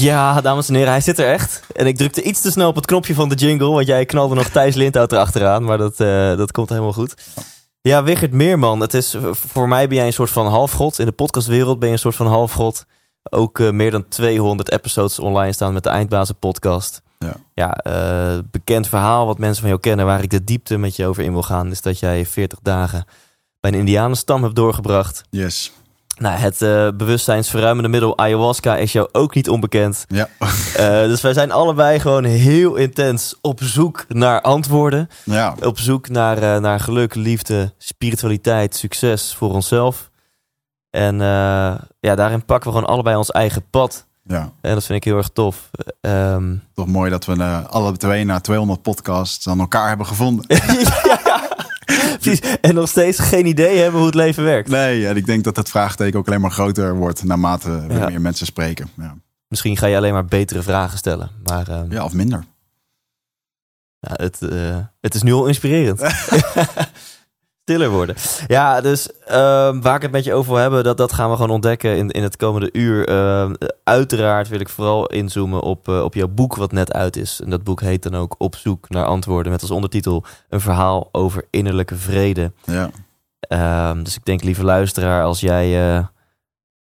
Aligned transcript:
Ja, 0.00 0.40
dames 0.40 0.68
en 0.68 0.74
heren, 0.74 0.90
hij 0.90 1.00
zit 1.00 1.18
er 1.18 1.28
echt. 1.28 1.62
En 1.74 1.86
ik 1.86 1.96
drukte 1.96 2.22
iets 2.22 2.40
te 2.40 2.50
snel 2.50 2.68
op 2.68 2.74
het 2.74 2.86
knopje 2.86 3.14
van 3.14 3.28
de 3.28 3.34
jingle, 3.34 3.68
want 3.68 3.86
jij 3.86 4.04
knalde 4.04 4.34
nog 4.34 4.48
Thijs 4.48 4.74
Lindhout 4.74 5.12
erachteraan. 5.12 5.64
Maar 5.64 5.78
dat, 5.78 6.00
eh, 6.00 6.36
dat 6.36 6.52
komt 6.52 6.68
helemaal 6.68 6.92
goed. 6.92 7.14
Ja, 7.80 8.02
Wigert 8.02 8.32
Meerman, 8.32 8.80
het 8.80 8.94
is, 8.94 9.16
voor 9.30 9.68
mij 9.68 9.88
ben 9.88 9.96
jij 9.96 10.06
een 10.06 10.12
soort 10.12 10.30
van 10.30 10.46
halfgod. 10.46 10.98
In 10.98 11.06
de 11.06 11.12
podcastwereld 11.12 11.78
ben 11.78 11.88
je 11.88 11.94
een 11.94 12.00
soort 12.00 12.16
van 12.16 12.26
halfgod. 12.26 12.84
Ook 13.30 13.58
eh, 13.58 13.70
meer 13.70 13.90
dan 13.90 14.08
200 14.08 14.70
episodes 14.70 15.18
online 15.18 15.52
staan 15.52 15.72
met 15.72 15.82
de 15.82 15.88
Eindbazen 15.88 16.36
podcast. 16.38 17.02
Ja. 17.18 17.34
Ja, 17.54 17.72
eh, 17.72 18.38
bekend 18.50 18.88
verhaal 18.88 19.26
wat 19.26 19.38
mensen 19.38 19.60
van 19.60 19.68
jou 19.68 19.80
kennen, 19.80 20.06
waar 20.06 20.22
ik 20.22 20.30
de 20.30 20.44
diepte 20.44 20.76
met 20.76 20.96
je 20.96 21.06
over 21.06 21.22
in 21.22 21.32
wil 21.32 21.42
gaan, 21.42 21.70
is 21.70 21.80
dat 21.80 21.98
jij 21.98 22.26
40 22.26 22.58
dagen 22.62 23.04
bij 23.60 23.72
een 23.72 23.78
indianenstam 23.78 24.42
hebt 24.42 24.56
doorgebracht. 24.56 25.22
Yes. 25.30 25.72
Nou, 26.18 26.38
het 26.38 26.62
eh, 26.62 26.88
bewustzijnsverruimende 26.94 27.88
middel 27.88 28.18
ayahuasca 28.18 28.76
is 28.76 28.92
jou 28.92 29.08
ook 29.12 29.34
niet 29.34 29.48
onbekend. 29.48 30.04
Ja. 30.08 30.28
Eh, 30.76 30.86
dus 31.02 31.20
wij 31.20 31.32
zijn 31.32 31.52
allebei 31.52 32.00
gewoon 32.00 32.24
heel 32.24 32.74
intens 32.74 33.34
op 33.40 33.60
zoek 33.62 34.04
naar 34.08 34.40
antwoorden. 34.40 35.08
ja. 35.24 35.54
Op 35.62 35.78
zoek 35.78 36.08
naar, 36.08 36.38
eh, 36.38 36.60
naar 36.60 36.80
geluk, 36.80 37.14
liefde, 37.14 37.72
spiritualiteit, 37.78 38.76
succes 38.76 39.34
voor 39.34 39.52
onszelf. 39.52 40.10
En 40.90 41.18
ja, 42.00 42.14
daarin 42.14 42.44
pakken 42.44 42.70
we 42.70 42.76
gewoon 42.76 42.92
allebei 42.92 43.16
ons 43.16 43.30
eigen 43.30 43.64
pad. 43.70 44.06
Ja. 44.24 44.50
En 44.60 44.74
dat 44.74 44.84
vind 44.84 44.98
ik 44.98 45.04
heel 45.04 45.16
erg 45.16 45.28
tof. 45.28 45.70
Ehm, 46.00 46.54
Toch 46.74 46.86
mooi 46.86 47.10
dat 47.10 47.24
we 47.24 47.44
alle 47.68 47.96
twee 47.96 48.24
na 48.24 48.40
200 48.40 48.82
podcasts 48.82 49.48
aan 49.48 49.60
elkaar 49.60 49.88
hebben 49.88 50.06
gevonden. 50.06 50.46
precies. 50.56 50.88
En 52.60 52.74
nog 52.74 52.88
steeds 52.88 53.18
geen 53.18 53.46
idee 53.46 53.76
hebben 53.78 53.96
hoe 53.98 54.06
het 54.06 54.14
leven 54.16 54.44
werkt. 54.44 54.68
Nee, 54.68 55.06
en 55.06 55.16
ik 55.16 55.26
denk 55.26 55.44
dat 55.44 55.56
het 55.56 55.68
vraagteken 55.68 56.18
ook 56.18 56.26
alleen 56.26 56.40
maar 56.40 56.50
groter 56.50 56.94
wordt 56.96 57.24
naarmate 57.24 57.86
we 57.86 57.94
Ja. 57.94 58.08
meer 58.08 58.20
mensen 58.20 58.46
spreken. 58.46 58.88
Ja. 58.96 59.16
Misschien 59.48 59.76
ga 59.76 59.86
je 59.86 59.96
alleen 59.96 60.12
maar 60.12 60.24
betere 60.24 60.62
vragen 60.62 60.98
stellen. 60.98 61.30
Maar 61.44 61.68
ehm, 61.68 61.92
ja, 61.92 62.04
of 62.04 62.12
minder. 62.12 62.44
Ja, 64.00 64.10
het, 64.12 64.42
eh, 64.42 64.76
het 65.00 65.14
is 65.14 65.22
nu 65.22 65.32
al 65.32 65.46
inspirerend. 65.46 66.00
Stiller 67.68 67.90
worden. 67.90 68.16
Ja, 68.46 68.80
dus 68.80 69.08
ehm, 69.26 69.80
waar 69.80 69.96
ik 69.96 70.02
het 70.02 70.10
met 70.10 70.24
je 70.24 70.34
over 70.34 70.52
wil 70.52 70.60
hebben, 70.60 70.84
dat, 70.84 70.96
dat 70.96 71.12
gaan 71.12 71.30
we 71.30 71.36
gewoon 71.36 71.50
ontdekken 71.50 71.96
in, 71.96 72.10
in 72.10 72.22
het 72.22 72.36
komende 72.36 72.68
uur. 72.72 73.08
Ehm, 73.08 73.54
uiteraard 73.84 74.48
wil 74.48 74.60
ik 74.60 74.68
vooral 74.68 75.06
inzoomen 75.06 75.60
op, 75.60 75.88
eh, 75.88 76.02
op 76.02 76.14
jouw 76.14 76.28
boek 76.28 76.56
wat 76.56 76.72
net 76.72 76.92
uit 76.92 77.16
is. 77.16 77.40
En 77.44 77.50
dat 77.50 77.64
boek 77.64 77.80
heet 77.80 78.02
dan 78.02 78.14
ook 78.14 78.34
Op 78.38 78.56
zoek 78.56 78.88
naar 78.88 79.04
antwoorden. 79.04 79.52
Met 79.52 79.60
als 79.60 79.70
ondertitel 79.70 80.24
een 80.48 80.60
verhaal 80.60 81.08
over 81.12 81.44
innerlijke 81.50 81.96
vrede. 81.96 82.52
Ja. 82.64 82.90
Ehm, 83.40 84.02
dus 84.02 84.16
ik 84.16 84.24
denk, 84.24 84.42
lieve 84.42 84.64
luisteraar, 84.64 85.24
als 85.24 85.40
jij 85.40 85.96
eh, 85.96 86.04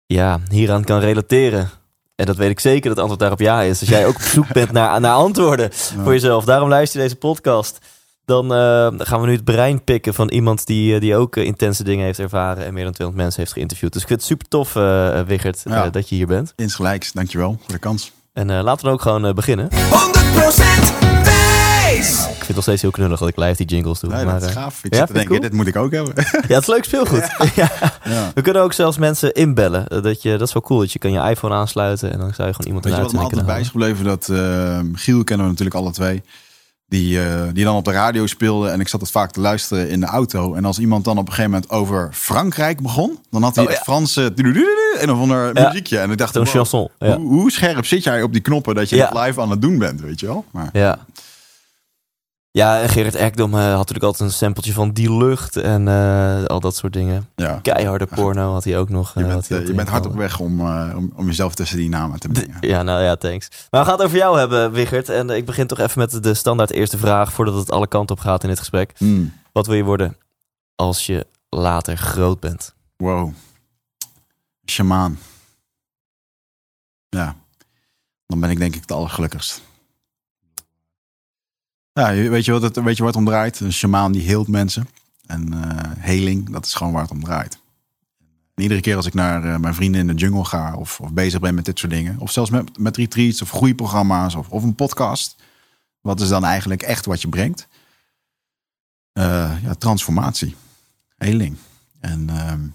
ja, 0.05 0.39
hieraan 0.49 0.83
kan 0.83 0.99
relateren. 0.99 1.69
En 2.15 2.25
dat 2.25 2.37
weet 2.37 2.49
ik 2.49 2.59
zeker 2.59 2.81
dat 2.81 2.89
het 2.89 2.99
antwoord 2.99 3.19
daarop 3.19 3.39
ja 3.39 3.61
is. 3.61 3.79
Als 3.79 3.89
jij 3.89 4.07
ook 4.07 4.15
op 4.15 4.21
zoek 4.21 4.53
bent 4.53 4.71
naar, 4.71 5.01
naar 5.01 5.15
antwoorden 5.15 5.69
voor 5.73 6.11
jezelf. 6.11 6.45
Daarom 6.45 6.69
luister 6.69 6.99
je 6.99 7.05
deze 7.05 7.19
podcast. 7.19 7.79
Dan 8.29 8.53
eh, 8.53 8.87
gaan 8.97 9.21
we 9.21 9.27
nu 9.27 9.33
het 9.33 9.43
brein 9.43 9.83
pikken 9.83 10.13
van 10.13 10.29
iemand 10.29 10.65
die, 10.65 10.93
eh, 10.93 11.01
die 11.01 11.15
ook 11.15 11.35
eh, 11.35 11.45
intense 11.45 11.83
dingen 11.83 12.05
heeft 12.05 12.19
ervaren. 12.19 12.65
En 12.65 12.73
meer 12.73 12.83
dan 12.83 12.93
200 12.93 13.23
mensen 13.23 13.41
heeft 13.41 13.53
geïnterviewd. 13.53 13.93
Dus 13.93 14.01
ik 14.01 14.07
vind 14.07 14.19
het 14.19 14.29
super 14.29 14.47
tof, 14.47 14.75
eh 14.75 15.21
Wigert, 15.21 15.61
Ja. 15.65 15.89
dat 15.89 16.09
je 16.09 16.15
hier 16.15 16.27
bent. 16.27 16.53
Insgelijks, 16.55 17.11
dankjewel 17.11 17.57
voor 17.59 17.73
de 17.73 17.79
kans. 17.79 18.11
En 18.33 18.49
eh, 18.49 18.63
laten 18.63 18.77
we 18.77 18.83
dan 18.83 18.93
ook 18.93 19.01
gewoon 19.01 19.33
beginnen. 19.33 19.67
100% 19.71 20.93
Thijs. 21.23 22.09
Ik 22.09 22.25
vind 22.25 22.47
het 22.47 22.55
nog 22.55 22.63
steeds 22.63 22.81
heel 22.81 22.91
knullig 22.91 23.19
dat 23.19 23.27
ik 23.27 23.37
live 23.37 23.55
die 23.55 23.65
jingles 23.65 23.99
doe. 23.99 24.09
Nee, 24.09 24.25
maar, 24.25 24.39
dat 24.39 24.49
is 24.49 24.55
gaaf. 24.55 24.83
Ik 24.83 24.93
ja, 24.93 24.97
zit 24.97 25.07
te 25.07 25.13
je 25.13 25.19
denken, 25.19 25.35
cool? 25.35 25.49
dit 25.49 25.53
moet 25.53 25.67
ik 25.67 25.75
ook 25.75 25.91
hebben. 25.91 26.13
ja, 26.47 26.53
het 26.53 26.61
is 26.61 26.67
leuk 26.67 26.83
speelgoed. 26.83 27.27
ja. 27.55 27.71
ja. 28.03 28.31
We 28.33 28.41
kunnen 28.41 28.61
ook 28.61 28.73
zelfs 28.73 28.97
mensen 28.97 29.33
inbellen. 29.33 30.01
Dat, 30.03 30.21
je, 30.21 30.37
dat 30.37 30.47
is 30.47 30.53
wel 30.53 30.63
cool. 30.63 30.79
Dat 30.79 30.91
je 30.91 30.99
kan 30.99 31.11
je 31.11 31.29
iPhone 31.29 31.53
aansluiten 31.53 32.11
en 32.11 32.19
dan 32.19 32.33
zou 32.33 32.47
je 32.47 32.53
gewoon 32.53 32.67
iemand 32.67 32.83
Weet 32.83 32.93
je 32.93 32.99
een 32.99 33.05
wat 33.05 33.15
me 33.15 33.19
altijd 33.21 33.45
bij 33.45 33.59
is 33.59 33.69
gebleven? 33.69 34.05
Dat 34.05 34.29
eh, 34.29 34.79
Giel 34.93 35.23
kennen 35.23 35.45
we 35.45 35.51
natuurlijk 35.51 35.77
alle 35.77 35.91
twee. 35.91 36.23
Die, 36.89 37.23
eh, 37.23 37.41
die 37.53 37.63
dan 37.63 37.75
op 37.75 37.85
de 37.85 37.91
radio 37.91 38.27
speelde. 38.27 38.69
En 38.69 38.79
ik 38.79 38.87
zat 38.87 39.01
het 39.01 39.11
vaak 39.11 39.31
te 39.31 39.39
luisteren 39.39 39.89
in 39.89 39.99
de 39.99 40.05
auto. 40.05 40.53
En 40.53 40.65
als 40.65 40.79
iemand 40.79 41.03
dan 41.05 41.17
op 41.17 41.27
een 41.27 41.33
gegeven 41.33 41.51
moment 41.51 41.69
over 41.71 42.09
Frankrijk 42.13 42.81
begon. 42.81 43.19
Dan 43.31 43.43
had 43.43 43.55
hij 43.55 43.63
Oh, 43.65 43.69
het. 43.69 43.79
Franse 43.79 44.33
en 44.99 45.11
of 45.11 45.19
ander 45.19 45.51
Ja. 45.59 45.67
muziekje. 45.67 45.97
En 45.99 46.11
ik 46.11 46.17
dacht, 46.17 46.35
wow, 46.35 46.47
chanson. 46.47 46.87
Ja. 46.99 47.17
hoe, 47.17 47.27
hoe 47.27 47.51
scherp 47.51 47.85
zit 47.85 48.03
jij 48.03 48.23
op 48.23 48.31
die 48.33 48.41
knoppen 48.41 48.75
dat 48.75 48.89
je 48.89 49.01
het 49.01 49.13
live 49.13 49.41
aan 49.41 49.49
het 49.49 49.61
doen 49.61 49.77
bent, 49.77 50.01
weet 50.01 50.19
je 50.19 50.25
wel? 50.25 50.45
Maar, 50.51 50.69
Ja. 50.73 50.99
Ja, 52.51 52.81
en 52.81 52.89
Gerrit 52.89 53.15
Ekdom 53.15 53.53
eh, 53.53 53.59
had 53.59 53.77
natuurlijk 53.77 54.03
altijd 54.03 54.29
een 54.29 54.35
sampletje 54.35 54.73
van 54.73 54.91
Die 54.91 55.17
Lucht 55.17 55.55
en 55.55 55.87
eh, 55.87 56.43
al 56.43 56.59
dat 56.59 56.75
soort 56.75 56.93
dingen. 56.93 57.29
ja. 57.35 57.59
Keiharde 57.61 58.05
porno 58.05 58.53
had 58.53 58.63
hij 58.63 58.77
ook 58.77 58.89
nog. 58.89 59.13
Je 59.13 59.21
eh, 59.21 59.27
bent, 59.27 59.47
je 59.47 59.73
bent 59.73 59.89
hard 59.89 60.05
op 60.05 60.15
weg 60.15 60.39
om, 60.39 60.61
om, 60.95 61.11
om 61.15 61.25
jezelf 61.25 61.55
tussen 61.55 61.77
die 61.77 61.89
namen 61.89 62.19
te 62.19 62.27
brengen. 62.27 62.57
Ja, 62.61 62.83
nou 62.83 63.03
ja, 63.03 63.15
thanks. 63.15 63.49
Maar 63.69 63.79
we 63.81 63.87
gaan 63.87 63.97
het 63.97 64.05
over 64.05 64.17
jou 64.17 64.39
hebben, 64.39 64.71
Wigert. 64.71 65.09
En 65.09 65.29
ik 65.29 65.45
begin 65.45 65.67
toch 65.67 65.79
even 65.79 65.99
met 65.99 66.23
de 66.23 66.33
standaard 66.33 66.71
eerste 66.71 66.97
vraag, 66.97 67.33
voordat 67.33 67.55
het 67.55 67.71
alle 67.71 67.87
kanten 67.87 68.15
op 68.15 68.21
gaat 68.21 68.43
in 68.43 68.49
dit 68.49 68.59
gesprek. 68.59 68.93
Hmm. 68.97 69.33
Wat 69.51 69.67
wil 69.67 69.75
je 69.75 69.83
worden 69.83 70.17
als 70.75 71.05
je 71.05 71.27
later 71.49 71.97
groot 71.97 72.39
bent? 72.39 72.73
Wow. 72.97 73.33
Shamaan. 74.65 75.19
Ja. 77.09 77.35
Dan 78.25 78.39
ben 78.39 78.49
ik 78.49 78.57
denk 78.57 78.75
ik 78.75 78.81
het 78.81 78.91
allergelukkigst. 78.91 79.61
Ja, 81.93 82.13
weet 82.13 82.45
je 82.45 82.51
wat 82.51 82.61
het, 82.61 82.75
weet 82.75 82.97
je 82.97 83.03
waar 83.03 83.11
het 83.11 83.21
om 83.21 83.25
draait? 83.25 83.59
Een 83.59 83.73
shamaan 83.73 84.11
die 84.11 84.21
heelt 84.21 84.47
mensen. 84.47 84.87
En 85.25 85.53
eh 85.53 85.91
heling, 85.97 86.49
dat 86.49 86.65
is 86.65 86.73
gewoon 86.73 86.93
waar 86.93 87.01
het 87.01 87.11
om 87.11 87.23
draait. 87.23 87.59
En 88.55 88.61
iedere 88.61 88.81
keer 88.81 88.95
als 88.95 89.05
ik 89.05 89.13
naar 89.13 89.43
eh, 89.43 89.57
mijn 89.57 89.73
vrienden 89.73 90.01
in 90.01 90.07
de 90.07 90.13
jungle 90.13 90.45
ga... 90.45 90.75
Of, 90.75 90.99
of 90.99 91.13
bezig 91.13 91.39
ben 91.39 91.55
met 91.55 91.65
dit 91.65 91.79
soort 91.79 91.91
dingen... 91.91 92.19
of 92.19 92.31
zelfs 92.31 92.49
met, 92.49 92.77
met 92.77 92.97
retreats 92.97 93.41
of 93.41 93.49
groeiprogramma's 93.49 94.35
of, 94.35 94.49
of 94.49 94.63
een 94.63 94.75
podcast... 94.75 95.35
wat 96.01 96.21
is 96.21 96.29
dan 96.29 96.43
eigenlijk 96.43 96.81
echt 96.81 97.05
wat 97.05 97.21
je 97.21 97.29
brengt? 97.29 97.67
Eh, 99.11 99.63
ja, 99.63 99.73
transformatie. 99.73 100.55
Heling. 101.17 101.57
En 101.99 102.29
ehm, 102.29 102.67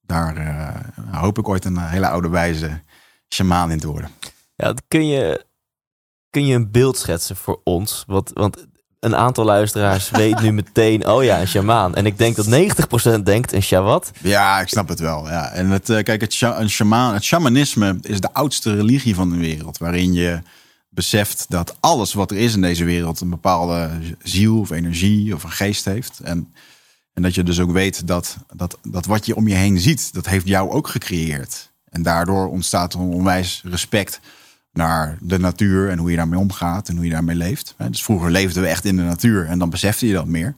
daar 0.00 0.92
hoop 1.10 1.38
ik 1.38 1.48
ooit 1.48 1.64
een 1.64 1.78
hele 1.78 2.08
oude 2.08 2.28
wijze 2.28 2.82
shamaan 3.28 3.70
in 3.70 3.78
te 3.78 3.86
worden. 3.88 4.10
Ja, 4.54 4.74
kun 4.88 5.06
je, 5.06 5.44
kun 6.38 6.46
je 6.46 6.54
een 6.54 6.70
beeld 6.70 6.98
schetsen 6.98 7.36
voor 7.36 7.60
ons? 7.64 8.04
Want, 8.06 8.30
want 8.34 8.66
een 9.00 9.16
aantal 9.16 9.44
luisteraars 9.44 10.10
weet 10.22 10.40
nu 10.40 10.52
meteen, 10.52 11.06
oh 11.06 11.24
ja, 11.24 11.40
een 11.40 11.48
shamaan. 11.48 11.94
En 11.94 12.06
ik 12.06 12.18
denk 12.18 12.36
dat 12.36 12.46
90% 13.18 13.22
denkt 13.22 13.52
een 13.52 13.62
shawat. 13.62 14.10
Ja, 14.22 14.60
ik 14.60 14.68
snap 14.68 14.88
het 14.88 15.00
wel. 15.00 15.28
Ja. 15.28 15.50
En 15.50 15.70
het, 15.70 15.90
eh, 15.90 16.02
kijk, 16.02 16.20
het, 16.20 16.32
sha- 16.32 16.60
een 16.60 16.70
shamaan, 16.70 17.14
het 17.14 17.24
shamanisme 17.24 17.98
is 18.02 18.20
de 18.20 18.32
oudste 18.32 18.74
religie 18.74 19.14
van 19.14 19.30
de 19.30 19.36
wereld. 19.36 19.78
Waarin 19.78 20.12
je 20.12 20.40
beseft 20.88 21.46
dat 21.48 21.76
alles 21.80 22.12
wat 22.12 22.30
er 22.30 22.36
is 22.36 22.54
in 22.54 22.60
deze 22.60 22.84
wereld 22.84 23.20
een 23.20 23.30
bepaalde 23.30 23.90
ziel 24.22 24.58
of 24.58 24.70
energie 24.70 25.34
of 25.34 25.44
een 25.44 25.50
geest 25.50 25.84
heeft. 25.84 26.20
En, 26.20 26.54
en 27.12 27.22
dat 27.22 27.34
je 27.34 27.42
dus 27.42 27.60
ook 27.60 27.72
weet 27.72 28.06
dat, 28.06 28.36
dat, 28.54 28.78
dat 28.82 29.06
wat 29.06 29.26
je 29.26 29.36
om 29.36 29.48
je 29.48 29.54
heen 29.54 29.78
ziet, 29.78 30.14
dat 30.14 30.26
heeft 30.26 30.48
jou 30.48 30.70
ook 30.70 30.88
gecreëerd. 30.88 31.70
En 31.88 32.02
daardoor 32.02 32.48
ontstaat 32.48 32.94
er 32.94 33.00
een 33.00 33.12
onwijs 33.12 33.62
respect 33.64 34.20
naar 34.78 35.18
de 35.20 35.38
natuur 35.38 35.90
en 35.90 35.98
hoe 35.98 36.10
je 36.10 36.16
daarmee 36.16 36.38
omgaat 36.38 36.88
en 36.88 36.96
hoe 36.96 37.04
je 37.04 37.10
daarmee 37.10 37.36
leeft. 37.36 37.74
Dus 37.90 38.02
vroeger 38.02 38.30
leefden 38.30 38.62
we 38.62 38.68
echt 38.68 38.84
in 38.84 38.96
de 38.96 39.02
natuur 39.02 39.46
en 39.46 39.58
dan 39.58 39.70
besefte 39.70 40.06
je 40.06 40.12
dat 40.12 40.26
meer. 40.26 40.54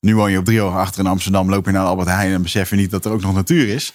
Nu 0.00 0.16
woon 0.16 0.30
je 0.30 0.38
op 0.38 0.44
drie 0.44 0.60
hoog 0.60 0.74
achter 0.74 1.00
in 1.00 1.10
Amsterdam, 1.10 1.50
loop 1.50 1.66
je 1.66 1.72
naar 1.72 1.84
Albert 1.84 2.08
Heijn 2.08 2.32
en 2.32 2.42
besef 2.42 2.70
je 2.70 2.76
niet 2.76 2.90
dat 2.90 3.04
er 3.04 3.12
ook 3.12 3.20
nog 3.20 3.34
natuur 3.34 3.68
is. 3.68 3.94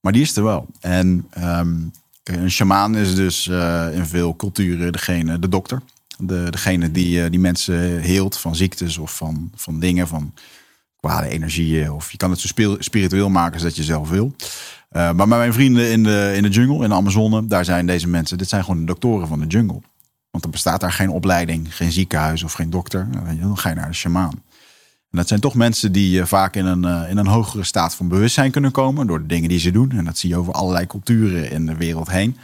Maar 0.00 0.12
die 0.12 0.22
is 0.22 0.36
er 0.36 0.44
wel. 0.44 0.66
En 0.80 1.26
ehm, 1.30 1.74
een 2.24 2.50
shamaan 2.50 2.96
is 2.96 3.14
dus 3.14 3.48
eh, 3.48 3.86
in 3.92 4.06
veel 4.06 4.36
culturen 4.36 4.92
degene, 4.92 5.38
de 5.38 5.48
dokter. 5.48 5.82
De, 6.18 6.46
degene 6.50 6.90
die, 6.90 7.22
eh, 7.22 7.30
die 7.30 7.40
mensen 7.40 8.00
heelt 8.00 8.36
van 8.36 8.56
ziektes 8.56 8.98
of 8.98 9.16
van, 9.16 9.50
van 9.54 9.80
dingen, 9.80 10.08
van 10.08 10.34
kwade 11.00 11.28
energieën. 11.28 11.92
Of 11.92 12.10
je 12.10 12.16
kan 12.16 12.30
het 12.30 12.40
zo 12.40 12.76
spiritueel 12.78 13.30
maken 13.30 13.52
als 13.52 13.62
dat 13.62 13.76
je 13.76 13.82
zelf 13.82 14.08
wil. 14.08 14.34
Eh, 14.94 15.12
maar 15.12 15.28
bij 15.28 15.38
mijn 15.38 15.52
vrienden 15.52 15.90
in 15.90 16.02
de, 16.02 16.32
in 16.36 16.42
de 16.42 16.48
jungle, 16.48 16.82
in 16.82 16.88
de 16.88 16.94
Amazone, 16.94 17.46
daar 17.46 17.64
zijn 17.64 17.86
deze 17.86 18.08
mensen, 18.08 18.38
dit 18.38 18.48
zijn 18.48 18.64
gewoon 18.64 18.80
de 18.80 18.86
doktoren 18.86 19.28
van 19.28 19.40
de 19.40 19.46
jungle. 19.46 19.80
Want 20.30 20.42
dan 20.42 20.50
bestaat 20.50 20.80
daar 20.80 20.92
geen 20.92 21.10
opleiding, 21.10 21.76
geen 21.76 21.92
ziekenhuis 21.92 22.42
of 22.42 22.52
geen 22.52 22.70
dokter. 22.70 23.08
Dan 23.40 23.58
ga 23.58 23.68
je 23.68 23.74
naar 23.74 23.88
de 23.88 23.94
shamaan. 23.94 24.32
En 25.10 25.18
dat 25.18 25.28
zijn 25.28 25.40
toch 25.40 25.54
mensen 25.54 25.92
die 25.92 26.18
uh, 26.18 26.24
vaak 26.24 26.56
in 26.56 26.66
een, 26.66 26.84
uh, 26.84 27.10
in 27.10 27.16
een 27.16 27.26
hogere 27.26 27.64
staat 27.64 27.94
van 27.94 28.08
bewustzijn 28.08 28.50
kunnen 28.50 28.70
komen 28.70 29.06
door 29.06 29.20
de 29.20 29.26
dingen 29.26 29.48
die 29.48 29.58
ze 29.58 29.70
doen. 29.70 29.90
En 29.90 30.04
dat 30.04 30.18
zie 30.18 30.28
je 30.28 30.36
over 30.36 30.52
allerlei 30.52 30.86
culturen 30.86 31.50
in 31.50 31.66
de 31.66 31.76
wereld 31.76 32.10
heen. 32.10 32.36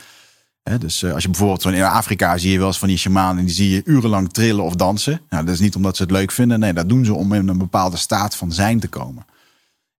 He, 0.63 0.79
dus 0.79 1.05
als 1.05 1.23
je 1.23 1.29
bijvoorbeeld 1.29 1.65
in 1.65 1.83
Afrika 1.83 2.39
zie 2.39 2.51
je 2.51 2.59
wel 2.59 2.67
eens 2.67 2.79
van 2.79 2.89
die 2.89 2.97
shamanen 2.97 3.45
die 3.45 3.55
zie 3.55 3.71
je 3.71 3.83
urenlang 3.85 4.33
trillen 4.33 4.65
of 4.65 4.75
dansen. 4.75 5.21
Nou, 5.29 5.45
dat 5.45 5.55
is 5.55 5.61
niet 5.61 5.77
omdat 5.77 5.97
ze 5.97 6.03
het 6.03 6.13
leuk 6.13 6.33
vinden. 6.33 6.61
Nee, 6.61 6.73
dat 6.73 6.89
doen 6.89 7.05
ze 7.05 7.15
om 7.15 7.33
in 7.33 7.49
een 7.49 7.59
bepaalde 7.59 7.97
staat 7.97 8.37
van 8.37 8.53
zijn 8.53 8.81
te 8.81 8.89
komen. 8.89 9.25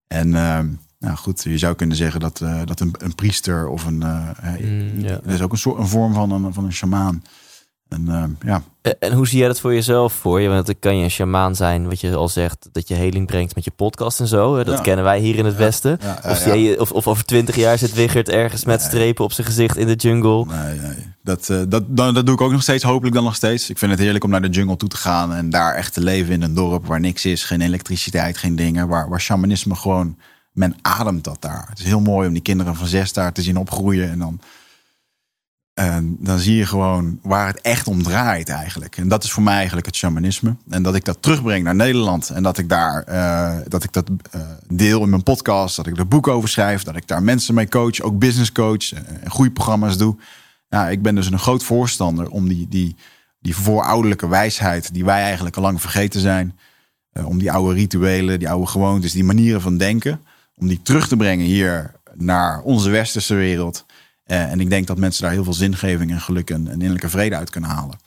En 0.06 0.34
ehm, 0.34 0.66
nou 1.02 1.16
goed, 1.16 1.42
je 1.42 1.58
zou 1.58 1.74
kunnen 1.74 1.96
zeggen 1.96 2.20
dat, 2.20 2.38
dat 2.64 2.80
een, 2.80 2.94
een, 2.98 3.14
priester 3.14 3.68
of 3.68 3.86
een. 3.86 4.04
Mm, 4.60 5.00
ja. 5.00 5.20
Dat 5.24 5.34
is 5.34 5.42
ook 5.42 5.52
een, 5.52 5.58
soort, 5.58 5.78
een 5.78 5.88
vorm 5.88 6.14
van 6.14 6.30
een, 6.30 6.52
van 6.52 6.64
een 6.64 6.72
shamaan. 6.72 7.22
En, 7.92 8.04
uh, 8.08 8.24
ja. 8.44 8.62
en 8.98 9.12
hoe 9.12 9.28
zie 9.28 9.38
jij 9.38 9.48
dat 9.48 9.60
voor 9.60 9.74
jezelf 9.74 10.12
voor 10.12 10.40
je? 10.40 10.48
Want 10.48 10.66
dan 10.66 10.78
kan 10.78 10.96
je 10.96 11.04
een 11.04 11.10
shamaan 11.10 11.56
zijn, 11.56 11.88
wat 11.88 12.00
je 12.00 12.14
al 12.14 12.28
zegt, 12.28 12.68
dat 12.72 12.88
je 12.88 12.94
heling 12.94 13.26
brengt 13.26 13.54
met 13.54 13.64
je 13.64 13.70
podcast 13.70 14.20
en 14.20 14.26
zo. 14.26 14.64
Dat 14.64 14.80
kennen 14.80 15.04
wij 15.04 15.18
hier 15.18 15.36
in 15.36 15.44
het 15.44 15.56
Westen. 15.56 15.98
of, 16.24 16.44
jij, 16.44 16.78
of, 16.78 16.92
of, 16.92 17.06
over 17.06 17.24
twintig 17.24 17.56
jaar 17.56 17.78
zit 17.78 17.92
Wigert 17.92 18.28
ergens 18.28 18.64
met 18.64 18.82
strepen 18.82 19.24
op 19.24 19.32
zijn 19.32 19.46
gezicht 19.46 19.76
in 19.76 19.86
de 19.86 19.94
jungle. 19.94 20.44
Nee, 20.46 20.78
nee. 20.78 21.10
Dat, 21.22 21.48
uh, 21.48 21.62
dat, 21.68 21.96
dat, 21.96 22.14
dat 22.14 22.26
doe 22.26 22.34
ik 22.34 22.40
ook 22.40 22.52
nog 22.52 22.62
steeds, 22.62 22.84
hopelijk 22.84 23.14
dan 23.14 23.24
nog 23.24 23.34
steeds. 23.34 23.70
Ik 23.70 23.78
vind 23.78 23.90
het 23.90 24.00
heerlijk 24.00 24.24
om 24.24 24.30
naar 24.30 24.42
de 24.42 24.48
jungle 24.48 24.76
toe 24.76 24.88
te 24.88 24.96
gaan 24.96 25.34
en 25.34 25.50
daar 25.50 25.74
echt 25.74 25.92
te 25.92 26.00
leven 26.00 26.32
in 26.32 26.42
een 26.42 26.54
dorp 26.54 26.86
waar 26.86 27.00
niks 27.00 27.24
is. 27.24 27.44
Geen 27.44 27.60
elektriciteit, 27.60 28.36
geen 28.36 28.56
dingen. 28.56 28.88
Waar, 28.88 29.08
waar 29.08 29.20
shamanisme 29.20 29.74
gewoon, 29.74 30.16
men 30.52 30.76
ademt 30.82 31.24
dat 31.24 31.40
daar. 31.40 31.66
Het 31.68 31.78
is 31.78 31.84
heel 31.84 32.00
mooi 32.00 32.26
om 32.28 32.32
die 32.32 32.42
kinderen 32.42 32.76
van 32.76 32.86
zes 32.86 33.12
daar 33.12 33.32
te 33.32 33.42
zien 33.42 33.56
opgroeien 33.56 34.10
en 34.10 34.18
dan 34.18 34.40
en 35.74 36.16
dan 36.20 36.38
zie 36.38 36.56
je 36.56 36.66
gewoon 36.66 37.18
waar 37.22 37.46
het 37.46 37.60
echt 37.60 37.86
om 37.86 38.02
draait 38.02 38.48
eigenlijk. 38.48 38.96
En 38.96 39.08
dat 39.08 39.24
is 39.24 39.32
voor 39.32 39.42
mij 39.42 39.54
eigenlijk 39.54 39.86
het 39.86 39.96
shamanisme. 39.96 40.56
En 40.68 40.82
dat 40.82 40.94
ik 40.94 41.04
dat 41.04 41.22
terugbreng 41.22 41.64
naar 41.64 41.74
Nederland. 41.74 42.30
En 42.30 42.42
dat 42.42 42.58
ik 42.58 42.68
daar 42.68 43.04
uh, 43.08 43.58
dat 43.68 43.84
ik 43.84 43.92
dat 43.92 44.10
uh, 44.10 44.40
deel 44.68 45.02
in 45.02 45.10
mijn 45.10 45.22
podcast. 45.22 45.76
Dat 45.76 45.86
ik 45.86 45.98
er 45.98 46.08
boek 46.08 46.28
over 46.28 46.48
schrijf. 46.48 46.82
Dat 46.82 46.96
ik 46.96 47.06
daar 47.06 47.22
mensen 47.22 47.54
mee 47.54 47.68
coach. 47.68 48.00
Ook 48.00 48.18
business 48.18 48.52
coach. 48.52 48.92
En 48.92 49.30
groeiprogramma's 49.30 49.96
doe. 49.96 50.16
Ja, 50.68 50.88
ik 50.88 51.02
ben 51.02 51.14
dus 51.14 51.30
een 51.30 51.38
groot 51.38 51.64
voorstander 51.64 52.28
om 52.28 52.48
die, 52.48 52.68
die, 52.68 52.96
die 53.38 53.56
voorouderlijke 53.56 54.28
wijsheid. 54.28 54.94
die 54.94 55.04
wij 55.04 55.22
eigenlijk 55.22 55.56
al 55.56 55.62
lang 55.62 55.80
vergeten 55.80 56.20
zijn. 56.20 56.58
Om 57.24 57.38
die 57.38 57.52
oude 57.52 57.74
rituelen, 57.74 58.38
die 58.38 58.50
oude 58.50 58.66
gewoontes, 58.66 59.12
die 59.12 59.24
manieren 59.24 59.60
van 59.60 59.76
denken. 59.76 60.20
Om 60.62 60.68
die 60.68 60.82
terug 60.82 61.08
te 61.08 61.16
brengen 61.16 61.46
hier 61.46 61.92
naar 62.14 62.60
onze 62.60 62.90
westerse 62.90 63.34
wereld. 63.34 63.84
Uh, 64.26 64.50
en 64.50 64.60
ik 64.60 64.70
denk 64.70 64.86
dat 64.86 64.98
mensen 64.98 65.22
daar 65.22 65.32
heel 65.32 65.44
veel 65.44 65.52
zingeving 65.52 66.10
en 66.10 66.20
geluk 66.20 66.50
en, 66.50 66.66
en 66.66 66.72
innerlijke 66.72 67.08
vrede 67.08 67.36
uit 67.36 67.50
kunnen 67.50 67.70
halen. 67.70 67.98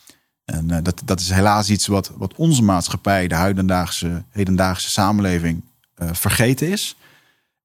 En 0.45 0.71
uh, 0.71 0.77
dat, 0.83 1.01
dat 1.05 1.19
is 1.19 1.29
helaas 1.29 1.69
iets 1.69 1.87
wat, 1.87 2.11
wat 2.17 2.33
onze 2.35 2.63
maatschappij, 2.63 3.27
de 3.27 3.35
huidendaagse, 3.35 4.23
hedendaagse 4.29 4.89
samenleving, 4.89 5.61
uh, 5.97 6.09
vergeten 6.13 6.71
is. 6.71 6.95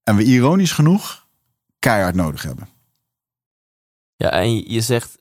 En 0.02 0.16
we 0.16 0.22
ironisch 0.22 0.72
genoeg 0.72 1.26
keihard 1.78 2.14
nodig 2.14 2.42
hebben. 2.42 2.69
Ja, 4.16 4.31
en 4.31 4.70
je 4.72 4.81
zegt 4.81 5.19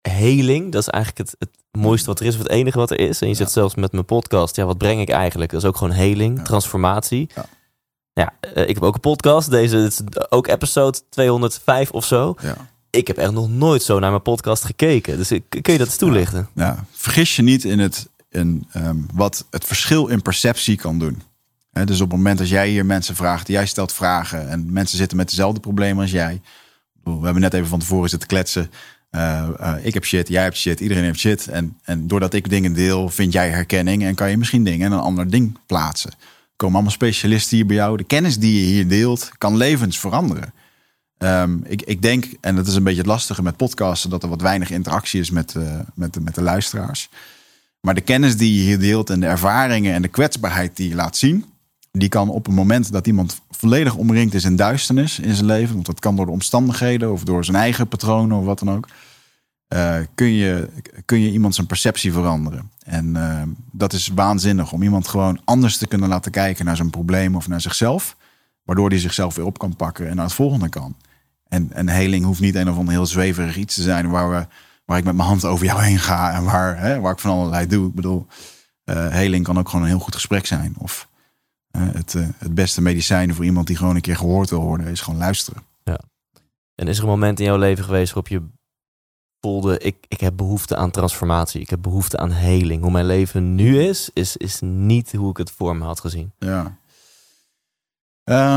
heling, 0.00 0.72
dat 0.72 0.82
is 0.82 0.88
eigenlijk 0.88 1.28
het, 1.28 1.36
het 1.38 1.80
mooiste 1.82 2.06
wat 2.06 2.20
er 2.20 2.26
is, 2.26 2.34
of 2.34 2.42
het 2.42 2.50
enige 2.50 2.78
wat 2.78 2.90
er 2.90 2.98
is. 2.98 3.20
En 3.20 3.26
je 3.26 3.32
ja. 3.32 3.38
zegt 3.38 3.52
zelfs 3.52 3.74
met 3.74 3.92
mijn 3.92 4.04
podcast, 4.04 4.56
ja, 4.56 4.64
wat 4.64 4.78
breng 4.78 5.00
ik 5.00 5.10
eigenlijk? 5.10 5.50
Dat 5.50 5.62
is 5.62 5.68
ook 5.68 5.76
gewoon 5.76 5.94
heling, 5.94 6.38
ja. 6.38 6.44
transformatie. 6.44 7.30
Ja. 7.34 7.44
Ja, 8.12 8.32
ik 8.54 8.74
heb 8.74 8.82
ook 8.82 8.94
een 8.94 9.00
podcast. 9.00 9.50
Deze 9.50 9.76
is 9.76 10.00
ook 10.28 10.46
episode 10.48 10.98
205 11.08 11.90
of 11.90 12.04
zo. 12.04 12.34
Ja 12.42 12.56
ik 12.92 13.06
heb 13.06 13.16
echt 13.16 13.32
nog 13.32 13.48
nooit 13.50 13.82
zo 13.82 13.98
naar 13.98 14.10
mijn 14.10 14.22
podcast 14.22 14.64
gekeken. 14.64 15.16
Dus 15.16 15.28
kun 15.28 15.72
je 15.72 15.78
dat 15.78 15.86
eens 15.86 15.96
toelichten? 15.96 16.48
Ja, 16.54 16.64
ja. 16.64 16.84
vergis 16.90 17.36
je 17.36 17.42
niet 17.42 17.64
in, 17.64 17.78
het, 17.78 18.08
in 18.30 18.66
um, 18.76 19.06
wat 19.14 19.46
het 19.50 19.64
verschil 19.64 20.06
in 20.06 20.22
perceptie 20.22 20.76
kan 20.76 20.98
doen. 20.98 21.22
He, 21.72 21.84
dus 21.84 22.00
op 22.00 22.08
het 22.08 22.16
moment 22.16 22.38
dat 22.38 22.48
jij 22.48 22.68
hier 22.68 22.86
mensen 22.86 23.16
vraagt, 23.16 23.48
jij 23.48 23.66
stelt 23.66 23.92
vragen 23.92 24.48
en 24.48 24.72
mensen 24.72 24.98
zitten 24.98 25.16
met 25.16 25.28
dezelfde 25.28 25.60
problemen 25.60 26.02
als 26.02 26.10
jij. 26.10 26.40
We 27.04 27.10
hebben 27.10 27.40
net 27.40 27.54
even 27.54 27.68
van 27.68 27.78
tevoren 27.78 28.08
zitten 28.08 28.28
kletsen. 28.28 28.70
Uh, 29.10 29.48
uh, 29.60 29.74
ik 29.82 29.94
heb 29.94 30.04
shit, 30.04 30.28
jij 30.28 30.42
hebt 30.42 30.56
shit, 30.56 30.80
iedereen 30.80 31.04
heeft 31.04 31.18
shit. 31.18 31.48
En, 31.48 31.78
en 31.84 32.06
doordat 32.06 32.34
ik 32.34 32.48
dingen 32.48 32.72
deel, 32.72 33.08
vind 33.08 33.32
jij 33.32 33.50
herkenning 33.50 34.04
en 34.04 34.14
kan 34.14 34.30
je 34.30 34.36
misschien 34.36 34.64
dingen 34.64 34.86
in 34.86 34.92
een 34.92 34.98
ander 34.98 35.30
ding 35.30 35.58
plaatsen. 35.66 36.12
Komen 36.62 36.76
allemaal 36.76 36.96
specialisten 36.96 37.56
hier 37.56 37.66
bij 37.66 37.76
jou. 37.76 37.96
De 37.96 38.04
kennis 38.04 38.38
die 38.38 38.60
je 38.60 38.66
hier 38.66 38.88
deelt, 38.88 39.30
kan 39.38 39.56
levens 39.56 39.98
veranderen. 39.98 40.52
Um, 41.18 41.64
ik, 41.66 41.82
ik 41.82 42.02
denk, 42.02 42.24
en 42.40 42.56
dat 42.56 42.66
is 42.66 42.74
een 42.74 42.82
beetje 42.82 42.98
het 42.98 43.06
lastige 43.06 43.42
met 43.42 43.56
podcasten, 43.56 44.10
dat 44.10 44.22
er 44.22 44.28
wat 44.28 44.40
weinig 44.40 44.70
interactie 44.70 45.20
is 45.20 45.30
met, 45.30 45.54
uh, 45.54 45.80
met, 45.94 46.14
de, 46.14 46.20
met 46.20 46.34
de 46.34 46.42
luisteraars. 46.42 47.08
Maar 47.80 47.94
de 47.94 48.00
kennis 48.00 48.36
die 48.36 48.54
je 48.54 48.60
hier 48.60 48.78
deelt 48.78 49.10
en 49.10 49.20
de 49.20 49.26
ervaringen 49.26 49.94
en 49.94 50.02
de 50.02 50.08
kwetsbaarheid 50.08 50.76
die 50.76 50.88
je 50.88 50.94
laat 50.94 51.16
zien, 51.16 51.44
die 51.90 52.08
kan 52.08 52.28
op 52.28 52.46
het 52.46 52.54
moment 52.54 52.92
dat 52.92 53.06
iemand 53.06 53.40
volledig 53.50 53.94
omringd 53.94 54.34
is 54.34 54.44
in 54.44 54.56
duisternis 54.56 55.18
in 55.18 55.34
zijn 55.34 55.46
leven, 55.46 55.74
want 55.74 55.86
dat 55.86 56.00
kan 56.00 56.16
door 56.16 56.26
de 56.26 56.32
omstandigheden 56.32 57.12
of 57.12 57.24
door 57.24 57.44
zijn 57.44 57.56
eigen 57.56 57.88
patronen 57.88 58.38
of 58.38 58.44
wat 58.44 58.58
dan 58.58 58.70
ook, 58.70 58.88
uh, 59.72 59.96
kun, 60.14 60.32
je, 60.32 60.68
kun 61.04 61.20
je 61.20 61.30
iemand 61.30 61.54
zijn 61.54 61.66
perceptie 61.66 62.12
veranderen. 62.12 62.70
En 62.84 63.06
uh, 63.16 63.42
dat 63.70 63.92
is 63.92 64.08
waanzinnig 64.08 64.72
om 64.72 64.82
iemand 64.82 65.08
gewoon 65.08 65.40
anders 65.44 65.76
te 65.76 65.86
kunnen 65.86 66.08
laten 66.08 66.30
kijken 66.30 66.64
naar 66.64 66.76
zijn 66.76 66.90
probleem 66.90 67.36
of 67.36 67.48
naar 67.48 67.60
zichzelf, 67.60 68.16
waardoor 68.64 68.88
hij 68.88 68.98
zichzelf 68.98 69.34
weer 69.34 69.44
op 69.44 69.58
kan 69.58 69.76
pakken 69.76 70.08
en 70.08 70.16
naar 70.16 70.24
het 70.24 70.34
volgende 70.34 70.68
kan. 70.68 70.96
En, 71.48 71.72
en 71.72 71.88
heling 71.88 72.24
hoeft 72.24 72.40
niet 72.40 72.54
een 72.54 72.70
of 72.70 72.76
ander 72.76 72.94
heel 72.94 73.06
zweverig 73.06 73.56
iets 73.56 73.74
te 73.74 73.82
zijn 73.82 74.10
waar, 74.10 74.30
we, 74.30 74.46
waar 74.84 74.98
ik 74.98 75.04
met 75.04 75.14
mijn 75.14 75.28
hand 75.28 75.44
over 75.44 75.66
jou 75.66 75.82
heen 75.82 75.98
ga 75.98 76.32
en 76.32 76.44
waar, 76.44 76.78
hè, 76.78 77.00
waar 77.00 77.12
ik 77.12 77.18
van 77.18 77.30
allerlei 77.30 77.66
doe. 77.66 77.88
Ik 77.88 77.94
bedoel, 77.94 78.26
uh, 78.84 79.08
heling 79.08 79.44
kan 79.44 79.58
ook 79.58 79.68
gewoon 79.68 79.84
een 79.84 79.90
heel 79.90 80.00
goed 80.00 80.14
gesprek 80.14 80.46
zijn. 80.46 80.74
Of 80.78 81.08
het, 81.78 82.12
het 82.38 82.54
beste 82.54 82.82
medicijn 82.82 83.34
voor 83.34 83.44
iemand 83.44 83.66
die 83.66 83.76
gewoon 83.76 83.94
een 83.94 84.00
keer 84.00 84.16
gehoord 84.16 84.50
wil 84.50 84.60
worden, 84.60 84.86
is 84.86 85.00
gewoon 85.00 85.18
luisteren. 85.18 85.62
Ja. 85.84 86.00
En 86.74 86.88
is 86.88 86.96
er 86.96 87.02
een 87.02 87.10
moment 87.10 87.38
in 87.40 87.44
jouw 87.44 87.58
leven 87.58 87.84
geweest 87.84 88.12
waarop 88.12 88.28
je 88.28 88.42
voelde, 89.42 89.78
ik, 89.78 89.96
ik 90.08 90.20
heb 90.20 90.36
behoefte 90.36 90.76
aan 90.76 90.90
transformatie, 90.90 91.60
ik 91.60 91.70
heb 91.70 91.82
behoefte 91.82 92.18
aan 92.18 92.30
heling. 92.30 92.82
Hoe 92.82 92.90
mijn 92.90 93.06
leven 93.06 93.54
nu 93.54 93.82
is, 93.82 94.10
is, 94.12 94.36
is 94.36 94.60
niet 94.60 95.12
hoe 95.12 95.30
ik 95.30 95.36
het 95.36 95.50
voor 95.50 95.76
me 95.76 95.84
had 95.84 96.00
gezien. 96.00 96.32
Ja. 96.38 96.76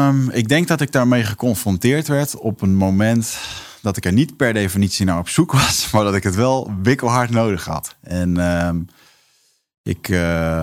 Um, 0.08 0.30
ik 0.30 0.48
denk 0.48 0.68
dat 0.68 0.82
ik 0.82 0.92
daarmee 0.92 1.24
geconfronteerd 1.24 2.08
werd 2.08 2.38
op 2.38 2.62
een 2.62 2.76
moment 2.76 3.38
dat 3.82 3.98
ik 3.98 4.06
er 4.06 4.14
niet 4.14 4.38
per 4.38 4.54
definitie 4.54 5.06
naar 5.06 5.20
op 5.20 5.30
zoek 5.30 5.52
was, 5.52 5.88
maar 5.92 6.04
dat 6.04 6.16
ik 6.16 6.24
het 6.24 6.36
wel 6.36 6.72
wikkelhard 6.82 7.30
nodig 7.30 7.66
had. 7.66 7.96
En 8.02 8.38
um, 8.38 8.88
ik, 9.84 10.08
uh, 10.10 10.18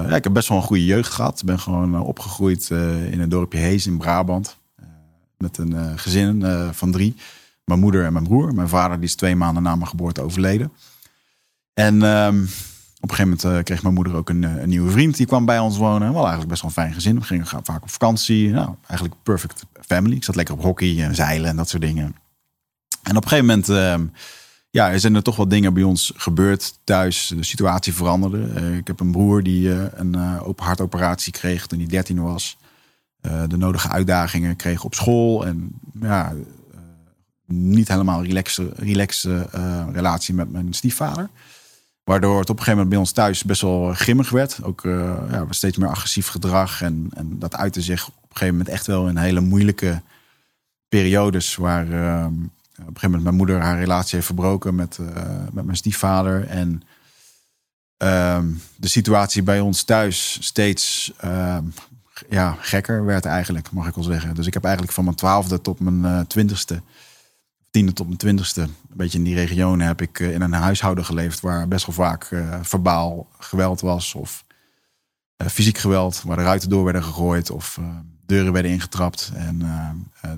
ja, 0.09 0.17
ik 0.17 0.25
heb 0.25 0.33
best 0.33 0.49
wel 0.49 0.59
een 0.59 0.65
goede 0.65 0.85
jeugd 0.85 1.13
gehad. 1.13 1.41
Ik 1.41 1.47
ben 1.47 1.59
gewoon 1.59 1.95
uh, 1.95 2.07
opgegroeid 2.07 2.69
uh, 2.73 3.13
in 3.13 3.21
het 3.21 3.31
dorpje 3.31 3.59
Hees 3.59 3.87
in 3.87 3.99
Brabant. 3.99 4.57
met 5.39 5.59
een 5.59 5.99
gezin 5.99 6.45
van 6.73 6.93
drie. 6.93 7.17
Mijn 7.65 7.81
moeder 7.81 8.05
en 8.05 8.13
mijn 8.13 8.25
broer. 8.25 8.55
Mijn 8.55 8.69
vader 8.69 8.97
die 8.97 9.09
is 9.09 9.15
twee 9.15 9.37
maanden 9.37 9.63
na 9.63 9.77
mijn 9.77 9.89
geboorte 9.89 10.21
overleden. 10.23 10.73
En 11.75 12.03
um, 12.03 12.49
op 13.03 13.11
een 13.11 13.17
gegeven 13.17 13.39
moment 13.39 13.59
uh, 13.59 13.65
kreeg 13.65 13.83
mijn 13.83 13.95
moeder 13.95 14.15
ook 14.15 14.29
een, 14.29 14.43
een, 14.43 14.69
nieuwe 14.69 14.91
vriend. 14.91 15.17
Die 15.17 15.27
kwam 15.27 15.45
bij 15.45 15.59
ons 15.59 15.77
wonen. 15.77 16.13
Wel 16.13 16.21
eigenlijk 16.21 16.49
best 16.49 16.63
wel 16.63 16.71
een 16.71 16.77
fijn 16.77 16.95
gezin. 16.95 17.19
We 17.19 17.25
gingen 17.25 17.47
vaak 17.47 17.83
op 17.83 17.91
vakantie. 17.91 18.51
Nou, 18.51 18.75
eigenlijk 18.87 19.23
perfect 19.23 19.65
family. 19.87 20.17
Ik 20.17 20.25
zat 20.25 20.35
lekker 20.35 20.55
op 20.55 20.63
hockey 20.63 21.03
en 21.05 21.15
zeilen 21.15 21.51
en 21.51 21.57
dat 21.57 21.69
soort 21.69 21.83
dingen. 21.83 22.17
En 23.03 23.17
op 23.17 23.23
een 23.23 23.29
gegeven 23.29 23.47
moment 23.47 23.69
uh, 23.69 23.95
ja, 24.71 24.99
zijn 24.99 25.15
er 25.15 25.23
toch 25.23 25.37
wat 25.37 25.51
dingen 25.51 25.75
bij 25.75 25.83
ons 25.83 26.13
gebeurd 26.17 26.79
thuis. 26.85 27.33
De 27.37 27.45
situatie 27.45 27.95
veranderde. 27.95 28.39
Uh, 28.39 28.77
ik 28.77 28.87
heb 28.87 29.01
een 29.01 29.13
broer 29.13 29.43
die 29.43 29.69
uh, 29.69 29.85
een 29.91 30.41
open 30.41 30.65
hartoperatie 30.65 31.33
kreeg 31.33 31.67
toen 31.67 31.79
hij 31.79 31.89
13 31.89 32.23
was. 32.23 32.57
de 33.21 33.57
nodige 33.57 33.89
uitdagingen 33.89 34.57
kreeg 34.57 34.85
op 34.85 34.95
school. 34.95 35.47
En 35.47 35.81
ja, 36.01 36.33
niet 37.53 37.89
helemaal 37.89 38.25
relaxe, 38.25 38.73
relaxe 38.77 39.49
relatie 39.93 40.35
met 40.35 40.53
mijn 40.53 40.73
stiefvader. 40.73 41.29
Waardoor 42.05 42.39
het 42.39 42.51
op 42.51 42.59
een 42.59 42.65
gegeven 42.65 42.73
moment 42.73 42.89
bij 42.89 42.99
ons 42.99 43.13
thuis 43.13 43.45
best 43.45 43.61
wel 43.61 43.93
grimmig 43.93 44.31
werd. 44.31 44.59
Ook 44.63 44.85
uh, 44.85 45.17
ja, 45.31 45.47
steeds 45.51 45.77
meer 45.77 45.89
agressief 45.89 46.29
gedrag. 46.29 46.83
En, 46.83 47.09
en 47.15 47.39
dat 47.39 47.57
uitte 47.57 47.83
zich 47.83 48.07
op 48.07 48.15
een 48.15 48.37
gegeven 48.37 48.55
moment 48.57 48.75
echt 48.75 48.87
wel 48.87 49.09
in 49.09 49.17
hele 49.17 49.41
moeilijke 49.41 50.03
periodes. 50.89 51.57
Waar 51.57 51.87
uh, 51.87 52.25
op 52.25 52.31
een 52.31 52.51
gegeven 52.77 53.01
moment 53.03 53.23
mijn 53.23 53.37
moeder 53.37 53.61
haar 53.61 53.79
relatie 53.79 54.15
heeft 54.15 54.27
verbroken 54.27 54.75
met, 54.75 54.99
met 55.53 55.65
mijn 55.65 55.77
stiefvader. 55.77 56.47
En 56.47 56.83
ehm, 57.97 58.47
de 58.77 58.89
situatie 58.89 59.43
bij 59.43 59.61
ons 59.61 59.83
thuis 59.83 60.39
steeds 60.41 61.13
ehm, 61.19 61.65
ja, 62.29 62.57
gekker 62.61 63.05
werd 63.05 63.25
eigenlijk, 63.25 63.71
mag 63.71 63.87
ik 63.87 63.95
wel 63.95 64.05
zeggen. 64.05 64.35
Dus 64.35 64.47
ik 64.47 64.55
heb 64.55 64.65
eigenlijk 64.65 64.95
van 64.95 65.05
mijn 65.05 65.17
twaalfde 65.17 65.61
tot 65.61 65.81
mijn 65.81 66.27
twintigste 66.27 66.83
tiende 67.73 67.93
tot 67.93 68.07
mijn 68.07 68.19
twintigste, 68.19 68.61
een 68.61 68.73
beetje 68.89 69.19
in 69.19 69.25
die 69.25 69.35
regionen, 69.35 69.87
heb 69.87 70.01
ik 70.01 70.21
eh, 70.21 70.33
in 70.33 70.41
een 70.41 70.53
huishouden 70.53 71.05
geleefd 71.05 71.41
waar 71.41 71.69
best 71.69 71.87
wel 71.87 71.95
vaak 71.95 72.31
uh, 72.31 72.59
verbaal 72.63 73.29
geweld 73.39 73.81
was 73.81 74.15
of 74.15 74.45
uh, 75.43 75.49
fysiek 75.49 75.79
geweld, 75.79 76.23
waar 76.23 76.37
de 76.37 76.43
ruiten 76.43 76.69
door 76.69 76.85
werden 76.85 77.05
gegooid 77.05 77.51
of 77.51 77.81
deuren 78.27 78.53
werden 78.53 78.71
ingetrapt. 78.71 79.33
En 79.35 79.59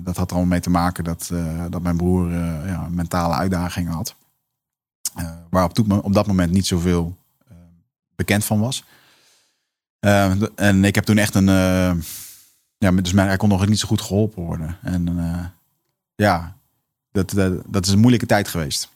dat 0.03 0.17
had 0.17 0.29
er 0.29 0.35
allemaal 0.35 0.51
mee 0.51 0.59
te 0.59 0.69
maken 0.69 1.03
dat, 1.03 1.31
dat 1.69 1.81
mijn 1.81 1.97
broer 1.97 2.31
ja, 2.67 2.87
mentale 2.89 3.33
uitdagingen 3.33 3.91
had, 3.91 4.15
waar 5.49 5.63
op, 5.63 5.79
op, 6.03 6.13
dat 6.13 6.27
moment 6.27 6.51
niet 6.51 6.67
zoveel 6.67 7.17
bekend 8.15 8.45
van 8.45 8.59
was. 8.59 8.83
En 10.55 10.83
ik 10.83 10.95
heb 10.95 11.03
toen 11.03 11.17
echt 11.17 11.35
een. 11.35 11.45
Ja, 12.77 12.91
dus 12.91 13.13
mij, 13.13 13.25
hij 13.25 13.37
kon 13.37 13.49
nog 13.49 13.67
niet 13.67 13.79
zo 13.79 13.87
goed 13.87 14.01
geholpen 14.01 14.43
worden. 14.43 14.77
En 14.81 15.53
ja, 16.15 16.55
dat, 17.15 17.31
dat, 17.31 17.53
dat, 17.67 17.85
is 17.85 17.91
een 17.91 17.99
moeilijke 17.99 18.25
tijd 18.25 18.47
geweest. 18.47 18.89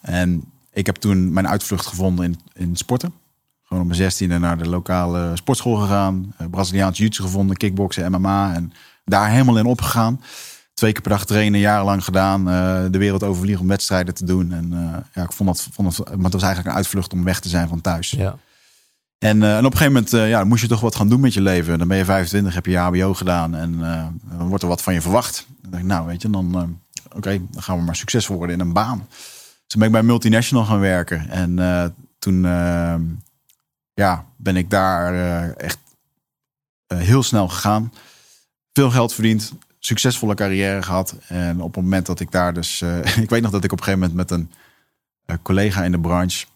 En 0.00 0.44
ik 0.72 0.86
heb 0.86 0.96
toen 0.96 1.32
mijn 1.32 1.48
uitvlucht 1.48 1.86
gevonden 1.86 2.24
in, 2.24 2.40
in 2.54 2.76
sporten. 2.76 3.12
Gewoon 3.62 3.82
op 3.82 3.88
mijn 3.88 4.00
zestiende 4.00 4.38
naar 4.38 4.58
de 4.58 4.68
lokale 4.68 5.30
sportschool 5.34 5.76
gegaan. 5.76 6.34
Braziliaans 6.50 6.98
jiu 6.98 7.10
gevonden, 7.10 7.56
kickboksen, 7.56 8.10
MMA. 8.10 8.54
En 8.54 8.72
daar 9.04 9.30
helemaal 9.30 9.58
in 9.58 9.66
opgegaan. 9.66 10.20
Twee 10.74 10.92
keer 10.92 11.02
per 11.02 11.10
dag 11.10 11.26
trainen, 11.26 11.60
jarenlang 11.60 12.04
gedaan. 12.04 12.44
de 12.92 12.98
wereld 12.98 13.22
overvliegen 13.22 13.62
om 13.62 13.68
wedstrijden 13.68 14.14
te 14.14 14.24
doen. 14.24 14.52
En 14.52 14.70
ja, 15.14 15.22
ik 15.22 15.32
vond 15.32 15.48
dat, 15.48 15.68
vond 15.72 15.96
dat, 15.96 16.08
maar 16.08 16.24
het 16.24 16.32
was 16.32 16.42
eigenlijk 16.42 16.70
een 16.70 16.82
uitvlucht 16.82 17.12
om 17.12 17.24
weg 17.24 17.40
te 17.40 17.48
zijn 17.48 17.68
van 17.68 17.80
thuis. 17.80 18.10
Ja. 18.10 18.36
En, 19.18 19.36
uh, 19.36 19.56
en, 19.56 19.64
op 19.64 19.72
een 19.72 19.78
gegeven 19.78 19.92
moment 19.92 20.12
uh, 20.12 20.28
ja, 20.28 20.44
moest 20.44 20.62
je 20.62 20.68
toch 20.68 20.80
wat 20.80 20.96
gaan 20.96 21.08
doen 21.08 21.20
met 21.20 21.34
je 21.34 21.40
leven. 21.40 21.78
Dan 21.78 21.88
ben 21.88 21.96
je 21.96 22.04
25, 22.04 22.54
heb 22.54 22.66
je 22.66 22.76
HBO 22.76 23.14
gedaan 23.14 23.54
en 23.54 23.72
uh, 23.72 24.06
dan 24.38 24.48
wordt 24.48 24.62
er 24.62 24.68
wat 24.68 24.82
van 24.82 24.94
je 24.94 25.00
verwacht. 25.00 25.46
Dan 25.62 25.70
denk 25.70 25.82
ik, 25.82 25.88
nou 25.88 26.06
weet 26.06 26.22
je, 26.22 26.30
dan, 26.30 26.78
oké, 27.16 27.40
dan 27.50 27.62
gaan 27.62 27.78
we 27.78 27.84
maar 27.84 27.96
succesvol 27.96 28.36
worden 28.36 28.54
in 28.54 28.60
een 28.60 28.72
baan. 28.72 29.06
Dus 29.08 29.66
toen 29.66 29.78
ben 29.80 29.88
ik 29.88 29.94
bij 29.94 30.02
multinational 30.02 30.64
gaan 30.64 30.80
werken. 30.80 31.28
En 31.28 31.94
toen 32.18 32.42
ja, 33.94 34.24
ben 34.36 34.56
ik 34.56 34.70
daar 34.70 35.50
echt 35.52 35.78
heel 36.86 37.22
snel 37.22 37.48
gegaan. 37.48 37.92
Veel 38.72 38.90
geld 38.90 39.12
verdiend, 39.12 39.52
succesvolle 39.78 40.34
carrière 40.34 40.82
gehad. 40.82 41.16
En 41.28 41.60
op 41.60 41.74
het 41.74 41.82
moment 41.84 42.06
dat 42.06 42.20
ik 42.20 42.30
daar 42.30 42.54
dus... 42.54 42.82
ik 43.24 43.30
weet 43.30 43.42
nog 43.42 43.50
dat 43.50 43.64
ik 43.64 43.72
op 43.72 43.78
een 43.78 43.84
gegeven 43.84 44.08
moment 44.08 44.30
met 44.30 44.30
een 44.30 44.50
collega 45.42 45.84
in 45.84 45.92
de 45.92 46.00
branche 46.00 46.46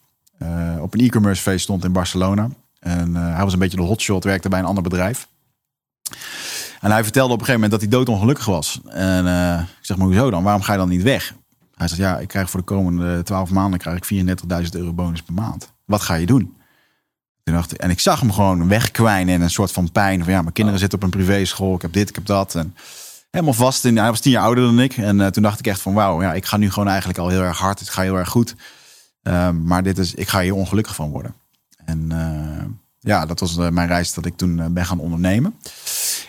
op 0.79 0.93
een 0.93 0.99
e-commerce 0.99 1.41
feest 1.41 1.63
stond 1.63 1.83
in 1.83 1.91
Barcelona. 1.91 2.49
En 2.79 3.15
hij 3.15 3.43
was 3.43 3.53
een 3.53 3.59
beetje 3.59 3.77
de 3.77 3.83
hotshot, 3.83 4.23
werkte 4.23 4.49
bij 4.49 4.59
een 4.59 4.65
ander 4.65 4.83
bedrijf. 4.83 5.27
En 6.81 6.91
hij 6.91 7.03
vertelde 7.03 7.33
op 7.33 7.39
een 7.39 7.45
gegeven 7.45 7.61
moment 7.61 7.71
dat 7.71 7.89
hij 7.89 7.99
doodongelukkig 7.99 8.45
was. 8.45 8.79
En 8.87 9.25
uh, 9.25 9.59
ik 9.59 9.85
zeg, 9.85 9.97
maar 9.97 10.07
hoezo 10.07 10.29
dan? 10.29 10.43
Waarom 10.43 10.61
ga 10.61 10.71
je 10.71 10.77
dan 10.77 10.89
niet 10.89 11.03
weg? 11.03 11.33
Hij 11.75 11.87
zegt, 11.87 12.01
ja, 12.01 12.19
ik 12.19 12.27
krijg 12.27 12.49
voor 12.49 12.59
de 12.59 12.65
komende 12.65 13.23
12 13.23 13.51
maanden 13.51 13.79
krijg 13.79 13.97
ik 13.97 14.25
34.000 14.63 14.69
euro 14.71 14.93
bonus 14.93 15.21
per 15.21 15.33
maand. 15.33 15.71
Wat 15.85 16.01
ga 16.01 16.13
je 16.13 16.25
doen? 16.25 16.55
Toen 17.43 17.55
dacht 17.55 17.73
ik, 17.73 17.79
en 17.79 17.89
ik 17.89 17.99
zag 17.99 18.19
hem 18.19 18.31
gewoon 18.31 18.67
wegkwijnen 18.67 19.33
in 19.33 19.41
een 19.41 19.49
soort 19.49 19.71
van 19.71 19.91
pijn. 19.91 20.23
Van 20.23 20.33
ja, 20.33 20.41
mijn 20.41 20.53
kinderen 20.53 20.79
zitten 20.79 20.97
op 20.97 21.03
een 21.03 21.09
privéschool, 21.09 21.75
ik 21.75 21.81
heb 21.81 21.93
dit, 21.93 22.09
ik 22.09 22.15
heb 22.15 22.25
dat. 22.25 22.55
En 22.55 22.75
helemaal 23.31 23.53
vast. 23.53 23.85
In, 23.85 23.97
hij 23.97 24.09
was 24.09 24.19
tien 24.19 24.31
jaar 24.31 24.43
ouder 24.43 24.63
dan 24.63 24.79
ik. 24.79 24.97
En 24.97 25.31
toen 25.31 25.43
dacht 25.43 25.59
ik 25.59 25.67
echt 25.67 25.81
van 25.81 25.93
wauw, 25.93 26.21
ja, 26.21 26.33
ik 26.33 26.45
ga 26.45 26.57
nu 26.57 26.71
gewoon 26.71 26.87
eigenlijk 26.87 27.19
al 27.19 27.29
heel 27.29 27.41
erg 27.41 27.57
hard. 27.57 27.79
Het 27.79 27.89
gaat 27.89 28.03
heel 28.03 28.17
erg 28.17 28.29
goed. 28.29 28.55
Ehm, 29.23 29.63
maar 29.63 29.83
dit 29.83 29.97
is, 29.97 30.13
ik 30.13 30.27
ga 30.27 30.41
hier 30.41 30.55
ongelukkig 30.55 30.95
van 30.95 31.09
worden. 31.09 31.33
En 31.85 32.09
uh, 32.11 32.63
ja, 33.01 33.25
dat 33.25 33.39
was 33.39 33.57
uh, 33.57 33.69
mijn 33.69 33.87
reis 33.87 34.13
dat 34.13 34.25
ik 34.25 34.37
toen 34.37 34.57
uh, 34.57 34.65
ben 34.65 34.85
gaan 34.85 34.99
ondernemen. 34.99 35.55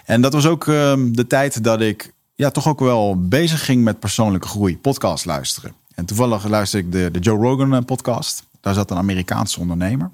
En 0.04 0.20
dat 0.20 0.32
was 0.32 0.46
ook 0.46 0.68
ehm, 0.68 1.12
de 1.12 1.26
tijd 1.26 1.64
dat 1.64 1.80
ik 1.80 2.12
ja, 2.34 2.50
toch 2.50 2.68
ook 2.68 2.80
wel 2.80 3.28
bezig 3.28 3.64
ging 3.64 3.84
met 3.84 3.98
persoonlijke 3.98 4.48
groei, 4.48 4.78
podcast 4.78 5.24
luisteren. 5.24 5.74
En 5.94 6.04
toevallig 6.04 6.48
luisterde 6.48 6.86
ik 6.86 6.92
de, 6.92 7.10
de 7.10 7.18
Joe 7.18 7.38
Rogan 7.38 7.84
podcast. 7.84 8.44
Daar 8.60 8.74
zat 8.74 8.90
een 8.90 8.96
Amerikaanse 8.96 9.60
ondernemer, 9.60 10.10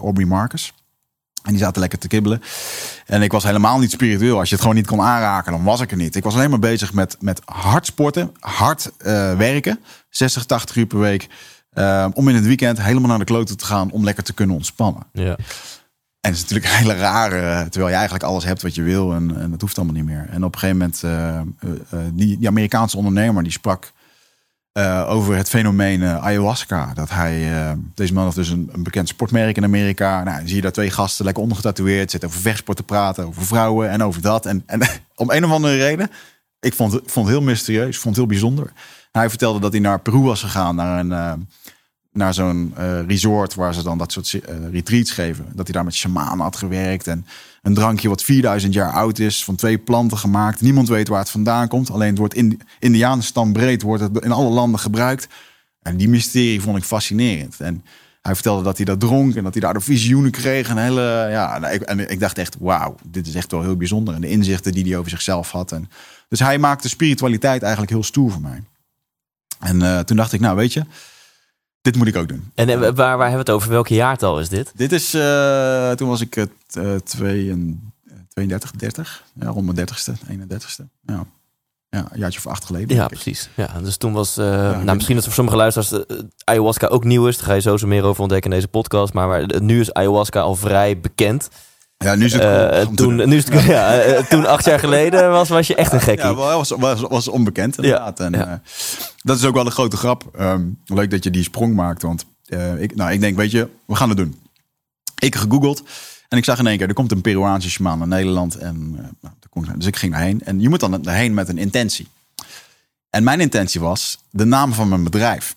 Aubrey 0.00 0.26
Marcus. 0.26 0.72
En 1.42 1.50
die 1.50 1.60
zaten 1.60 1.80
lekker 1.80 1.98
te 1.98 2.08
kibbelen. 2.08 2.42
En 3.06 3.22
ik 3.22 3.32
was 3.32 3.42
helemaal 3.42 3.78
niet 3.78 3.90
spiritueel. 3.90 4.38
Als 4.38 4.48
je 4.48 4.54
het 4.54 4.62
gewoon 4.62 4.76
niet 4.76 4.86
kon 4.86 5.00
aanraken, 5.00 5.52
dan 5.52 5.64
was 5.64 5.80
ik 5.80 5.90
er 5.90 5.96
niet. 5.96 6.16
Ik 6.16 6.24
was 6.24 6.34
alleen 6.34 6.50
maar 6.50 6.58
bezig 6.58 6.92
met, 6.92 7.16
met 7.20 7.40
hard 7.44 7.86
sporten, 7.86 8.34
hard 8.40 8.92
werken. 9.36 9.80
60, 10.10 10.44
80 10.44 10.76
uur 10.76 10.86
per 10.86 10.98
week. 10.98 11.28
Om 12.14 12.28
in 12.28 12.34
het 12.34 12.46
weekend 12.46 12.82
helemaal 12.82 13.08
naar 13.08 13.18
de 13.18 13.24
kloten 13.24 13.56
te 13.56 13.64
gaan 13.64 13.90
om 13.90 14.04
lekker 14.04 14.24
te 14.24 14.32
kunnen 14.32 14.56
ontspannen. 14.56 15.02
Ja. 15.12 15.36
En 16.22 16.30
het 16.30 16.36
is 16.36 16.48
natuurlijk 16.48 16.72
een 16.72 16.78
hele 16.78 17.00
rare, 17.00 17.62
terwijl 17.62 17.88
je 17.88 17.94
eigenlijk 17.94 18.24
alles 18.24 18.44
hebt 18.44 18.62
wat 18.62 18.74
je 18.74 18.82
wil 18.82 19.12
en, 19.12 19.40
en 19.40 19.50
dat 19.50 19.60
hoeft 19.60 19.76
allemaal 19.76 19.94
niet 19.94 20.04
meer. 20.04 20.26
En 20.30 20.44
op 20.44 20.54
een 20.54 20.58
gegeven 20.58 20.76
moment, 20.76 21.02
uh, 21.04 21.70
uh, 21.70 22.00
die, 22.12 22.38
die, 22.38 22.48
Amerikaanse 22.48 22.96
ondernemer 22.96 23.42
die 23.42 23.52
sprak 23.52 23.92
over 25.06 25.36
het 25.36 25.48
fenomeen 25.48 26.04
ayahuasca. 26.04 26.94
Dat 26.94 27.10
hij, 27.10 27.50
deze 27.94 28.12
man 28.12 28.24
heeft 28.24 28.36
dus 28.36 28.48
een, 28.48 28.70
een, 28.72 28.82
bekend 28.82 29.08
sportmerk 29.08 29.56
in 29.56 29.64
Amerika. 29.64 30.22
Nou, 30.22 30.46
zie 30.46 30.56
je 30.56 30.62
daar 30.62 30.72
twee 30.72 30.90
gasten 30.90 31.24
lekker 31.24 31.42
ondergetatoeëerd, 31.42 32.10
zitten 32.10 32.28
over 32.28 32.40
vechtsport 32.40 32.76
te 32.76 32.82
praten, 32.82 33.26
over 33.26 33.46
vrouwen 33.46 33.90
en 33.90 34.02
over 34.02 34.22
dat. 34.22 34.46
En, 34.46 34.62
en 34.66 34.80
om 35.14 35.30
een 35.30 35.44
of 35.44 35.50
andere 35.50 35.76
reden, 35.76 36.10
ik 36.60 36.74
vond, 36.74 36.92
vond 36.92 37.26
het 37.26 37.36
heel 37.36 37.46
mysterieus, 37.46 37.98
vond 37.98 38.16
het 38.16 38.24
heel 38.24 38.26
bijzonder. 38.26 38.72
Hij 39.12 39.28
vertelde 39.28 39.60
dat 39.60 39.72
hij 39.72 39.80
naar 39.80 40.00
Peru 40.00 40.20
was 40.20 40.40
gegaan, 40.40 40.74
naar 40.74 40.98
een 40.98 41.48
naar 42.12 42.34
zo'n 42.34 42.74
uh, 42.78 43.00
resort 43.06 43.54
waar 43.54 43.74
ze 43.74 43.82
dan 43.82 43.98
dat 43.98 44.12
soort 44.12 44.32
uh, 44.32 44.40
retreats 44.70 45.10
geven. 45.10 45.46
Dat 45.54 45.66
hij 45.66 45.74
daar 45.74 45.84
met 45.84 45.94
shamanen 45.94 46.44
had 46.44 46.56
gewerkt. 46.56 47.06
En 47.06 47.26
een 47.62 47.74
drankje 47.74 48.08
wat 48.08 48.22
4000 48.22 48.74
jaar 48.74 48.92
oud 48.92 49.18
is, 49.18 49.44
van 49.44 49.54
twee 49.54 49.78
planten 49.78 50.18
gemaakt. 50.18 50.60
Niemand 50.60 50.88
weet 50.88 51.08
waar 51.08 51.18
het 51.18 51.30
vandaan 51.30 51.68
komt. 51.68 51.90
Alleen 51.90 52.08
het 52.08 52.18
wordt 52.18 52.34
in 52.34 52.60
Indianenstam 52.78 53.52
breed, 53.52 53.82
wordt 53.82 54.02
het 54.02 54.24
in 54.24 54.32
alle 54.32 54.50
landen 54.50 54.80
gebruikt. 54.80 55.28
En 55.82 55.96
die 55.96 56.08
mysterie 56.08 56.60
vond 56.60 56.76
ik 56.76 56.84
fascinerend. 56.84 57.60
En 57.60 57.84
hij 58.22 58.34
vertelde 58.34 58.62
dat 58.62 58.76
hij 58.76 58.84
dat 58.84 59.00
dronk 59.00 59.34
en 59.34 59.42
dat 59.42 59.52
hij 59.52 59.62
daardoor 59.62 59.82
visioenen 59.82 60.30
kreeg. 60.30 60.68
En, 60.68 60.76
hele, 60.76 61.26
ja, 61.30 61.62
en, 61.62 61.74
ik, 61.74 61.82
en 61.82 62.10
ik 62.10 62.20
dacht 62.20 62.38
echt, 62.38 62.56
wauw, 62.58 62.96
dit 63.06 63.26
is 63.26 63.34
echt 63.34 63.50
wel 63.50 63.62
heel 63.62 63.76
bijzonder. 63.76 64.14
En 64.14 64.20
de 64.20 64.28
inzichten 64.28 64.72
die 64.72 64.84
hij 64.84 64.96
over 64.96 65.10
zichzelf 65.10 65.50
had. 65.50 65.72
En, 65.72 65.90
dus 66.28 66.38
hij 66.38 66.58
maakte 66.58 66.88
spiritualiteit 66.88 67.62
eigenlijk 67.62 67.92
heel 67.92 68.02
stoer 68.02 68.30
voor 68.30 68.40
mij. 68.40 68.62
En 69.58 69.80
uh, 69.80 69.98
toen 69.98 70.16
dacht 70.16 70.32
ik, 70.32 70.40
nou 70.40 70.56
weet 70.56 70.72
je, 70.72 70.84
dit 71.82 71.96
moet 71.96 72.06
ik 72.06 72.16
ook 72.16 72.28
doen. 72.28 72.50
En 72.54 72.80
waar, 72.80 72.94
waar 72.94 73.10
hebben 73.10 73.32
we 73.32 73.38
het 73.38 73.50
over? 73.50 73.70
Welke 73.70 73.94
jaartal 73.94 74.40
is 74.40 74.48
dit? 74.48 74.72
Dit 74.74 74.92
is, 74.92 75.14
uh, 75.14 75.90
toen 75.90 76.08
was 76.08 76.20
ik 76.20 76.36
uh, 76.36 76.94
32, 77.04 78.70
30. 78.70 79.24
Ja, 79.32 79.46
rond 79.46 79.74
mijn 79.74 79.88
30ste, 79.88 80.12
31ste. 80.28 80.84
Ja. 81.06 81.26
Ja, 81.96 82.06
een 82.10 82.18
jaartje 82.18 82.38
of 82.38 82.46
acht 82.46 82.64
geleden. 82.64 82.96
Ja, 82.96 83.06
precies. 83.06 83.48
Ja, 83.54 83.80
dus 83.82 83.96
toen 83.96 84.12
was, 84.12 84.38
uh, 84.38 84.44
ja, 84.44 84.82
nou, 84.82 84.94
misschien 84.94 85.16
dat 85.16 85.24
voor 85.24 85.34
sommige 85.34 85.56
luisteraars 85.56 85.92
uh, 85.92 86.18
ayahuasca 86.44 86.86
ook 86.86 87.04
nieuw 87.04 87.26
is. 87.26 87.36
Daar 87.36 87.46
ga 87.46 87.54
je 87.54 87.60
zo 87.60 87.76
zo 87.76 87.86
meer 87.86 88.04
over 88.04 88.22
ontdekken 88.22 88.50
in 88.50 88.56
deze 88.56 88.68
podcast. 88.68 89.12
Maar, 89.12 89.28
maar 89.28 89.62
nu 89.62 89.80
is 89.80 89.92
ayahuasca 89.92 90.40
al 90.40 90.54
vrij 90.54 91.00
bekend. 91.00 91.48
Ja, 92.02 92.14
nu 92.14 92.24
is 92.24 92.32
het 92.32 92.42
uh, 92.42 92.94
toen, 92.94 93.28
nu 93.28 93.36
is 93.36 93.48
het, 93.48 93.62
ja, 93.76 94.06
uh, 94.06 94.18
toen 94.18 94.46
acht 94.46 94.64
jaar 94.64 94.78
geleden 94.78 95.30
was, 95.30 95.48
was 95.48 95.66
je 95.66 95.74
echt 95.74 95.92
een 95.92 96.00
gekkie. 96.00 96.28
Ja, 96.28 96.34
was, 96.34 96.70
was, 96.70 97.00
was 97.00 97.28
onbekend 97.28 97.76
inderdaad. 97.76 98.18
Ja, 98.18 98.24
en. 98.24 98.34
Uh, 98.34 98.52
dat 99.22 99.36
is 99.36 99.44
ook 99.44 99.54
wel 99.54 99.66
een 99.66 99.72
grote 99.72 99.96
grap. 99.96 100.24
Um, 100.40 100.78
leuk 100.84 101.10
dat 101.10 101.24
je 101.24 101.30
die 101.30 101.42
sprong 101.42 101.74
maakt. 101.74 102.02
Want 102.02 102.24
ik, 102.78 102.96
nou, 102.96 103.12
ik 103.12 103.20
denk, 103.20 103.36
weet 103.36 103.50
je, 103.50 103.68
we 103.84 103.94
gaan 103.94 104.08
het 104.08 104.18
doen. 104.18 104.40
Ik 105.18 105.34
gegoogeld 105.34 105.82
en 106.28 106.38
ik 106.38 106.44
zag 106.44 106.58
in 106.58 106.66
één 106.66 106.78
keer, 106.78 106.88
er 106.88 106.94
komt 106.94 107.12
een 107.12 107.20
Peruaanse 107.20 107.70
shaman 107.70 107.98
naar 107.98 108.08
Nederland. 108.08 108.54
En, 108.54 108.90
nou, 109.20 109.66
dus 109.76 109.86
ik 109.86 109.96
ging 109.96 110.12
daarheen. 110.12 110.40
En 110.44 110.60
je 110.60 110.68
moet 110.68 110.80
dan 110.80 111.02
daarheen 111.02 111.34
met 111.34 111.48
een 111.48 111.58
intentie. 111.58 112.08
En 113.10 113.24
mijn 113.24 113.40
intentie 113.40 113.80
was 113.80 114.18
de 114.30 114.44
naam 114.44 114.72
van 114.72 114.88
mijn 114.88 115.04
bedrijf. 115.04 115.56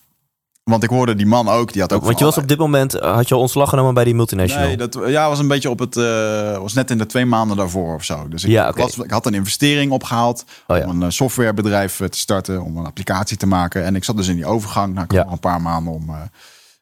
Want 0.70 0.82
ik 0.82 0.90
hoorde 0.90 1.14
die 1.14 1.26
man 1.26 1.48
ook, 1.48 1.72
die 1.72 1.80
had 1.80 1.92
ook. 1.92 2.04
Want 2.04 2.18
je 2.18 2.24
was 2.24 2.38
op 2.38 2.48
dit 2.48 2.58
moment, 2.58 2.92
had 2.92 3.28
je 3.28 3.34
al 3.34 3.40
ontslag 3.40 3.68
genomen 3.68 3.94
bij 3.94 4.04
die 4.04 4.14
multinational? 4.14 4.66
Nee, 4.66 4.76
dat 4.76 4.98
ja, 5.06 5.28
was 5.28 5.38
een 5.38 5.48
beetje 5.48 5.70
op 5.70 5.78
het, 5.78 5.96
uh, 5.96 6.58
was 6.58 6.72
net 6.72 6.90
in 6.90 6.98
de 6.98 7.06
twee 7.06 7.24
maanden 7.24 7.56
daarvoor 7.56 7.94
of 7.94 8.04
zo. 8.04 8.28
Dus 8.28 8.44
ik, 8.44 8.50
ja, 8.50 8.68
okay. 8.68 8.82
was, 8.82 8.98
ik 8.98 9.10
had 9.10 9.26
een 9.26 9.34
investering 9.34 9.92
opgehaald 9.92 10.44
oh, 10.66 10.76
ja. 10.76 10.86
om 10.86 11.02
een 11.02 11.12
softwarebedrijf 11.12 11.96
te 11.96 12.18
starten, 12.18 12.62
om 12.62 12.76
een 12.76 12.86
applicatie 12.86 13.36
te 13.36 13.46
maken. 13.46 13.84
En 13.84 13.96
ik 13.96 14.04
zat 14.04 14.16
dus 14.16 14.28
in 14.28 14.36
die 14.36 14.46
overgang, 14.46 14.94
nou, 14.94 15.06
ik 15.08 15.12
nog 15.12 15.32
een 15.32 15.38
paar 15.38 15.62
maanden 15.62 15.92
om, 15.92 16.10
uh, 16.10 16.16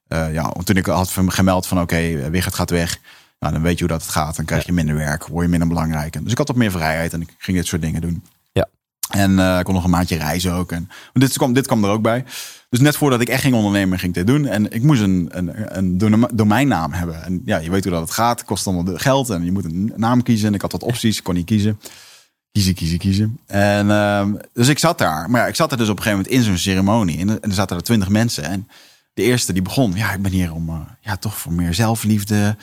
uh, 0.09 0.35
ja, 0.35 0.53
toen 0.65 0.77
ik 0.77 0.87
had 0.87 1.17
gemeld 1.27 1.67
van 1.67 1.81
oké, 1.81 1.95
okay, 1.95 2.31
Wigert 2.31 2.55
gaat 2.55 2.71
weg. 2.71 2.99
Nou, 3.39 3.53
dan 3.53 3.63
weet 3.63 3.79
je 3.79 3.85
hoe 3.85 3.93
dat 3.93 4.03
het 4.03 4.11
gaat. 4.11 4.37
Dan 4.37 4.45
krijg 4.45 4.67
je 4.67 4.73
minder 4.73 4.95
werk, 4.95 5.27
word 5.27 5.45
je 5.45 5.51
minder 5.51 5.69
belangrijk. 5.69 6.23
Dus 6.23 6.33
ik 6.33 6.39
had 6.39 6.49
wat 6.49 6.57
meer 6.57 6.71
vrijheid 6.71 7.13
en 7.13 7.21
ik 7.21 7.35
ging 7.39 7.57
dit 7.57 7.67
soort 7.67 7.83
dingen 7.83 8.01
doen. 8.01 8.23
En 9.15 9.59
ik 9.59 9.65
kon 9.65 9.75
nog 9.75 9.85
een 9.85 9.91
maandje 9.91 10.17
reizen 10.17 10.53
ook. 10.53 10.73
En 10.73 10.89
dit 11.13 11.33
kwam, 11.33 11.53
dit 11.53 11.67
kwam 11.67 11.85
er 11.85 11.91
ook 11.91 12.03
bij. 12.03 12.25
Dus 12.75 12.83
net 12.83 12.97
voordat 12.97 13.21
ik 13.21 13.29
echt 13.29 13.41
ging 13.43 13.55
ondernemen, 13.55 13.99
ging 13.99 14.17
ik 14.17 14.27
dit 14.27 14.35
doen. 14.35 14.47
En 14.47 14.73
ik 14.73 14.83
moest 14.83 15.01
een, 15.01 15.29
een, 15.31 15.79
een 15.79 16.29
domeinnaam 16.33 16.93
hebben. 16.93 17.25
En 17.25 17.43
ja, 17.45 17.59
je 17.59 17.71
weet 17.71 17.85
hoe 17.85 17.93
dat 17.93 18.03
het 18.03 18.11
gaat. 18.11 18.45
kost 18.45 18.67
allemaal 18.67 18.97
geld 18.97 19.31
en 19.31 19.45
je 19.45 19.53
moet 19.53 19.65
een 19.65 19.93
naam 19.97 20.23
kiezen. 20.23 20.49
En 20.49 20.55
ik 20.55 20.61
had 20.61 20.73
wat 20.73 20.83
opties, 20.83 21.19
ik 21.19 21.25
kon 21.25 21.35
niet 21.35 21.47
kiezen. 21.47 21.81
Kiezen, 22.53 22.75
kiezen, 22.75 22.99
kiezen. 22.99 23.39
En 23.47 23.87
uh, 23.87 24.27
dus 24.53 24.69
ik 24.69 24.79
zat 24.79 24.99
daar. 24.99 25.31
Maar 25.31 25.41
ja, 25.41 25.47
ik 25.47 25.55
zat 25.55 25.73
er 25.73 25.79
dus 25.79 25.89
op 25.89 25.97
een 25.97 26.03
gegeven 26.03 26.25
moment 26.25 26.41
in 26.41 26.51
zo'n 26.51 26.59
ceremonie. 26.59 27.19
En, 27.19 27.41
er 27.41 27.53
zaten 27.53 27.77
er 27.77 27.83
twintig 27.83 28.09
mensen. 28.09 28.45
En 28.45 28.69
de 29.15 29.23
eerste 29.23 29.53
die 29.53 29.63
begon, 29.63 29.93
ja, 29.95 30.13
ik 30.13 30.23
ben 30.23 30.33
hier 30.33 30.53
om, 30.53 30.69
uh, 30.69 30.77
ja, 31.01 31.17
toch 31.17 31.39
voor 31.39 31.53
meer 31.53 31.75
zelfliefde. 31.75 32.57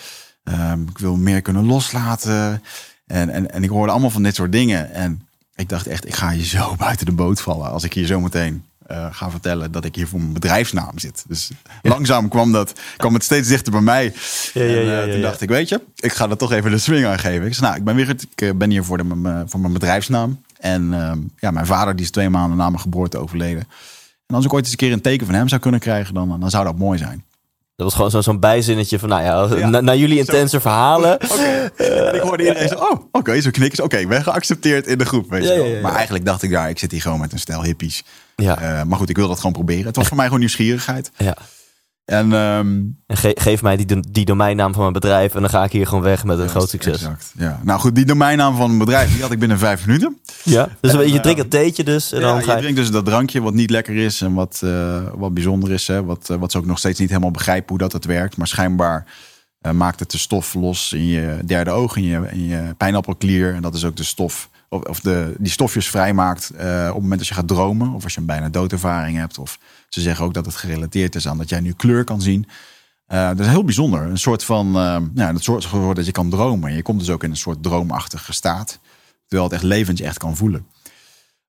Um, 0.44 0.88
ik 0.90 0.98
wil 0.98 1.16
meer 1.16 1.42
kunnen 1.42 1.66
loslaten. 1.66 2.64
En, 3.06 3.30
en, 3.30 3.52
en 3.52 3.64
ik 3.64 3.70
hoorde 3.70 3.92
allemaal 3.92 4.10
van 4.10 4.24
dit 4.24 4.36
soort 4.36 4.52
dingen. 4.52 4.94
En 4.94 5.28
ik 5.62 5.70
dacht 5.70 5.88
echt, 5.88 6.08
ik 6.08 6.16
ga 6.16 6.32
je 6.32 6.46
zo 6.46 6.76
buiten 6.86 7.06
de 7.06 7.12
boot 7.12 7.42
vallen 7.42 7.70
als 7.70 7.84
ik 7.84 7.94
hier 7.94 8.06
zo 8.06 8.20
meteen 8.20 8.64
uh, 8.92 9.08
ga 9.12 9.30
vertellen 9.30 9.72
dat 9.72 9.86
ik 9.86 9.96
hier 9.96 10.08
voor 10.08 10.20
mijn 10.20 10.34
bedrijfsnaam 10.34 11.00
zit. 11.00 11.24
Dus 11.28 11.52
langzaam 11.82 12.28
kwam, 12.28 12.52
dat, 12.52 12.80
kwam 12.98 13.14
het 13.14 13.24
steeds 13.24 13.48
dichter 13.48 13.72
bij 13.72 13.82
mij. 13.82 14.14
Ja, 14.54 14.64
ja, 14.64 14.80
ja, 14.80 15.02
en, 15.02 15.08
uh, 15.08 15.14
toen 15.14 15.22
dacht 15.22 15.42
ik, 15.42 15.50
weet 15.50 15.70
je, 15.70 15.82
ik 15.96 16.14
ga 16.14 16.30
er 16.30 16.38
toch 16.38 16.52
even 16.52 16.72
de 16.72 16.78
swing 16.78 17.06
aan 17.06 17.20
geven. 17.20 17.48
Ik 17.48 17.54
zei, 17.54 17.66
nou, 17.66 17.78
ik 17.78 17.84
ben 17.84 17.96
weer, 17.96 18.10
ik 18.10 18.42
eh, 18.42 18.52
ben 18.56 18.70
hier 18.70 18.84
voor, 18.84 18.98
de, 18.98 19.44
voor 19.46 19.60
mijn 19.60 19.74
bedrijfsnaam. 19.74 20.42
En 20.60 20.94
uh, 20.94 21.12
ja, 21.40 21.52
mijn 21.52 21.66
vader 21.66 21.96
die 21.96 22.06
is 22.06 22.12
twee 22.12 22.30
maanden 22.30 22.58
na 22.58 22.70
mijn 22.70 22.82
geboorte 22.82 23.18
overleden. 23.18 23.64
En 24.28 24.36
als 24.36 24.46
ik 24.46 24.54
ooit 24.54 24.64
eens 24.64 24.72
een 24.72 24.78
keer 24.78 24.92
een 24.92 25.02
teken 25.02 25.26
van 25.26 25.36
hem 25.36 25.48
zou 25.48 25.62
kunnen 25.62 25.80
krijgen, 25.80 26.14
dan, 26.14 26.40
dan 26.40 26.50
zou 26.50 26.66
dat 26.66 26.78
mooi 26.78 26.98
zijn. 26.98 27.24
Dat 27.82 27.90
was 27.90 27.94
gewoon 27.96 28.12
zo- 28.12 28.32
zo'n 28.32 28.40
bijzinnetje 28.40 29.00
van, 29.00 29.10
nou 29.10 29.24
ja, 29.24 29.58
Ja. 29.58 29.70
na, 29.70 29.80
na 29.82 29.96
jullie 29.96 30.18
intense 30.18 30.60
verhalen. 30.62 31.18
En 31.78 32.16
ik 32.16 32.22
hoorde 32.22 32.44
iedereen 32.48 32.68
zo, 32.68 32.76
oh, 32.76 32.92
oké, 33.12 33.42
zo 33.42 33.50
knikken 33.50 33.76
ze. 33.76 33.84
Oké, 33.84 33.98
ik 33.98 34.08
ben 34.08 34.24
geaccepteerd 34.24 34.88
in 34.88 34.98
de 34.98 35.06
groep, 35.06 35.30
weet 35.30 35.44
je 35.44 35.48
wel. 35.56 35.66
ja. 35.66 35.82
Maar 35.82 35.94
eigenlijk 35.96 36.26
dacht 36.26 36.44
ik, 36.44 36.52
daar, 36.52 36.70
ik 36.70 36.80
zit 36.80 36.92
hier 36.92 37.02
gewoon 37.02 37.20
met 37.20 37.32
een 37.34 37.40
stel 37.40 37.64
hippies. 37.64 38.04
Ja, 38.36 38.58
Eh, 38.62 38.84
maar 38.84 38.98
goed, 38.98 39.10
ik 39.10 39.16
wil 39.18 39.28
dat 39.28 39.38
gewoon 39.38 39.52
proberen. 39.52 39.86
Het 39.86 39.96
was 39.96 40.08
voor 40.08 40.16
mij 40.16 40.26
gewoon 40.26 40.40
nieuwsgierigheid. 40.40 41.12
ja. 41.18 41.36
En, 42.06 42.34
ehm, 42.34 42.68
En 43.08 43.18
ge- 43.18 43.38
geef 43.40 43.62
mij 43.62 43.78
die, 43.78 44.00
die 44.12 44.26
domeinnaam 44.26 44.72
van 44.72 44.82
mijn 44.82 44.94
bedrijf 44.94 45.34
en 45.36 45.42
dan 45.42 45.50
ga 45.50 45.64
ik 45.64 45.72
hier 45.72 45.88
gewoon 45.88 46.04
weg 46.04 46.24
met 46.24 46.40
een 46.40 46.50
groot 46.50 46.70
succes. 46.70 46.94
Exact, 46.94 47.32
ja. 47.38 47.60
Nou 47.64 47.80
goed, 47.80 47.96
die 47.96 48.06
domeinnaam 48.06 48.56
van 48.56 48.72
een 48.72 48.78
bedrijf, 48.78 49.12
die 49.14 49.22
had 49.22 49.32
ik 49.32 49.40
binnen 49.40 49.60
vijf 49.60 49.86
minuten. 49.86 50.18
Ja. 50.44 50.70
Dus 50.82 50.94
En, 50.94 51.12
je 51.12 51.20
drinkt 51.20 51.40
een 51.42 51.50
theetje 51.50 51.84
dus 51.84 52.12
en 52.12 52.20
Ja, 52.20 52.26
dan 52.34 52.44
ga 52.44 52.54
je... 52.54 52.60
drinkt 52.60 52.78
dus 52.78 52.92
dat 52.92 53.06
drankje 53.06 53.42
wat 53.42 53.54
niet 53.54 53.70
lekker 53.70 53.96
is 53.96 54.22
en 54.22 54.34
wat, 54.34 54.62
eh, 54.64 55.02
wat 55.16 55.34
bijzonder 55.34 55.72
is. 55.72 55.88
Hè? 55.88 56.04
Wat, 56.04 56.30
eh, 56.30 56.38
wat 56.38 56.52
ze 56.52 56.58
ook 56.58 56.66
nog 56.66 56.78
steeds 56.78 57.00
niet 57.00 57.10
helemaal 57.10 57.32
begrijpen 57.32 57.70
hoe 57.70 57.78
dat 57.78 57.92
het 57.92 58.06
werkt. 58.06 58.38
Maar 58.38 58.48
schijnbaar 58.48 59.06
eh, 59.60 59.72
maakt 59.72 60.00
het 60.00 60.12
de 60.12 60.18
stof 60.18 60.54
los 60.54 60.94
in 60.94 61.06
je 61.06 61.38
derde 61.46 61.72
oog, 61.72 61.96
in 61.96 62.04
je, 62.04 62.22
in 62.32 62.46
je 62.48 62.62
pijnappelklier. 62.78 63.54
En 63.56 63.62
dat 63.62 63.76
is 63.76 63.86
ook 63.86 63.96
de 63.96 64.04
stof, 64.04 64.50
of, 64.72 64.84
of 64.84 65.00
de, 65.00 65.36
die 65.38 65.52
stofjes 65.52 65.90
vrijmaakt 65.90 66.50
eh, 66.50 66.88
op 66.88 66.94
het 66.94 67.02
moment 67.02 67.20
dat 67.20 67.28
je 67.28 67.34
gaat 67.34 67.48
dromen. 67.48 67.94
Of 67.94 68.04
als 68.04 68.14
je 68.14 68.20
een 68.20 68.26
bijna 68.26 68.50
doodervaring 68.50 69.18
hebt. 69.18 69.38
Of 69.38 69.60
ze 69.90 70.02
zeggen 70.02 70.26
ook 70.26 70.34
dat 70.34 70.46
het 70.46 70.56
gerelateerd 70.56 71.16
is 71.16 71.28
aan 71.28 71.38
dat 71.38 71.50
jij 71.50 71.60
nu 71.60 71.74
kleur 71.74 72.04
kan 72.04 72.22
zien. 72.22 72.48
Eh, 73.06 73.28
dat 73.28 73.40
is 73.40 73.48
heel 73.48 73.64
bijzonder. 73.64 74.02
Een 74.02 74.18
soort 74.18 74.44
van, 74.44 74.68
eh 74.76 74.98
ja, 75.16 75.34
dat 75.34 75.44
soort 75.44 75.96
dat 75.96 76.06
je 76.06 76.12
kan 76.12 76.30
dromen. 76.30 76.70
En 76.70 76.76
je 76.76 76.82
komt 76.82 77.00
dus 77.00 77.10
ook 77.10 77.24
in 77.24 77.30
een 77.30 77.38
soort 77.38 77.64
droomachtige 77.64 78.34
staat. 78.34 78.80
Terwijl 79.28 79.50
het 79.50 79.54
echt 79.54 79.70
levend 79.70 79.98
je 79.98 80.04
echt 80.04 80.18
kan 80.18 80.36
voelen. 80.36 80.66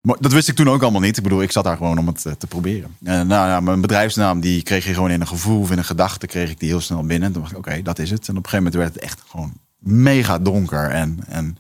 Maar 0.00 0.16
dat 0.20 0.32
wist 0.32 0.48
ik 0.48 0.54
toen 0.54 0.68
ook 0.68 0.82
allemaal 0.82 1.00
niet. 1.00 1.16
Ik 1.16 1.22
bedoel, 1.22 1.42
ik 1.42 1.52
zat 1.52 1.64
daar 1.64 1.76
gewoon 1.76 1.98
om 1.98 2.06
het 2.06 2.26
te 2.38 2.46
proberen. 2.46 2.96
En 3.02 3.26
nou 3.26 3.62
mijn 3.62 3.80
bedrijfsnaam, 3.80 4.40
die 4.40 4.62
kreeg 4.62 4.84
je 4.84 4.94
gewoon 4.94 5.10
in 5.10 5.20
een 5.20 5.26
gevoel 5.26 5.60
of 5.60 5.70
in 5.70 5.78
een 5.78 5.84
gedachte, 5.84 6.26
kreeg 6.26 6.50
ik 6.50 6.60
die 6.60 6.68
heel 6.68 6.80
snel 6.80 7.04
binnen. 7.04 7.28
En 7.28 7.32
toen 7.32 7.42
dacht 7.42 7.54
ik, 7.54 7.58
oké, 7.58 7.82
dat 7.82 7.98
is 7.98 8.10
het. 8.10 8.28
En 8.28 8.36
op 8.36 8.44
een 8.44 8.50
gegeven 8.50 8.64
moment 8.64 8.74
werd 8.74 8.94
het 8.94 9.02
echt 9.02 9.22
gewoon 9.28 9.52
mega 9.78 10.38
donker 10.38 10.90
en, 10.90 11.18
en 11.28 11.58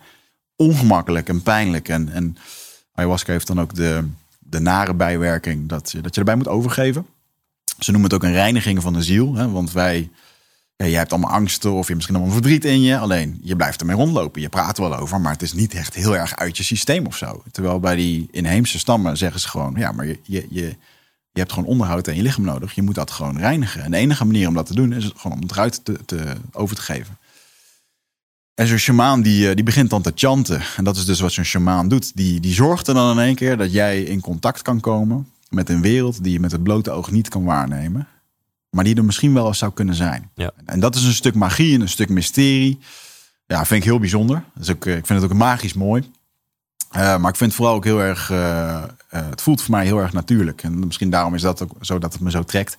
ongemakkelijk 0.62 1.28
en 1.28 1.42
pijnlijk. 1.42 1.88
En, 1.88 2.08
en 2.08 2.36
ayahuasca 2.94 3.32
heeft 3.32 3.46
dan 3.46 3.60
ook 3.60 3.74
de, 3.74 4.08
de 4.38 4.60
nare 4.60 4.94
bijwerking 4.94 5.68
dat 5.68 5.92
je, 5.92 6.00
dat 6.00 6.14
je 6.14 6.20
erbij 6.20 6.36
moet 6.36 6.48
overgeven. 6.48 7.06
Ze 7.78 7.90
noemen 7.90 8.10
het 8.10 8.18
ook 8.18 8.28
een 8.28 8.34
reiniging 8.34 8.82
van 8.82 8.92
de 8.92 9.02
ziel. 9.02 9.34
Hè? 9.34 9.50
Want 9.50 9.72
wij, 9.72 10.10
ja, 10.76 10.86
jij 10.86 10.98
hebt 10.98 11.12
allemaal 11.12 11.30
angsten 11.30 11.70
of 11.70 11.76
je 11.76 11.82
hebt 11.84 11.94
misschien 11.94 12.16
allemaal 12.16 12.34
verdriet 12.34 12.64
in 12.64 12.82
je. 12.82 12.98
Alleen 12.98 13.40
je 13.42 13.56
blijft 13.56 13.80
ermee 13.80 13.96
rondlopen. 13.96 14.40
Je 14.40 14.48
praat 14.48 14.78
er 14.78 14.88
wel 14.88 14.98
over, 14.98 15.20
maar 15.20 15.32
het 15.32 15.42
is 15.42 15.52
niet 15.52 15.74
echt 15.74 15.94
heel 15.94 16.16
erg 16.16 16.36
uit 16.36 16.56
je 16.56 16.62
systeem 16.62 17.06
of 17.06 17.16
zo. 17.16 17.42
Terwijl 17.50 17.80
bij 17.80 17.94
die 17.94 18.28
inheemse 18.30 18.78
stammen 18.78 19.16
zeggen 19.16 19.40
ze 19.40 19.48
gewoon: 19.48 19.74
ja, 19.76 19.92
maar 19.92 20.06
je, 20.06 20.18
je, 20.22 20.46
je, 20.50 20.76
je 21.32 21.40
hebt 21.40 21.52
gewoon 21.52 21.68
onderhoud 21.68 22.08
aan 22.08 22.16
je 22.16 22.22
lichaam 22.22 22.44
nodig. 22.44 22.74
Je 22.74 22.82
moet 22.82 22.94
dat 22.94 23.10
gewoon 23.10 23.38
reinigen. 23.38 23.82
En 23.82 23.90
de 23.90 23.96
enige 23.96 24.24
manier 24.24 24.48
om 24.48 24.54
dat 24.54 24.66
te 24.66 24.74
doen 24.74 24.92
is 24.92 25.12
gewoon 25.16 25.36
om 25.36 25.42
het 25.42 25.50
eruit 25.50 25.84
te, 25.84 25.98
te, 26.04 26.36
over 26.52 26.76
te 26.76 26.82
geven. 26.82 27.18
En 28.62 28.68
zo'n 28.68 28.78
shamaan 28.78 29.22
die, 29.22 29.48
eh, 29.48 29.54
die 29.54 29.64
begint 29.64 29.90
dan 29.90 30.02
te 30.02 30.12
chanten. 30.14 30.62
En 30.76 30.84
dat 30.84 30.96
is 30.96 31.04
dus 31.04 31.20
wat 31.20 31.32
zo'n 31.32 31.44
shamaan 31.44 31.88
doet. 31.88 32.16
Die, 32.16 32.40
die 32.40 32.54
zorgt 32.54 32.86
er 32.86 32.94
dan 32.94 33.18
in 33.18 33.24
één 33.24 33.34
keer 33.34 33.56
dat 33.56 33.72
jij 33.72 34.02
in 34.02 34.20
contact 34.20 34.62
kan 34.62 34.80
komen 34.80 35.28
met 35.48 35.68
een 35.68 35.80
wereld 35.80 36.24
die 36.24 36.32
je 36.32 36.40
met 36.40 36.52
het 36.52 36.62
blote 36.62 36.90
oog 36.90 37.10
niet 37.10 37.28
kan 37.28 37.44
waarnemen. 37.44 38.08
Maar 38.70 38.84
die 38.84 38.96
er 38.96 39.04
misschien 39.04 39.34
wel 39.34 39.46
eens 39.46 39.58
zou 39.58 39.72
kunnen 39.72 39.94
zijn. 39.94 40.30
Ja. 40.34 40.50
En 40.64 40.80
dat 40.80 40.94
is 40.94 41.04
een 41.04 41.12
stuk 41.12 41.34
magie 41.34 41.74
en 41.74 41.80
een 41.80 41.88
stuk 41.88 42.08
mysterie. 42.08 42.78
Ja, 43.46 43.64
vind 43.64 43.80
ik 43.80 43.88
heel 43.88 43.98
bijzonder. 43.98 44.44
Dus 44.54 44.70
ook, 44.70 44.86
eh, 44.86 44.96
ik 44.96 45.06
vind 45.06 45.22
het 45.22 45.30
ook 45.30 45.38
magisch 45.38 45.74
mooi. 45.74 46.10
Eh, 46.90 47.18
maar 47.18 47.30
ik 47.30 47.36
vind 47.36 47.50
het 47.50 47.54
vooral 47.54 47.74
ook 47.74 47.84
heel 47.84 48.00
erg. 48.00 48.28
het 49.08 49.42
voelt 49.42 49.62
voor 49.62 49.70
mij 49.70 49.84
heel 49.84 49.98
erg 49.98 50.12
natuurlijk. 50.12 50.62
En 50.62 50.86
misschien 50.86 51.10
daarom 51.10 51.34
is 51.34 51.42
dat 51.42 51.62
ook 51.62 51.72
zo 51.80 51.98
dat 51.98 52.12
het 52.12 52.22
me 52.22 52.30
zo 52.30 52.42
trekt. 52.42 52.78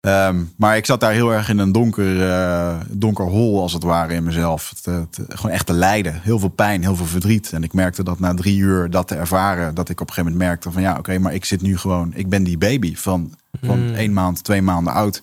Ehm, 0.00 0.42
maar 0.56 0.76
ik 0.76 0.86
zat 0.86 1.00
daar 1.00 1.12
heel 1.12 1.32
erg 1.32 1.48
in 1.48 1.58
een 1.58 1.72
donker, 1.72 2.30
eh, 2.30 2.80
donker 2.90 3.24
hol, 3.24 3.60
als 3.60 3.72
het 3.72 3.82
ware, 3.82 4.14
in 4.14 4.24
mezelf. 4.24 4.70
Het, 4.70 4.84
het- 4.84 5.20
gewoon 5.28 5.50
echt 5.52 5.66
te 5.66 5.72
lijden. 5.72 6.20
Heel 6.22 6.38
veel 6.38 6.48
pijn, 6.48 6.82
heel 6.82 6.96
veel 6.96 7.06
verdriet. 7.06 7.52
En 7.52 7.62
ik 7.62 7.72
merkte 7.72 8.02
dat 8.04 8.18
na 8.20 8.34
drie 8.34 8.56
uur 8.58 8.90
dat 8.90 9.08
te 9.08 9.14
ervaren, 9.14 9.74
dat 9.74 9.88
ik 9.88 10.00
op 10.00 10.06
een 10.08 10.12
gegeven 10.14 10.32
moment 10.32 10.48
merkte 10.50 10.70
van 10.70 10.82
ja, 10.82 10.96
oké, 10.98 11.18
maar 11.18 11.34
ik 11.34 11.44
zit 11.44 11.62
nu 11.62 11.76
gewoon, 11.78 12.12
ik 12.14 12.28
ben 12.28 12.42
die 12.42 12.58
baby 12.58 12.96
van, 12.96 13.34
van 13.62 13.78
Hmm. 13.78 13.94
één 13.94 14.12
maand, 14.12 14.44
twee 14.44 14.62
maanden 14.62 14.92
oud. 14.92 15.22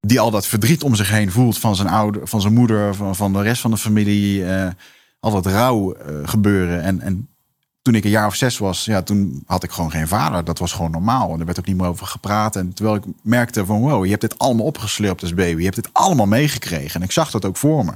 Die 0.00 0.20
al 0.20 0.30
dat 0.30 0.46
verdriet 0.46 0.82
om 0.82 0.94
zich 0.94 1.10
heen 1.10 1.30
voelt 1.30 1.58
van 1.58 1.76
zijn 1.76 1.88
ouder, 1.88 2.26
van 2.28 2.40
zijn 2.40 2.54
moeder, 2.54 2.94
van, 2.94 3.16
van 3.16 3.32
de 3.32 3.42
rest 3.42 3.60
van 3.60 3.70
de 3.70 3.76
familie. 3.76 4.44
eh, 4.44 4.68
al 5.20 5.30
dat 5.32 5.46
rouw 5.46 5.92
eh, 5.94 6.14
gebeuren. 6.24 6.82
En, 6.82 7.00
en 7.00 7.28
toen 7.86 7.94
ik 7.94 8.04
een 8.04 8.10
jaar 8.10 8.26
of 8.26 8.34
zes 8.34 8.58
was, 8.58 8.84
ja, 8.84 9.02
toen 9.02 9.42
had 9.46 9.62
ik 9.62 9.70
gewoon 9.70 9.90
geen 9.90 10.08
vader. 10.08 10.44
Dat 10.44 10.58
was 10.58 10.72
gewoon 10.72 10.90
normaal. 10.90 11.32
En 11.32 11.40
er 11.40 11.44
werd 11.44 11.58
ook 11.58 11.66
niet 11.66 11.76
meer 11.76 11.86
over 11.86 12.06
gepraat. 12.06 12.56
En 12.56 12.72
terwijl 12.72 12.96
ik 12.96 13.04
merkte 13.22 13.66
van 13.66 13.80
wow, 13.80 14.04
je 14.04 14.10
hebt 14.10 14.20
dit 14.20 14.38
allemaal 14.38 14.66
opgeslurpt 14.66 15.22
als 15.22 15.34
baby. 15.34 15.58
Je 15.58 15.64
hebt 15.64 15.76
dit 15.76 15.88
allemaal 15.92 16.26
meegekregen. 16.26 17.00
En 17.00 17.06
ik 17.06 17.12
zag 17.12 17.30
dat 17.30 17.44
ook 17.44 17.56
voor 17.56 17.84
me. 17.84 17.92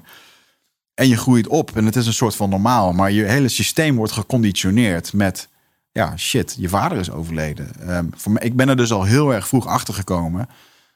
En 0.95 1.09
je 1.09 1.17
groeit 1.17 1.47
op 1.47 1.77
en 1.77 1.85
het 1.85 1.97
is 1.97 2.07
een 2.07 2.13
soort 2.13 2.37
van 2.37 2.51
normaal. 2.51 2.93
Maar 2.93 3.11
je 3.11 3.25
hele 3.25 3.49
systeem 3.49 3.97
wordt 3.97 4.13
geconditioneerd 4.13 5.13
met... 5.13 5.49
Ja, 5.93 6.17
shit, 6.17 6.57
je 6.59 6.69
vader 6.69 6.99
is 6.99 7.11
overleden. 7.11 7.71
Ehm, 7.81 8.07
voor 8.17 8.33
mij, 8.33 8.43
ik 8.43 8.57
ben 8.57 8.69
er 8.69 8.77
dus 8.77 8.93
al 8.93 9.05
heel 9.05 9.35
erg 9.35 9.49
vroeg 9.49 9.67
achter 9.67 9.95
gekomen... 9.95 10.49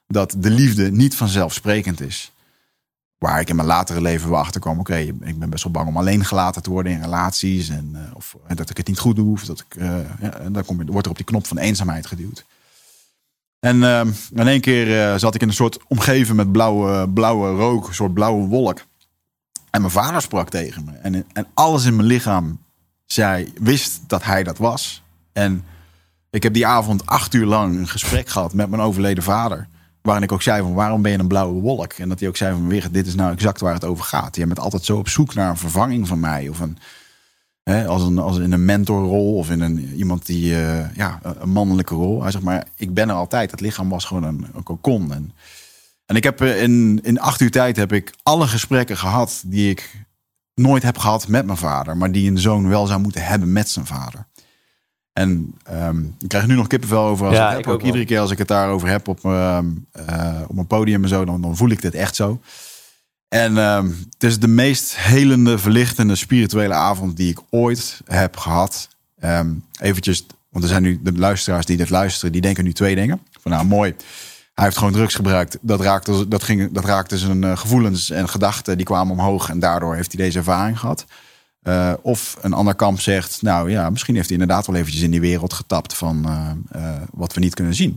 dat 0.06 0.34
de 0.38 0.50
liefde 0.50 0.90
niet 0.90 1.16
vanzelfsprekend 1.16 2.00
is. 2.00 2.32
Waar 3.24 3.40
ik 3.40 3.48
in 3.48 3.56
mijn 3.56 3.68
latere 3.68 4.00
leven 4.00 4.30
wel 4.30 4.38
achter 4.38 4.60
kwam. 4.60 4.78
Oké, 4.78 4.96
ik 4.96 5.38
ben 5.38 5.50
best 5.50 5.64
wel 5.64 5.72
bang 5.72 5.88
om 5.88 5.96
alleen 5.96 6.24
gelaten 6.24 6.62
te 6.62 6.70
worden 6.70 6.92
in 6.92 7.00
relaties. 7.00 7.68
En, 7.68 7.90
eh, 7.94 8.16
of 8.16 8.36
dat 8.54 8.70
ik 8.70 8.76
het 8.76 8.86
niet 8.86 8.98
goed 8.98 9.16
doe. 9.16 9.32
Of 9.32 9.44
dat 9.44 9.60
ik, 9.60 9.76
eh, 9.76 9.98
ja, 10.20 10.32
en 10.32 10.52
dan 10.52 10.64
wordt 10.66 11.06
er 11.06 11.10
op 11.10 11.16
die 11.16 11.24
knop 11.24 11.46
van 11.46 11.58
eenzaamheid 11.58 12.06
geduwd. 12.06 12.44
En 13.60 13.82
in 14.34 14.48
één 14.48 14.60
keer 14.60 15.00
eh, 15.00 15.18
zat 15.18 15.34
ik 15.34 15.42
in 15.42 15.48
een 15.48 15.54
soort 15.54 15.78
omgeving 15.88 16.36
met 16.36 16.52
blauwe, 16.52 17.08
blauwe 17.08 17.56
rook. 17.56 17.86
Een 17.86 17.94
soort 17.94 18.14
blauwe 18.14 18.46
wolk. 18.46 18.80
En 19.70 19.80
mijn 19.80 19.92
vader 19.92 20.22
sprak 20.22 20.48
tegen 20.48 20.84
me. 20.84 20.92
En, 20.92 21.24
en 21.32 21.46
alles 21.54 21.84
in 21.84 21.96
mijn 21.96 22.08
lichaam 22.08 22.58
zei, 23.06 23.52
wist 23.60 24.00
dat 24.06 24.24
hij 24.24 24.42
dat 24.42 24.58
was. 24.58 25.02
En 25.32 25.64
ik 26.30 26.42
heb 26.42 26.54
die 26.54 26.66
avond 26.66 27.06
acht 27.06 27.34
uur 27.34 27.46
lang 27.46 27.76
een 27.76 27.88
gesprek 27.88 28.28
gehad 28.28 28.54
met 28.54 28.70
mijn 28.70 28.82
overleden 28.82 29.24
vader. 29.24 29.68
Waarin 30.04 30.22
ik 30.24 30.32
ook 30.32 30.42
zei 30.42 30.62
van 30.62 30.74
waarom 30.74 31.02
ben 31.02 31.12
je 31.12 31.18
een 31.18 31.26
blauwe 31.26 31.60
wolk? 31.60 31.92
En 31.92 32.08
dat 32.08 32.20
hij 32.20 32.28
ook 32.28 32.36
zei 32.36 32.52
van 32.52 32.68
Wigert, 32.68 32.94
dit 32.94 33.06
is 33.06 33.14
nou 33.14 33.32
exact 33.32 33.60
waar 33.60 33.74
het 33.74 33.84
over 33.84 34.04
gaat. 34.04 34.36
Je 34.36 34.46
bent 34.46 34.58
altijd 34.58 34.84
zo 34.84 34.96
op 34.96 35.08
zoek 35.08 35.34
naar 35.34 35.50
een 35.50 35.56
vervanging 35.56 36.08
van 36.08 36.20
mij. 36.20 36.48
Of 36.48 36.60
een, 36.60 36.78
hè, 37.62 37.86
als, 37.86 38.02
een, 38.02 38.18
als 38.18 38.38
in 38.38 38.52
een 38.52 38.64
mentorrol 38.64 39.36
of 39.36 39.50
in 39.50 39.60
een, 39.60 39.94
iemand 39.94 40.26
die, 40.26 40.54
eh, 40.54 40.96
ja, 40.96 41.20
een 41.22 41.50
mannelijke 41.50 41.94
rol. 41.94 42.22
Hij 42.22 42.30
zegt 42.30 42.44
maar, 42.44 42.66
ik 42.76 42.94
ben 42.94 43.08
er 43.08 43.14
altijd. 43.14 43.50
Het 43.50 43.60
lichaam 43.60 43.88
was 43.88 44.04
gewoon 44.04 44.22
een, 44.22 44.46
een 44.54 44.62
cocon. 44.62 45.12
En, 45.12 45.32
en 46.06 46.16
ik 46.16 46.24
heb 46.24 46.40
eh, 46.40 46.62
in, 46.62 47.00
in 47.02 47.20
acht 47.20 47.40
uur 47.40 47.50
tijd 47.50 47.76
heb 47.76 47.92
ik 47.92 48.14
alle 48.22 48.46
gesprekken 48.46 48.96
gehad 48.96 49.42
die 49.46 49.70
ik 49.70 50.06
nooit 50.54 50.82
heb 50.82 50.98
gehad 50.98 51.28
met 51.28 51.46
mijn 51.46 51.58
vader. 51.58 51.96
Maar 51.96 52.12
die 52.12 52.30
een 52.30 52.38
zoon 52.38 52.68
wel 52.68 52.86
zou 52.86 53.00
moeten 53.00 53.24
hebben 53.24 53.52
met 53.52 53.68
zijn 53.68 53.86
vader. 53.86 54.26
En 55.14 55.54
ehm, 55.62 56.02
ik 56.02 56.28
krijg 56.28 56.46
nu 56.46 56.54
nog 56.54 56.66
kippenvel 56.66 57.04
over. 57.04 57.26
Als 57.26 57.36
Ja, 57.36 57.50
ik 57.50 57.56
heb 57.56 57.66
ik 57.66 57.72
ook, 57.72 57.82
iedere 57.82 58.04
keer 58.04 58.20
als 58.20 58.30
ik 58.30 58.38
het 58.38 58.48
daarover 58.48 58.88
heb 58.88 59.08
op, 59.08 59.24
ehm, 59.24 59.66
eh, 59.92 60.40
op 60.46 60.56
een 60.56 60.66
podium 60.66 61.02
en 61.02 61.08
zo, 61.08 61.24
dan, 61.24 61.40
dan 61.40 61.56
voel 61.56 61.70
ik 61.70 61.82
dit 61.82 61.94
echt 61.94 62.14
zo. 62.14 62.40
En 63.28 63.58
ehm, 63.58 63.86
het 64.10 64.24
is 64.24 64.38
de 64.38 64.48
meest 64.48 64.96
helende, 64.96 65.58
verlichtende, 65.58 66.14
spirituele 66.14 66.74
avond 66.74 67.16
die 67.16 67.30
ik 67.30 67.40
ooit 67.50 68.00
heb 68.04 68.36
gehad. 68.36 68.88
Ehm 69.20 69.50
eventjes, 69.80 70.26
want 70.48 70.64
er 70.64 70.70
zijn 70.70 70.82
nu 70.82 71.00
de 71.02 71.12
luisteraars 71.12 71.66
die 71.66 71.76
dit 71.76 71.90
luisteren, 71.90 72.32
die 72.32 72.40
denken 72.40 72.64
nu 72.64 72.72
twee 72.72 72.94
dingen. 72.94 73.20
Van 73.40 73.50
nou, 73.50 73.64
mooi. 73.64 73.94
Hij 74.54 74.64
heeft 74.64 74.76
gewoon 74.76 74.92
drugs 74.92 75.14
gebruikt. 75.14 75.58
Dat 75.60 75.80
raakte, 75.80 76.28
dat 76.28 76.42
ging, 76.42 76.72
dat 76.72 76.84
raakte 76.84 77.18
zijn 77.18 77.44
eh, 77.44 77.56
gevoelens 77.56 78.10
en 78.10 78.28
gedachten. 78.28 78.76
Die 78.76 78.86
kwamen 78.86 79.12
omhoog. 79.12 79.48
En 79.48 79.58
daardoor 79.58 79.94
heeft 79.94 80.12
hij 80.12 80.24
deze 80.24 80.38
ervaring 80.38 80.78
gehad. 80.78 81.04
Eh, 81.64 81.92
of 82.02 82.36
een 82.40 82.52
ander 82.52 82.74
kamp 82.74 83.00
zegt, 83.00 83.42
nou 83.42 83.70
ja, 83.70 83.90
misschien 83.90 84.14
heeft 84.14 84.28
hij 84.28 84.38
inderdaad 84.38 84.66
wel 84.66 84.76
eventjes 84.76 85.02
in 85.02 85.10
die 85.10 85.20
wereld 85.20 85.52
getapt 85.52 85.94
van 85.94 86.24
eh, 86.24 86.50
eh, 86.70 87.02
wat 87.12 87.34
we 87.34 87.40
niet 87.40 87.54
kunnen 87.54 87.74
zien. 87.74 87.90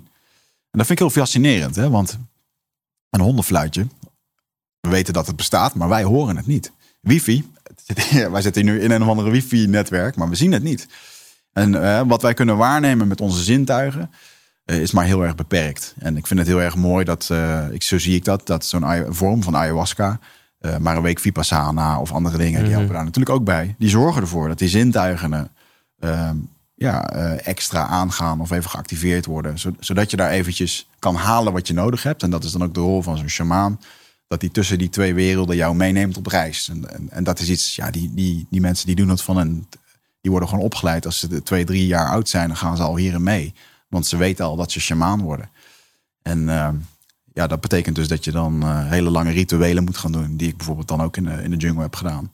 En 0.71 0.77
dat 0.77 0.86
vind 0.86 0.99
ik 0.99 1.06
heel 1.06 1.21
fascinerend, 1.21 1.75
hè? 1.75 1.89
want 1.89 2.17
een 3.10 3.19
hondenfluitje, 3.19 3.88
we 4.80 4.89
weten 4.89 5.13
dat 5.13 5.27
het 5.27 5.36
bestaat, 5.36 5.75
maar 5.75 5.89
wij 5.89 6.03
horen 6.03 6.38
het 6.38 6.47
niet. 6.47 6.71
Wifi, 6.99 7.51
wij 8.32 8.41
zitten 8.41 8.65
nu 8.65 8.82
in 8.82 8.91
een 8.91 9.01
of 9.01 9.08
andere 9.08 9.30
wifi-netwerk, 9.30 10.15
maar 10.15 10.30
we 10.30 10.36
zien 10.36 10.51
het 10.51 10.63
niet. 10.63 10.88
En 11.53 12.08
wat 12.08 12.21
wij 12.21 12.34
kunnen 12.34 12.58
waarnemen 12.58 13.08
met 13.08 13.21
onze 13.21 13.43
zintuigen, 13.43 14.12
is 14.65 14.91
maar 14.91 15.06
heel 15.06 15.23
erg 15.23 15.36
beperkt. 15.36 15.95
En 15.99 16.17
ik 16.17 16.27
vind 16.27 16.39
het 16.39 16.47
heel 16.47 16.62
erg 16.62 16.75
mooi 16.75 17.06
dat, 17.06 17.30
ik, 17.71 17.84
zo 17.84 17.99
zie 17.99 18.15
ik 18.15 18.25
dat, 18.25 18.47
dat 18.47 18.65
zo'n 18.65 19.06
vorm 19.10 19.43
van 19.43 19.56
ayahuasca, 19.56 20.19
eh, 20.59 20.77
maar 20.77 20.95
een 20.95 21.01
week 21.01 21.19
vipassana 21.19 21.99
of 21.99 22.11
andere 22.11 22.37
dingen, 22.37 22.59
die 22.59 22.67
Mhm. 22.69 22.77
helpen 22.77 22.93
daar 22.95 23.03
natuurlijk 23.03 23.35
ook 23.35 23.43
bij. 23.43 23.75
Die 23.77 23.89
zorgen 23.89 24.21
ervoor 24.21 24.47
dat 24.47 24.57
die 24.59 24.69
zintuigen 24.69 25.51
eh, 25.99 26.29
ja, 26.75 27.09
eh, 27.09 27.47
extra 27.47 27.85
aangaan 27.87 28.41
of 28.41 28.51
even 28.51 28.69
geactiveerd 28.69 29.25
worden. 29.25 29.59
zo- 29.59 29.75
Zodat 29.79 30.11
je 30.11 30.17
daar 30.17 30.29
eventjes 30.29 30.89
kan 30.99 31.15
halen 31.15 31.53
wat 31.53 31.67
je 31.67 31.73
nodig 31.73 32.03
hebt. 32.03 32.23
En 32.23 32.29
dat 32.29 32.43
is 32.43 32.51
dan 32.51 32.63
ook 32.63 32.73
de 32.73 32.79
rol 32.79 33.01
van 33.01 33.17
zo'n 33.17 33.29
shamaan. 33.29 33.79
Dat 34.27 34.39
die 34.39 34.51
tussen 34.51 34.77
die 34.77 34.89
twee 34.89 35.13
werelden 35.13 35.55
jou 35.55 35.75
meeneemt 35.75 36.17
op 36.17 36.27
reis. 36.27 36.69
En, 36.69 36.93
en, 36.93 37.09
en 37.11 37.23
dat 37.23 37.39
is 37.39 37.49
iets, 37.49 37.75
ja, 37.75 37.91
die, 37.91 38.13
die, 38.13 38.47
die 38.49 38.61
mensen 38.61 38.85
die 38.87 38.95
doen 38.95 39.09
het 39.09 39.21
van 39.21 39.37
een. 39.37 39.67
Die 40.21 40.31
worden 40.31 40.49
gewoon 40.49 40.63
opgeleid. 40.63 41.05
Als 41.05 41.19
ze 41.19 41.27
de 41.27 41.43
twee, 41.43 41.65
drie 41.65 41.87
jaar 41.87 42.09
oud 42.09 42.29
zijn, 42.29 42.47
dan 42.47 42.57
gaan 42.57 42.77
ze 42.77 42.83
al 42.83 42.95
hierin 42.97 43.23
mee. 43.23 43.53
Want 43.89 44.05
ze 44.07 44.17
weten 44.17 44.45
al 44.45 44.55
dat 44.55 44.71
ze 44.71 44.79
shamaan 44.79 45.21
worden. 45.21 45.49
En 46.21 46.49
ehm, 46.49 46.75
ja, 47.38 47.47
dat 47.47 47.62
betekent 47.62 47.95
dus 47.95 48.08
dat 48.08 48.23
je 48.23 48.32
dan 48.32 48.63
eh, 48.63 48.89
hele 48.89 49.10
lange 49.10 49.32
rituelen 49.32 49.84
moet 49.84 49.97
gaan 49.97 50.12
doen. 50.12 50.38
Die 50.38 50.47
ik 50.47 50.58
bijvoorbeeld 50.58 50.88
dan 50.88 51.02
ook 51.02 51.17
in 51.17 51.23
de, 51.23 51.43
in 51.43 51.52
de 51.52 51.58
jungle 51.58 51.82
heb 51.82 51.95
gedaan. 51.95 52.32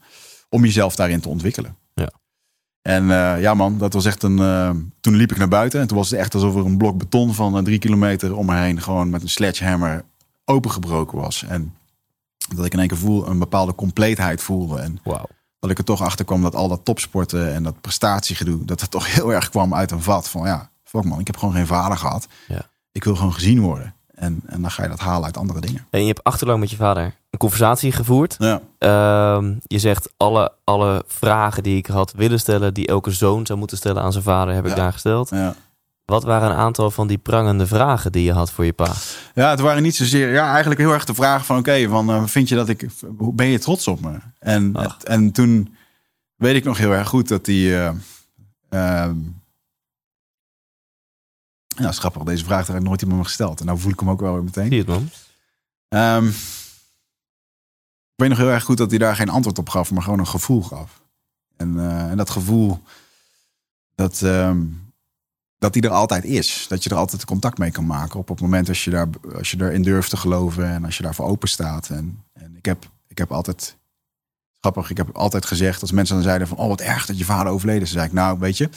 Om 0.50 0.64
jezelf 0.64 0.96
daarin 0.96 1.20
te 1.20 1.30
ontwikkelen. 1.30 1.76
Ja. 1.94 2.12
En 2.82 3.12
eh, 3.12 3.42
ja 3.42 3.54
man, 3.54 3.78
dat 3.78 3.94
was 3.94 4.06
echt 4.06 4.24
een... 4.24 4.40
eh, 4.40 4.70
toen 5.00 5.16
liep 5.16 5.32
ik 5.32 5.38
naar 5.38 5.48
buiten 5.48 5.82
en 5.82 5.88
toen 5.88 5.98
was 5.98 6.10
het 6.10 6.20
echt 6.20 6.34
alsof 6.34 6.56
er 6.56 6.66
een 6.66 6.78
blok 6.78 6.98
beton 6.98 7.34
van 7.34 7.64
drie 7.64 7.80
kilometer 7.80 8.36
om 8.36 8.46
me 8.46 8.56
heen... 8.56 8.82
gewoon 8.82 9.10
met 9.10 9.22
een 9.22 9.30
sledgehammer 9.30 10.04
opengebroken 10.46 11.18
was. 11.18 11.44
En 11.44 11.76
dat 12.56 12.66
ik 12.66 12.74
in 12.74 12.80
één 12.80 12.88
keer 12.88 12.98
voel, 12.98 13.28
een 13.28 13.40
bepaalde 13.40 13.76
compleetheid 13.76 14.42
voelde. 14.42 14.80
En 14.80 15.00
Wauw. 15.04 15.28
dat 15.60 15.70
ik 15.70 15.78
er 15.78 15.84
toch 15.84 16.02
achter 16.02 16.26
kwam 16.26 16.42
dat 16.42 16.56
al 16.56 16.68
dat 16.68 16.86
topsporten 16.86 17.54
en 17.54 17.64
dat 17.64 17.82
prestatiegedoe... 17.82 18.66
dat 18.66 18.82
het 18.82 18.92
toch 18.92 19.14
heel 19.16 19.34
erg 19.34 19.50
kwam 19.50 19.74
uit 19.74 19.92
een 19.92 20.02
vat 20.02 20.30
van 20.30 20.46
ja, 20.46 20.70
fuck 20.84 21.04
man, 21.04 21.20
ik 21.20 21.28
heb 21.28 21.38
gewoon 21.38 21.54
geen 21.54 21.68
vader 21.68 21.98
gehad. 21.98 22.28
Ja. 22.48 22.70
Ik 22.92 23.04
wil 23.04 23.16
gewoon 23.16 23.34
gezien 23.34 23.60
worden. 23.60 23.96
En, 24.14 24.42
en 24.46 24.62
dan 24.62 24.72
ga 24.72 24.84
je 24.84 24.90
dat 24.90 25.00
halen 25.00 25.26
uit 25.26 25.38
andere 25.38 25.60
dingen. 25.62 25.86
En 25.90 26.02
je 26.02 26.08
hebt 26.08 26.24
achterlang 26.24 26.60
met 26.60 26.70
je 26.70 26.76
vader 26.76 27.04
een 27.30 27.40
conversatie 27.40 27.92
gevoerd. 27.92 28.36
Ja. 28.40 28.62
Ehm, 28.78 29.54
je 29.64 29.80
zegt 29.80 30.14
alle, 30.18 30.52
alle 30.64 31.04
vragen 31.08 31.64
die 31.64 31.78
ik 31.78 31.86
had 31.88 32.12
willen 32.16 32.40
stellen, 32.40 32.74
die 32.74 32.88
elke 32.88 33.12
zoon 33.12 33.46
zou 33.46 33.60
moeten 33.60 33.78
stellen 33.78 34.02
aan 34.02 34.12
zijn 34.12 34.24
vader, 34.24 34.54
heb 34.54 34.66
ik 34.68 34.76
daar 34.76 34.92
gesteld. 34.94 35.30
Ja. 35.30 35.56
Wat 36.06 36.24
waren 36.24 36.50
een 36.50 36.56
aantal 36.58 36.92
van 36.92 37.08
die 37.08 37.18
prangende 37.18 37.68
vragen 37.68 38.12
die 38.12 38.24
je 38.24 38.32
had 38.34 38.52
voor 38.52 38.66
je 38.66 38.74
pa? 38.74 38.92
ja, 39.36 39.50
het 39.50 39.60
waren 39.60 39.84
niet 39.84 39.96
zozeer... 39.96 40.32
Ja, 40.34 40.50
eigenlijk 40.52 40.80
heel 40.80 40.94
erg 40.94 41.06
de 41.06 41.14
vraag 41.14 41.46
van... 41.46 41.58
Oké, 41.58 41.88
van 41.90 42.10
eh, 42.10 42.24
vind 42.26 42.50
je 42.50 42.56
dat 42.56 42.70
ik... 42.70 42.88
Ben 43.12 43.48
je 43.48 43.60
trots 43.60 43.88
op 43.88 44.02
me? 44.02 44.18
En, 44.40 44.78
het- 44.78 45.04
en 45.04 45.32
toen 45.32 45.76
weet 46.36 46.56
ik 46.56 46.64
nog 46.64 46.78
heel 46.78 46.92
erg 46.92 47.08
goed 47.08 47.28
dat 47.28 47.46
die... 47.46 47.76
eh, 48.70 49.10
ja, 51.76 51.90
is 51.90 51.98
grappig. 51.98 52.24
Deze 52.24 52.44
vraag 52.44 52.70
ik 52.70 52.82
nooit 52.82 53.02
iemand 53.02 53.20
me 53.20 53.26
gesteld. 53.26 53.60
En 53.60 53.66
nou 53.66 53.80
voel 53.80 53.92
ik 53.92 54.00
hem 54.00 54.10
ook 54.10 54.22
wel 54.22 54.34
weer 54.34 54.44
meteen. 54.44 54.68
Zie 54.68 54.78
het 54.78 54.88
man? 54.88 55.10
Ehm, 55.88 56.28
ik 58.14 58.20
weet 58.20 58.30
nog 58.30 58.38
heel 58.38 58.50
erg 58.50 58.64
goed 58.64 58.78
dat 58.78 58.90
hij 58.90 59.00
daar 59.00 59.16
geen 59.16 59.30
antwoord 59.30 59.60
op 59.60 59.70
gaf, 59.70 59.92
maar 59.92 60.04
gewoon 60.04 60.20
een 60.20 60.28
gevoel 60.28 60.62
gaf. 60.62 61.02
En, 61.58 61.80
eh, 61.80 62.10
en 62.10 62.18
dat 62.18 62.30
gevoel, 62.30 62.82
dat, 63.96 64.22
ehm, 64.22 64.62
dat 65.58 65.74
hij 65.74 65.84
er 65.84 65.90
altijd 65.90 66.24
is. 66.24 66.66
Dat 66.70 66.84
je 66.84 66.90
er 66.90 66.96
altijd 66.96 67.26
contact 67.26 67.58
mee 67.58 67.72
kan 67.72 67.86
maken 67.86 68.20
op 68.20 68.28
het 68.28 68.42
moment 68.42 68.70
als 68.70 68.84
je, 68.84 68.90
daar, 68.90 69.08
als 69.36 69.52
je 69.52 69.62
erin 69.62 69.82
durft 69.82 70.10
te 70.10 70.18
geloven 70.18 70.66
en 70.66 70.86
als 70.86 70.98
je 70.98 71.04
daarvoor 71.04 71.26
open 71.26 71.50
staat. 71.50 71.90
En, 71.90 72.24
en 72.34 72.56
ik, 72.56 72.66
heb, 72.66 72.90
ik 73.08 73.18
heb 73.18 73.32
altijd, 73.32 73.78
grappig, 74.60 74.90
ik 74.90 74.98
heb 74.98 75.16
altijd 75.16 75.46
gezegd, 75.46 75.82
als 75.82 75.92
mensen 75.92 76.16
dan 76.16 76.24
zeiden 76.24 76.48
van, 76.48 76.58
oh 76.58 76.68
wat 76.68 76.82
erg 76.82 77.06
dat 77.06 77.18
je 77.18 77.26
vader 77.26 77.52
overleden 77.52 77.82
is. 77.82 77.92
Dan 77.92 77.98
zei 77.98 78.08
ik, 78.08 78.18
nou 78.18 78.40
weet 78.40 78.58
je, 78.58 78.70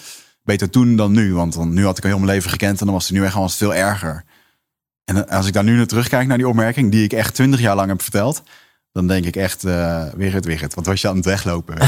beter 0.47 0.71
toen 0.71 0.97
dan 0.97 1.13
nu. 1.13 1.35
Want 1.35 1.55
dan, 1.55 1.73
nu 1.73 1.85
had 1.85 1.99
ik 1.99 2.05
al 2.05 2.11
heel 2.11 2.19
mijn 2.19 2.31
leven 2.31 2.51
gekend 2.51 2.81
en 2.81 2.87
dan 2.87 2.95
was 2.95 3.09
het 3.09 3.17
nu 3.17 3.25
echt 3.25 3.33
gewoon 3.33 3.51
veel 3.51 3.75
erger. 3.75 4.25
En 5.05 5.29
als 5.29 5.47
ik 5.47 5.53
daar 5.53 5.65
nu 5.65 5.77
naar 5.77 5.87
terugkijk 5.87 6.27
naar 6.27 6.37
die 6.37 6.49
opmerking, 6.49 6.91
die 6.91 7.05
ik 7.05 7.13
echt 7.13 7.35
twintig 7.35 7.61
jaar 7.61 7.77
lang 7.77 7.89
heb 7.89 8.03
verteld, 8.03 8.43
dan 8.93 9.07
denk 9.07 9.25
ik 9.25 9.37
echt, 9.37 9.65
eh 9.65 10.05
weer 10.15 10.33
het, 10.33 10.45
weer 10.45 10.61
het. 10.61 10.75
Wat 10.75 10.87
was 10.87 11.01
je 11.01 11.09
aan 11.09 11.17
het 11.17 11.25
weglopen? 11.25 11.77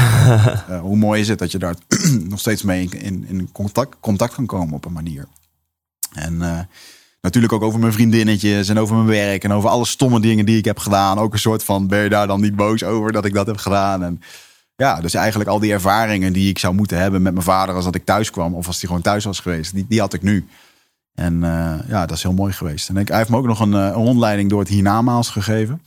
Eh, 0.69 0.79
hoe 0.79 0.97
mooi 0.97 1.21
is 1.21 1.27
het 1.27 1.39
dat 1.39 1.51
je 1.51 1.57
daar 1.57 1.75
nog 2.29 2.39
steeds 2.39 2.63
mee 2.63 2.89
in, 2.89 2.99
in, 2.99 3.25
in 3.27 3.51
contact, 3.51 3.95
contact 3.99 4.33
kan 4.33 4.45
komen 4.45 4.75
op 4.75 4.85
een 4.85 4.93
manier. 4.93 5.27
En 6.13 6.41
eh, 6.41 6.59
natuurlijk 7.21 7.53
ook 7.53 7.61
over 7.61 7.79
mijn 7.79 7.93
vriendinnetjes 7.93 8.69
en 8.69 8.77
over 8.79 8.95
mijn 8.95 9.07
werk 9.07 9.43
en 9.43 9.53
over 9.53 9.69
alle 9.69 9.85
stomme 9.85 10.19
dingen 10.19 10.45
die 10.45 10.57
ik 10.57 10.65
heb 10.65 10.79
gedaan. 10.79 11.19
Ook 11.19 11.33
een 11.33 11.39
soort 11.39 11.63
van, 11.63 11.87
ben 11.87 12.03
je 12.03 12.09
daar 12.09 12.27
dan 12.27 12.41
niet 12.41 12.55
boos 12.55 12.83
over 12.83 13.11
dat 13.11 13.25
ik 13.25 13.33
dat 13.33 13.47
heb 13.47 13.57
gedaan? 13.57 14.03
En 14.03 14.21
ja, 14.79 15.01
dus 15.01 15.13
eigenlijk 15.13 15.49
al 15.49 15.59
die 15.59 15.71
ervaringen 15.71 16.33
die 16.33 16.49
ik 16.49 16.59
zou 16.59 16.73
moeten 16.73 16.97
hebben 16.97 17.21
met 17.21 17.33
mijn 17.33 17.45
vader 17.45 17.75
als 17.75 17.85
dat 17.85 17.95
ik 17.95 18.05
thuis 18.05 18.31
kwam 18.31 18.53
of 18.53 18.67
als 18.67 18.77
hij 18.79 18.87
gewoon 18.87 19.01
thuis 19.01 19.25
was 19.25 19.39
geweest, 19.39 19.73
die, 19.73 19.85
die 19.89 19.99
had 19.99 20.13
ik 20.13 20.21
nu. 20.21 20.47
En 21.13 21.43
eh, 21.43 21.79
ja, 21.87 22.05
dat 22.05 22.17
is 22.17 22.23
heel 22.23 22.33
mooi 22.33 22.53
geweest. 22.53 22.89
En 22.89 22.97
ik, 22.97 23.07
hij 23.07 23.17
heeft 23.17 23.29
me 23.29 23.37
ook 23.37 23.45
nog 23.45 23.59
een, 23.59 23.73
eh, 23.73 23.79
een 23.79 23.91
rondleiding 23.91 24.49
door 24.49 24.59
het 24.59 24.69
hiernamaals 24.69 25.29
gegeven. 25.29 25.81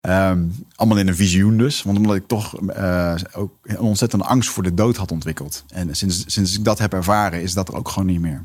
Ehm, 0.00 0.44
allemaal 0.74 0.98
in 0.98 1.08
een 1.08 1.16
visioen 1.16 1.56
dus. 1.58 1.82
Want 1.82 1.96
omdat 1.96 2.16
ik 2.16 2.26
toch 2.26 2.60
eh, 2.60 3.14
ook 3.32 3.52
een 3.62 3.78
ontzettende 3.78 4.24
angst 4.24 4.50
voor 4.50 4.62
de 4.62 4.74
dood 4.74 4.96
had 4.96 5.12
ontwikkeld. 5.12 5.64
En 5.68 5.96
sinds, 5.96 6.24
sinds 6.26 6.58
ik 6.58 6.64
dat 6.64 6.78
heb 6.78 6.92
ervaren, 6.92 7.42
is 7.42 7.54
dat 7.54 7.68
er 7.68 7.76
ook 7.76 7.88
gewoon 7.88 8.08
niet 8.08 8.20
meer. 8.20 8.44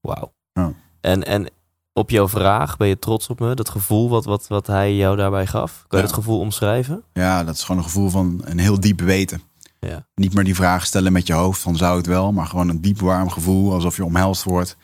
Wauw. 0.00 0.32
Ja. 0.52 0.72
En, 1.00 1.24
en 1.24 1.48
op 1.96 2.10
jouw 2.10 2.28
vraag, 2.28 2.76
ben 2.76 2.88
je 2.88 2.98
trots 2.98 3.28
op 3.28 3.40
me? 3.40 3.54
Dat 3.54 3.68
gevoel 3.68 4.08
wat, 4.08 4.24
wat, 4.24 4.46
wat 4.46 4.66
hij 4.66 4.94
jou 4.96 5.16
daarbij 5.16 5.46
gaf? 5.46 5.72
Kan 5.72 5.84
je 5.88 5.96
Ja. 5.96 6.02
dat 6.02 6.12
gevoel 6.12 6.38
omschrijven? 6.40 7.02
Ja, 7.12 7.44
dat 7.44 7.54
is 7.54 7.62
gewoon 7.62 7.76
een 7.76 7.86
gevoel 7.86 8.10
van 8.10 8.40
een 8.44 8.58
heel 8.58 8.80
diep 8.80 9.00
weten. 9.00 9.40
Ja. 9.80 10.06
Niet 10.14 10.34
meer 10.34 10.44
die 10.44 10.54
vraag 10.54 10.86
stellen 10.86 11.12
met 11.12 11.26
je 11.26 11.32
hoofd 11.32 11.60
van 11.60 11.76
zou 11.76 11.96
het 11.96 12.06
wel, 12.06 12.32
maar 12.32 12.46
gewoon 12.46 12.68
een 12.68 12.80
diep 12.80 13.00
warm 13.00 13.30
gevoel 13.30 13.72
alsof 13.72 13.96
je 13.96 14.04
omhelst 14.04 14.42
wordt. 14.42 14.76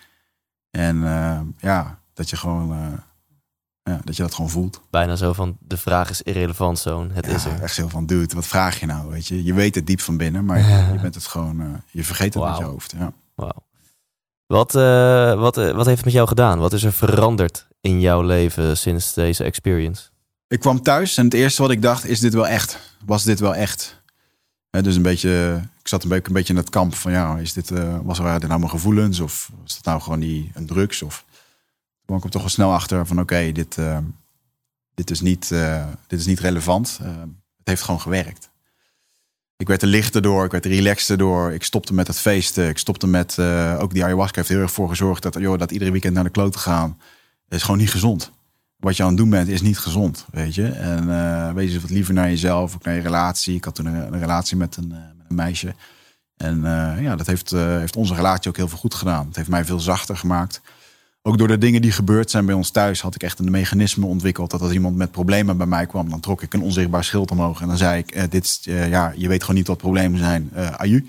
En 0.71 1.05
eh, 1.07 1.41
ja, 1.59 1.99
dat 2.15 2.31
je 2.31 2.37
gewoon 2.37 2.73
eh, 2.73 2.87
ja, 3.83 4.01
dat 4.05 4.17
je 4.17 4.23
dat 4.23 4.35
gewoon 4.35 4.51
voelt. 4.51 4.81
Bijna 4.91 5.17
zo 5.17 5.33
van, 5.33 5.57
de 5.61 5.77
vraag 5.77 6.11
is 6.11 6.23
irrelevant, 6.23 6.79
zoon. 6.79 7.11
Het 7.11 7.27
Ja, 7.27 7.33
is 7.35 7.45
er. 7.45 7.63
Echt 7.63 7.75
zo 7.75 7.89
van, 7.89 8.07
dude, 8.07 8.35
wat 8.35 8.47
vraag 8.47 8.81
je 8.81 8.87
nou? 8.87 9.11
Weet 9.11 9.27
je, 9.27 9.45
je 9.45 9.55
weet 9.55 9.75
het 9.75 9.87
diep 9.87 10.01
van 10.01 10.17
binnen, 10.17 10.45
maar 10.45 10.59
je, 10.93 10.99
bent 11.03 11.15
het 11.15 11.27
gewoon, 11.27 11.61
eh, 11.61 11.67
je 11.91 12.05
vergeet 12.05 12.35
het 12.35 12.43
met 12.43 12.53
Wauw. 12.53 12.61
je 12.67 12.67
hoofd. 12.73 12.95
Ja. 12.99 13.13
Wauw. 13.35 13.63
Wat, 14.53 14.75
eh, 14.75 15.35
wat, 15.35 15.57
eh, 15.57 15.71
wat 15.71 15.87
heeft 15.87 15.97
het 15.97 16.05
met 16.05 16.15
jou 16.15 16.29
gedaan? 16.29 16.59
Wat 16.59 16.73
is 16.73 16.83
er 16.85 16.93
veranderd 16.93 17.67
in 17.81 18.01
jouw 18.01 18.23
leven 18.23 18.77
sinds 18.77 19.15
deze 19.15 19.45
experience? 19.45 20.03
Ik 20.49 20.61
kwam 20.61 20.83
thuis 20.83 21.17
en 21.17 21.25
het 21.25 21.35
eerste 21.35 21.63
wat 21.63 21.71
ik 21.71 21.83
dacht, 21.83 22.07
is 22.07 22.21
dit 22.21 22.35
wel 22.35 22.47
echt? 22.47 22.79
Was 23.05 23.23
dit 23.23 23.41
wel 23.41 23.55
echt? 23.55 24.03
Dus 24.71 24.97
een 24.97 25.03
beetje, 25.03 25.61
ik 25.81 25.89
zat 25.89 26.05
een 26.05 26.23
beetje, 26.33 26.53
in 26.53 26.57
het 26.57 26.71
kamp 26.71 26.95
van, 26.95 27.13
ja, 27.13 27.37
is 27.37 27.53
dit, 27.53 27.71
eh, 27.71 27.99
was 28.03 28.19
dit 28.19 28.27
nou 28.27 28.59
mijn 28.59 28.71
gevoelens? 28.71 29.21
Of 29.21 29.51
was 29.63 29.77
het 29.77 29.85
nou 29.85 30.01
gewoon 30.01 30.21
die, 30.21 30.51
een 30.55 30.67
drugs? 30.67 31.03
Of 31.03 31.25
kwam 32.05 32.19
ik 32.19 32.25
er 32.25 32.31
toch 32.31 32.41
wel 32.41 32.51
snel 32.51 32.73
achter 32.73 33.07
van, 33.07 33.21
oké, 33.21 33.53
dit, 33.53 33.79
dit, 34.95 35.11
is 35.11 35.21
niet, 35.21 35.49
dit 36.07 36.21
is 36.21 36.27
niet 36.27 36.41
relevant. 36.41 36.99
Het 37.59 37.69
heeft 37.69 37.83
gewoon 37.83 38.01
gewerkt. 38.01 38.51
Ik 39.63 39.69
werd 39.69 39.83
er 39.83 39.89
lichter 39.89 40.23
door, 40.23 40.45
ik 40.45 40.51
werd 40.51 40.65
er 40.65 40.71
relaxter 40.71 41.19
door. 41.19 41.53
Ik 41.53 41.65
stopte 41.65 41.95
met 41.95 42.07
het 42.07 42.19
feesten. 42.19 42.69
Ik 42.69 42.79
stopte 42.79 43.07
met, 43.07 43.39
eh, 43.39 43.77
ook 43.81 43.93
die 43.93 44.05
ayahuasca 44.05 44.37
heeft 44.37 44.49
er 44.49 44.55
heel 44.55 44.65
erg 44.65 44.73
voor 44.73 44.89
gezorgd 44.89 45.23
dat, 45.23 45.37
joh, 45.39 45.59
dat 45.59 45.71
iedere 45.71 45.91
weekend 45.91 46.15
naar 46.15 46.25
de 46.25 46.31
kloot 46.31 46.53
te 46.53 46.59
gaan, 46.59 46.99
is 47.49 47.63
gewoon 47.63 47.79
niet 47.79 47.91
gezond 47.91 48.33
wat 48.77 48.97
je 48.97 49.03
aan 49.03 49.09
het 49.09 49.19
doen 49.19 49.31
bent, 49.31 49.49
is 49.49 49.63
niet 49.63 49.79
gezond, 49.79 50.27
weet 50.31 50.55
je. 50.55 50.67
En 50.69 51.11
eh 51.11 51.53
wees 51.53 51.73
eens 51.73 51.83
wat 51.83 51.91
liever 51.91 52.15
naar 52.15 52.29
jezelf, 52.29 52.75
ook 52.75 52.85
naar 52.85 52.95
je 52.95 53.01
relatie. 53.01 53.55
Ik 53.55 53.65
had 53.65 53.75
toen 53.75 53.87
een, 53.87 54.19
relatie 54.19 54.57
met 54.57 54.77
een, 54.77 54.93
eh, 54.93 54.99
met 55.17 55.27
een 55.29 55.35
meisje. 55.35 55.75
En 56.37 56.61
ja, 57.01 57.17
dat 57.17 57.27
heeft, 57.27 57.51
heeft 57.51 57.97
onze 57.97 58.15
relatie 58.15 58.51
ook 58.51 58.57
heel 58.57 58.69
veel 58.69 58.79
goed 58.79 58.95
gedaan. 58.95 59.27
Het 59.27 59.37
heeft 59.37 59.49
mij 59.49 59.65
veel 59.65 59.81
zachter 59.81 60.17
gemaakt. 60.17 60.61
Ook 61.25 61.39
door 61.39 61.49
de 61.49 61.59
dingen 61.59 61.83
die 61.83 61.93
gebeurd 61.93 62.31
zijn 62.31 62.47
bij 62.47 62.55
ons 62.55 62.71
thuis, 62.71 63.01
had 63.01 63.15
ik 63.15 63.23
echt 63.23 63.39
een 63.39 63.51
mechanisme 63.51 64.07
ontwikkeld. 64.07 64.51
Dat 64.51 64.61
als 64.61 64.73
iemand 64.73 64.97
met 64.97 65.11
problemen 65.11 65.57
bij 65.57 65.67
mij 65.67 65.87
kwam, 65.87 66.11
dan 66.11 66.21
trok 66.21 66.43
ik 66.43 66.55
een 66.55 66.63
onzichtbaar 66.63 67.05
schild 67.05 67.31
omhoog. 67.31 67.61
En 67.61 67.69
dan 67.69 67.77
zei 67.77 67.99
ik, 67.99 68.11
eh, 68.11 68.23
dit, 68.31 68.45
is, 68.45 68.61
eh, 68.67 68.89
ja, 68.89 69.13
je 69.17 69.29
weet 69.29 69.41
gewoon 69.41 69.57
niet 69.57 69.67
wat 69.67 69.79
problemen 69.79 70.19
zijn. 70.19 70.51
eh 70.53 70.71
aju. 70.71 71.07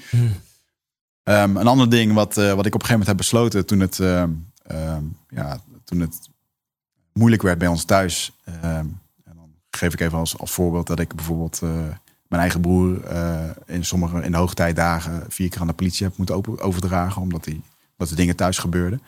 Ehm, 1.23 1.55
een 1.55 1.67
ander 1.67 1.89
ding 1.89 2.13
wat, 2.13 2.35
wat 2.35 2.45
ik 2.45 2.49
op 2.49 2.55
een 2.57 2.71
gegeven 2.71 2.89
moment 2.89 3.07
heb 3.07 3.17
besloten 3.17 3.65
toen 3.65 3.79
het, 3.79 3.99
ehm, 3.99 4.29
ehm, 4.63 5.03
ja, 5.29 5.61
toen 5.83 5.99
het 5.99 6.29
moeilijk 7.13 7.41
werd 7.41 7.57
bij 7.57 7.67
ons 7.67 7.83
thuis. 7.83 8.31
En 8.43 9.01
dan 9.23 9.49
geef 9.69 9.93
ik 9.93 9.99
even 9.99 10.17
als, 10.17 10.37
als 10.37 10.51
voorbeeld 10.51 10.87
dat 10.87 10.99
ik 10.99 11.15
bijvoorbeeld 11.15 11.61
mijn 12.27 12.41
eigen 12.41 12.61
broer 12.61 13.01
in 13.65 13.85
sommige 13.85 14.23
in 14.23 14.31
de 14.31 14.37
hoogtijdagen 14.37 15.25
vier 15.29 15.49
keer 15.49 15.61
aan 15.61 15.67
de 15.67 15.73
politie 15.73 16.05
heb 16.05 16.17
moeten 16.17 16.61
overdragen, 16.61 17.21
omdat, 17.21 17.43
die, 17.43 17.61
omdat 17.91 18.09
de 18.09 18.15
dingen 18.15 18.35
thuis 18.35 18.57
gebeurden. 18.57 19.01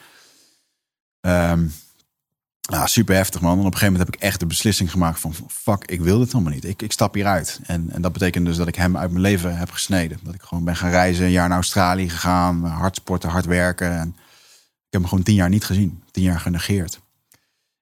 Ja, 2.71 2.87
super 2.87 3.15
heftig 3.15 3.41
man. 3.41 3.51
En 3.51 3.59
op 3.59 3.65
een 3.65 3.71
gegeven 3.71 3.93
moment 3.93 4.09
heb 4.09 4.15
ik 4.15 4.27
echt 4.27 4.39
de 4.39 4.45
beslissing 4.45 4.91
gemaakt 4.91 5.19
van 5.19 5.33
fuck, 5.47 5.85
ik 5.85 6.01
wil 6.01 6.19
dit 6.19 6.31
helemaal 6.31 6.53
niet. 6.53 6.65
Ik, 6.65 6.81
ik 6.81 6.91
stap 6.91 7.13
hieruit. 7.13 7.59
En, 7.63 7.89
en 7.91 8.01
dat 8.01 8.13
betekent 8.13 8.45
dus 8.45 8.57
dat 8.57 8.67
ik 8.67 8.75
hem 8.75 8.97
uit 8.97 9.09
mijn 9.09 9.21
leven 9.21 9.57
heb 9.57 9.71
gesneden. 9.71 10.19
Dat 10.23 10.33
ik 10.33 10.41
gewoon 10.41 10.63
ben 10.63 10.75
gaan 10.75 10.89
reizen, 10.89 11.25
een 11.25 11.31
jaar 11.31 11.47
naar 11.47 11.57
Australië 11.57 12.09
gegaan, 12.09 12.63
hard 12.63 12.95
sporten, 12.95 13.29
hard 13.29 13.45
werken. 13.45 13.91
En 13.99 14.07
ik 14.07 14.91
heb 14.91 15.01
hem 15.01 15.07
gewoon 15.07 15.23
tien 15.23 15.35
jaar 15.35 15.49
niet 15.49 15.65
gezien, 15.65 16.03
tien 16.11 16.23
jaar 16.23 16.39
genegeerd. 16.39 16.99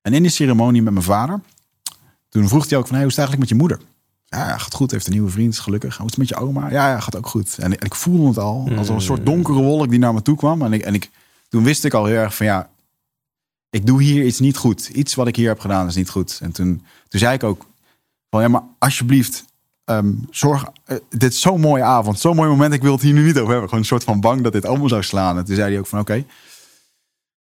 En 0.02 0.14
in 0.14 0.22
die 0.22 0.32
ceremonie 0.32 0.82
met 0.82 0.94
mijn 0.94 1.06
vader, 1.06 1.42
toen 2.30 2.48
vroeg 2.48 2.70
hij 2.70 2.78
ook 2.78 2.88
van, 2.88 2.96
hey, 2.96 3.04
hoe 3.04 3.12
is 3.12 3.18
het 3.18 3.28
eigenlijk 3.28 3.40
met 3.40 3.50
je 3.50 3.56
moeder? 3.56 3.80
Ja, 4.26 4.58
gaat 4.58 4.74
goed, 4.74 4.92
heeft 4.92 5.06
een 5.06 5.14
nieuwe 5.14 5.30
vriend, 5.30 5.60
gelukkig. 5.60 5.98
Hoe 5.98 6.06
is 6.06 6.12
het 6.12 6.20
met 6.20 6.30
je 6.30 6.36
oma? 6.36 6.70
Ja, 6.70 6.90
ja, 6.90 7.00
gaat 7.00 7.16
ook 7.16 7.28
goed. 7.28 7.58
En, 7.58 7.80
en 7.80 7.86
ik 7.86 7.96
voelde 7.96 8.28
het 8.28 8.38
al, 8.38 8.70
als 8.78 8.90
een 8.90 9.02
soort 9.02 9.26
donkere 9.26 9.62
wolk 9.62 9.90
die 9.90 10.00
naar 10.00 10.14
me 10.14 10.22
toe 10.22 10.36
kwam. 10.36 10.62
En, 10.62 10.74
ik, 10.74 10.82
en 10.82 10.94
ik, 10.94 11.10
toen 11.50 11.64
wist 11.64 11.86
ik 11.86 11.94
al 11.94 12.06
heel 12.06 12.18
erg 12.18 12.36
van, 12.36 12.46
ja, 12.46 12.70
ik 13.74 13.86
doe 13.86 14.04
hier 14.04 14.26
iets 14.26 14.40
niet 14.40 14.58
goed. 14.58 14.88
Iets 14.88 15.16
wat 15.16 15.28
ik 15.28 15.36
hier 15.36 15.48
heb 15.48 15.60
gedaan 15.60 15.88
is 15.88 15.96
niet 15.96 16.10
goed. 16.10 16.40
En 16.42 16.52
toen, 16.52 16.84
toen 17.08 17.20
zei 17.20 17.34
ik 17.34 17.44
ook 17.44 17.66
van, 18.30 18.42
ja, 18.42 18.48
maar 18.48 18.64
alsjeblieft, 18.80 19.46
ehm, 19.86 20.12
zorg, 20.30 20.66
eh, 20.86 20.98
dit 21.10 21.34
is 21.34 21.42
zo'n 21.42 21.60
mooie 21.60 21.84
avond, 21.84 22.20
zo'n 22.20 22.36
mooi 22.36 22.50
moment. 22.50 22.74
Ik 22.74 22.82
wil 22.82 22.92
het 22.92 23.02
hier 23.02 23.14
nu 23.14 23.26
niet 23.26 23.38
over 23.38 23.50
hebben. 23.50 23.64
Gewoon 23.64 23.80
een 23.80 23.86
soort 23.86 24.04
van 24.04 24.20
bang 24.20 24.42
dat 24.42 24.54
dit 24.54 24.66
allemaal 24.66 24.90
zou 24.90 25.04
slaan. 25.04 25.38
En 25.38 25.46
toen 25.46 25.56
zei 25.56 25.70
hij 25.70 25.80
ook 25.80 25.88
van, 25.88 26.00
oké, 26.00 26.26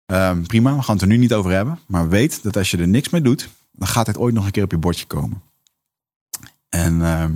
ehm, 0.05 0.41
prima, 0.41 0.75
we 0.75 0.81
gaan 0.81 0.93
het 0.93 1.03
er 1.03 1.09
nu 1.09 1.17
niet 1.17 1.33
over 1.33 1.51
hebben. 1.51 1.79
Maar 1.85 2.09
weet 2.09 2.43
dat 2.43 2.57
als 2.57 2.71
je 2.71 2.77
er 2.77 2.87
niks 2.87 3.09
mee 3.09 3.21
doet, 3.21 3.49
dan 3.71 3.87
gaat 3.87 4.05
dit 4.05 4.17
ooit 4.17 4.33
nog 4.33 4.45
een 4.45 4.51
keer 4.51 4.63
op 4.63 4.71
je 4.71 4.77
bordje 4.77 5.05
komen. 5.05 5.41
En 6.69 7.01
ehm, 7.01 7.33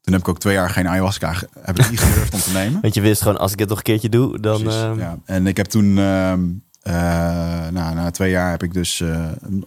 toen 0.00 0.12
heb 0.12 0.20
ik 0.20 0.28
ook 0.28 0.38
twee 0.38 0.54
jaar 0.54 0.70
geen 0.70 0.88
ayahuasca, 0.88 1.34
heb 1.60 1.78
ik 1.78 1.90
niet 1.90 2.00
gedurfd 2.00 2.34
om 2.34 2.40
te 2.40 2.52
nemen. 2.52 2.80
Want 2.80 2.94
je 2.94 3.00
wist 3.00 3.22
gewoon, 3.22 3.38
als 3.38 3.52
ik 3.52 3.58
dit 3.58 3.68
nog 3.68 3.78
een 3.78 3.84
keertje 3.84 4.08
doe, 4.08 4.40
dan... 4.40 4.62
Precies, 4.62 4.80
ja. 4.96 5.18
En 5.24 5.46
ik 5.46 5.56
heb 5.56 5.66
toen, 5.66 5.98
ehm, 6.84 7.72
nou, 7.72 7.94
na 7.94 8.10
twee 8.10 8.30
jaar 8.30 8.50
heb 8.50 8.62
ik 8.62 8.74
dus 8.74 9.02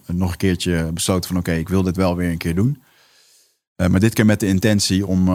nog 0.06 0.32
een 0.32 0.38
keertje 0.38 0.92
besloten 0.94 1.30
van 1.30 1.38
oké, 1.38 1.52
ik 1.52 1.70
wil 1.70 1.84
dit 1.84 1.96
wel 1.96 2.16
weer 2.16 2.32
een 2.32 2.38
keer 2.38 2.56
doen. 2.56 2.82
maar 3.76 4.00
dit 4.00 4.14
keer 4.14 4.26
met 4.26 4.40
de 4.40 4.48
intentie 4.48 5.08
om 5.08 5.28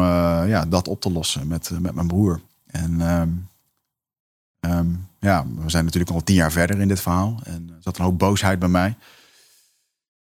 ja, 0.47 0.67
dat 0.67 0.89
op 0.89 1.01
te 1.01 1.13
lossen 1.13 1.47
met, 1.47 1.71
met 1.81 1.95
mijn 1.95 2.07
broer. 2.07 2.41
En 2.67 3.01
ehm, 3.01 3.29
ehm, 4.61 4.89
ja, 5.21 5.47
we 5.57 5.71
zijn 5.71 5.85
natuurlijk 5.85 6.13
al 6.13 6.25
tien 6.25 6.37
jaar 6.37 6.53
verder 6.53 6.81
in 6.81 6.89
dit 6.89 7.01
verhaal. 7.01 7.41
En 7.45 7.71
er 7.77 7.83
zat 7.83 7.99
een 7.99 8.05
hoop 8.05 8.19
boosheid 8.19 8.59
bij 8.59 8.69
mij. 8.69 8.97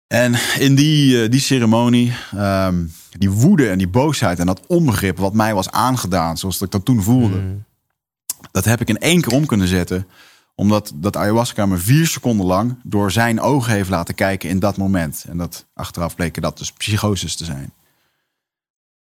En 0.06 0.34
in 0.58 0.74
die, 0.74 1.28
die 1.28 1.40
ceremonie, 1.40 2.12
um, 2.34 2.92
die 3.18 3.30
woede 3.30 3.68
en 3.68 3.78
die 3.78 3.88
boosheid 3.88 4.38
en 4.38 4.46
dat 4.46 4.66
onbegrip 4.66 5.18
wat 5.18 5.32
mij 5.32 5.54
was 5.54 5.70
aangedaan, 5.70 6.38
zoals 6.38 6.60
ik 6.60 6.70
dat 6.70 6.84
toen 6.84 7.02
voelde, 7.02 7.38
mm. 7.38 7.64
dat 8.50 8.64
heb 8.64 8.80
ik 8.80 8.88
in 8.88 8.98
één 8.98 9.20
keer 9.20 9.32
om 9.32 9.46
kunnen 9.46 9.68
zetten. 9.68 10.06
Omdat 10.54 10.92
dat 10.94 11.16
ayahuasca 11.16 11.66
me 11.66 11.76
vier 11.76 12.06
seconden 12.06 12.46
lang 12.46 12.76
door 12.82 13.10
zijn 13.10 13.40
ogen 13.40 13.72
heeft 13.72 13.90
laten 13.90 14.14
kijken 14.14 14.48
in 14.48 14.58
dat 14.58 14.76
moment. 14.76 15.24
En 15.28 15.36
dat 15.36 15.66
achteraf 15.74 16.14
bleken 16.14 16.42
dat 16.42 16.58
dus 16.58 16.72
psychoses 16.72 17.36
te 17.36 17.44
zijn. 17.44 17.72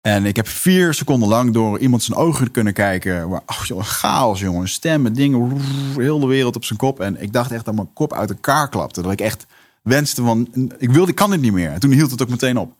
En 0.01 0.25
ik 0.25 0.35
heb 0.35 0.47
vier 0.47 0.93
seconden 0.93 1.29
lang 1.29 1.53
door 1.53 1.79
iemand 1.79 2.03
zijn 2.03 2.17
ogen 2.17 2.51
kunnen 2.51 2.73
kijken. 2.73 3.29
Waar, 3.29 3.41
oh, 3.45 3.63
joh, 3.63 3.83
chaos, 3.83 4.39
jongen. 4.39 4.69
Stemmen, 4.69 5.13
dingen, 5.13 5.61
heel 5.95 6.19
de 6.19 6.25
wereld 6.25 6.55
op 6.55 6.63
zijn 6.63 6.79
kop. 6.79 6.99
En 6.99 7.21
ik 7.21 7.33
dacht 7.33 7.51
echt 7.51 7.65
dat 7.65 7.75
mijn 7.75 7.93
kop 7.93 8.13
uit 8.13 8.29
elkaar 8.29 8.69
klapte. 8.69 9.01
Dat 9.01 9.11
ik 9.11 9.21
echt 9.21 9.45
wenste 9.81 10.21
van, 10.21 10.49
ik 10.77 10.91
wilde, 10.91 11.09
ik 11.09 11.15
kan 11.15 11.29
dit 11.29 11.41
niet 11.41 11.53
meer. 11.53 11.71
En 11.71 11.79
toen 11.79 11.91
hield 11.91 12.11
het 12.11 12.21
ook 12.21 12.29
meteen 12.29 12.57
op. 12.57 12.73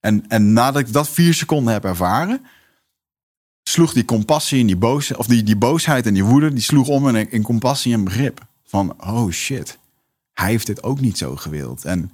En, 0.00 0.24
en 0.28 0.52
nadat 0.52 0.80
ik 0.80 0.92
dat 0.92 1.08
vier 1.08 1.34
seconden 1.34 1.72
heb 1.72 1.84
ervaren, 1.84 2.44
sloeg 3.68 3.92
die 3.92 4.04
compassie 4.04 4.60
en 4.60 4.66
die 4.66 4.76
boosheid, 4.76 5.18
of 5.18 5.26
die, 5.26 5.42
die 5.42 5.56
boosheid 5.56 6.06
en 6.06 6.14
die 6.14 6.24
woede, 6.24 6.52
die 6.52 6.62
sloeg 6.62 6.88
om 6.88 7.16
in, 7.16 7.30
in 7.30 7.42
compassie 7.42 7.92
en 7.92 8.04
begrip. 8.04 8.46
Van, 8.64 8.94
oh 9.00 9.30
shit, 9.30 9.78
hij 10.34 10.50
heeft 10.50 10.66
dit 10.66 10.82
ook 10.82 11.00
niet 11.00 11.18
zo 11.18 11.36
gewild. 11.36 11.84
En 11.84 12.10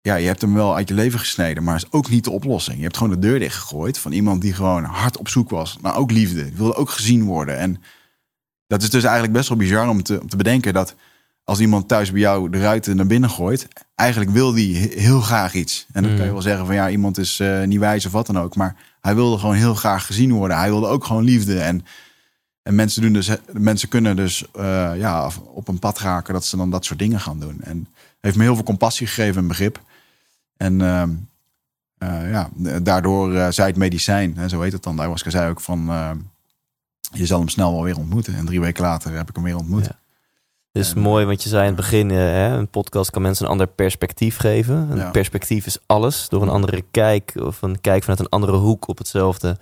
ja, 0.00 0.14
je 0.14 0.26
hebt 0.26 0.40
hem 0.40 0.54
wel 0.54 0.74
uit 0.76 0.88
je 0.88 0.94
leven 0.94 1.18
gesneden, 1.18 1.62
maar 1.62 1.76
is 1.76 1.92
ook 1.92 2.10
niet 2.10 2.24
de 2.24 2.30
oplossing. 2.30 2.76
Je 2.76 2.82
hebt 2.82 2.96
gewoon 2.96 3.12
de 3.12 3.26
deur 3.26 3.38
dichtgegooid 3.38 3.98
van 3.98 4.12
iemand 4.12 4.42
die 4.42 4.52
gewoon 4.52 4.84
hard 4.84 5.16
op 5.16 5.28
zoek 5.28 5.50
was 5.50 5.76
naar 5.80 5.96
ook 5.96 6.10
liefde. 6.10 6.44
Die 6.44 6.56
wilde 6.56 6.74
ook 6.74 6.90
gezien 6.90 7.24
worden. 7.24 7.58
En 7.58 7.82
dat 8.66 8.82
is 8.82 8.90
dus 8.90 9.02
eigenlijk 9.02 9.32
best 9.32 9.48
wel 9.48 9.58
bizar 9.58 9.88
om 9.88 10.02
te, 10.02 10.20
om 10.20 10.28
te 10.28 10.36
bedenken 10.36 10.74
dat 10.74 10.94
als 11.44 11.60
iemand 11.60 11.88
thuis 11.88 12.10
bij 12.10 12.20
jou 12.20 12.50
de 12.50 12.60
ruiten 12.60 12.96
naar 12.96 13.06
binnen 13.06 13.30
gooit, 13.30 13.68
eigenlijk 13.94 14.30
wil 14.30 14.52
die 14.52 14.76
heel 14.76 15.20
graag 15.20 15.54
iets. 15.54 15.86
En 15.92 16.02
dan 16.02 16.10
kan 16.10 16.20
je 16.20 16.26
mm. 16.26 16.32
wel 16.32 16.42
zeggen 16.42 16.66
van 16.66 16.74
ja, 16.74 16.90
iemand 16.90 17.18
is 17.18 17.40
uh, 17.40 17.62
niet 17.62 17.78
wijs 17.78 18.06
of 18.06 18.12
wat 18.12 18.26
dan 18.26 18.38
ook. 18.38 18.56
Maar 18.56 18.76
hij 19.00 19.14
wilde 19.14 19.38
gewoon 19.38 19.54
heel 19.54 19.74
graag 19.74 20.06
gezien 20.06 20.32
worden. 20.32 20.56
Hij 20.56 20.68
wilde 20.68 20.86
ook 20.86 21.04
gewoon 21.04 21.24
liefde. 21.24 21.60
En, 21.60 21.86
en 22.62 22.74
mensen, 22.74 23.02
doen 23.02 23.12
dus, 23.12 23.30
mensen 23.52 23.88
kunnen 23.88 24.16
dus 24.16 24.44
uh, 24.56 24.92
ja, 24.96 25.30
op 25.44 25.68
een 25.68 25.78
pad 25.78 25.98
raken 25.98 26.34
dat 26.34 26.44
ze 26.44 26.56
dan 26.56 26.70
dat 26.70 26.84
soort 26.84 26.98
dingen 26.98 27.20
gaan 27.20 27.40
doen. 27.40 27.60
En 27.60 27.88
heeft 28.20 28.36
me 28.36 28.42
heel 28.42 28.54
veel 28.54 28.64
compassie 28.64 29.06
gegeven 29.06 29.42
en 29.42 29.48
begrip. 29.48 29.80
En 30.56 30.74
uh, 30.80 32.30
ja, 32.30 32.50
daardoor 32.82 33.52
zei 33.52 33.68
het 33.68 33.76
medicijn, 33.76 34.36
hè, 34.36 34.48
zo 34.48 34.60
heet 34.60 34.72
het 34.72 34.82
dan. 34.82 34.96
Daar 34.96 35.08
was 35.08 35.22
zei 35.22 35.50
ook 35.50 35.60
van, 35.60 35.84
je 37.12 37.26
zal 37.26 37.38
hem 37.38 37.48
snel 37.48 37.72
wel 37.72 37.82
weer 37.82 37.98
ontmoeten. 37.98 38.34
En 38.34 38.46
drie 38.46 38.60
weken 38.60 38.82
later 38.82 39.12
heb 39.12 39.28
ik 39.28 39.34
hem 39.34 39.44
weer 39.44 39.56
ontmoet. 39.56 39.84
Ja. 39.84 39.98
Is 40.72 40.94
mooi, 40.94 41.26
want 41.26 41.42
je 41.42 41.48
zei 41.48 41.60
in 41.60 41.66
het 41.66 41.76
begin, 41.76 42.10
hè, 42.10 42.56
een 42.56 42.68
podcast 42.68 43.10
kan 43.10 43.22
mensen 43.22 43.44
een 43.44 43.50
ander 43.50 43.66
perspectief 43.66 44.36
geven. 44.36 44.90
Een 44.90 45.10
perspectief 45.10 45.66
is 45.66 45.78
alles. 45.86 46.28
Door 46.28 46.42
een 46.42 46.48
andere 46.48 46.84
kijk 46.90 47.32
of 47.42 47.62
een 47.62 47.80
kijk 47.80 48.02
vanuit 48.02 48.20
een 48.20 48.28
andere 48.28 48.56
hoek 48.56 48.88
op 48.88 48.98
hetzelfde 48.98 49.56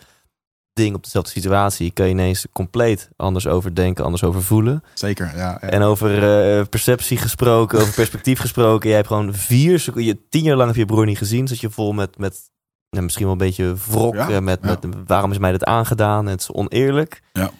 ding, 0.72 0.94
op 0.94 1.04
dezelfde 1.04 1.30
situatie, 1.30 1.90
kan 1.90 2.06
je 2.06 2.12
ineens 2.12 2.46
compleet 2.52 3.08
anders 3.16 3.46
over 3.46 3.74
denken, 3.74 4.04
anders 4.04 4.24
over 4.24 4.42
voelen. 4.42 4.82
Zeker, 4.94 5.36
ja. 5.36 5.58
ja. 5.60 5.60
En 5.60 5.82
over 5.82 6.10
uh, 6.58 6.64
perceptie 6.70 7.16
gesproken, 7.16 7.80
over 7.80 7.94
perspectief 7.94 8.38
gesproken. 8.38 8.88
Jij 8.88 8.96
hebt 8.96 9.08
gewoon 9.08 9.34
vier 9.34 9.78
seconden, 9.78 10.28
tien 10.28 10.42
jaar 10.42 10.56
lang 10.56 10.68
heb 10.68 10.76
je 10.76 10.84
broer 10.84 11.06
niet 11.06 11.18
gezien. 11.18 11.48
Zat 11.48 11.60
je 11.60 11.70
vol 11.70 11.92
met, 11.92 12.18
met 12.18 12.50
nou, 12.90 13.04
misschien 13.04 13.24
wel 13.24 13.32
een 13.32 13.38
beetje 13.38 13.74
wrok. 13.88 14.14
Ja, 14.14 14.40
met, 14.40 14.62
met 14.62 14.86
waarom 15.06 15.30
is 15.30 15.38
mij 15.38 15.52
dit 15.52 15.64
aangedaan? 15.64 16.26
Het 16.26 16.40
is 16.40 16.52
oneerlijk. 16.52 17.22
Ja. 17.32 17.50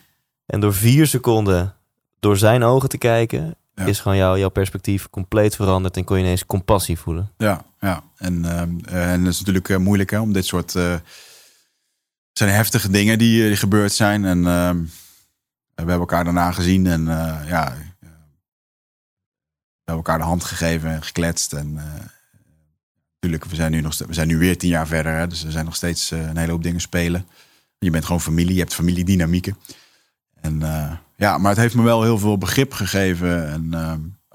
En 0.47 0.61
door 0.61 0.75
vier 0.75 1.07
seconden 1.07 1.75
door 2.21 2.37
zijn 2.37 2.63
ogen 2.63 2.89
te 2.89 2.99
kijken, 2.99 3.57
is 3.87 4.01
gewoon 4.01 4.17
jouw, 4.17 4.37
jouw 4.37 4.49
perspectief 4.49 5.11
compleet 5.11 5.57
veranderd 5.57 5.97
en 5.97 6.05
kon 6.05 6.17
je 6.17 6.23
ineens 6.23 6.47
compassie 6.47 6.99
voelen. 6.99 7.33
Ja, 7.37 7.65
ja. 7.81 8.03
En, 8.17 8.45
uh, 8.45 8.61
en 9.13 9.25
het 9.25 9.33
is 9.33 9.39
natuurlijk 9.39 9.69
uh, 9.69 9.77
moeilijk 9.77 10.11
hè, 10.11 10.21
om 10.21 10.33
dit 10.33 10.47
soort. 10.47 10.75
Uh, 10.75 10.95
zijn 12.33 12.51
heftige 12.51 12.91
dingen 12.91 13.19
die, 13.19 13.47
die 13.47 13.57
gebeurd 13.57 13.93
zijn. 13.93 14.25
En 14.25 14.47
ehm, 14.47 14.77
we 15.75 15.85
hebben 15.85 15.99
elkaar 15.99 16.25
daarna 16.25 16.53
gezien 16.53 16.87
en 16.87 17.05
ja, 17.47 17.75
we 18.01 18.07
hebben 19.85 20.05
elkaar 20.05 20.19
de 20.19 20.25
hand 20.25 20.45
gegeven 20.45 20.91
en 20.91 21.03
gekletst. 21.03 21.53
En 21.53 21.81
natuurlijk, 23.13 23.45
we 23.51 23.57
zijn 23.57 23.71
nu 23.71 23.81
nog 23.81 23.99
we 23.99 24.15
zijn 24.15 24.29
nu 24.29 24.39
weer 24.39 24.59
tien 24.59 24.69
jaar 24.69 24.87
verder, 24.87 25.13
hè, 25.13 25.27
dus 25.27 25.45
er 25.45 25.53
zijn 25.53 25.65
nog 25.65 25.77
steeds 25.77 26.11
een 26.11 26.37
hele 26.37 26.53
hoop 26.53 26.63
dingen 26.63 26.81
spelen. 26.81 27.27
Je 27.79 27.91
bent 27.91 28.05
gewoon 28.05 28.21
familie, 28.21 28.55
je 28.55 28.61
hebt 28.61 28.75
familiedynamieken. 28.75 29.57
En 30.41 30.63
ja, 31.19 31.39
maar 31.39 31.51
het 31.51 31.61
heeft 31.61 31.75
me 31.75 31.83
wel 31.83 32.03
heel 32.03 32.19
veel 32.19 32.39
begrip 32.39 32.73
gegeven. 32.73 33.49
En 33.49 33.71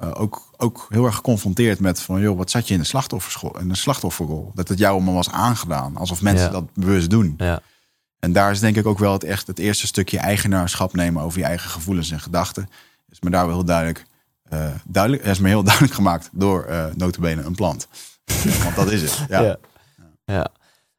uh, 0.03 0.11
ook, 0.13 0.53
ook 0.57 0.85
heel 0.89 1.05
erg 1.05 1.15
geconfronteerd 1.15 1.79
met 1.79 2.01
van, 2.01 2.21
joh, 2.21 2.37
wat 2.37 2.49
zat 2.49 2.67
je 2.67 2.73
in 2.73 2.79
de 2.79 2.85
slachtofferschool, 2.85 3.59
in 3.59 3.67
de 3.67 3.75
slachtofferrol? 3.75 4.51
Dat 4.53 4.67
het 4.67 4.79
jou 4.79 4.93
allemaal 4.93 5.13
was 5.13 5.31
aangedaan, 5.31 5.97
alsof 5.97 6.21
mensen 6.21 6.51
dat 6.51 6.73
bewust 6.73 7.09
doen. 7.09 7.33
Ja. 7.37 7.61
En 8.19 8.33
daar 8.33 8.51
is 8.51 8.59
denk 8.59 8.75
ik 8.75 8.85
ook 8.85 8.99
wel 8.99 9.13
het, 9.13 9.23
echt, 9.23 9.47
het 9.47 9.59
eerste 9.59 9.87
stukje 9.87 10.19
eigenaarschap 10.19 10.93
nemen 10.93 11.21
over 11.21 11.39
je 11.39 11.45
eigen 11.45 11.69
gevoelens 11.69 12.11
en 12.11 12.19
gedachten. 12.19 12.69
Is 13.09 13.19
me 13.19 13.29
daar 13.29 13.45
wel 13.45 13.55
heel 13.55 13.65
duidelijk, 13.65 14.05
uh, 14.53 14.65
duidelijk 14.85 15.23
is 15.23 15.39
me 15.39 15.47
heel 15.47 15.63
duidelijk 15.69 15.93
gemaakt 15.93 16.29
door 16.31 16.65
uh, 16.69 16.85
notabene 16.95 17.43
een 17.43 17.55
plant. 17.55 17.87
Want 18.63 18.75
dat 18.75 18.91
is 18.91 19.01
het. 19.01 19.25
Ja. 19.29 19.41
ja. 19.41 19.57
ja. 20.25 20.47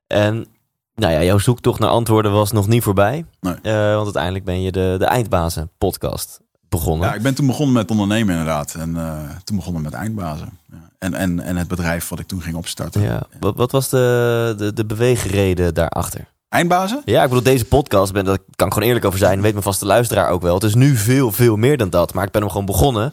En 0.06 0.46
nou 0.94 1.12
ja, 1.12 1.22
jouw 1.22 1.38
zoektocht 1.38 1.80
naar 1.80 1.88
antwoorden 1.88 2.32
was 2.32 2.52
nog 2.52 2.66
niet 2.66 2.82
voorbij. 2.82 3.24
Nee. 3.40 3.54
Uh, 3.62 3.94
want 3.94 4.04
uiteindelijk 4.04 4.44
ben 4.44 4.62
je 4.62 4.72
de, 4.72 4.94
de 4.98 5.04
Eindbazen 5.04 5.70
podcast 5.78 6.40
begonnen. 6.68 7.08
Ja, 7.08 7.14
ik 7.14 7.22
ben 7.22 7.34
toen 7.34 7.46
begonnen 7.46 7.74
met 7.74 7.90
ondernemen 7.90 8.30
inderdaad. 8.30 8.74
En 8.74 8.90
uh, 8.90 9.18
toen 9.44 9.56
begonnen 9.56 9.82
met 9.82 9.92
Eindbazen. 9.92 10.58
Ja. 10.70 10.76
En, 10.98 11.14
en, 11.14 11.40
en 11.40 11.56
het 11.56 11.68
bedrijf 11.68 12.08
wat 12.08 12.18
ik 12.18 12.26
toen 12.26 12.42
ging 12.42 12.56
opstarten. 12.56 13.02
Ja. 13.02 13.22
Wat, 13.40 13.56
wat 13.56 13.72
was 13.72 13.88
de, 13.88 14.54
de, 14.58 14.72
de 14.72 14.84
beweegreden 14.84 15.74
daarachter? 15.74 16.32
Eindbazen? 16.48 17.02
Ja, 17.04 17.22
ik 17.22 17.28
bedoel, 17.28 17.44
deze 17.44 17.64
podcast, 17.64 18.12
ben, 18.12 18.24
dat 18.24 18.40
kan 18.56 18.66
ik 18.66 18.72
gewoon 18.72 18.88
eerlijk 18.88 19.06
over 19.06 19.18
zijn. 19.18 19.40
Weet 19.40 19.52
mijn 19.52 19.64
vaste 19.64 19.86
luisteraar 19.86 20.28
ook 20.30 20.42
wel. 20.42 20.54
Het 20.54 20.62
is 20.62 20.74
nu 20.74 20.96
veel, 20.96 21.32
veel 21.32 21.56
meer 21.56 21.76
dan 21.76 21.90
dat. 21.90 22.14
Maar 22.14 22.24
ik 22.24 22.30
ben 22.30 22.40
hem 22.40 22.50
gewoon 22.50 22.66
begonnen 22.66 23.12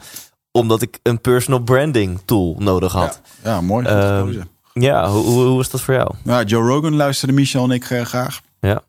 omdat 0.52 0.82
ik 0.82 1.00
een 1.04 1.22
personal 1.22 1.60
branding 1.60 2.20
tool 2.26 2.56
nodig 2.60 2.92
had. 2.92 3.22
Ja, 3.44 3.50
ja 3.50 3.62
mooi. 3.62 3.88
Um, 3.88 4.50
ja, 4.74 5.10
hoe, 5.10 5.24
hoe, 5.24 5.44
hoe 5.44 5.58
was 5.58 5.70
dat 5.70 5.82
voor 5.82 5.94
jou? 5.94 6.14
Ja, 6.24 6.44
Joe 6.44 6.68
Rogan 6.68 6.96
luisterde 6.96 7.34
Michel 7.34 7.64
en 7.64 7.72
ik 7.72 7.90
uh, 7.90 8.02
graag. 8.02 8.42
Ja. 8.60 8.84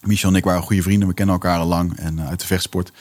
Michel 0.00 0.28
en 0.28 0.36
ik 0.36 0.44
waren 0.44 0.62
goede 0.62 0.82
vrienden. 0.82 1.08
We 1.08 1.14
kennen 1.14 1.34
elkaar 1.34 1.58
al 1.58 1.66
lang 1.66 1.98
en 1.98 2.18
uh, 2.18 2.28
uit 2.28 2.40
de 2.40 2.46
vechtsport. 2.46 2.92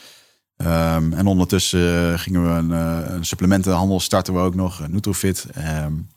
Um, 0.57 1.13
en 1.13 1.27
ondertussen 1.27 2.11
uh, 2.11 2.19
gingen 2.19 2.43
we 2.43 2.49
een, 2.49 2.69
een, 3.13 3.25
supplementenhandel 3.25 3.99
starten 3.99 4.33
we 4.33 4.39
ook 4.39 4.55
nog, 4.55 4.87
Nutrofit. 4.87 5.45
Um, 5.57 6.07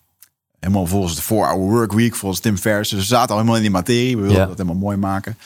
helemaal 0.60 0.86
volgens 0.86 1.16
de 1.16 1.22
4-hour 1.22 1.56
work 1.56 1.92
week, 1.92 2.16
volgens 2.16 2.40
Tim 2.40 2.56
Ferriss. 2.56 2.90
Dus 2.90 3.00
we 3.00 3.06
zaten 3.06 3.30
al 3.30 3.36
helemaal 3.36 3.56
in 3.56 3.62
die 3.62 3.70
materie. 3.70 4.16
We 4.16 4.22
wilden 4.22 4.48
dat 4.48 4.58
helemaal 4.58 4.80
mooi 4.80 4.96
maken. 4.96 5.36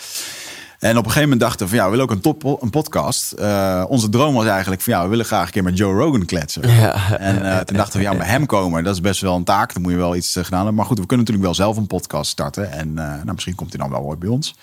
En 0.84 0.90
op 0.90 0.96
een 0.96 1.10
gegeven 1.10 1.22
moment 1.22 1.40
dachten 1.40 1.66
we 1.66 1.68
van 1.68 1.78
ja, 1.78 1.84
we 1.84 1.90
willen 1.90 2.04
ook 2.04 2.10
een, 2.10 2.20
top, 2.20 2.62
een 2.62 2.70
podcast. 2.70 3.34
Uh, 3.38 3.84
onze 3.88 4.08
droom 4.08 4.34
was 4.34 4.46
eigenlijk 4.46 4.82
van 4.82 4.92
ja, 4.92 5.02
we 5.02 5.08
willen 5.08 5.24
graag 5.24 5.46
een 5.46 5.52
keer 5.52 5.62
met 5.62 5.78
Joe 5.78 5.98
Rogan 5.98 6.24
kletsen. 6.24 6.70
Ja. 6.70 7.18
En 7.18 7.42
uh, 7.42 7.58
toen 7.58 7.76
dachten 7.76 7.98
we 7.98 8.04
ja, 8.04 8.16
bij 8.16 8.26
hem 8.26 8.46
komen, 8.46 8.84
dat 8.84 8.94
is 8.94 9.00
best 9.00 9.20
wel 9.20 9.36
een 9.36 9.44
taak. 9.44 9.72
Dan 9.72 9.82
moet 9.82 9.92
je 9.92 9.98
wel 9.98 10.16
iets 10.16 10.36
uh, 10.36 10.44
gedaan 10.44 10.58
hebben. 10.58 10.76
Maar 10.76 10.86
goed, 10.86 10.98
we 10.98 11.06
kunnen 11.06 11.26
natuurlijk 11.26 11.56
wel 11.56 11.66
zelf 11.66 11.76
een 11.76 11.86
podcast 11.86 12.30
starten. 12.30 12.72
En 12.72 12.94
nou, 12.94 13.32
misschien 13.32 13.54
komt 13.54 13.72
hij 13.72 13.80
dan 13.80 13.90
wel 13.90 14.00
ooit 14.02 14.18
bij 14.18 14.28
ons. 14.28 14.54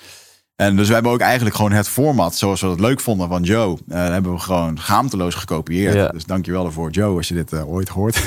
En 0.56 0.76
dus 0.76 0.88
we 0.88 0.94
hebben 0.94 1.12
ook 1.12 1.20
eigenlijk 1.20 1.56
gewoon 1.56 1.72
het 1.72 1.88
format 1.88 2.34
zoals 2.34 2.60
we 2.60 2.66
het 2.66 2.80
leuk 2.80 3.00
vonden 3.00 3.28
van 3.28 3.42
Joe. 3.42 3.78
Uh, 3.88 3.96
hebben 3.96 4.32
we 4.32 4.38
gewoon 4.38 4.78
schaamteloos 4.78 5.34
gekopieerd. 5.34 5.94
Ja. 5.94 6.08
Dus 6.08 6.24
dankjewel 6.24 6.66
ervoor 6.66 6.90
Joe 6.90 7.16
als 7.16 7.28
je 7.28 7.34
dit 7.34 7.52
uh, 7.52 7.68
ooit 7.68 7.88
hoort. 7.88 8.22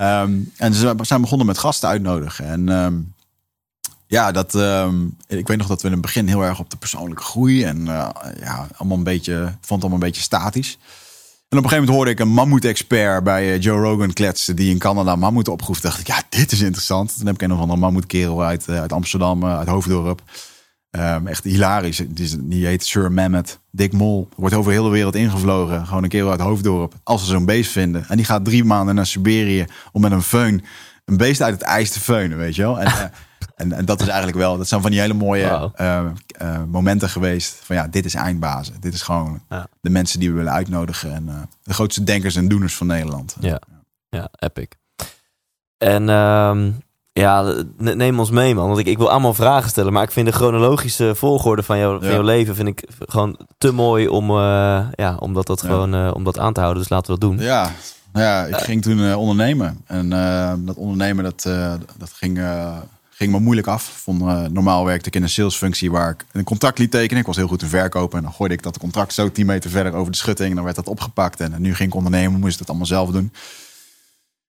um, 0.00 0.52
en 0.56 0.74
ze 0.74 0.94
zijn 1.00 1.20
begonnen 1.20 1.46
met 1.46 1.58
gasten 1.58 1.88
uitnodigen. 1.88 2.46
En 2.46 2.68
um, 2.68 3.13
ja, 4.14 4.32
dat, 4.32 4.54
um, 4.54 5.16
ik 5.26 5.48
weet 5.48 5.58
nog 5.58 5.66
dat 5.66 5.80
we 5.80 5.86
in 5.86 5.92
het 5.92 6.02
begin 6.02 6.28
heel 6.28 6.44
erg 6.44 6.58
op 6.58 6.70
de 6.70 6.76
persoonlijke 6.76 7.22
groei 7.22 7.64
en 7.64 7.80
uh, 7.80 8.08
ja, 8.40 8.68
allemaal 8.76 8.96
een 8.96 9.04
beetje, 9.04 9.34
vond 9.42 9.52
het 9.60 9.70
allemaal 9.70 9.92
een 9.92 9.98
beetje 9.98 10.22
statisch. 10.22 10.78
En 11.48 11.58
op 11.58 11.64
een 11.64 11.70
gegeven 11.70 11.76
moment 11.76 11.96
hoorde 11.96 12.10
ik 12.10 12.20
een 12.20 12.34
mammoet-expert 12.34 13.24
bij 13.24 13.54
uh, 13.54 13.60
Joe 13.60 13.80
Rogan 13.80 14.12
kletsen 14.12 14.56
die 14.56 14.70
in 14.70 14.78
Canada 14.78 15.16
mammoet 15.16 15.48
opgroef. 15.48 15.80
Dacht 15.80 16.00
ik, 16.00 16.06
ja, 16.06 16.22
dit 16.28 16.52
is 16.52 16.60
interessant. 16.60 17.16
Toen 17.16 17.26
heb 17.26 17.34
ik 17.34 17.42
een 17.42 17.52
of 17.52 17.58
andere 17.58 17.80
mammoetkerel 17.80 18.42
uit, 18.42 18.66
uh, 18.68 18.80
uit 18.80 18.92
Amsterdam, 18.92 19.44
uit 19.44 19.68
Hoofddorp. 19.68 20.22
Um, 20.90 21.26
echt 21.26 21.44
hilarisch. 21.44 22.02
Die, 22.40 22.66
heet 22.66 22.84
Sir 22.84 23.12
Mammoth. 23.12 23.58
Dick 23.70 23.92
Mol. 23.92 24.28
Wordt 24.36 24.54
over 24.54 24.72
heel 24.72 24.84
de 24.84 24.90
wereld 24.90 25.14
ingevlogen. 25.14 25.86
Gewoon 25.86 26.02
een 26.02 26.08
kerel 26.08 26.30
uit 26.30 26.40
Hoofddorp. 26.40 26.94
Als 27.02 27.20
ze 27.20 27.26
zo'n 27.26 27.44
beest 27.44 27.70
vinden. 27.70 28.04
En 28.08 28.16
die 28.16 28.26
gaat 28.26 28.44
drie 28.44 28.64
maanden 28.64 28.94
naar 28.94 29.06
Siberië 29.06 29.64
om 29.92 30.00
met 30.00 30.12
een 30.12 30.22
föhn 30.22 30.64
een 31.04 31.16
beest 31.16 31.42
uit 31.42 31.54
het 31.54 31.62
ijs 31.62 31.90
te 31.90 32.00
feunen, 32.00 32.38
weet 32.38 32.54
je 32.54 32.62
wel. 32.62 32.80
En, 32.80 33.12
En, 33.54 33.72
en 33.72 33.84
dat 33.84 34.00
is 34.00 34.06
eigenlijk 34.06 34.36
wel, 34.38 34.56
dat 34.56 34.68
zijn 34.68 34.80
van 34.82 34.90
die 34.90 35.00
hele 35.00 35.14
mooie 35.14 35.70
eh, 35.74 35.98
eh, 36.38 36.62
momenten 36.68 37.08
geweest. 37.08 37.58
Van 37.62 37.76
ja, 37.76 37.88
dit 37.88 38.04
is 38.04 38.14
eindbazen. 38.14 38.74
Dit 38.80 38.94
is 38.94 39.02
gewoon 39.02 39.40
Ja. 39.48 39.66
de 39.80 39.90
mensen 39.90 40.20
die 40.20 40.30
we 40.30 40.36
willen 40.36 40.52
uitnodigen. 40.52 41.14
En 41.14 41.28
eh, 41.28 41.34
de 41.62 41.74
grootste 41.74 42.04
denkers 42.04 42.36
en 42.36 42.48
doeners 42.48 42.74
van 42.76 42.86
Nederland. 42.86 43.36
Ja. 43.40 43.60
Ja, 44.08 44.28
epic. 44.38 44.66
En 45.78 46.08
ehm, 46.08 46.70
ja, 47.12 47.42
ne- 47.78 47.94
neem 47.94 48.18
ons 48.18 48.30
mee, 48.30 48.54
man. 48.54 48.66
Want 48.66 48.78
ik, 48.78 48.86
ik 48.86 48.98
wil 48.98 49.10
allemaal 49.10 49.34
vragen 49.34 49.70
stellen. 49.70 49.92
Maar 49.92 50.02
ik 50.02 50.10
vind 50.10 50.26
de 50.26 50.32
chronologische 50.32 51.14
volgorde 51.14 51.62
van, 51.62 51.78
jou, 51.78 51.98
van 51.98 52.08
Ja. 52.08 52.14
jouw 52.14 52.22
leven 52.22 52.54
vind 52.54 52.68
ik 52.68 52.84
gewoon 52.98 53.38
te 53.58 53.72
mooi 53.72 54.08
om, 54.08 54.30
ja, 54.94 55.16
om, 55.18 55.32
dat, 55.32 55.60
gewoon, 55.62 56.14
om 56.14 56.24
dat 56.24 56.38
aan 56.38 56.52
te 56.52 56.60
houden. 56.60 56.82
Dus 56.82 56.90
laten 56.90 57.14
we 57.14 57.20
dat 57.20 57.30
doen. 57.30 57.38
Ja, 57.38 57.70
ja 58.12 58.44
ik 58.44 58.56
ging 58.56 58.82
toen 58.82 59.14
ondernemen. 59.14 59.80
En 59.86 60.08
dat 60.66 60.76
ondernemen, 60.76 61.24
dat, 61.24 61.42
dat 61.98 62.12
ging, 62.12 62.38
ging 63.16 63.32
me 63.32 63.38
moeilijk 63.40 63.66
af. 63.66 63.82
Vond, 63.82 64.20
eh, 64.22 64.42
normaal 64.42 64.84
werkte 64.84 65.08
ik 65.08 65.14
in 65.14 65.22
een 65.22 65.28
salesfunctie 65.28 65.90
waar 65.90 66.10
ik 66.10 66.24
een 66.32 66.44
contract 66.44 66.78
liet 66.78 66.90
tekenen. 66.90 67.20
Ik 67.20 67.26
was 67.26 67.36
heel 67.36 67.46
goed 67.48 67.62
in 67.62 67.68
verkopen. 67.68 68.18
En 68.18 68.24
dan 68.24 68.32
gooide 68.32 68.54
ik 68.54 68.62
dat 68.62 68.78
contract 68.78 69.12
zo 69.14 69.30
10 69.32 69.46
meter 69.46 69.70
verder 69.70 69.92
over 69.94 70.12
de 70.12 70.18
schutting. 70.18 70.48
En 70.48 70.54
dan 70.54 70.64
werd 70.64 70.76
dat 70.76 70.88
opgepakt. 70.88 71.40
En, 71.40 71.54
nu 71.58 71.74
ging 71.74 71.88
ik 71.88 71.94
ondernemen, 71.94 72.40
moest 72.40 72.52
ik 72.52 72.58
het 72.58 72.68
allemaal 72.68 72.86
zelf 72.86 73.10
doen. 73.10 73.32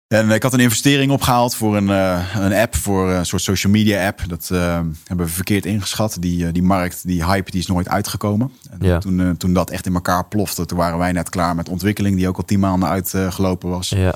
En 0.08 0.30
ik 0.30 0.44
had 0.44 0.54
een 0.54 0.60
investering 0.60 1.12
opgehaald 1.12 1.56
voor 1.56 1.78
een, 1.78 1.90
eh, 1.90 2.36
een 2.40 2.54
app, 2.54 2.76
voor 2.76 3.10
een 3.12 3.26
soort 3.26 3.42
social 3.42 3.72
media 3.74 4.08
app. 4.08 4.22
Dat 4.28 4.50
eh, 4.52 4.80
hebben 5.04 5.26
we 5.26 5.32
verkeerd 5.32 5.66
ingeschat. 5.66 6.18
Die, 6.20 6.46
eh, 6.48 6.54
die 6.54 6.64
markt, 6.64 7.08
die 7.08 7.26
hype, 7.26 7.52
die 7.52 7.60
is 7.60 7.68
nooit 7.68 7.88
uitgekomen. 7.90 8.52
En 8.70 8.78
Ja. 8.88 8.98
toen, 9.00 9.20
eh, 9.22 9.30
toen 9.30 9.54
dat 9.54 9.70
echt 9.70 9.86
in 9.86 9.94
elkaar 9.94 10.26
plofte, 10.28 10.66
toen 10.66 10.78
waren 10.78 10.98
wij 10.98 11.12
net 11.12 11.30
klaar 11.30 11.56
met 11.56 11.70
ontwikkeling, 11.70 12.16
die 12.18 12.28
ook 12.28 12.38
al 12.38 12.46
tien 12.46 12.60
maanden 12.60 12.90
uitgelopen 12.90 13.70
was. 13.70 13.90
Ja, 13.90 14.16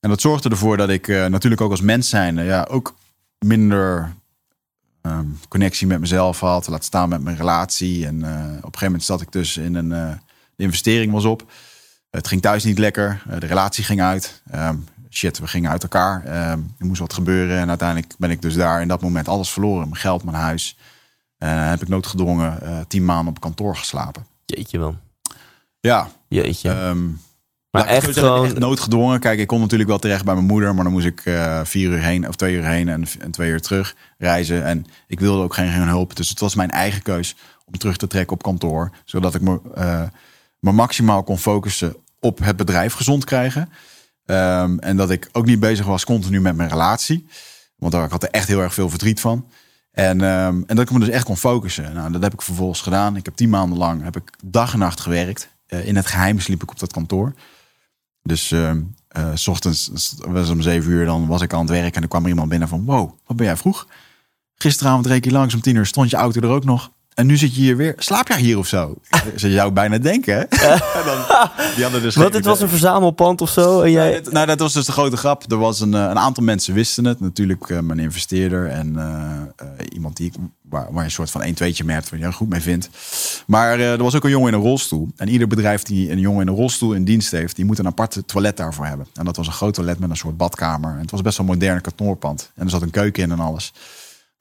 En 0.00 0.08
dat 0.10 0.20
zorgde 0.20 0.48
ervoor 0.48 0.76
dat 0.76 0.88
ik 0.88 1.08
eh, 1.08 1.26
natuurlijk 1.26 1.60
ook 1.62 1.70
als 1.70 1.80
mens 1.80 2.08
zijn, 2.08 2.44
ja, 2.44 2.66
ook 2.70 2.94
minder 3.42 4.12
ehm, 5.00 5.26
connectie 5.48 5.86
met 5.86 6.00
mezelf 6.00 6.40
had. 6.40 6.66
Laat 6.68 6.84
staan 6.84 7.08
met 7.08 7.22
mijn 7.22 7.36
relatie. 7.36 8.06
En 8.06 8.24
eh, 8.24 8.30
op 8.40 8.46
een 8.48 8.62
gegeven 8.62 8.84
moment 8.84 9.02
zat 9.04 9.20
ik 9.20 9.32
dus 9.32 9.56
in 9.56 9.74
een. 9.74 9.92
eh, 9.92 10.12
de 10.56 10.62
investering 10.64 11.12
was 11.12 11.24
op. 11.24 11.50
Het 12.10 12.28
ging 12.28 12.42
thuis 12.42 12.64
niet 12.64 12.78
lekker. 12.78 13.22
Eh, 13.28 13.40
de 13.40 13.46
relatie 13.46 13.84
ging 13.84 14.00
uit. 14.02 14.42
Ehm, 14.50 14.76
shit, 15.10 15.38
we 15.38 15.46
gingen 15.46 15.70
uit 15.70 15.82
elkaar. 15.82 16.24
Ehm, 16.24 16.58
er 16.78 16.86
moest 16.86 17.00
wat 17.00 17.12
gebeuren. 17.12 17.58
En 17.58 17.68
uiteindelijk 17.68 18.14
ben 18.18 18.30
ik 18.30 18.42
dus 18.42 18.54
daar 18.54 18.80
in 18.82 18.88
dat 18.88 19.02
moment 19.02 19.28
alles 19.28 19.50
verloren. 19.50 19.88
Mijn 19.88 20.00
geld, 20.00 20.24
mijn 20.24 20.36
huis. 20.36 20.76
En 21.38 21.68
heb 21.68 21.82
ik 21.82 21.88
noodgedwongen 21.88 22.84
tien 22.88 23.04
maanden 23.04 23.34
op 23.34 23.40
kantoor 23.40 23.76
geslapen. 23.76 24.26
jeetje 24.44 24.78
man. 24.78 24.98
Ja, 25.80 26.08
Jeetje. 26.28 26.94
Maar 27.72 27.82
het 27.82 27.90
echt 27.90 28.04
zeggen, 28.04 28.22
gewoon... 28.22 28.44
echt 28.44 28.58
noodgedwongen. 28.58 29.20
Kijk, 29.20 29.38
ik 29.38 29.46
kon 29.46 29.60
natuurlijk 29.60 29.88
wel 29.88 29.98
terecht 29.98 30.24
bij 30.24 30.34
mijn 30.34 30.46
moeder, 30.46 30.74
maar 30.74 30.84
dan 30.84 30.92
moest 30.92 31.06
ik 31.06 31.20
eh, 31.24 31.60
vier 31.64 31.90
uur 31.90 31.98
heen 31.98 32.28
of 32.28 32.36
twee 32.36 32.54
uur 32.54 32.64
heen 32.64 32.88
en, 32.88 33.04
en 33.20 33.30
twee 33.30 33.50
uur 33.50 33.60
terug 33.60 33.96
reizen. 34.18 34.64
En 34.64 34.86
ik 35.06 35.20
wilde 35.20 35.42
ook 35.42 35.54
geen, 35.54 35.72
geen 35.72 35.88
hulp. 35.88 36.16
Dus 36.16 36.28
het 36.28 36.40
was 36.40 36.54
mijn 36.54 36.70
eigen 36.70 37.02
keus 37.02 37.36
om 37.64 37.78
terug 37.78 37.96
te 37.96 38.06
trekken 38.06 38.36
op 38.36 38.42
kantoor, 38.42 38.90
zodat 39.04 39.34
ik 39.34 39.40
me, 39.40 39.60
me 40.58 40.72
maximaal 40.72 41.22
kon 41.22 41.38
focussen 41.38 41.96
op 42.20 42.38
het 42.38 42.56
bedrijf 42.56 42.92
gezond 42.92 43.24
krijgen. 43.24 43.68
Ehm, 44.24 44.78
en 44.78 44.96
dat 44.96 45.10
ik 45.10 45.28
ook 45.32 45.46
niet 45.46 45.60
bezig 45.60 45.86
was 45.86 46.04
continu 46.04 46.40
met 46.40 46.56
mijn 46.56 46.68
relatie. 46.68 47.26
Want 47.76 47.92
daar, 47.92 48.04
ik 48.04 48.10
had 48.10 48.22
er 48.22 48.30
echt 48.30 48.48
heel 48.48 48.60
erg 48.60 48.74
veel 48.74 48.88
verdriet 48.88 49.20
van. 49.20 49.46
En, 49.92 50.20
ehm, 50.20 50.62
en 50.66 50.76
dat 50.76 50.78
ik 50.78 50.90
me 50.90 50.98
dus 50.98 51.08
echt 51.08 51.24
kon 51.24 51.36
focussen. 51.36 51.94
Nou, 51.94 52.12
dat 52.12 52.22
heb 52.22 52.32
ik 52.32 52.42
vervolgens 52.42 52.80
gedaan. 52.80 53.16
Ik 53.16 53.24
heb 53.24 53.34
tien 53.34 53.50
maanden 53.50 53.78
lang 53.78 54.02
heb 54.02 54.16
ik 54.16 54.30
dag 54.44 54.72
en 54.72 54.78
nacht 54.78 55.00
gewerkt. 55.00 55.48
Eh, 55.66 55.86
in 55.86 55.96
het 55.96 56.06
geheim 56.06 56.40
sliep 56.40 56.62
ik 56.62 56.70
op 56.70 56.78
dat 56.78 56.92
kantoor. 56.92 57.34
Dus 58.22 58.50
ehm, 58.50 58.80
eh, 59.08 59.30
s 59.34 59.48
ochtends 59.48 59.90
was 60.18 60.50
om 60.50 60.62
zeven 60.62 60.90
uur, 60.90 61.04
dan 61.04 61.26
was 61.26 61.42
ik 61.42 61.52
aan 61.52 61.60
het 61.60 61.70
werk. 61.70 61.94
En 61.94 62.00
dan 62.00 62.10
kwam 62.10 62.22
er 62.22 62.28
iemand 62.28 62.48
binnen 62.48 62.68
van, 62.68 62.84
wow, 62.84 63.12
wat 63.26 63.36
ben 63.36 63.46
jij 63.46 63.56
vroeg? 63.56 63.86
Gisteravond 64.54 65.06
reed 65.06 65.24
je 65.24 65.30
langs 65.32 65.54
om 65.54 65.60
tien 65.60 65.76
uur, 65.76 65.86
stond 65.86 66.10
je 66.10 66.16
auto 66.16 66.40
er 66.40 66.48
ook 66.48 66.64
nog. 66.64 66.90
En 67.14 67.26
nu 67.26 67.36
zit 67.36 67.54
je 67.54 67.60
hier 67.60 67.76
weer. 67.76 67.94
Slaap 67.98 68.28
jij 68.28 68.40
hier 68.40 68.58
of 68.58 68.66
zo? 68.66 68.94
Ze 69.36 69.50
zou 69.50 69.72
bijna 69.72 69.98
denken, 69.98 70.34
hè? 70.34 70.40
En 70.72 71.04
dan, 71.04 71.48
die 71.74 71.82
hadden 71.82 72.02
dus 72.02 72.14
geen 72.14 72.30
dit 72.30 72.44
was 72.44 72.60
een 72.60 72.68
verzamelpand 72.68 73.40
of 73.40 73.50
zo? 73.50 73.80
En 73.80 73.90
jij... 73.90 74.10
Nou, 74.10 74.32
nou, 74.32 74.46
dat 74.46 74.58
was 74.58 74.72
dus 74.72 74.86
de 74.86 74.92
grote 74.92 75.16
grap. 75.16 75.50
Er 75.52 75.58
was 75.58 75.80
een, 75.80 75.94
eh, 75.94 76.00
een 76.00 76.18
aantal 76.18 76.44
mensen 76.44 76.74
wisten 76.74 77.04
het. 77.04 77.20
Natuurlijk 77.20 77.70
eh, 77.70 77.78
mijn 77.78 77.98
investeerder 77.98 78.68
en 78.68 78.96
eh, 78.96 79.86
iemand 79.92 80.16
die 80.16 80.26
ik, 80.26 80.32
waar, 80.68 80.84
waar 80.84 80.98
je 80.98 81.04
een 81.04 81.10
soort 81.10 81.30
van 81.30 81.42
1 81.42 81.54
2 81.54 81.74
mee 81.84 81.94
hebt, 81.94 82.10
waar 82.10 82.18
je 82.18 82.32
goed 82.32 82.48
mee 82.48 82.60
vindt. 82.60 82.88
Maar 83.46 83.80
er 83.80 84.02
was 84.02 84.14
ook 84.14 84.24
een 84.24 84.30
jongen 84.30 84.48
in 84.48 84.54
een 84.54 84.64
rolstoel. 84.64 85.08
En 85.16 85.28
ieder 85.28 85.48
bedrijf 85.48 85.82
die 85.82 86.10
een 86.10 86.20
jongen 86.20 86.40
in 86.40 86.48
een 86.48 86.54
rolstoel 86.54 86.92
in 86.92 87.04
dienst 87.04 87.30
heeft, 87.30 87.56
die 87.56 87.64
moet 87.64 87.78
een 87.78 87.86
apart 87.86 88.22
toilet 88.26 88.56
daarvoor 88.56 88.86
hebben. 88.86 89.06
En 89.14 89.24
dat 89.24 89.36
was 89.36 89.46
een 89.46 89.52
groot 89.52 89.74
toilet 89.74 89.98
met 89.98 90.10
een 90.10 90.16
soort 90.16 90.36
badkamer. 90.36 90.90
En 90.90 91.00
het 91.00 91.10
was 91.10 91.22
best 91.22 91.36
wel 91.36 91.46
een 91.46 91.52
moderne 91.52 91.80
kantoorpand. 91.80 92.50
En 92.54 92.64
er 92.64 92.70
zat 92.70 92.82
een 92.82 92.90
keuken 92.90 93.22
in 93.22 93.30
en 93.30 93.40
alles. 93.40 93.72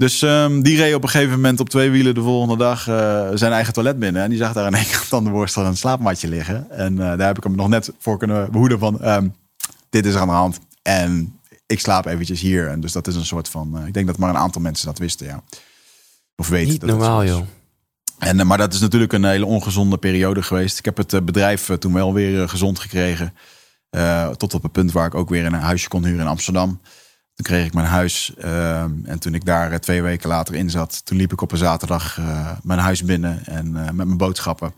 Dus 0.01 0.21
ehm, 0.21 0.61
die 0.61 0.77
reed 0.77 0.93
op 0.93 1.03
een 1.03 1.09
gegeven 1.09 1.35
moment 1.35 1.59
op 1.59 1.69
twee 1.69 1.89
wielen 1.89 2.15
de 2.15 2.21
volgende 2.21 2.57
dag 2.57 2.87
eh, 2.87 3.29
zijn 3.33 3.51
eigen 3.51 3.73
toilet 3.73 3.99
binnen. 3.99 4.21
En 4.21 4.29
die 4.29 4.37
zag 4.37 4.53
daar 4.53 4.65
een 4.65 4.73
één 4.73 5.07
tandenborstel 5.09 5.61
en 5.63 5.67
een 5.67 5.77
slaapmatje 5.77 6.27
liggen. 6.27 6.69
En 6.69 6.99
eh, 6.99 7.17
daar 7.17 7.27
heb 7.27 7.37
ik 7.37 7.43
hem 7.43 7.55
nog 7.55 7.67
net 7.67 7.91
voor 7.99 8.17
kunnen 8.17 8.51
behoeden 8.51 8.79
van... 8.79 9.01
ehm, 9.01 9.27
dit 9.89 10.05
is 10.05 10.13
er 10.13 10.19
aan 10.19 10.27
de 10.27 10.33
hand. 10.33 10.59
En 10.81 11.39
ik 11.65 11.79
slaap 11.79 12.05
eventjes 12.05 12.41
hier. 12.41 12.67
En 12.67 12.79
dus 12.79 12.91
dat 12.91 13.07
is 13.07 13.15
een 13.15 13.25
soort 13.25 13.49
van... 13.49 13.77
eh, 13.77 13.87
ik 13.87 13.93
denk 13.93 14.07
dat 14.07 14.17
maar 14.17 14.29
een 14.29 14.37
aantal 14.37 14.61
mensen 14.61 14.85
dat 14.85 14.97
wisten, 14.97 15.27
ja. 15.27 15.43
Of 16.35 16.47
weten. 16.47 16.71
Niet 16.71 16.81
dat 16.81 16.89
normaal, 16.89 17.25
joh. 17.25 17.41
En, 18.19 18.47
maar 18.47 18.57
dat 18.57 18.73
is 18.73 18.79
natuurlijk 18.79 19.13
een 19.13 19.25
hele 19.25 19.45
ongezonde 19.45 19.97
periode 19.97 20.43
geweest. 20.43 20.77
Ik 20.79 20.85
heb 20.85 20.97
het 20.97 21.25
bedrijf 21.25 21.65
toen 21.79 21.93
wel 21.93 22.13
weer 22.13 22.49
gezond 22.49 22.79
gekregen. 22.79 23.33
Tot 24.37 24.53
op 24.53 24.63
het 24.63 24.71
punt 24.71 24.91
waar 24.91 25.05
ik 25.05 25.15
ook 25.15 25.29
weer 25.29 25.45
een 25.45 25.53
huisje 25.53 25.87
kon 25.87 26.05
huren 26.05 26.21
in 26.21 26.27
Amsterdam. 26.27 26.79
Toen 27.35 27.45
kreeg 27.45 27.65
ik 27.65 27.73
mijn 27.73 27.87
huis. 27.87 28.33
ehm, 28.37 28.91
en 29.03 29.19
toen 29.19 29.33
ik 29.33 29.45
daar 29.45 29.71
eh, 29.71 29.77
twee 29.77 30.01
weken 30.01 30.29
later 30.29 30.55
in 30.55 30.69
zat, 30.69 31.05
toen 31.05 31.17
liep 31.17 31.31
ik 31.31 31.41
op 31.41 31.51
een 31.51 31.57
zaterdag 31.57 32.17
eh, 32.17 32.51
mijn 32.63 32.79
huis 32.79 33.03
binnen 33.03 33.45
en 33.45 33.65
eh, 33.75 33.83
met 33.83 34.05
mijn 34.05 34.17
boodschappen. 34.17 34.73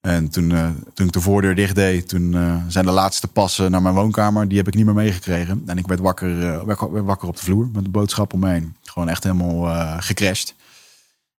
En 0.00 0.28
toen, 0.30 0.48
toen 0.94 1.06
ik 1.06 1.12
de 1.12 1.20
voordeur 1.20 1.54
dicht 1.54 1.74
deed, 1.74 2.08
toen 2.08 2.36
zijn 2.68 2.84
de 2.84 2.90
laatste 2.90 3.28
passen 3.28 3.70
naar 3.70 3.82
mijn 3.82 3.94
woonkamer. 3.94 4.48
Die 4.48 4.58
heb 4.58 4.66
ik 4.66 4.74
niet 4.74 4.84
meer 4.84 4.94
meegekregen. 4.94 5.62
En 5.66 5.78
ik 5.78 5.86
werd 5.86 6.00
wakker, 6.00 6.66
werd 6.66 7.04
wakker 7.04 7.28
op 7.28 7.36
de 7.36 7.42
vloer 7.42 7.68
met 7.72 7.84
de 7.84 7.90
boodschap 7.90 8.32
om 8.32 8.40
me 8.40 8.48
heen. 8.48 8.76
Gewoon 8.82 9.08
echt 9.08 9.22
helemaal 9.22 9.98
gecrashed. 10.00 10.54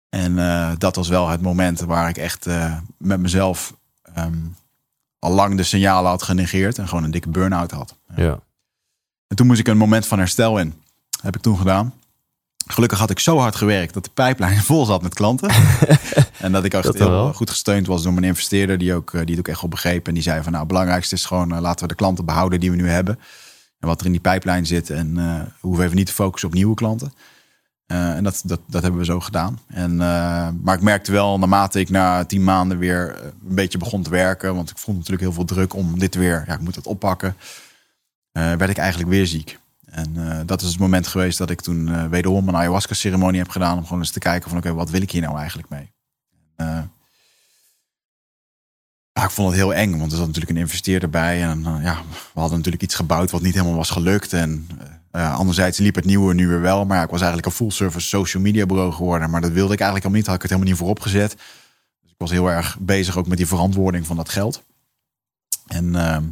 En 0.08 0.34
dat 0.78 0.96
was 0.96 1.08
wel 1.08 1.28
het 1.28 1.40
moment 1.40 1.80
waar 1.80 2.08
ik 2.08 2.16
echt 2.16 2.46
met 2.96 3.20
mezelf 3.20 3.74
ehm, 4.14 4.38
al 5.18 5.32
lang 5.32 5.56
de 5.56 5.62
signalen 5.62 6.10
had 6.10 6.22
genegeerd. 6.22 6.78
En 6.78 6.88
gewoon 6.88 7.04
een 7.04 7.10
dikke 7.10 7.28
burn-out 7.28 7.70
had. 7.70 7.96
Ja. 8.16 8.38
En 9.30 9.36
toen 9.36 9.46
moest 9.46 9.60
ik 9.60 9.68
een 9.68 9.76
moment 9.76 10.06
van 10.06 10.18
herstel 10.18 10.58
in. 10.58 10.74
Dat 11.10 11.22
heb 11.22 11.36
ik 11.36 11.42
toen 11.42 11.58
gedaan. 11.58 11.94
Gelukkig 12.66 12.98
had 12.98 13.10
ik 13.10 13.18
zo 13.18 13.38
hard 13.38 13.56
gewerkt 13.56 13.94
dat 13.94 14.04
de 14.04 14.10
pijplijn 14.14 14.62
vol 14.70 14.84
zat 14.84 15.02
met 15.02 15.14
klanten. 15.14 15.50
en 16.38 16.52
dat 16.52 16.64
ik 16.64 16.74
echt 16.74 16.84
Dat 16.84 16.98
heel 16.98 17.10
wel. 17.10 17.32
goed 17.32 17.50
gesteund 17.50 17.86
was 17.86 18.02
door 18.02 18.12
mijn 18.12 18.24
investeerder. 18.24 18.78
Die, 18.78 18.94
ook, 18.94 19.14
eh, 19.14 19.20
die 19.20 19.30
het 19.30 19.38
ook 19.38 19.48
echt 19.48 19.60
wel 19.60 19.70
begreep. 19.70 20.08
En 20.08 20.14
die 20.14 20.22
zei 20.22 20.42
van 20.42 20.52
nou, 20.52 20.64
het 20.64 20.72
belangrijkste 20.72 21.14
is 21.14 21.24
gewoon 21.24 21.54
eh, 21.54 21.60
laten 21.60 21.82
we 21.82 21.88
de 21.88 21.94
klanten 21.94 22.24
behouden 22.24 22.60
die 22.60 22.70
we 22.70 22.76
nu 22.76 22.88
hebben. 22.88 23.18
En 23.80 23.88
wat 23.88 24.00
er 24.00 24.06
in 24.06 24.12
die 24.12 24.20
pijplijn 24.20 24.66
zit. 24.66 24.90
En 24.90 25.14
we 25.14 25.46
hoeven 25.60 25.84
even 25.84 25.96
niet 25.96 26.06
te 26.06 26.12
focussen 26.12 26.48
op 26.48 26.54
nieuwe 26.54 26.74
klanten. 26.74 27.12
En 27.86 28.24
dat, 28.24 28.42
dat, 28.44 28.60
dat 28.66 28.82
hebben 28.82 29.00
we 29.00 29.06
zo 29.06 29.20
gedaan. 29.20 29.58
En, 29.66 29.96
maar 30.62 30.74
ik 30.74 30.80
merkte 30.80 31.12
wel, 31.12 31.38
naarmate 31.38 31.80
ik 31.80 31.90
na 31.90 32.24
tien 32.24 32.44
maanden 32.44 32.78
weer 32.78 33.16
een 33.24 33.54
beetje 33.54 33.78
begon 33.78 34.02
te 34.02 34.10
werken. 34.10 34.54
Want 34.54 34.70
ik 34.70 34.78
voelde 34.78 34.98
natuurlijk 34.98 35.26
heel 35.26 35.34
veel 35.34 35.44
druk 35.44 35.74
om 35.74 35.98
dit 35.98 36.14
weer, 36.14 36.44
ja, 36.46 36.54
ik 36.54 36.60
moet 36.60 36.74
het 36.74 36.86
oppakken. 36.86 37.36
Eh, 38.32 38.52
werd 38.52 38.70
ik 38.70 38.78
eigenlijk 38.78 39.10
weer 39.10 39.26
ziek. 39.26 39.58
En 39.84 40.30
eh, 40.30 40.40
dat 40.46 40.62
is 40.62 40.68
het 40.68 40.78
moment 40.78 41.06
geweest 41.06 41.38
dat 41.38 41.50
ik 41.50 41.60
toen 41.60 41.88
eh, 41.88 42.04
wederom 42.06 42.48
een 42.48 42.56
ayahuasca-ceremonie 42.56 43.40
heb 43.40 43.50
gedaan. 43.50 43.76
Om 43.76 43.84
gewoon 43.84 43.98
eens 43.98 44.10
te 44.10 44.18
kijken 44.18 44.48
van 44.48 44.58
oké, 44.58 44.74
wat 44.74 44.90
wil 44.90 45.02
ik 45.02 45.10
hier 45.10 45.22
nou 45.22 45.38
eigenlijk 45.38 45.68
mee? 45.68 45.92
Ja, 49.12 49.26
ik 49.26 49.30
vond 49.30 49.48
het 49.48 49.56
heel 49.56 49.74
eng, 49.74 49.98
want 49.98 50.10
er 50.10 50.16
zat 50.16 50.26
natuurlijk 50.26 50.52
een 50.52 50.62
investeerder 50.62 51.10
bij. 51.10 51.42
En 51.42 51.62
ja, 51.62 52.02
we 52.32 52.40
hadden 52.40 52.56
natuurlijk 52.56 52.82
iets 52.82 52.94
gebouwd 52.94 53.30
wat 53.30 53.42
niet 53.42 53.54
helemaal 53.54 53.76
was 53.76 53.90
gelukt. 53.90 54.32
En 54.32 54.68
anderzijds 55.10 55.78
liep 55.78 55.94
het 55.94 56.04
nieuwe 56.04 56.34
nu 56.34 56.48
weer 56.48 56.60
wel. 56.60 56.84
Maar 56.84 57.02
ik 57.02 57.10
was 57.10 57.20
eigenlijk 57.20 57.46
een 57.46 57.56
full-service 57.56 58.08
social 58.08 58.42
media 58.42 58.66
bureau 58.66 58.92
geworden. 58.92 59.30
Maar 59.30 59.40
dat 59.40 59.50
wilde 59.50 59.72
ik 59.72 59.80
eigenlijk 59.80 60.10
al 60.10 60.16
niet. 60.16 60.26
Had 60.26 60.34
ik 60.34 60.42
het 60.42 60.50
helemaal 60.50 60.70
niet 60.70 60.80
voorop 60.80 61.00
gezet. 61.00 61.30
Dus 62.00 62.10
ik 62.10 62.18
was 62.18 62.30
heel 62.30 62.50
erg 62.50 62.78
bezig 62.80 63.16
ook 63.16 63.26
met 63.26 63.38
die 63.38 63.46
verantwoording 63.46 64.06
van 64.06 64.16
dat 64.16 64.28
geld. 64.28 64.62
En 65.66 65.94
ehm, 65.94 66.24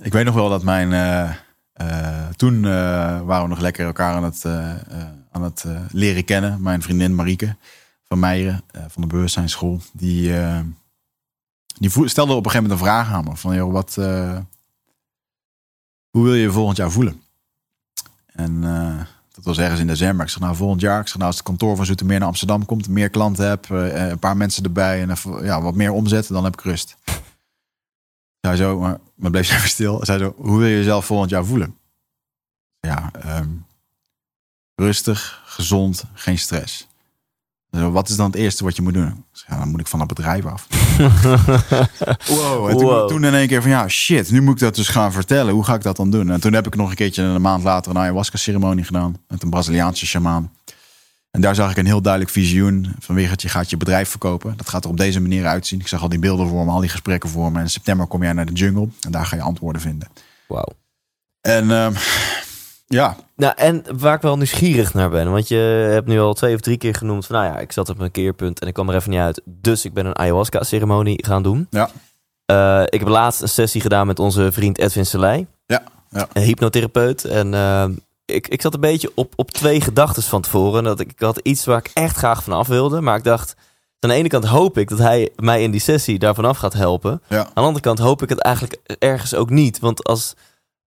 ik 0.00 0.12
weet 0.12 0.24
nog 0.24 0.34
wel 0.34 0.48
dat 0.48 0.62
mijn... 0.62 0.92
eh, 0.92 1.30
eh, 1.72 2.28
toen 2.36 2.64
eh, 2.64 2.70
waren 3.20 3.42
we 3.42 3.48
nog 3.48 3.60
lekker 3.60 3.86
elkaar 3.86 4.14
aan 4.14 4.24
het, 4.24 4.44
aan 5.30 5.42
het 5.42 5.64
leren 5.90 6.24
kennen. 6.24 6.62
Mijn 6.62 6.82
vriendin 6.82 7.14
Marieke 7.14 7.56
van 8.04 8.18
Meijeren 8.18 8.62
van 8.88 9.02
de 9.02 9.06
bewustzijnsschool. 9.08 9.80
Die, 9.92 10.32
die 11.78 12.08
stelde 12.08 12.32
op 12.32 12.44
een 12.44 12.50
gegeven 12.50 12.62
moment 12.62 12.72
een 12.72 12.86
vraag 12.86 13.12
aan 13.12 13.24
me. 13.24 13.36
Van, 13.36 13.54
joh, 13.54 13.72
wat, 13.72 13.94
hoe 16.10 16.24
wil 16.24 16.34
je 16.34 16.42
je 16.42 16.50
volgend 16.50 16.76
jaar 16.76 16.90
voelen? 16.90 17.22
En 18.26 18.60
dat 19.34 19.44
was 19.44 19.58
ergens 19.58 19.80
in 19.80 19.86
december. 19.86 20.24
Ik 20.24 20.30
zeg, 20.30 20.40
nou, 20.40 20.56
volgend 20.56 20.80
jaar. 20.80 21.00
Ik 21.00 21.06
zeg, 21.06 21.16
nou, 21.16 21.26
als 21.26 21.36
het 21.36 21.46
kantoor 21.46 21.76
van 21.76 21.86
Zoetermeer 21.86 22.18
naar 22.18 22.28
Amsterdam 22.28 22.64
komt, 22.64 22.88
meer 22.88 23.10
klanten 23.10 23.48
heb, 23.48 23.68
een 23.68 24.18
paar 24.18 24.36
mensen 24.36 24.64
erbij 24.64 25.02
en 25.02 25.16
ja, 25.42 25.62
wat 25.62 25.74
meer 25.74 25.92
omzet, 25.92 26.28
dan 26.28 26.44
heb 26.44 26.52
ik 26.52 26.60
rust. 26.60 26.96
Zij 28.48 28.56
zo, 28.56 28.78
maar, 28.78 28.98
maar 29.14 29.30
bleef 29.30 29.46
ze 29.46 29.54
even 29.54 29.68
stil. 29.68 30.00
Zij 30.02 30.18
zo, 30.18 30.34
hoe 30.36 30.58
wil 30.58 30.66
je 30.68 30.76
jezelf 30.76 31.06
volgend 31.06 31.30
jaar 31.30 31.44
voelen? 31.44 31.74
Ja, 32.80 33.10
ehm, 33.22 33.48
Rustig, 34.74 35.42
gezond, 35.44 36.04
geen 36.14 36.38
stress. 36.38 36.86
Wat 37.70 38.08
is 38.08 38.16
dan 38.16 38.26
het 38.26 38.34
eerste 38.34 38.64
wat 38.64 38.76
je 38.76 38.82
moet 38.82 38.94
doen? 38.94 39.24
Ja, 39.48 39.58
dan 39.58 39.68
moet 39.68 39.80
ik 39.80 39.86
van 39.86 39.98
dat 39.98 40.08
bedrijf 40.08 40.44
af. 40.46 40.66
wow. 42.28 42.68
En 42.68 42.76
toen, 42.76 42.86
Wow. 42.86 43.08
toen 43.08 43.24
in 43.24 43.34
één 43.34 43.48
keer 43.48 43.62
van 43.62 43.70
ja, 43.70 43.88
shit, 43.88 44.30
nu 44.30 44.40
moet 44.42 44.54
ik 44.54 44.60
dat 44.60 44.74
dus 44.74 44.88
gaan 44.88 45.12
vertellen. 45.12 45.54
Hoe 45.54 45.64
ga 45.64 45.74
ik 45.74 45.82
dat 45.82 45.96
dan 45.96 46.10
doen? 46.10 46.30
En 46.30 46.40
toen 46.40 46.52
heb 46.52 46.66
ik 46.66 46.74
nog 46.76 46.90
een 46.90 46.96
keertje 46.96 47.22
een 47.22 47.40
maand 47.42 47.62
later 47.62 47.90
een 47.90 47.98
ayahuasca-ceremonie 47.98 48.84
gedaan. 48.84 49.16
Met 49.28 49.42
een 49.42 49.50
Braziliaanse 49.50 50.06
shamaan. 50.06 50.52
En 51.30 51.40
daar 51.40 51.54
zag 51.54 51.70
ik 51.70 51.76
een 51.76 51.86
heel 51.86 52.02
duidelijk 52.02 52.32
visioen. 52.32 52.94
Van 52.98 53.14
Wigert, 53.14 53.42
je 53.42 53.48
gaat 53.48 53.70
je 53.70 53.76
bedrijf 53.76 54.08
verkopen. 54.08 54.56
Dat 54.56 54.68
gaat 54.68 54.84
er 54.84 54.90
op 54.90 54.96
deze 54.96 55.20
manier 55.20 55.46
uitzien. 55.46 55.80
Ik 55.80 55.88
zag 55.88 56.02
al 56.02 56.08
die 56.08 56.18
beelden 56.18 56.48
voor 56.48 56.64
me, 56.64 56.70
al 56.70 56.80
die 56.80 56.88
gesprekken 56.88 57.28
voor 57.28 57.50
me. 57.52 57.56
En 57.56 57.64
in 57.64 57.70
september 57.70 58.06
kom 58.06 58.22
jij 58.22 58.32
naar 58.32 58.46
de 58.46 58.52
jungle. 58.52 58.88
En 59.00 59.10
daar 59.10 59.26
ga 59.26 59.36
je 59.36 59.42
antwoorden 59.42 59.82
vinden. 59.82 60.08
Wauw. 60.48 60.68
En 61.40 61.70
ehm, 61.70 61.92
ja, 62.86 63.16
Nou, 63.36 63.52
en 63.56 63.84
waar 63.98 64.14
ik 64.14 64.22
wel 64.22 64.36
nieuwsgierig 64.36 64.94
naar 64.94 65.10
ben, 65.10 65.30
want 65.30 65.48
je 65.48 65.88
hebt 65.92 66.06
nu 66.06 66.20
al 66.20 66.34
twee 66.34 66.54
of 66.54 66.60
drie 66.60 66.76
keer 66.76 66.94
genoemd 66.94 67.26
van, 67.26 67.36
nou 67.36 67.52
ja, 67.52 67.58
ik 67.58 67.72
zat 67.72 67.88
op 67.88 67.98
een 67.98 68.10
keerpunt 68.10 68.60
en 68.60 68.66
ik 68.66 68.74
kwam 68.74 68.88
er 68.88 68.94
even 68.94 69.10
niet 69.10 69.20
uit, 69.20 69.40
dus 69.44 69.84
ik 69.84 69.92
ben 69.92 70.06
een 70.06 70.18
ayahuasca-ceremonie 70.18 71.24
gaan 71.24 71.42
doen. 71.42 71.66
ja, 71.70 71.90
Eh, 72.44 72.82
ik 72.84 72.98
heb 72.98 73.08
laatst 73.08 73.42
een 73.42 73.48
sessie 73.48 73.80
gedaan 73.80 74.06
met 74.06 74.18
onze 74.18 74.52
vriend 74.52 74.78
Edwin 74.78 75.06
Selei, 75.06 75.46
ja, 75.66 75.82
ja. 76.10 76.28
een 76.32 76.42
hypnotherapeut. 76.42 77.24
En 77.24 77.54
eh, 77.54 77.88
ik, 78.30 78.48
ik 78.48 78.62
zat 78.62 78.74
een 78.74 78.80
beetje 78.80 79.10
op, 79.14 79.32
op 79.36 79.50
twee 79.50 79.80
gedachten 79.80 80.22
van 80.22 80.42
tevoren. 80.42 80.84
Dat 80.84 81.00
ik, 81.00 81.10
ik 81.10 81.20
had 81.20 81.38
iets 81.38 81.64
waar 81.64 81.78
ik 81.78 81.90
echt 81.94 82.16
graag 82.16 82.44
van 82.44 82.52
af 82.52 82.66
wilde, 82.66 83.00
maar 83.00 83.16
ik 83.16 83.24
dacht, 83.24 83.54
aan 84.00 84.10
de 84.10 84.16
ene 84.16 84.28
kant 84.28 84.44
hoop 84.44 84.78
ik 84.78 84.88
dat 84.88 84.98
hij 84.98 85.30
mij 85.36 85.62
in 85.62 85.70
die 85.70 85.80
sessie 85.80 86.18
daarvan 86.18 86.44
af 86.44 86.58
gaat 86.58 86.72
helpen. 86.72 87.22
ja. 87.28 87.38
Aan 87.38 87.50
de 87.54 87.60
andere 87.60 87.80
kant 87.80 87.98
hoop 87.98 88.22
ik 88.22 88.28
het 88.28 88.38
eigenlijk 88.38 88.78
ergens 88.98 89.34
ook 89.34 89.50
niet. 89.50 89.78
Want 89.78 90.04
als, 90.04 90.34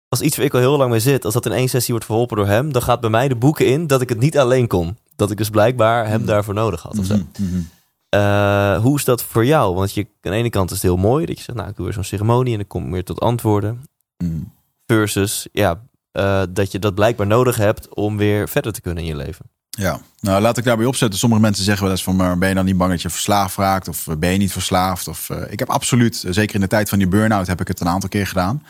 als 0.08 0.22
iets 0.22 0.38
waar 0.38 0.46
ik 0.46 0.54
al 0.54 0.60
heel 0.60 0.78
lang 0.78 0.92
mee 0.92 1.00
zit, 1.00 1.26
als 1.26 1.34
dat 1.34 1.46
in 1.46 1.52
één 1.52 1.70
sessie 1.70 1.92
wordt 1.92 2.06
verholpen 2.06 2.38
door 2.38 2.48
hem, 2.48 2.72
dan 2.72 2.82
gaat 2.82 3.02
bij 3.02 3.10
mij 3.10 3.28
de 3.28 3.36
boeken 3.36 3.66
in 3.66 3.88
dat 3.88 4.02
ik 4.02 4.10
het 4.10 4.20
niet 4.20 4.38
alleen 4.38 4.68
kon. 4.68 4.98
Dat 5.16 5.32
ik 5.32 5.38
dus 5.38 5.50
blijkbaar 5.50 6.08
hem 6.08 6.26
daarvoor 6.26 6.54
nodig 6.54 6.82
had. 6.82 6.98
Of 6.98 7.06
zo. 7.06 7.16
Mhm, 7.16 7.26
mhm. 7.38 7.62
Eh, 8.10 8.82
hoe 8.82 8.98
is 8.98 9.06
dat 9.06 9.24
voor 9.24 9.46
jou? 9.46 9.76
Want 9.76 9.94
je, 9.94 10.02
aan 10.02 10.32
de 10.32 10.38
ene 10.38 10.50
kant 10.50 10.70
is 10.70 10.76
het 10.76 10.86
heel 10.86 10.98
mooi 10.98 11.26
dat 11.26 11.38
je 11.38 11.44
zegt, 11.44 11.58
nou, 11.58 11.70
ik 11.70 11.76
doe 11.76 11.86
weer 11.86 11.94
zo'n 11.94 12.04
ceremonie 12.04 12.52
en 12.52 12.60
dan 12.60 12.68
kom 12.68 12.86
ik 12.86 12.92
weer 12.92 13.04
tot 13.04 13.20
antwoorden. 13.20 13.86
Mhm. 14.18 14.40
Versus, 14.86 15.48
ja, 15.52 15.82
eh, 16.12 16.44
dat 16.50 16.72
je 16.72 16.80
dat 16.80 16.96
blijkbaar 16.96 17.28
nodig 17.28 17.56
hebt 17.56 17.94
om 17.94 18.18
weer 18.18 18.50
verder 18.50 18.72
te 18.72 18.82
kunnen 18.82 19.04
in 19.04 19.10
je 19.10 19.16
leven. 19.16 19.46
Ja, 19.70 20.00
nou 20.20 20.42
laat 20.42 20.58
ik 20.58 20.64
daarbij 20.64 20.86
opzetten. 20.86 21.20
Sommige 21.20 21.42
mensen 21.42 21.64
zeggen 21.64 21.84
wel 21.84 21.92
eens 21.92 22.04
van, 22.04 22.16
maar 22.16 22.38
ben 22.38 22.50
je 22.50 22.56
dan 22.56 22.66
niet 22.66 22.78
bang 22.78 22.92
dat 22.92 23.02
je 23.02 23.10
verslaafd 23.10 23.58
raakt? 23.58 23.88
Of 23.88 24.08
eh, 24.08 24.16
ben 24.16 24.32
je 24.32 24.38
niet 24.38 24.52
verslaafd? 24.52 25.08
Of, 25.08 25.30
eh, 25.30 25.52
ik 25.52 25.60
heb 25.60 25.70
absoluut, 25.70 26.26
zeker 26.30 26.56
in 26.56 26.62
de 26.62 26.68
tijd 26.68 26.90
van 26.90 26.98
die 26.98 27.08
burn-out, 27.08 27.48
heb 27.48 27.62
ik 27.62 27.68
het 27.68 27.80
een 27.80 27.88
aantal 27.88 28.10
keer 28.10 28.28
gedaan. 28.28 28.64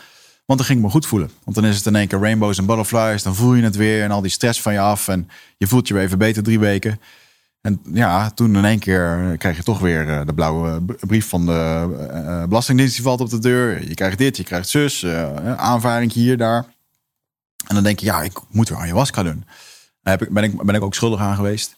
Want 0.46 0.58
dan 0.58 0.68
ging 0.68 0.78
ik 0.78 0.84
me 0.84 0.90
goed 0.90 1.06
voelen. 1.06 1.30
Want 1.44 1.56
dan 1.56 1.64
is 1.64 1.76
het 1.76 1.86
in 1.86 1.96
één 1.96 2.08
keer 2.08 2.20
rainbows 2.20 2.58
en 2.58 2.66
butterflies. 2.66 3.22
Dan 3.22 3.34
voel 3.34 3.54
je 3.54 3.62
het 3.62 3.76
weer 3.76 4.02
en 4.02 4.10
al 4.10 4.20
die 4.20 4.30
stress 4.30 4.62
van 4.62 4.72
je 4.72 4.80
af. 4.80 5.08
En 5.08 5.28
je 5.56 5.66
voelt 5.66 5.88
je 5.88 5.94
weer 5.94 6.02
even 6.02 6.18
beter 6.18 6.42
drie 6.42 6.58
weken. 6.58 7.00
En 7.60 7.80
ja, 7.92 8.30
toen 8.30 8.56
in 8.56 8.64
één 8.64 8.78
keer 8.78 9.34
krijg 9.38 9.56
je 9.56 9.62
toch 9.62 9.78
weer 9.78 10.26
de 10.26 10.34
blauwe 10.34 10.82
brief 11.00 11.28
van 11.28 11.46
de 11.46 12.44
Belastingdienst. 12.48 12.94
Die 12.94 13.04
valt 13.04 13.20
op 13.20 13.30
de 13.30 13.38
deur. 13.38 13.88
Je 13.88 13.94
krijgt 13.94 14.18
dit, 14.18 14.36
je 14.36 14.44
krijgt 14.44 14.68
zus. 14.68 15.06
aanvaring 15.56 16.12
hier, 16.12 16.36
daar. 16.36 16.64
En 17.72 17.78
dan 17.78 17.86
denk 17.86 18.00
je, 18.00 18.06
ja, 18.06 18.22
ik 18.22 18.38
moet 18.50 18.68
weer 18.68 18.78
ayahuasca 18.78 19.22
doen. 19.22 19.44
Daar 20.02 20.18
heb 20.18 20.22
ik, 20.28 20.34
ben, 20.34 20.42
ik, 20.44 20.62
ben 20.62 20.74
ik 20.74 20.82
ook 20.82 20.94
schuldig 20.94 21.20
aan 21.20 21.36
geweest. 21.36 21.76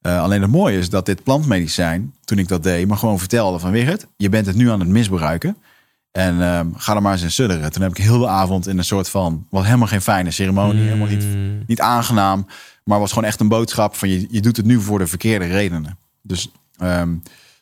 Eh, 0.00 0.22
alleen 0.22 0.42
het 0.42 0.50
mooie 0.50 0.78
is 0.78 0.90
dat 0.90 1.06
dit 1.06 1.22
plantmedicijn, 1.22 2.14
toen 2.24 2.38
ik 2.38 2.48
dat 2.48 2.62
deed, 2.62 2.88
me 2.88 2.96
gewoon 2.96 3.18
vertelde 3.18 3.58
van 3.58 3.70
Wigert, 3.70 4.06
je 4.16 4.28
bent 4.28 4.46
het 4.46 4.56
nu 4.56 4.70
aan 4.70 4.80
het 4.80 4.88
misbruiken. 4.88 5.56
En 6.10 6.42
ehm, 6.42 6.66
ga 6.76 6.94
er 6.94 7.02
maar 7.02 7.12
eens 7.12 7.22
in 7.22 7.30
sudderen. 7.30 7.72
Toen 7.72 7.82
heb 7.82 7.90
ik 7.90 7.96
heel 8.04 8.18
de 8.18 8.26
avond 8.28 8.66
in 8.66 8.78
een 8.78 8.84
soort 8.84 9.08
van, 9.08 9.46
was 9.50 9.64
helemaal 9.64 9.86
geen 9.86 10.02
fijne 10.02 10.30
ceremonie, 10.30 10.82
helemaal 10.82 11.08
niet, 11.08 11.24
Mm. 11.24 11.62
niet 11.66 11.80
aangenaam. 11.80 12.46
Maar 12.84 12.98
was 12.98 13.12
gewoon 13.12 13.28
echt 13.28 13.40
een 13.40 13.48
boodschap 13.48 13.96
van 13.96 14.08
je, 14.08 14.26
je 14.30 14.40
doet 14.40 14.56
het 14.56 14.66
nu 14.66 14.80
voor 14.80 14.98
de 14.98 15.06
verkeerde 15.06 15.46
redenen. 15.46 15.98
Dus 16.22 16.50
ehm, 16.76 17.14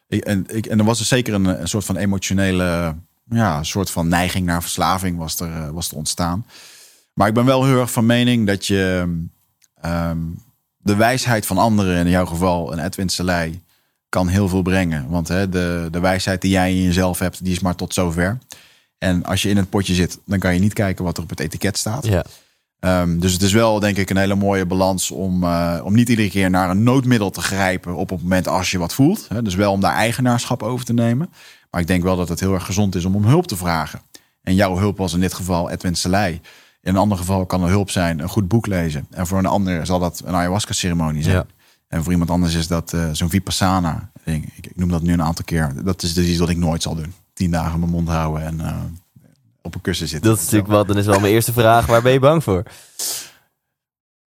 ik, 0.08 0.24
en, 0.24 0.44
ik, 0.46 0.66
en 0.66 0.78
er 0.78 0.84
was 0.84 0.98
er 1.00 1.06
zeker 1.06 1.34
een, 1.34 1.60
een 1.60 1.68
soort 1.68 1.84
van 1.84 1.96
emotionele, 1.96 2.94
ja, 3.30 3.62
soort 3.62 3.90
van 3.90 4.08
neiging 4.08 4.46
naar 4.46 4.62
verslaving 4.62 5.18
was 5.18 5.40
er, 5.40 5.52
eh, 5.52 5.68
was 5.70 5.90
er 5.90 5.96
ontstaan. 5.96 6.46
Maar 7.14 7.28
ik 7.28 7.34
ben 7.34 7.44
wel 7.44 7.64
heel 7.64 7.80
erg 7.80 7.92
van 7.92 8.06
mening 8.06 8.46
dat 8.46 8.66
je 8.66 9.14
ehm, 9.80 10.18
de 10.76 10.96
wijsheid 10.96 11.46
van 11.46 11.58
anderen, 11.58 12.04
in 12.04 12.10
jouw 12.10 12.26
geval 12.26 12.72
een 12.72 12.84
Edwin 12.84 13.08
Selei, 13.08 13.62
kan 14.08 14.28
heel 14.28 14.48
veel 14.48 14.62
brengen. 14.62 15.08
Want 15.08 15.28
hè, 15.28 15.48
de, 15.48 15.88
de 15.90 16.00
wijsheid 16.00 16.40
die 16.40 16.50
jij 16.50 16.70
in 16.70 16.82
jezelf 16.82 17.18
hebt, 17.18 17.44
die 17.44 17.52
is 17.52 17.60
maar 17.60 17.74
tot 17.74 17.94
zover. 17.94 18.38
En 18.98 19.24
als 19.24 19.42
je 19.42 19.48
in 19.48 19.56
het 19.56 19.70
potje 19.70 19.94
zit, 19.94 20.18
dan 20.24 20.38
kan 20.38 20.54
je 20.54 20.60
niet 20.60 20.72
kijken 20.72 21.04
wat 21.04 21.16
er 21.16 21.22
op 21.22 21.30
het 21.30 21.40
etiket 21.40 21.78
staat. 21.78 22.06
Ja. 22.06 22.24
Ehm, 22.80 23.18
dus 23.18 23.32
het 23.32 23.42
is 23.42 23.52
wel, 23.52 23.80
denk 23.80 23.96
ik, 23.96 24.10
een 24.10 24.16
hele 24.16 24.34
mooie 24.34 24.66
balans 24.66 25.10
om, 25.10 25.44
eh, 25.44 25.80
om 25.84 25.94
niet 25.94 26.08
iedere 26.08 26.30
keer 26.30 26.50
naar 26.50 26.70
een 26.70 26.82
noodmiddel 26.82 27.30
te 27.30 27.40
grijpen 27.40 27.94
op 27.94 28.10
het 28.10 28.22
moment 28.22 28.48
als 28.48 28.70
je 28.70 28.78
wat 28.78 28.94
voelt. 28.94 29.26
Hè. 29.28 29.42
Dus 29.42 29.54
wel 29.54 29.72
om 29.72 29.80
daar 29.80 29.94
eigenaarschap 29.94 30.62
over 30.62 30.84
te 30.84 30.92
nemen. 30.92 31.30
Maar 31.70 31.80
ik 31.80 31.86
denk 31.86 32.02
wel 32.02 32.16
dat 32.16 32.28
het 32.28 32.40
heel 32.40 32.54
erg 32.54 32.64
gezond 32.64 32.94
is 32.94 33.04
om 33.04 33.14
om 33.14 33.24
hulp 33.24 33.46
te 33.46 33.56
vragen. 33.56 34.00
En 34.42 34.54
jouw 34.54 34.78
hulp 34.78 34.98
was 34.98 35.12
in 35.12 35.20
dit 35.20 35.34
geval 35.34 35.70
Edwin 35.70 35.94
Selei. 35.94 36.40
In 36.84 36.94
een 36.94 37.00
ander 37.00 37.18
geval 37.18 37.46
kan 37.46 37.62
er 37.62 37.68
hulp 37.68 37.90
zijn 37.90 38.18
een 38.18 38.28
goed 38.28 38.48
boek 38.48 38.66
lezen. 38.66 39.06
En 39.10 39.26
voor 39.26 39.38
een 39.38 39.46
ander 39.46 39.86
zal 39.86 39.98
dat 39.98 40.22
een 40.24 40.34
ayahuasca-ceremonie 40.34 41.22
zijn. 41.22 41.34
Ja. 41.36 41.46
En 41.88 42.02
voor 42.02 42.12
iemand 42.12 42.30
anders 42.30 42.54
is 42.54 42.66
dat 42.66 42.92
eh, 42.92 43.08
zo'n 43.12 43.30
vipassana. 43.30 44.10
Ik, 44.24 44.44
ik 44.54 44.76
noem 44.76 44.88
dat 44.88 45.02
nu 45.02 45.12
een 45.12 45.22
aantal 45.22 45.44
keer. 45.44 45.72
Dat 45.84 46.02
is 46.02 46.14
dus 46.14 46.26
iets 46.26 46.38
wat 46.38 46.48
ik 46.48 46.56
nooit 46.56 46.82
zal 46.82 46.94
doen. 46.94 47.14
Tien 47.32 47.50
dagen 47.50 47.78
mijn 47.78 47.90
mond 47.90 48.08
houden 48.08 48.46
en 48.46 48.60
eh, 48.60 48.76
op 49.62 49.74
een 49.74 49.80
kussen 49.80 50.08
zitten. 50.08 50.28
Dat 50.30 50.38
is 50.38 50.44
natuurlijk 50.44 50.72
wat, 50.72 50.86
dan 50.88 50.98
is 50.98 51.06
wel 51.06 51.20
mijn 51.20 51.32
eerste 51.32 51.52
vraag, 51.52 51.86
waar 51.86 52.02
ben 52.02 52.12
je 52.12 52.18
bang 52.18 52.42
voor? 52.44 52.62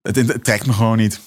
Het, 0.02 0.16
het 0.16 0.44
trekt 0.44 0.66
me 0.66 0.72
gewoon 0.72 0.96
niet. 0.96 1.20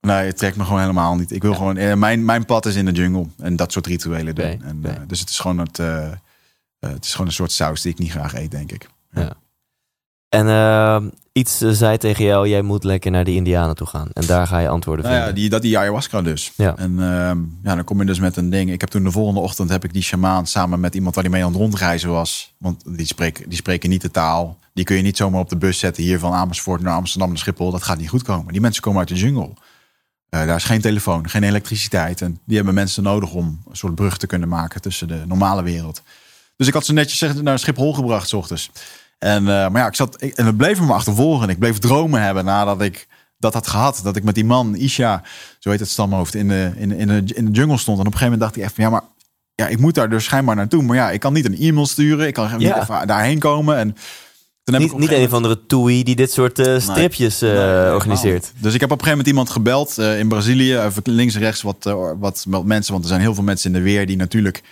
Nee, 0.00 0.26
het 0.26 0.36
trekt 0.36 0.56
me 0.56 0.64
gewoon 0.64 0.80
helemaal 0.80 1.16
niet. 1.16 1.30
Ik 1.30 1.42
wil 1.42 1.54
gewoon. 1.54 1.76
eh, 1.76 1.94
mijn, 1.94 2.24
mijn 2.24 2.44
pad 2.44 2.66
is 2.66 2.74
in 2.74 2.84
de 2.84 2.92
jungle 2.92 3.26
en 3.38 3.56
dat 3.56 3.72
soort 3.72 3.86
rituelen 3.86 4.34
doen. 4.34 4.62
En, 4.62 4.84
dus 5.06 5.20
het 5.20 5.28
is 5.28 5.38
gewoon 5.38 5.58
het. 5.58 5.76
het 6.78 7.04
is 7.04 7.10
gewoon 7.12 7.26
een 7.26 7.32
soort 7.32 7.52
saus 7.52 7.82
die 7.82 7.92
ik 7.92 7.98
niet 7.98 8.10
graag 8.10 8.34
eet, 8.34 8.50
denk 8.50 8.72
ik. 8.72 8.88
En 10.34 10.48
eh, 10.48 11.02
iets 11.32 11.60
eh, 11.60 11.70
zei 11.70 11.98
tegen 11.98 12.24
jou, 12.24 12.48
jij 12.48 12.62
moet 12.62 12.84
lekker 12.84 13.10
naar 13.10 13.24
de 13.24 13.34
Indianen 13.34 13.76
toe 13.76 13.86
gaan. 13.86 14.08
En 14.12 14.26
daar 14.26 14.46
ga 14.46 14.58
je 14.58 14.68
antwoorden 14.68 15.04
Nou 15.04 15.16
ja, 15.16 15.24
vinden. 15.24 15.40
die, 15.40 15.50
dat 15.50 15.62
die 15.62 15.78
ayahuasca 15.78 16.22
dus. 16.22 16.52
Ja. 16.56 16.76
En 16.76 16.90
ehm, 16.90 17.38
ja, 17.62 17.74
dan 17.74 17.84
kom 17.84 17.98
je 18.00 18.06
dus 18.06 18.18
met 18.18 18.36
een 18.36 18.50
ding. 18.50 18.72
Ik 18.72 18.80
heb 18.80 18.90
toen 18.90 19.04
de 19.04 19.10
volgende 19.10 19.40
ochtend 19.40 19.70
heb 19.70 19.84
ik 19.84 19.92
die 19.92 20.02
shamaan 20.02 20.46
samen 20.46 20.80
met 20.80 20.94
iemand 20.94 21.14
waar 21.14 21.24
die 21.24 21.32
mee 21.32 21.44
aan 21.44 21.52
het 21.52 21.60
rondreizen 21.60 22.10
was. 22.10 22.54
Want 22.58 22.96
die 22.96 23.06
spreken, 23.06 23.48
die 23.48 23.58
spreken 23.58 23.90
niet 23.90 24.02
de 24.02 24.10
taal. 24.10 24.58
Die 24.72 24.84
kun 24.84 24.96
je 24.96 25.02
niet 25.02 25.16
zomaar 25.16 25.40
op 25.40 25.48
de 25.48 25.56
bus 25.56 25.78
zetten 25.78 26.02
hier 26.02 26.18
van 26.18 26.32
Amersfoort 26.32 26.80
naar 26.80 26.94
Amsterdam 26.94 27.28
naar 27.28 27.38
Schiphol. 27.38 27.70
Dat 27.70 27.82
gaat 27.82 27.98
niet 27.98 28.08
goed 28.08 28.22
komen. 28.22 28.52
Die 28.52 28.60
mensen 28.60 28.82
komen 28.82 28.98
uit 28.98 29.08
de 29.08 29.14
jungle. 29.14 29.52
Eh, 30.28 30.46
daar 30.46 30.56
is 30.56 30.64
geen 30.64 30.80
telefoon, 30.80 31.28
geen 31.28 31.42
elektriciteit. 31.42 32.20
En 32.20 32.38
die 32.44 32.56
hebben 32.56 32.74
mensen 32.74 33.02
nodig 33.02 33.32
om 33.32 33.62
een 33.70 33.76
soort 33.76 33.94
brug 33.94 34.16
te 34.16 34.26
kunnen 34.26 34.48
maken 34.48 34.80
tussen 34.80 35.08
de 35.08 35.22
normale 35.26 35.62
wereld. 35.62 36.02
Dus 36.56 36.66
ik 36.66 36.74
had 36.74 36.84
ze 36.84 36.92
netjes 36.92 37.32
naar 37.42 37.58
Schiphol 37.58 37.92
gebracht, 37.94 38.28
s 38.28 38.32
ochtends. 38.32 38.70
En, 39.24 39.38
eh, 39.38 39.44
maar 39.68 39.80
ja, 39.80 39.86
ik 39.86 39.94
zat, 39.94 40.22
ik, 40.22 40.34
en 40.34 40.46
het 40.46 40.56
bleef 40.56 40.80
me 40.80 40.92
achtervolgen. 40.92 41.48
Ik 41.48 41.58
bleef 41.58 41.78
dromen 41.78 42.22
hebben 42.22 42.44
nadat 42.44 42.80
ik 42.82 43.06
dat 43.38 43.54
had 43.54 43.66
gehad. 43.66 44.00
Dat 44.02 44.16
ik 44.16 44.24
met 44.24 44.34
die 44.34 44.44
man, 44.44 44.74
Isha, 44.74 45.22
zo 45.58 45.70
heet 45.70 45.80
het 45.80 45.88
stamhoofd, 45.88 46.34
in 46.34 46.48
de, 46.48 46.72
in, 46.76 46.88
de- 46.88 46.96
in, 46.96 47.06
de, 47.08 47.22
in 47.34 47.44
de 47.44 47.50
jungle 47.50 47.78
stond. 47.78 47.98
En 47.98 48.06
op 48.06 48.12
een 48.12 48.18
gegeven 48.18 48.22
moment 48.22 48.40
dacht 48.40 48.54
hij 48.54 48.64
echt 48.64 48.74
van, 48.74 48.84
ja, 48.84 48.90
maar 48.90 49.02
ja, 49.54 49.66
ik 49.68 49.78
moet 49.78 49.94
daar 49.94 50.10
dus 50.10 50.24
schijnbaar 50.24 50.56
naartoe. 50.56 50.82
Maar 50.82 50.96
ja, 50.96 51.10
ik 51.10 51.20
kan 51.20 51.32
niet 51.32 51.44
een 51.44 51.58
e-mail 51.58 51.86
sturen. 51.86 52.26
Ik 52.26 52.34
kan 52.34 52.56
niet 52.58 52.74
even 52.76 53.06
daarheen 53.06 53.38
komen. 53.38 53.76
En 53.76 53.96
toen 54.64 54.74
heb 54.74 54.82
ik 54.84 54.90
Niet, 54.92 55.00
niet 55.00 55.18
een 55.18 55.24
of 55.26 55.32
andere 55.32 55.66
toei 55.66 56.02
die 56.04 56.16
dit 56.16 56.32
soort 56.32 56.58
eh, 56.58 56.78
stripjes 56.78 57.42
eh, 57.42 57.50
Nee, 57.50 57.92
organiseert. 57.94 58.52
Dus 58.58 58.74
ik 58.74 58.80
heb 58.80 58.90
op 58.90 58.98
een 58.98 59.04
gegeven 59.04 59.10
moment 59.10 59.26
iemand 59.28 59.50
gebeld 59.50 59.98
in 59.98 60.28
Brazilië. 60.28 60.78
Even 60.78 61.02
links 61.04 61.34
en 61.34 61.40
rechts 61.40 61.62
wat, 61.62 61.94
wat, 62.18 62.44
wat 62.48 62.64
mensen. 62.64 62.92
Want 62.92 63.04
er 63.04 63.10
zijn 63.10 63.22
heel 63.22 63.34
veel 63.34 63.44
mensen 63.44 63.72
in 63.72 63.76
de 63.78 63.82
weer 63.84 64.06
die 64.06 64.16
natuurlijk 64.16 64.62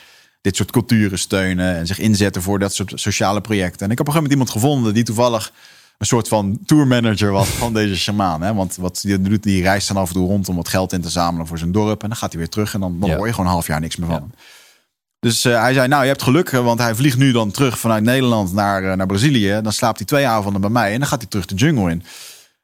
dit 0.43 0.57
soort 0.57 0.71
culturen 0.71 1.19
steunen. 1.19 1.77
En 1.77 1.87
zich 1.87 1.99
inzetten 1.99 2.43
voor 2.43 2.59
dat 2.59 2.75
soort 2.75 2.93
sociale 2.95 3.41
projecten. 3.41 3.87
En 3.87 3.91
ik 3.93 3.99
heb 3.99 4.09
op 4.09 4.15
een 4.15 4.21
gegeven 4.21 4.39
moment 4.39 4.51
iemand 4.51 4.51
gevonden 4.51 4.95
die 4.95 5.05
toevallig 5.05 5.53
een 5.99 6.07
soort 6.07 6.29
van 6.29 6.59
tourmanager 6.67 7.31
was 7.31 7.49
van 7.63 7.73
deze 7.73 7.97
shamaan. 7.97 8.43
Hè? 8.43 8.55
Want 8.55 8.77
wat 8.77 9.01
die 9.03 9.21
doet, 9.21 9.43
die 9.43 9.63
reist 9.63 9.89
dan 9.89 9.97
af 9.97 10.09
en 10.09 10.15
toe 10.15 10.27
rond 10.27 10.49
om 10.49 10.57
wat 10.57 10.69
geld 10.69 10.93
in 10.93 11.01
te 11.01 11.11
zamelen 11.11 11.47
voor 11.47 11.59
zijn 11.59 11.73
dorp. 11.73 12.03
En 12.03 12.09
dan 12.09 12.17
gaat 12.19 12.31
hij 12.31 12.39
weer 12.41 12.49
terug 12.51 12.75
en 12.75 12.81
dan, 12.81 13.01
dan 13.01 13.09
Ja. 13.09 13.17
hoor 13.17 13.27
je 13.27 13.33
gewoon 13.33 13.47
een 13.47 13.53
half 13.53 13.67
jaar 13.67 13.81
niks 13.81 13.97
meer 13.97 14.09
van. 14.09 14.31
Dus 15.21 15.45
eh, 15.45 15.61
hij 15.61 15.73
zei, 15.73 15.89
nou, 15.89 16.03
je 16.03 16.09
hebt 16.09 16.23
geluk, 16.23 16.51
want 16.51 16.79
hij 16.79 16.95
vliegt 16.95 17.17
nu 17.19 17.33
dan 17.33 17.51
terug 17.51 17.79
vanuit 17.79 18.03
Nederland 18.03 18.53
naar, 18.53 18.85
eh, 18.91 18.97
naar 18.97 19.07
Brazilië. 19.07 19.61
Dan 19.63 19.73
slaapt 19.73 19.97
hij 19.99 20.07
twee 20.07 20.27
avonden 20.27 20.61
bij 20.61 20.71
mij 20.71 20.93
en 20.93 20.99
dan 20.99 21.09
gaat 21.09 21.21
hij 21.21 21.29
terug 21.31 21.47
de 21.47 21.55
jungle 21.55 21.91
in. 21.91 22.03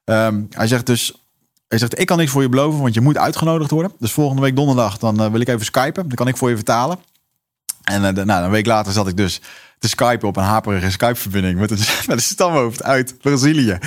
Ehm, 0.04 0.42
hij 0.50 0.66
zegt 0.66 0.86
dus, 0.86 1.12
hij 1.68 1.78
zegt, 1.78 1.98
ik 2.00 2.06
kan 2.06 2.16
niks 2.18 2.30
voor 2.30 2.42
je 2.42 2.48
beloven, 2.48 2.80
want 2.80 2.94
je 2.94 3.00
moet 3.00 3.16
uitgenodigd 3.16 3.70
worden. 3.70 3.92
Dus 3.98 4.12
volgende 4.12 4.42
week 4.42 4.56
donderdag, 4.56 4.98
dan 4.98 5.20
eh, 5.20 5.30
wil 5.30 5.40
ik 5.40 5.48
even 5.48 5.64
skypen. 5.64 6.06
Dan 6.06 6.16
kan 6.16 6.28
ik 6.28 6.36
voor 6.36 6.48
je 6.50 6.56
vertalen. 6.56 6.98
En 7.88 8.14
de- 8.14 8.24
nou, 8.24 8.44
een 8.44 8.50
week 8.50 8.66
later 8.66 8.92
zat 8.92 9.08
ik 9.08 9.16
dus 9.16 9.40
te 9.78 9.88
skypen 9.88 10.28
op 10.28 10.36
een 10.36 10.42
haperige 10.42 10.90
Skype-verbinding 10.90 11.58
met 11.58 11.70
een, 11.70 11.78
met 12.06 12.16
een 12.16 12.22
stamhoofd 12.22 12.82
uit 12.82 13.18
Brazilië. 13.20 13.78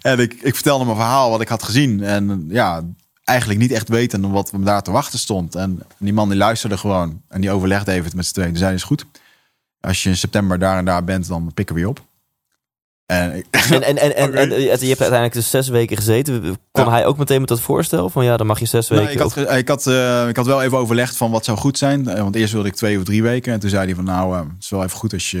En 0.00 0.18
ik, 0.18 0.32
ik 0.34 0.54
vertelde 0.54 0.84
mijn 0.84 0.96
verhaal, 0.96 1.30
wat 1.30 1.40
ik 1.40 1.48
had 1.48 1.62
gezien. 1.62 2.02
En 2.02 2.46
ja, 2.48 2.82
eigenlijk 3.24 3.60
niet 3.60 3.72
echt 3.72 3.88
weten 3.88 4.30
wat 4.30 4.52
me 4.52 4.64
daar 4.64 4.82
te 4.82 4.90
wachten 4.90 5.18
stond. 5.18 5.54
En 5.54 5.82
die 5.98 6.12
man 6.12 6.28
die 6.28 6.38
luisterde 6.38 6.78
gewoon 6.78 7.22
en 7.28 7.40
die 7.40 7.50
overlegde 7.50 7.92
even 7.92 8.10
met 8.16 8.26
z'n 8.26 8.32
tweeën. 8.32 8.48
Die 8.50 8.58
zei, 8.58 8.74
is 8.74 8.82
goed. 8.82 9.04
Als 9.80 10.02
je 10.02 10.08
in 10.08 10.16
september 10.16 10.58
daar 10.58 10.78
en 10.78 10.84
daar 10.84 11.04
bent, 11.04 11.28
dan 11.28 11.50
pikken 11.54 11.74
we 11.74 11.80
je 11.80 11.88
op. 11.88 12.00
En, 13.20 13.36
ik- 13.36 13.46
En, 13.70 13.82
en, 13.82 13.96
en, 13.98 14.14
en, 14.16 14.28
Oké. 14.32 14.38
en 14.40 14.58
je 14.60 14.68
hebt 14.68 14.80
uiteindelijk 14.82 15.32
dus 15.32 15.50
zes 15.50 15.68
weken 15.68 15.96
gezeten. 15.96 16.56
Ja. 16.72 16.90
hij 16.90 17.06
ook 17.06 17.16
meteen 17.16 17.40
met 17.40 17.48
dat 17.48 17.60
voorstel 17.60 18.10
van 18.10 18.24
ja, 18.24 18.36
dan 18.36 18.46
mag 18.46 18.58
je 18.58 18.66
zes 18.66 18.88
weken. 18.88 19.04
Nee, 19.04 19.12
ik, 19.14 19.18
had, 19.20 19.26
of- 19.26 19.32
ge- 19.32 19.56
ik, 19.58 19.68
had, 19.68 19.86
eh, 19.86 20.28
ik 20.28 20.36
had 20.36 20.46
wel 20.46 20.62
even 20.62 20.78
overlegd 20.78 21.16
van 21.16 21.30
wat 21.30 21.44
zou 21.44 21.58
goed 21.58 21.78
zijn. 21.78 22.08
Eh, 22.08 22.22
Want 22.22 22.34
eerst 22.36 22.52
wilde 22.52 22.68
ik 22.68 22.74
twee 22.74 22.98
of 22.98 23.04
drie 23.04 23.22
weken. 23.22 23.52
En 23.52 23.60
toen 23.60 23.70
zei 23.70 23.84
hij 23.86 23.94
van 23.94 24.04
nou, 24.04 24.32
eh, 24.34 24.38
het 24.40 24.48
is 24.62 24.70
wel 24.70 24.84
even 24.84 24.96
goed 24.98 25.12
als 25.12 25.30
je 25.30 25.40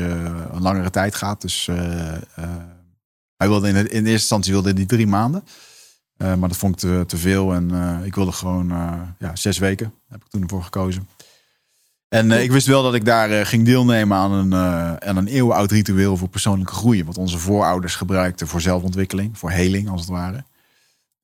een 0.52 0.62
langere 0.62 0.90
tijd 0.90 1.14
gaat. 1.14 1.40
Dus 1.40 1.68
eh, 1.68 2.12
eh, 2.14 2.18
hij 3.36 3.48
wilde 3.48 3.68
in, 3.68 3.76
in 3.76 3.82
eerste 3.86 4.10
instantie 4.10 4.52
wilde 4.52 4.72
hij 4.72 4.86
drie 4.86 5.06
maanden. 5.06 5.44
Eh, 6.16 6.34
maar 6.34 6.48
dat 6.48 6.58
vond 6.58 6.74
ik 6.74 6.80
te, 6.90 7.04
te 7.06 7.16
veel. 7.16 7.52
En 7.52 7.70
eh, 7.72 8.06
ik 8.06 8.14
wilde 8.14 8.32
gewoon 8.32 8.70
eh, 8.70 8.92
ja, 9.18 9.36
zes 9.36 9.58
weken. 9.58 9.86
Daar 9.86 10.18
heb 10.18 10.20
ik 10.24 10.28
toen 10.30 10.48
voor 10.48 10.62
gekozen. 10.62 11.08
En 12.14 12.32
eh, 12.32 12.42
ik 12.42 12.52
wist 12.52 12.66
wel 12.66 12.82
dat 12.82 12.94
ik 12.94 13.04
daar 13.04 13.30
eh, 13.30 13.46
ging 13.46 13.64
deelnemen 13.64 14.16
aan 14.16 14.32
een, 14.32 14.52
eh, 14.52 15.08
aan 15.08 15.16
een 15.16 15.26
eeuwenoud 15.26 15.70
ritueel 15.70 16.16
voor 16.16 16.28
persoonlijke 16.28 16.72
groei. 16.72 17.04
Wat 17.04 17.18
onze 17.18 17.38
voorouders 17.38 17.94
gebruikten 17.94 18.48
voor 18.48 18.60
zelfontwikkeling, 18.60 19.38
voor 19.38 19.50
heling 19.50 19.88
als 19.88 20.00
het 20.00 20.10
ware. 20.10 20.44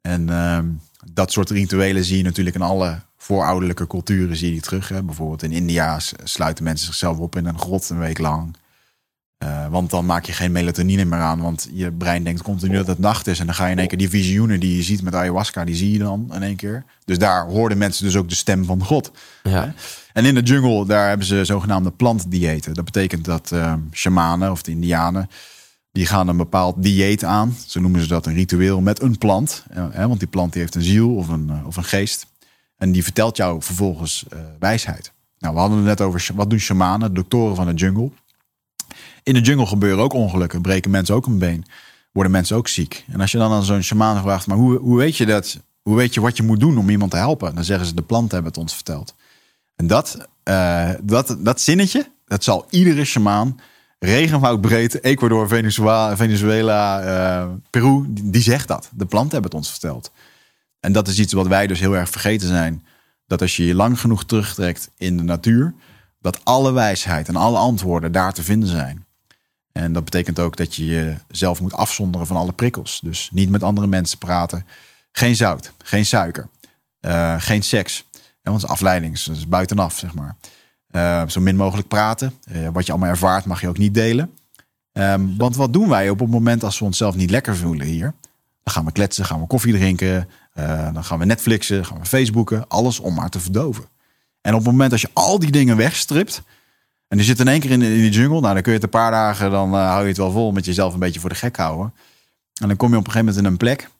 En 0.00 0.30
ehm, 0.30 0.66
dat 1.12 1.32
soort 1.32 1.50
rituelen 1.50 2.04
zie 2.04 2.16
je 2.16 2.22
natuurlijk 2.22 2.56
in 2.56 2.62
alle 2.62 3.00
voorouderlijke 3.16 3.86
culturen 3.86 4.36
zie 4.36 4.46
je 4.46 4.52
die 4.52 4.62
terug. 4.62 4.88
Hè. 4.88 5.02
Bijvoorbeeld 5.02 5.42
in 5.42 5.52
India 5.52 5.98
sluiten 6.24 6.64
mensen 6.64 6.86
zichzelf 6.86 7.18
op 7.18 7.36
in 7.36 7.46
een 7.46 7.58
grot 7.58 7.90
een 7.90 7.98
week 7.98 8.18
lang. 8.18 8.56
Want 9.70 9.90
dan 9.90 10.06
maak 10.06 10.24
je 10.24 10.32
geen 10.32 10.52
melatonine 10.52 11.04
meer 11.04 11.18
aan. 11.18 11.40
Want 11.40 11.68
je 11.72 11.92
brein 11.92 12.24
denkt 12.24 12.42
continu 12.42 12.76
dat 12.76 12.86
het 12.86 12.98
nacht 12.98 13.26
is. 13.26 13.38
En 13.38 13.46
dan 13.46 13.54
ga 13.54 13.66
je 13.66 13.72
in 13.72 13.78
één 13.78 13.88
keer 13.88 13.98
die 13.98 14.08
visioenen 14.08 14.60
die 14.60 14.76
je 14.76 14.82
ziet 14.82 15.02
met 15.02 15.14
ayahuasca, 15.14 15.64
die 15.64 15.74
zie 15.74 15.92
je 15.92 15.98
dan 15.98 16.30
in 16.34 16.42
één 16.42 16.56
keer. 16.56 16.84
Dus 17.04 17.18
daar 17.18 17.46
hoorden 17.46 17.78
mensen 17.78 18.04
dus 18.04 18.16
ook 18.16 18.28
de 18.28 18.34
stem 18.34 18.64
van 18.64 18.84
God. 18.84 19.10
ja. 19.42 19.74
En 20.12 20.24
in 20.24 20.34
de 20.34 20.42
jungle, 20.42 20.86
daar 20.86 21.08
hebben 21.08 21.26
ze 21.26 21.44
zogenaamde 21.44 21.90
plantdiëten. 21.90 22.74
Dat 22.74 22.84
betekent 22.84 23.24
dat 23.24 23.52
eh, 23.52 23.74
shamanen 23.92 24.50
of 24.50 24.62
de 24.62 24.70
indianen, 24.70 25.28
die 25.92 26.06
gaan 26.06 26.28
een 26.28 26.36
bepaald 26.36 26.82
dieet 26.82 27.24
aan. 27.24 27.56
Zo 27.66 27.80
noemen 27.80 28.00
ze 28.00 28.08
dat 28.08 28.26
een 28.26 28.34
ritueel 28.34 28.80
met 28.80 29.02
een 29.02 29.18
plant. 29.18 29.64
Eh, 29.70 29.86
hè, 29.90 30.08
want 30.08 30.18
die 30.18 30.28
plant 30.28 30.52
die 30.52 30.60
heeft 30.60 30.74
een 30.74 30.82
ziel 30.82 31.14
of 31.14 31.28
een, 31.28 31.50
eh, 31.50 31.66
of 31.66 31.76
een 31.76 31.84
geest. 31.84 32.26
En 32.76 32.92
die 32.92 33.02
vertelt 33.02 33.36
jou 33.36 33.62
vervolgens 33.62 34.24
eh, 34.28 34.38
wijsheid. 34.58 35.12
Nou, 35.38 35.54
we 35.54 35.60
hadden 35.60 35.78
het 35.78 35.86
net 35.86 36.00
over, 36.00 36.28
wat 36.34 36.50
doen 36.50 36.58
shamanen, 36.58 37.14
doktoren 37.14 37.56
van 37.56 37.66
de 37.66 37.74
jungle. 37.74 38.10
In 39.22 39.34
de 39.34 39.40
jungle 39.40 39.66
gebeuren 39.66 40.04
ook 40.04 40.12
ongelukken. 40.12 40.62
Breken 40.62 40.90
mensen 40.90 41.14
ook 41.14 41.26
een 41.26 41.38
been. 41.38 41.64
Worden 42.12 42.32
mensen 42.32 42.56
ook 42.56 42.68
ziek. 42.68 43.04
En 43.08 43.20
als 43.20 43.32
je 43.32 43.38
dan 43.38 43.52
aan 43.52 43.62
zo'n 43.62 43.82
shaman 43.82 44.22
vraagt, 44.22 44.46
maar 44.46 44.56
hoe, 44.56 44.78
hoe 44.78 44.96
weet 44.96 45.16
je 45.16 45.26
dat? 45.26 45.58
Hoe 45.82 45.96
weet 45.96 46.14
je 46.14 46.20
wat 46.20 46.36
je 46.36 46.42
moet 46.42 46.60
doen 46.60 46.78
om 46.78 46.90
iemand 46.90 47.10
te 47.10 47.16
helpen? 47.16 47.54
Dan 47.54 47.64
zeggen 47.64 47.86
ze, 47.86 47.94
de 47.94 48.02
planten 48.02 48.34
hebben 48.34 48.52
het 48.52 48.60
ons 48.60 48.74
verteld. 48.74 49.14
En 49.80 49.86
dat, 49.86 50.28
eh, 50.42 50.90
dat, 51.02 51.36
dat 51.38 51.60
zinnetje, 51.60 52.10
dat 52.26 52.44
zal 52.44 52.66
iedere 52.70 53.04
shamaan, 53.04 53.60
regenwoudbreed, 53.98 55.02
Ecuador, 55.02 55.48
Venezuela, 55.48 56.16
Venezuela 56.16 57.02
eh, 57.02 57.48
Peru, 57.70 58.04
die, 58.08 58.42
zegt 58.42 58.68
dat. 58.68 58.90
De 58.92 59.06
planten 59.06 59.32
hebben 59.32 59.50
het 59.50 59.60
ons 59.60 59.70
verteld. 59.70 60.10
En 60.80 60.92
dat 60.92 61.08
is 61.08 61.18
iets 61.18 61.32
wat 61.32 61.46
wij 61.46 61.66
dus 61.66 61.80
heel 61.80 61.96
erg 61.96 62.10
vergeten 62.10 62.48
zijn. 62.48 62.84
Dat 63.26 63.40
als 63.40 63.56
je 63.56 63.66
je 63.66 63.74
lang 63.74 64.00
genoeg 64.00 64.24
terugtrekt 64.24 64.90
in 64.96 65.16
de 65.16 65.22
natuur, 65.22 65.74
dat 66.20 66.44
alle 66.44 66.72
wijsheid 66.72 67.28
en 67.28 67.36
alle 67.36 67.58
antwoorden 67.58 68.12
daar 68.12 68.32
te 68.32 68.42
vinden 68.42 68.68
zijn. 68.68 69.04
En 69.72 69.92
dat 69.92 70.04
betekent 70.04 70.38
ook 70.38 70.56
dat 70.56 70.74
je 70.74 71.16
jezelf 71.28 71.60
moet 71.60 71.74
afzonderen 71.74 72.26
van 72.26 72.36
alle 72.36 72.52
prikkels. 72.52 73.00
Dus 73.02 73.30
niet 73.32 73.50
met 73.50 73.62
andere 73.62 73.86
mensen 73.86 74.18
praten. 74.18 74.66
Geen 75.12 75.36
zout, 75.36 75.72
geen 75.84 76.06
suiker, 76.06 76.48
eh, 77.00 77.34
geen 77.38 77.62
seks. 77.62 78.04
Het 78.54 78.62
is 78.62 78.68
afleiding, 78.68 79.22
dus 79.22 79.48
buitenaf, 79.48 79.98
zeg 79.98 80.14
maar. 80.14 80.36
Eh, 80.90 81.22
zo 81.28 81.40
min 81.40 81.56
mogelijk 81.56 81.88
praten. 81.88 82.32
Eh, 82.44 82.68
wat 82.72 82.86
je 82.86 82.92
allemaal 82.92 83.10
ervaart 83.10 83.44
mag 83.44 83.60
je 83.60 83.68
ook 83.68 83.78
niet 83.78 83.94
delen. 83.94 84.34
Ehm, 84.92 85.36
want 85.36 85.56
wat 85.56 85.72
doen 85.72 85.88
wij 85.88 86.10
op 86.10 86.18
het 86.18 86.30
moment 86.30 86.64
als 86.64 86.78
we 86.78 86.84
onszelf 86.84 87.14
niet 87.14 87.30
lekker 87.30 87.56
voelen 87.56 87.86
hier? 87.86 88.14
Dan 88.62 88.74
gaan 88.74 88.84
we 88.84 88.92
kletsen, 88.92 89.24
gaan 89.24 89.40
we 89.40 89.46
koffie 89.46 89.72
drinken. 89.72 90.28
eh, 90.52 90.92
dan 90.92 91.04
gaan 91.04 91.18
we 91.18 91.24
Netflixen, 91.24 91.86
gaan 91.86 91.98
we 91.98 92.04
Facebooken. 92.04 92.68
Alles 92.68 93.00
om 93.00 93.14
maar 93.14 93.28
te 93.30 93.40
verdoven. 93.40 93.84
En 94.40 94.52
op 94.54 94.58
het 94.58 94.70
moment 94.70 94.92
als 94.92 95.00
je 95.00 95.10
al 95.12 95.38
die 95.38 95.50
dingen 95.50 95.76
wegstript... 95.76 96.42
en 97.08 97.18
je 97.18 97.24
zit 97.24 97.40
in 97.40 97.48
één 97.48 97.60
keer 97.60 97.70
in, 97.70 97.82
in 97.82 98.00
die 98.00 98.10
jungle... 98.10 98.40
nou 98.40 98.54
dan 98.54 98.62
kun 98.62 98.72
je 98.72 98.78
het 98.78 98.82
een 98.82 99.00
paar 99.00 99.10
dagen... 99.10 99.50
dan 99.50 99.74
eh, 99.74 99.88
hou 99.88 100.02
je 100.02 100.08
het 100.08 100.16
wel 100.16 100.30
vol 100.30 100.52
met 100.52 100.64
jezelf 100.64 100.92
een 100.92 100.98
beetje 100.98 101.20
voor 101.20 101.28
de 101.28 101.34
gek 101.34 101.56
houden. 101.56 101.94
En 102.60 102.68
dan 102.68 102.76
kom 102.76 102.90
je 102.90 102.96
op 102.96 103.06
een 103.06 103.12
gegeven 103.12 103.26
moment 103.26 103.46
in 103.46 103.50
een 103.52 103.58
plek... 103.58 103.90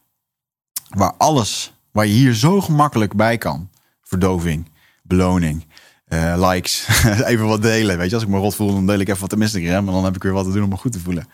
waar 0.89 1.13
alles, 1.19 1.73
waar 1.91 2.07
je 2.07 2.13
hier 2.13 2.35
zo 2.35 2.61
gemakkelijk 2.61 3.15
bij 3.15 3.39
kan... 3.39 3.69
verdoving, 4.11 4.71
beloning, 5.03 5.67
eh, 6.05 6.49
likes, 6.51 6.87
even 7.31 7.47
wat 7.47 7.63
delen. 7.63 7.99
Weet 7.99 8.09
je, 8.09 8.15
als 8.15 8.25
ik 8.25 8.31
me 8.31 8.39
rot 8.39 8.55
voel, 8.55 8.73
dan 8.73 8.87
deel 8.87 8.99
ik 8.99 9.09
even 9.09 9.21
wat 9.21 9.33
op 9.33 9.41
Instagram... 9.41 9.87
en 9.89 9.95
dan 9.95 10.05
heb 10.05 10.17
ik 10.17 10.23
weer 10.23 10.33
wat 10.33 10.45
te 10.45 10.53
doen 10.53 10.63
om 10.63 10.69
me 10.69 10.77
goed 10.77 10.93
te 10.93 11.01
voelen. 11.01 11.29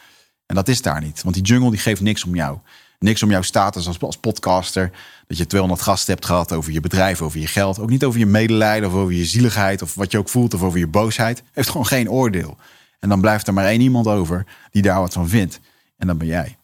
En 0.47 0.55
dat 0.55 0.69
is 0.69 0.83
daar 0.83 1.01
niet. 1.01 1.23
Want 1.23 1.35
die 1.35 1.45
jungle 1.45 1.71
die 1.71 1.79
geeft 1.79 2.01
niks 2.01 2.25
om 2.25 2.35
jou. 2.35 2.59
Niks 2.99 3.23
om 3.23 3.31
jouw 3.31 3.43
status 3.43 3.87
als, 3.87 4.01
als 4.01 4.17
podcaster. 4.17 4.91
Dat 5.27 5.37
je 5.37 5.47
200 5.47 5.83
gasten 5.83 6.15
hebt 6.15 6.27
gehad 6.27 6.53
over 6.53 6.73
je 6.73 6.81
bedrijf, 6.81 7.23
over 7.23 7.41
je 7.41 7.47
geld. 7.47 7.79
Ook 7.79 7.89
niet 7.89 8.05
over 8.05 8.19
je 8.19 8.27
medelijden 8.27 8.89
of 8.89 8.95
over 8.95 9.15
je 9.15 9.25
zieligheid 9.25 9.83
of 9.83 9.95
wat 9.95 10.11
je 10.13 10.19
ook 10.19 10.29
voelt 10.29 10.55
of 10.55 10.63
over 10.63 10.79
je 10.79 10.87
boosheid. 10.87 11.43
Heeft 11.53 11.69
gewoon 11.69 11.87
geen 11.87 12.11
oordeel. 12.11 12.57
En 12.99 13.09
dan 13.09 13.21
blijft 13.21 13.47
er 13.47 13.55
maar 13.55 13.67
één 13.67 13.81
iemand 13.81 14.07
over 14.07 14.47
die 14.71 14.83
daar 14.83 15.01
wat 15.01 15.13
van 15.13 15.29
vindt. 15.29 15.61
En 15.97 16.07
dat 16.07 16.19
ben 16.19 16.27
jij. 16.27 16.57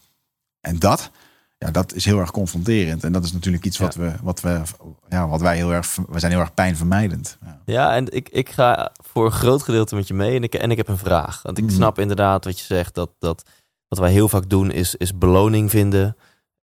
En 0.61 0.79
dat, 0.79 1.11
ja, 1.65 1.71
dat 1.71 1.95
is 1.95 2.05
heel 2.05 2.19
erg 2.19 2.31
confronterend. 2.31 3.05
En 3.05 3.13
dat 3.13 3.25
is 3.25 3.33
natuurlijk 3.33 3.65
iets 3.65 3.79
wat, 3.79 3.95
we, 3.95 4.13
wat, 4.23 4.41
we, 4.41 4.61
ja, 5.09 5.29
wat 5.29 5.41
wij 5.41 5.57
heel 5.57 5.73
erg, 5.73 5.97
we 6.09 6.19
zijn 6.19 6.33
heel 6.33 6.41
erg 6.41 6.55
pijnvermijdend. 6.55 7.39
Ja. 7.45 7.61
Ja, 7.65 7.95
en 7.95 8.13
ik, 8.13 8.29
ik 8.29 8.51
ga 8.51 8.93
voor 9.05 9.25
een 9.25 9.33
groot 9.33 9.63
gedeelte 9.63 9.95
met 9.95 10.09
je 10.09 10.15
mee. 10.15 10.37
En 10.37 10.43
ik, 10.43 10.55
en 10.55 10.71
ik 10.71 10.77
heb 10.77 10.89
een 10.89 10.99
vraag. 10.99 11.43
Want 11.43 11.59
ik 11.59 11.65
Mhm. 11.65 11.73
snap 11.75 11.99
inderdaad 11.99 12.45
wat 12.45 12.59
je 12.59 12.65
zegt. 12.65 12.95
Dat, 12.95 13.11
dat 13.19 13.43
wat 13.89 13.99
wij 13.99 14.13
heel 14.13 14.29
vaak 14.29 14.49
doen 14.51 14.71
is, 14.71 14.95
is 14.95 15.19
beloning 15.19 15.71
vinden. 15.71 16.17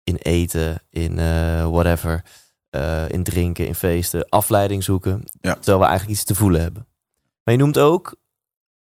In 0.04 0.16
eten, 0.16 0.82
in 0.90 1.18
eh, 1.18 1.66
whatever. 1.70 2.24
eh, 2.70 3.08
in 3.08 3.22
drinken, 3.22 3.66
in 3.66 3.74
feesten. 3.74 4.28
Afleiding 4.28 4.84
zoeken. 4.84 5.22
Ja. 5.40 5.54
Terwijl 5.54 5.78
we 5.78 5.84
eigenlijk 5.84 6.18
iets 6.18 6.24
te 6.26 6.34
voelen 6.34 6.60
hebben. 6.60 6.86
Maar 7.44 7.54
je 7.54 7.60
noemt 7.60 7.78
ook... 7.78 8.14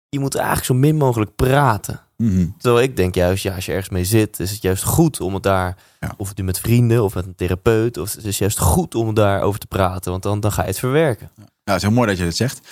Je 0.08 0.18
moet 0.18 0.34
eigenlijk 0.34 0.66
zo 0.66 0.74
min 0.74 0.96
mogelijk 0.96 1.34
praten. 1.36 2.00
Mhm. 2.20 2.46
Terwijl 2.58 2.84
ik 2.84 2.96
denk 2.96 3.14
juist, 3.14 3.42
ja, 3.42 3.54
als 3.54 3.66
je 3.66 3.72
ergens 3.72 3.88
mee 3.88 4.04
zit, 4.04 4.40
is 4.40 4.50
het 4.50 4.62
juist 4.62 4.82
goed 4.82 5.20
om 5.20 5.34
het 5.34 5.42
daar, 5.42 5.76
Ja. 6.00 6.14
of 6.16 6.28
het 6.28 6.36
nu 6.38 6.44
met 6.44 6.58
vrienden 6.60 7.04
of 7.04 7.14
met 7.14 7.26
een 7.26 7.34
therapeut, 7.34 7.96
of 7.98 8.12
het 8.12 8.24
is 8.24 8.38
juist 8.38 8.58
goed 8.58 8.94
om 8.94 9.14
daarover 9.14 9.60
te 9.60 9.66
praten, 9.66 10.10
want 10.10 10.22
dan, 10.22 10.40
dan 10.40 10.52
ga 10.52 10.62
je 10.62 10.68
het 10.68 10.78
verwerken. 10.78 11.30
Nou, 11.36 11.48
het 11.64 11.76
is 11.76 11.82
heel 11.82 11.90
mooi 11.90 12.08
dat 12.08 12.18
je 12.18 12.24
dat 12.24 12.36
zegt. 12.36 12.68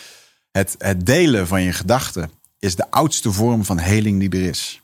Het, 0.50 0.74
het 0.78 1.06
delen 1.06 1.46
van 1.46 1.62
je 1.62 1.72
gedachten 1.72 2.30
is 2.58 2.76
de 2.76 2.90
oudste 2.90 3.32
vorm 3.32 3.64
van 3.64 3.78
heling 3.78 4.20
die 4.20 4.40
er 4.42 4.48
is. 4.48 4.80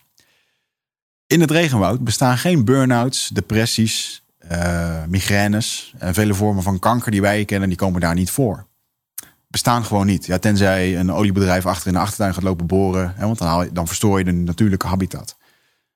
In 1.26 1.40
het 1.40 1.50
regenwoud 1.50 2.00
bestaan 2.04 2.38
geen 2.38 2.64
burn-outs, 2.64 3.28
depressies, 3.28 4.22
eh, 4.38 5.04
migraines 5.08 5.94
en 5.98 6.14
vele 6.14 6.34
vormen 6.34 6.62
van 6.62 6.78
kanker 6.78 7.10
die 7.10 7.20
wij 7.20 7.44
kennen, 7.44 7.68
die 7.68 7.78
komen 7.78 8.00
daar 8.00 8.14
niet 8.14 8.30
voor. 8.30 8.66
Bestaan 9.54 9.84
gewoon 9.84 10.06
niet. 10.06 10.26
Ja, 10.26 10.38
tenzij 10.38 10.98
een 10.98 11.12
oliebedrijf 11.12 11.66
achter 11.66 11.86
in 11.86 11.92
de 11.92 11.98
achtertuin 11.98 12.34
gaat 12.34 12.42
lopen 12.42 12.66
boren, 12.66 13.14
hè, 13.16 13.26
want 13.26 13.38
dan, 13.38 13.48
haal 13.48 13.62
je, 13.62 13.72
dan 13.72 13.86
verstoor 13.86 14.18
je 14.18 14.24
de 14.24 14.32
natuurlijke 14.32 14.86
habitat. 14.86 15.36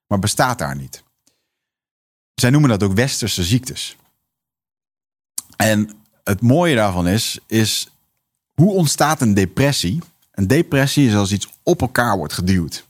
Maar 0.07 0.19
bestaat 0.19 0.59
daar 0.59 0.77
niet. 0.77 1.03
Zij 2.35 2.51
noemen 2.51 2.71
dat 2.71 2.83
ook 2.83 2.93
westerse 2.93 3.45
ziektes. 3.45 3.97
En 5.57 5.91
het 6.25 6.41
mooie 6.41 6.75
daarvan 6.75 7.09
is, 7.09 7.39
is 7.47 7.89
hoe 8.55 8.73
ontstaat 8.73 9.21
een 9.21 9.35
depressie? 9.35 10.03
Een 10.33 10.47
depressie 10.47 11.09
is 11.09 11.15
als 11.15 11.33
iets 11.33 11.49
op 11.63 11.81
elkaar 11.81 12.17
wordt 12.17 12.33
geduwd. 12.33 12.87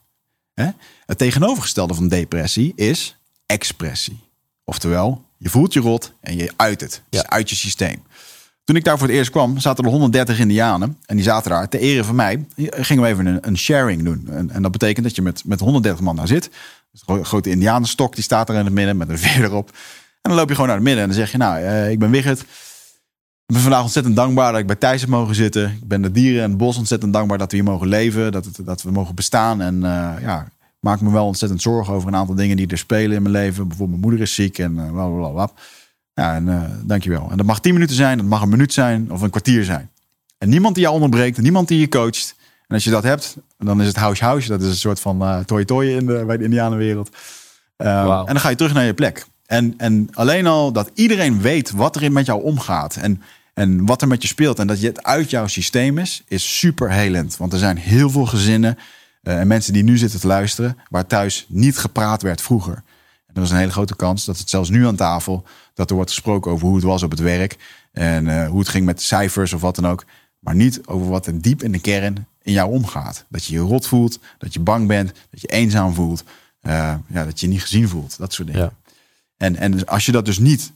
Hè? 0.54 0.70
Het 1.06 1.18
tegenovergestelde 1.18 1.94
van 1.94 2.08
depressie 2.08 2.72
is 2.76 3.16
expressie. 3.46 4.20
Oftewel, 4.64 5.24
je 5.36 5.48
voelt 5.48 5.72
je 5.72 5.80
rot 5.80 6.12
en 6.20 6.36
je 6.36 6.52
uit 6.56 6.80
het. 6.80 7.02
Ja. 7.08 7.26
uit 7.26 7.50
je 7.50 7.56
systeem. 7.56 8.02
Toen 8.68 8.76
ik 8.76 8.84
daar 8.84 8.98
voor 8.98 9.06
het 9.06 9.16
eerst 9.16 9.30
kwam, 9.30 9.58
zaten 9.58 9.84
er 9.84 9.90
130 9.90 10.38
indianen. 10.38 10.98
En 11.06 11.16
die 11.16 11.24
zaten 11.24 11.50
daar. 11.50 11.68
Ter 11.68 11.80
ere 11.80 12.04
van 12.04 12.14
mij 12.14 12.46
gingen 12.56 13.02
we 13.02 13.08
even 13.08 13.26
een, 13.26 13.38
een 13.40 13.58
sharing 13.58 14.02
doen. 14.02 14.28
En, 14.30 14.50
en 14.50 14.62
dat 14.62 14.72
betekent 14.72 15.06
dat 15.06 15.16
je 15.16 15.22
met, 15.22 15.42
met 15.44 15.60
130 15.60 16.00
man 16.00 16.16
daar 16.16 16.26
zit. 16.26 16.50
Dus 16.92 17.02
een 17.06 17.24
grote 17.24 17.50
indianenstok 17.50 18.14
die 18.14 18.24
staat 18.24 18.48
er 18.48 18.54
in 18.54 18.64
het 18.64 18.74
midden 18.74 18.96
met 18.96 19.08
een 19.08 19.18
veer 19.18 19.44
erop. 19.44 19.68
En 20.22 20.30
dan 20.30 20.34
loop 20.34 20.48
je 20.48 20.54
gewoon 20.54 20.66
naar 20.66 20.76
het 20.76 20.84
midden 20.84 21.02
en 21.02 21.08
dan 21.08 21.18
zeg 21.18 21.32
je... 21.32 21.38
nou, 21.38 21.58
eh, 21.58 21.90
ik 21.90 21.98
ben 21.98 22.10
Wigert. 22.10 22.40
Ik 22.40 22.46
ben 23.54 23.60
vandaag 23.60 23.82
ontzettend 23.82 24.16
dankbaar 24.16 24.52
dat 24.52 24.60
ik 24.60 24.66
bij 24.66 24.76
Thijs 24.76 25.00
heb 25.00 25.10
mogen 25.10 25.34
zitten. 25.34 25.64
Ik 25.64 25.88
ben 25.88 26.02
de 26.02 26.10
dieren 26.10 26.42
en 26.42 26.48
het 26.48 26.58
bos 26.58 26.76
ontzettend 26.76 27.12
dankbaar 27.12 27.38
dat 27.38 27.50
we 27.50 27.56
hier 27.56 27.66
mogen 27.66 27.88
leven. 27.88 28.32
Dat, 28.32 28.44
het, 28.44 28.60
dat 28.64 28.82
we 28.82 28.90
mogen 28.90 29.14
bestaan. 29.14 29.60
En 29.60 29.84
eh, 29.84 30.22
ja, 30.22 30.48
maak 30.80 31.00
me 31.00 31.10
wel 31.10 31.26
ontzettend 31.26 31.62
zorgen 31.62 31.94
over 31.94 32.08
een 32.08 32.16
aantal 32.16 32.34
dingen 32.34 32.56
die 32.56 32.66
er 32.66 32.78
spelen 32.78 33.16
in 33.16 33.22
mijn 33.22 33.34
leven. 33.34 33.68
Bijvoorbeeld 33.68 34.00
mijn 34.00 34.10
moeder 34.10 34.20
is 34.20 34.34
ziek 34.34 34.58
en 34.58 34.74
uh, 34.74 34.90
bla 34.90 35.06
bla 35.06 35.28
bla. 35.28 35.50
Ja, 36.18 36.34
en 36.34 36.46
uh, 36.46 36.62
dankjewel. 36.82 37.28
En 37.30 37.36
dat 37.36 37.46
mag 37.46 37.60
tien 37.60 37.72
minuten 37.72 37.96
zijn, 37.96 38.18
dat 38.18 38.26
mag 38.26 38.42
een 38.42 38.48
minuut 38.48 38.72
zijn 38.72 39.10
of 39.10 39.20
een 39.20 39.30
kwartier 39.30 39.64
zijn. 39.64 39.90
En 40.38 40.48
niemand 40.48 40.74
die 40.74 40.82
jou 40.82 40.94
onderbreekt, 40.94 41.40
niemand 41.40 41.68
die 41.68 41.80
je 41.80 41.88
coacht. 41.88 42.34
En 42.66 42.74
als 42.74 42.84
je 42.84 42.90
dat 42.90 43.02
hebt, 43.02 43.36
dan 43.58 43.80
is 43.80 43.86
het 43.86 43.96
house 43.96 44.24
house. 44.24 44.48
Dat 44.48 44.62
is 44.62 44.68
een 44.68 44.76
soort 44.76 45.00
van 45.00 45.22
uh, 45.22 45.38
toy 45.38 45.64
toy 45.64 45.86
in 45.86 46.06
de, 46.06 46.24
bij 46.26 46.36
de 46.36 46.44
indianenwereld. 46.44 47.16
Wow. 47.76 48.18
En 48.18 48.26
dan 48.26 48.40
ga 48.40 48.48
je 48.48 48.56
terug 48.56 48.72
naar 48.72 48.84
je 48.84 48.94
plek. 48.94 49.26
En, 49.46 49.74
en 49.76 50.08
alleen 50.12 50.46
al 50.46 50.72
dat 50.72 50.90
iedereen 50.94 51.40
weet 51.40 51.70
wat 51.70 51.96
er 51.96 52.12
met 52.12 52.26
jou 52.26 52.42
omgaat. 52.42 52.96
En, 52.96 53.22
en 53.54 53.86
wat 53.86 54.02
er 54.02 54.08
met 54.08 54.22
je 54.22 54.28
speelt. 54.28 54.58
En 54.58 54.66
dat 54.66 54.80
je 54.80 54.86
het 54.86 55.02
uit 55.02 55.30
jouw 55.30 55.46
systeem 55.46 55.98
is, 55.98 56.22
is 56.26 56.58
super 56.58 56.90
helend. 56.90 57.36
Want 57.36 57.52
er 57.52 57.58
zijn 57.58 57.76
heel 57.76 58.10
veel 58.10 58.26
gezinnen 58.26 58.78
Eh, 59.22 59.40
en 59.40 59.46
mensen 59.46 59.72
die 59.72 59.82
nu 59.82 59.98
zitten 59.98 60.20
te 60.20 60.26
luisteren, 60.26 60.76
waar 60.90 61.06
thuis 61.06 61.46
niet 61.48 61.78
gepraat 61.78 62.22
werd 62.22 62.40
vroeger. 62.40 62.82
En 63.26 63.34
er 63.34 63.42
is 63.42 63.50
een 63.50 63.56
hele 63.56 63.70
grote 63.70 63.96
kans 63.96 64.24
dat 64.24 64.38
het 64.38 64.50
zelfs 64.50 64.70
nu 64.70 64.86
aan 64.86 64.96
tafel, 64.96 65.44
dat 65.78 65.88
er 65.90 65.96
wordt 65.96 66.10
gesproken 66.10 66.50
over 66.52 66.66
hoe 66.66 66.76
het 66.76 66.84
was 66.84 67.02
op 67.02 67.10
het 67.10 67.20
werk. 67.20 67.56
En 67.92 68.28
eh, 68.28 68.48
hoe 68.48 68.58
het 68.58 68.68
ging 68.68 68.84
met 68.84 68.98
de 68.98 69.04
cijfers 69.04 69.52
of 69.52 69.60
wat 69.60 69.74
dan 69.74 69.86
ook. 69.86 70.04
Maar 70.38 70.54
niet 70.54 70.80
over 70.86 71.08
wat 71.08 71.26
er 71.26 71.40
diep 71.40 71.62
in 71.62 71.72
de 71.72 71.80
kern 71.80 72.26
in 72.42 72.52
jou 72.52 72.70
omgaat. 72.70 73.24
Dat 73.28 73.44
je 73.44 73.52
je 73.52 73.58
rot 73.58 73.86
voelt, 73.86 74.18
dat 74.38 74.52
je 74.54 74.60
bang 74.60 74.86
bent, 74.86 75.12
dat 75.30 75.40
je 75.40 75.46
eenzaam 75.46 75.94
voelt. 75.94 76.24
eh, 76.60 76.94
ja, 77.06 77.24
dat 77.24 77.40
je 77.40 77.46
je 77.46 77.52
niet 77.52 77.62
gezien 77.62 77.88
voelt, 77.88 78.18
dat 78.18 78.32
soort 78.32 78.48
dingen. 78.48 78.62
Ja. 78.62 78.72
En, 79.36 79.56
en 79.56 79.70
dus 79.72 79.86
als 79.86 80.06
je 80.06 80.12
dat 80.12 80.24
dus 80.24 80.38
niet 80.38 80.72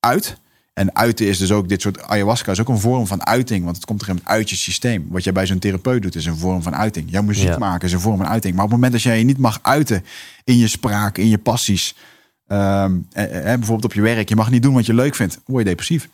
uit. 0.00 0.36
En 0.74 0.94
uiten 0.96 1.26
is 1.26 1.38
dus 1.38 1.50
ook 1.52 1.68
dit 1.68 1.80
soort 1.80 2.02
ayahuasca 2.02 2.52
is 2.52 2.60
ook 2.60 2.68
een 2.68 2.78
vorm 2.78 3.06
van 3.06 3.26
uiting. 3.26 3.64
Want 3.64 3.76
het 3.76 3.84
komt 3.84 4.02
er 4.02 4.14
uit 4.22 4.50
je 4.50 4.56
systeem. 4.56 5.06
Wat 5.08 5.24
jij 5.24 5.32
bij 5.32 5.46
zo'n 5.46 5.58
therapeut 5.58 6.02
doet 6.02 6.14
is 6.14 6.26
een 6.26 6.36
vorm 6.36 6.62
van 6.62 6.74
uiting. 6.74 7.10
Jouw 7.10 7.22
muziek 7.22 7.48
Ja. 7.48 7.58
maken 7.58 7.86
is 7.86 7.92
een 7.92 8.00
vorm 8.00 8.16
van 8.16 8.26
uiting. 8.28 8.54
Maar 8.54 8.64
op 8.64 8.70
het 8.70 8.80
moment 8.80 8.96
dat 8.96 9.02
jij 9.12 9.18
je 9.18 9.24
niet 9.24 9.38
mag 9.38 9.58
uiten 9.62 10.04
in 10.44 10.56
je 10.58 10.68
spraak, 10.68 11.18
in 11.18 11.28
je 11.28 11.38
passies. 11.38 11.94
Ehm, 12.48 12.96
eh, 13.12 13.24
eh, 13.38 13.44
bijvoorbeeld 13.58 13.84
op 13.84 13.92
je 13.94 14.00
werk. 14.02 14.28
Je 14.28 14.36
mag 14.36 14.50
niet 14.50 14.62
doen 14.62 14.74
wat 14.74 14.86
je 14.86 14.94
leuk 14.94 15.14
vindt. 15.14 15.38
Word 15.46 15.62
je 15.64 15.68
depressief. 15.68 16.08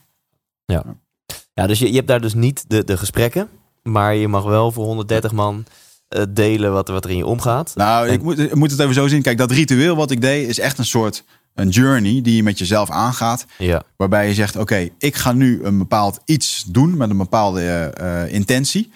Ja, 1.53 1.67
dus 1.67 1.79
je, 1.79 1.87
je 1.89 1.95
hebt 1.95 2.07
daar 2.07 2.21
dus 2.21 2.33
niet 2.33 2.65
de, 2.67 2.83
de 2.83 2.97
gesprekken, 2.97 3.49
maar 3.83 4.15
je 4.15 4.27
mag 4.27 4.43
wel 4.43 4.71
voor 4.71 4.85
130 4.85 5.31
man 5.31 5.65
eh, 6.07 6.23
delen 6.29 6.71
wat, 6.73 6.87
er- 6.87 6.93
wat 6.93 7.03
er 7.05 7.09
in 7.11 7.17
je 7.17 7.25
omgaat. 7.25 7.71
Nou, 7.75 8.07
En- 8.07 8.13
ik 8.13 8.21
moet, 8.21 8.39
ik 8.39 8.55
moet 8.55 8.71
het 8.71 8.79
even 8.79 8.93
zo 8.93 9.07
zien. 9.07 9.21
Kijk, 9.21 9.37
dat 9.37 9.51
ritueel 9.51 9.95
wat 9.95 10.11
ik 10.11 10.21
deed 10.21 10.47
is 10.47 10.59
echt 10.59 10.77
een 10.77 10.85
soort 10.85 11.23
een 11.53 11.69
journey 11.69 12.21
die 12.21 12.35
je 12.35 12.43
met 12.43 12.59
jezelf 12.59 12.89
aangaat. 12.89 13.45
Ja, 13.57 13.83
Waarbij 13.97 14.27
je 14.27 14.33
zegt, 14.33 14.55
oké, 14.55 14.89
ik 14.97 15.15
ga 15.15 15.31
nu 15.31 15.63
een 15.63 15.77
bepaald 15.77 16.19
iets 16.25 16.63
doen 16.67 16.97
met 16.97 17.09
een 17.09 17.17
bepaalde 17.17 17.61
eh, 17.61 18.33
intentie. 18.33 18.91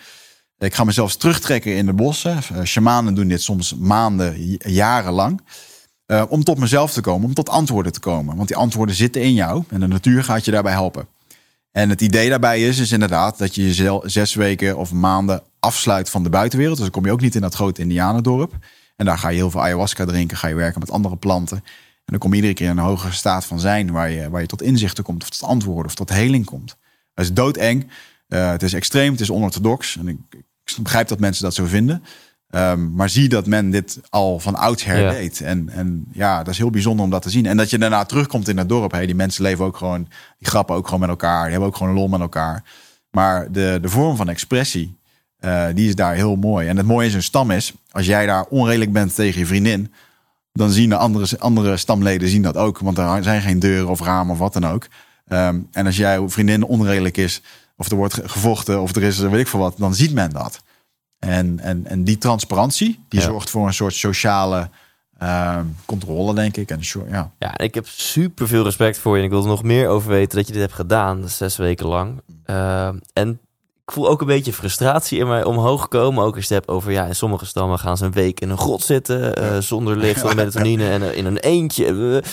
Ik 0.58 0.74
ga 0.74 0.84
mezelf 0.84 1.16
terugtrekken 1.16 1.76
in 1.76 1.86
de 1.86 1.94
bossen. 1.94 2.40
Uh, 2.54 2.64
shamanen 2.64 3.14
doen 3.14 3.28
dit 3.28 3.42
soms 3.42 3.76
maanden, 3.76 4.58
jarenlang. 4.58 5.42
Eh, 6.10 6.24
om 6.30 6.44
tot 6.44 6.58
mezelf 6.58 6.92
te 6.92 7.02
komen, 7.02 7.28
om 7.28 7.34
tot 7.34 7.50
antwoorden 7.50 7.92
te 7.92 8.00
komen. 8.00 8.36
Want 8.36 8.48
die 8.48 8.58
antwoorden 8.58 8.96
zitten 8.96 9.22
in 9.22 9.34
jou 9.34 9.64
en 9.68 9.80
de 9.80 9.88
natuur 9.88 10.24
gaat 10.24 10.46
je 10.46 10.52
daarbij 10.52 10.72
helpen. 10.72 11.08
En 11.72 11.90
het 11.90 12.02
idee 12.02 12.30
daarbij 12.30 12.62
is, 12.62 12.80
is 12.80 12.92
inderdaad 12.92 13.38
dat 13.38 13.56
je 13.56 13.62
jezelf 13.62 14.04
zes 14.06 14.34
weken 14.34 14.78
of 14.78 14.92
maanden 14.92 15.42
afsluit 15.60 16.10
van 16.10 16.24
de 16.24 16.30
buitenwereld. 16.30 16.78
Dus 16.78 16.86
dan 16.86 16.96
kom 16.96 17.06
je 17.06 17.12
ook 17.12 17.22
niet 17.22 17.36
in 17.36 17.42
dat 17.42 17.54
grote 17.54 17.82
indianendorp. 17.82 18.54
En 18.96 19.06
daar 19.06 19.18
ga 19.18 19.30
je 19.30 19.36
heel 19.36 19.52
veel 19.52 19.62
ayahuasca 19.62 20.06
drinken, 20.06 20.38
ga 20.38 20.48
je 20.48 20.56
werken 20.56 20.80
met 20.80 20.92
andere 20.92 21.16
planten. 21.16 21.58
En 21.58 21.64
dan 22.06 22.18
kom 22.18 22.30
je 22.30 22.36
iedere 22.36 22.54
keer 22.54 22.70
in 22.70 22.78
een 22.78 22.84
hogere 22.84 23.14
staat 23.14 23.46
van 23.46 23.60
zijn, 23.60 23.92
waar 23.92 24.10
je, 24.10 24.30
waar 24.30 24.42
je 24.42 24.48
tot 24.48 24.62
inzichten 24.62 25.04
komt, 25.04 25.22
of 25.22 25.30
tot 25.30 25.50
antwoorden, 25.50 25.86
of 25.86 25.96
tot 25.96 26.10
heling 26.10 26.46
komt. 26.46 26.78
Dat 27.14 27.26
is 27.26 27.34
doodeng. 27.34 27.88
Eh, 28.28 28.52
het 28.52 28.64
is 28.64 28.74
extreem, 28.74 29.12
het 29.12 29.22
is 29.22 29.32
onorthodox. 29.32 29.98
En 29.98 30.08
ik, 30.08 30.18
ik 30.30 30.84
begrijp 30.84 31.08
dat 31.08 31.20
mensen 31.20 31.44
dat 31.44 31.54
zo 31.54 31.66
vinden. 31.66 32.04
Ehm, 32.50 32.92
maar 32.94 33.10
zie 33.10 33.30
dat 33.30 33.46
men 33.46 33.70
dit 33.70 34.00
al 34.10 34.40
van 34.40 34.56
oudsher 34.56 35.00
Ja. 35.00 35.12
deed. 35.12 35.42
En, 35.42 35.70
en 35.70 36.06
ja, 36.12 36.38
dat 36.38 36.54
is 36.54 36.58
heel 36.58 36.70
bijzonder 36.70 37.06
om 37.06 37.12
dat 37.12 37.22
te 37.22 37.30
zien. 37.30 37.46
En 37.46 37.58
dat 37.58 37.70
je 37.70 37.78
daarna 37.78 38.04
terugkomt 38.06 38.48
in 38.48 38.58
het 38.58 38.70
dorp. 38.70 38.92
Hey, 38.92 39.06
die 39.06 39.16
mensen 39.16 39.44
leven 39.44 39.66
ook 39.66 39.78
gewoon, 39.78 40.08
die 40.40 40.48
grappen 40.48 40.76
ook 40.76 40.86
gewoon 40.86 41.00
met 41.00 41.10
elkaar. 41.10 41.42
Die 41.42 41.52
hebben 41.52 41.68
ook 41.70 41.76
gewoon 41.76 41.94
lol 41.94 42.08
met 42.08 42.20
elkaar. 42.20 42.64
Maar 43.12 43.52
de, 43.52 43.78
de 43.82 43.90
vorm 43.90 44.16
van 44.16 44.30
expressie, 44.30 44.98
eh, 45.40 45.66
die 45.74 45.88
is 45.88 45.96
daar 45.96 46.14
heel 46.16 46.36
mooi. 46.36 46.68
En 46.68 46.78
het 46.78 46.86
mooie 46.86 47.08
is 47.08 47.14
een 47.14 47.24
stam 47.24 47.52
is, 47.52 47.74
als 47.92 48.06
jij 48.06 48.26
daar 48.26 48.46
onredelijk 48.50 48.92
bent 48.94 49.16
tegen 49.16 49.40
je 49.40 49.46
vriendin, 49.46 49.94
dan 50.54 50.70
zien 50.70 50.90
de 50.90 50.96
andere, 50.98 51.40
andere 51.40 51.78
stamleden 51.78 52.30
zien 52.30 52.42
dat 52.42 52.58
ook. 52.58 52.80
Want 52.80 52.98
er 52.98 53.24
zijn 53.24 53.42
geen 53.42 53.60
deuren 53.60 53.90
of 53.90 54.02
ramen 54.02 54.34
of 54.34 54.40
wat 54.40 54.54
dan 54.54 54.68
ook. 54.68 54.88
Ehm, 55.28 55.60
en 55.72 55.86
als 55.86 55.98
jij 55.98 56.22
vriendin 56.28 56.64
onredelijk 56.66 57.18
is, 57.18 57.42
of 57.78 57.90
er 57.90 57.96
wordt 57.96 58.14
ge- 58.14 58.30
gevochten, 58.30 58.82
of 58.82 58.96
er 58.96 59.04
is 59.04 59.18
weet 59.20 59.40
ik 59.40 59.48
veel 59.48 59.60
wat, 59.60 59.76
dan 59.78 59.94
ziet 59.96 60.14
men 60.14 60.30
dat. 60.30 60.62
En, 61.20 61.60
en, 61.60 61.86
en 61.88 62.04
die 62.04 62.18
transparantie, 62.18 63.00
die 63.10 63.20
Ja. 63.20 63.26
zorgt 63.26 63.50
voor 63.50 63.68
een 63.68 63.74
soort 63.74 63.94
sociale 63.94 64.70
ehm, 65.18 65.66
controle, 65.86 66.34
denk 66.34 66.58
ik. 66.58 66.70
En 66.72 66.80
ja. 67.10 67.32
ja 67.40 67.58
ik 67.58 67.74
heb 67.74 67.88
super 67.88 68.48
veel 68.48 68.64
respect 68.64 68.98
voor 68.98 69.14
je 69.14 69.20
en 69.20 69.26
ik 69.26 69.32
wil 69.32 69.42
er 69.42 69.48
nog 69.48 69.64
meer 69.64 69.88
over 69.88 70.10
weten 70.10 70.38
dat 70.38 70.48
je 70.48 70.54
dit 70.54 70.62
hebt 70.62 70.74
gedaan, 70.74 71.22
dus 71.22 71.38
zes 71.38 71.58
weken 71.58 71.88
lang. 71.88 72.22
Eh, 72.46 72.90
en 73.14 73.40
ik 73.86 73.96
voel 73.96 74.10
ook 74.10 74.22
een 74.22 74.28
beetje 74.28 74.54
frustratie 74.54 75.20
in 75.20 75.28
mij 75.28 75.44
omhoog 75.44 75.88
komen. 75.88 76.24
Ook 76.24 76.36
als 76.36 76.48
je 76.48 76.54
het 76.54 76.64
hebt 76.66 76.78
over, 76.78 76.92
ja, 76.92 77.06
in 77.06 77.16
sommige 77.16 77.46
stammen 77.46 77.80
gaan 77.80 77.98
ze 77.98 78.06
een 78.06 78.12
week 78.12 78.40
in 78.40 78.50
een 78.50 78.58
grot 78.58 78.82
zitten, 78.84 79.36
eh, 79.36 79.58
zonder 79.58 79.98
licht, 79.98 80.20
zonder 80.20 80.36
melatonine 80.38 80.90
en 80.90 81.02
eh, 81.12 81.18
in 81.18 81.26
een 81.26 81.38
eentje. 81.38 82.24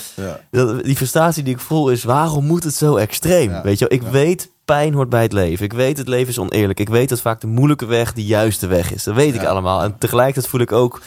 Ja. 0.51 0.80
Die 0.82 0.97
frustratie 0.97 1.43
die 1.43 1.55
ik 1.55 1.61
voel 1.61 1.91
is, 1.91 2.05
waarom 2.05 2.45
moet 2.47 2.64
het 2.64 2.74
zo 2.74 2.97
extreem? 2.97 3.51
Ja, 3.51 3.62
Weet 3.62 3.78
je, 3.78 3.87
wel? 3.89 3.99
ik 3.99 4.05
ja. 4.05 4.11
weet, 4.11 4.51
pijn 4.66 4.94
hoort 4.94 5.08
bij 5.08 5.22
het 5.22 5.32
leven. 5.32 5.64
Ik 5.64 5.72
weet, 5.72 5.98
het 5.98 6.08
leven 6.08 6.28
is 6.28 6.38
oneerlijk. 6.38 6.80
Ik 6.80 6.88
weet 6.88 7.08
dat 7.08 7.20
vaak 7.20 7.40
de 7.40 7.46
moeilijke 7.46 7.86
weg 7.86 8.12
de 8.12 8.24
juiste 8.24 8.66
weg 8.66 8.92
is. 8.92 9.04
Dat 9.04 9.14
weet 9.14 9.34
ik 9.34 9.44
allemaal. 9.44 9.82
En 9.82 9.98
tegelijkertijd 9.98 10.46
voel 10.46 10.60
ik 10.60 10.72
ook, 10.72 11.02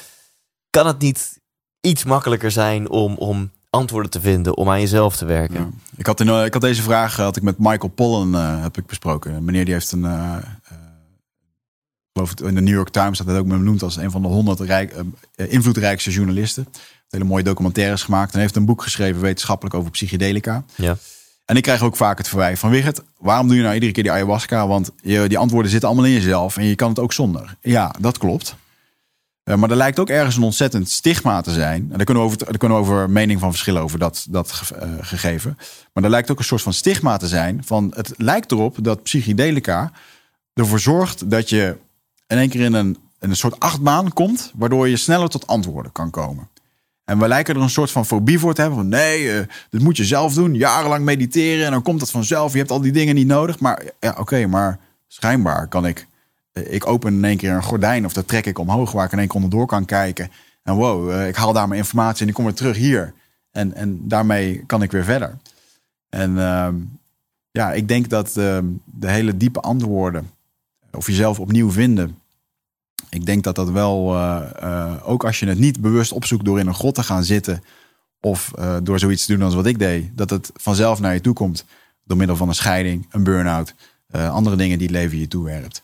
kan 0.69 0.87
het 0.87 0.99
niet 0.99 1.39
iets 1.81 2.03
makkelijker 2.03 2.51
zijn 2.51 2.89
om, 2.89 3.15
om 3.15 3.51
antwoorden 3.69 4.11
te 4.11 4.21
vinden, 4.21 4.57
om 4.57 4.69
aan 4.69 4.79
jezelf 4.79 5.15
te 5.15 5.25
werken? 5.25 5.55
Ja. 5.55 5.69
Ik, 5.97 6.05
had 6.05 6.19
in, 6.19 6.29
eh, 6.29 6.45
ik 6.45 6.53
had 6.53 6.61
deze 6.61 6.81
vraag 6.81 7.15
had 7.15 7.35
ik 7.35 7.43
met 7.43 7.57
Michael 7.57 7.91
Pollan 7.95 8.35
eh, 8.35 8.61
heb 8.61 8.77
ik 8.77 8.85
besproken. 8.85 9.33
Een 9.33 9.45
Meneer 9.45 9.65
die 9.65 9.73
heeft 9.73 9.91
een, 9.91 10.05
eh, 10.05 10.35
eh, 10.35 10.77
ik 12.09 12.25
geloof 12.25 12.29
het 12.29 12.41
in 12.41 12.55
de 12.55 12.61
New 12.61 12.73
York 12.73 12.89
Times 12.89 13.17
dat 13.17 13.27
het 13.27 13.37
ook 13.37 13.47
benoemd 13.47 13.83
als 13.83 13.95
een 13.95 14.11
van 14.11 14.21
de 14.21 14.27
honderd 14.27 14.59
rijk, 14.59 14.95
eh, 15.35 15.51
invloedrijkste 15.51 16.11
journalisten. 16.11 16.67
Hele 17.09 17.23
mooie 17.23 17.43
documentaires 17.43 18.03
gemaakt 18.03 18.33
en 18.33 18.39
heeft 18.39 18.55
een 18.55 18.65
boek 18.65 18.81
geschreven 18.81 19.21
wetenschappelijk 19.21 19.75
over 19.75 19.91
psychedelica. 19.91 20.63
Ja. 20.75 20.97
En 21.49 21.55
ik 21.55 21.63
krijg 21.63 21.81
ook 21.81 21.95
vaak 21.95 22.17
het 22.17 22.27
verwijt 22.27 22.59
van 22.59 22.69
Wigert, 22.69 23.01
waarom 23.17 23.47
doe 23.47 23.55
je 23.55 23.61
nou 23.61 23.73
iedere 23.73 23.91
keer 23.91 24.03
die 24.03 24.11
ayahuasca? 24.11 24.67
Want 24.67 24.91
je, 25.01 25.27
die 25.27 25.37
antwoorden 25.37 25.71
zitten 25.71 25.89
allemaal 25.89 26.07
in 26.07 26.13
jezelf 26.13 26.57
en 26.57 26.63
je 26.63 26.75
kan 26.75 26.89
het 26.89 26.99
ook 26.99 27.13
zonder. 27.13 27.55
Ja, 27.61 27.95
dat 27.99 28.17
klopt. 28.17 28.55
Eh, 29.43 29.55
maar 29.55 29.69
er 29.69 29.75
lijkt 29.75 29.99
ook 29.99 30.09
ergens 30.09 30.35
een 30.35 30.43
ontzettend 30.43 30.89
stigma 30.89 31.41
te 31.41 31.51
zijn. 31.51 31.81
En 31.91 31.97
daar 31.97 32.05
kunnen 32.05 32.23
we 32.23 32.29
over, 32.29 32.45
daar 32.45 32.57
kunnen 32.57 32.77
we 32.77 32.83
over 32.83 33.09
mening 33.09 33.39
van 33.39 33.49
verschillen 33.49 33.81
over 33.81 33.99
dat, 33.99 34.25
dat 34.29 34.71
eh, 34.79 34.89
gegeven. 34.99 35.57
Maar 35.93 36.03
er 36.03 36.09
lijkt 36.09 36.31
ook 36.31 36.39
een 36.39 36.43
soort 36.43 36.61
van 36.61 36.73
stigma 36.73 37.17
te 37.17 37.27
zijn. 37.27 37.61
Van 37.65 37.91
het 37.95 38.13
lijkt 38.17 38.51
erop 38.51 38.75
dat 38.81 39.03
psychedelica 39.03 39.91
ervoor 40.53 40.79
zorgt 40.79 41.29
dat 41.29 41.49
je 41.49 41.77
in 42.27 42.37
één 42.37 42.49
keer 42.49 42.61
in 42.61 42.73
een, 42.73 42.97
in 43.19 43.29
een 43.29 43.35
soort 43.35 43.59
achtbaan 43.59 44.13
komt, 44.13 44.51
waardoor 44.55 44.87
je 44.87 44.97
sneller 44.97 45.29
tot 45.29 45.47
antwoorden 45.47 45.91
kan 45.91 46.09
komen. 46.09 46.47
En 47.09 47.19
we 47.19 47.27
lijken 47.27 47.55
er 47.55 47.61
een 47.61 47.69
soort 47.69 47.91
van 47.91 48.05
fobie 48.05 48.39
voor 48.39 48.53
te 48.53 48.61
hebben. 48.61 48.79
Van 48.79 48.87
nee, 48.87 49.31
eh, 49.31 49.47
dit 49.69 49.81
moet 49.81 49.97
je 49.97 50.05
zelf 50.05 50.33
doen. 50.33 50.53
Jarenlang 50.55 51.05
mediteren 51.05 51.65
en 51.65 51.71
dan 51.71 51.81
komt 51.81 52.01
het 52.01 52.11
vanzelf. 52.11 52.51
Je 52.51 52.57
hebt 52.57 52.71
al 52.71 52.81
die 52.81 52.91
dingen 52.91 53.15
niet 53.15 53.27
nodig. 53.27 53.59
Maar 53.59 53.83
ja, 53.99 54.15
oké, 54.19 54.45
maar 54.47 54.79
schijnbaar 55.07 55.67
kan 55.67 55.85
ik... 55.85 56.07
eh, 56.51 56.73
Ik 56.73 56.87
open 56.87 57.13
in 57.13 57.25
één 57.25 57.37
keer 57.37 57.51
een 57.51 57.63
gordijn 57.63 58.05
of 58.05 58.13
dat 58.13 58.27
trek 58.27 58.45
ik 58.45 58.59
omhoog... 58.59 58.91
waar 58.91 59.05
ik 59.05 59.11
in 59.11 59.17
één 59.19 59.27
keer 59.27 59.35
onderdoor 59.35 59.65
kan 59.65 59.85
kijken. 59.85 60.31
En 60.63 60.73
wow, 60.75 61.11
eh, 61.11 61.27
ik 61.27 61.35
haal 61.35 61.53
daar 61.53 61.67
mijn 61.67 61.79
informatie 61.79 62.21
en 62.21 62.27
ik 62.27 62.33
kom 62.33 62.43
weer 62.45 62.53
terug 62.53 62.77
hier. 62.77 63.13
En, 63.51 63.73
en 63.73 63.99
daarmee 64.07 64.63
kan 64.65 64.81
ik 64.81 64.91
weer 64.91 65.03
verder. 65.03 65.37
En 66.09 66.39
ehm, 66.39 66.75
ja, 67.51 67.71
ik 67.71 67.87
denk 67.87 68.09
dat 68.09 68.37
ehm, 68.37 68.65
de 68.85 69.09
hele 69.09 69.37
diepe 69.37 69.59
antwoorden... 69.59 70.29
of 70.91 71.07
jezelf 71.07 71.39
opnieuw 71.39 71.71
vinden... 71.71 72.17
Ik 73.09 73.25
denk 73.25 73.43
dat 73.43 73.55
dat 73.55 73.69
wel, 73.69 74.15
eh, 74.15 74.41
eh, 74.59 74.93
ook 75.03 75.25
als 75.25 75.39
je 75.39 75.47
het 75.47 75.59
niet 75.59 75.81
bewust 75.81 76.11
opzoekt 76.11 76.45
door 76.45 76.59
in 76.59 76.67
een 76.67 76.73
grot 76.73 76.95
te 76.95 77.03
gaan 77.03 77.23
zitten 77.23 77.63
of 78.19 78.51
eh, 78.55 78.75
door 78.83 78.99
zoiets 78.99 79.25
te 79.25 79.33
doen 79.33 79.45
als 79.45 79.55
wat 79.55 79.65
ik 79.65 79.79
deed, 79.79 80.17
dat 80.17 80.29
het 80.29 80.51
vanzelf 80.55 80.99
naar 80.99 81.13
je 81.13 81.21
toe 81.21 81.33
komt 81.33 81.65
door 82.03 82.17
middel 82.17 82.35
van 82.35 82.47
een 82.47 82.55
scheiding, 82.55 83.07
een 83.11 83.23
burn-out, 83.23 83.73
andere 84.11 84.55
dingen 84.55 84.77
die 84.77 84.87
het 84.87 84.95
leven 84.95 85.19
je 85.19 85.27
toewerpt. 85.27 85.83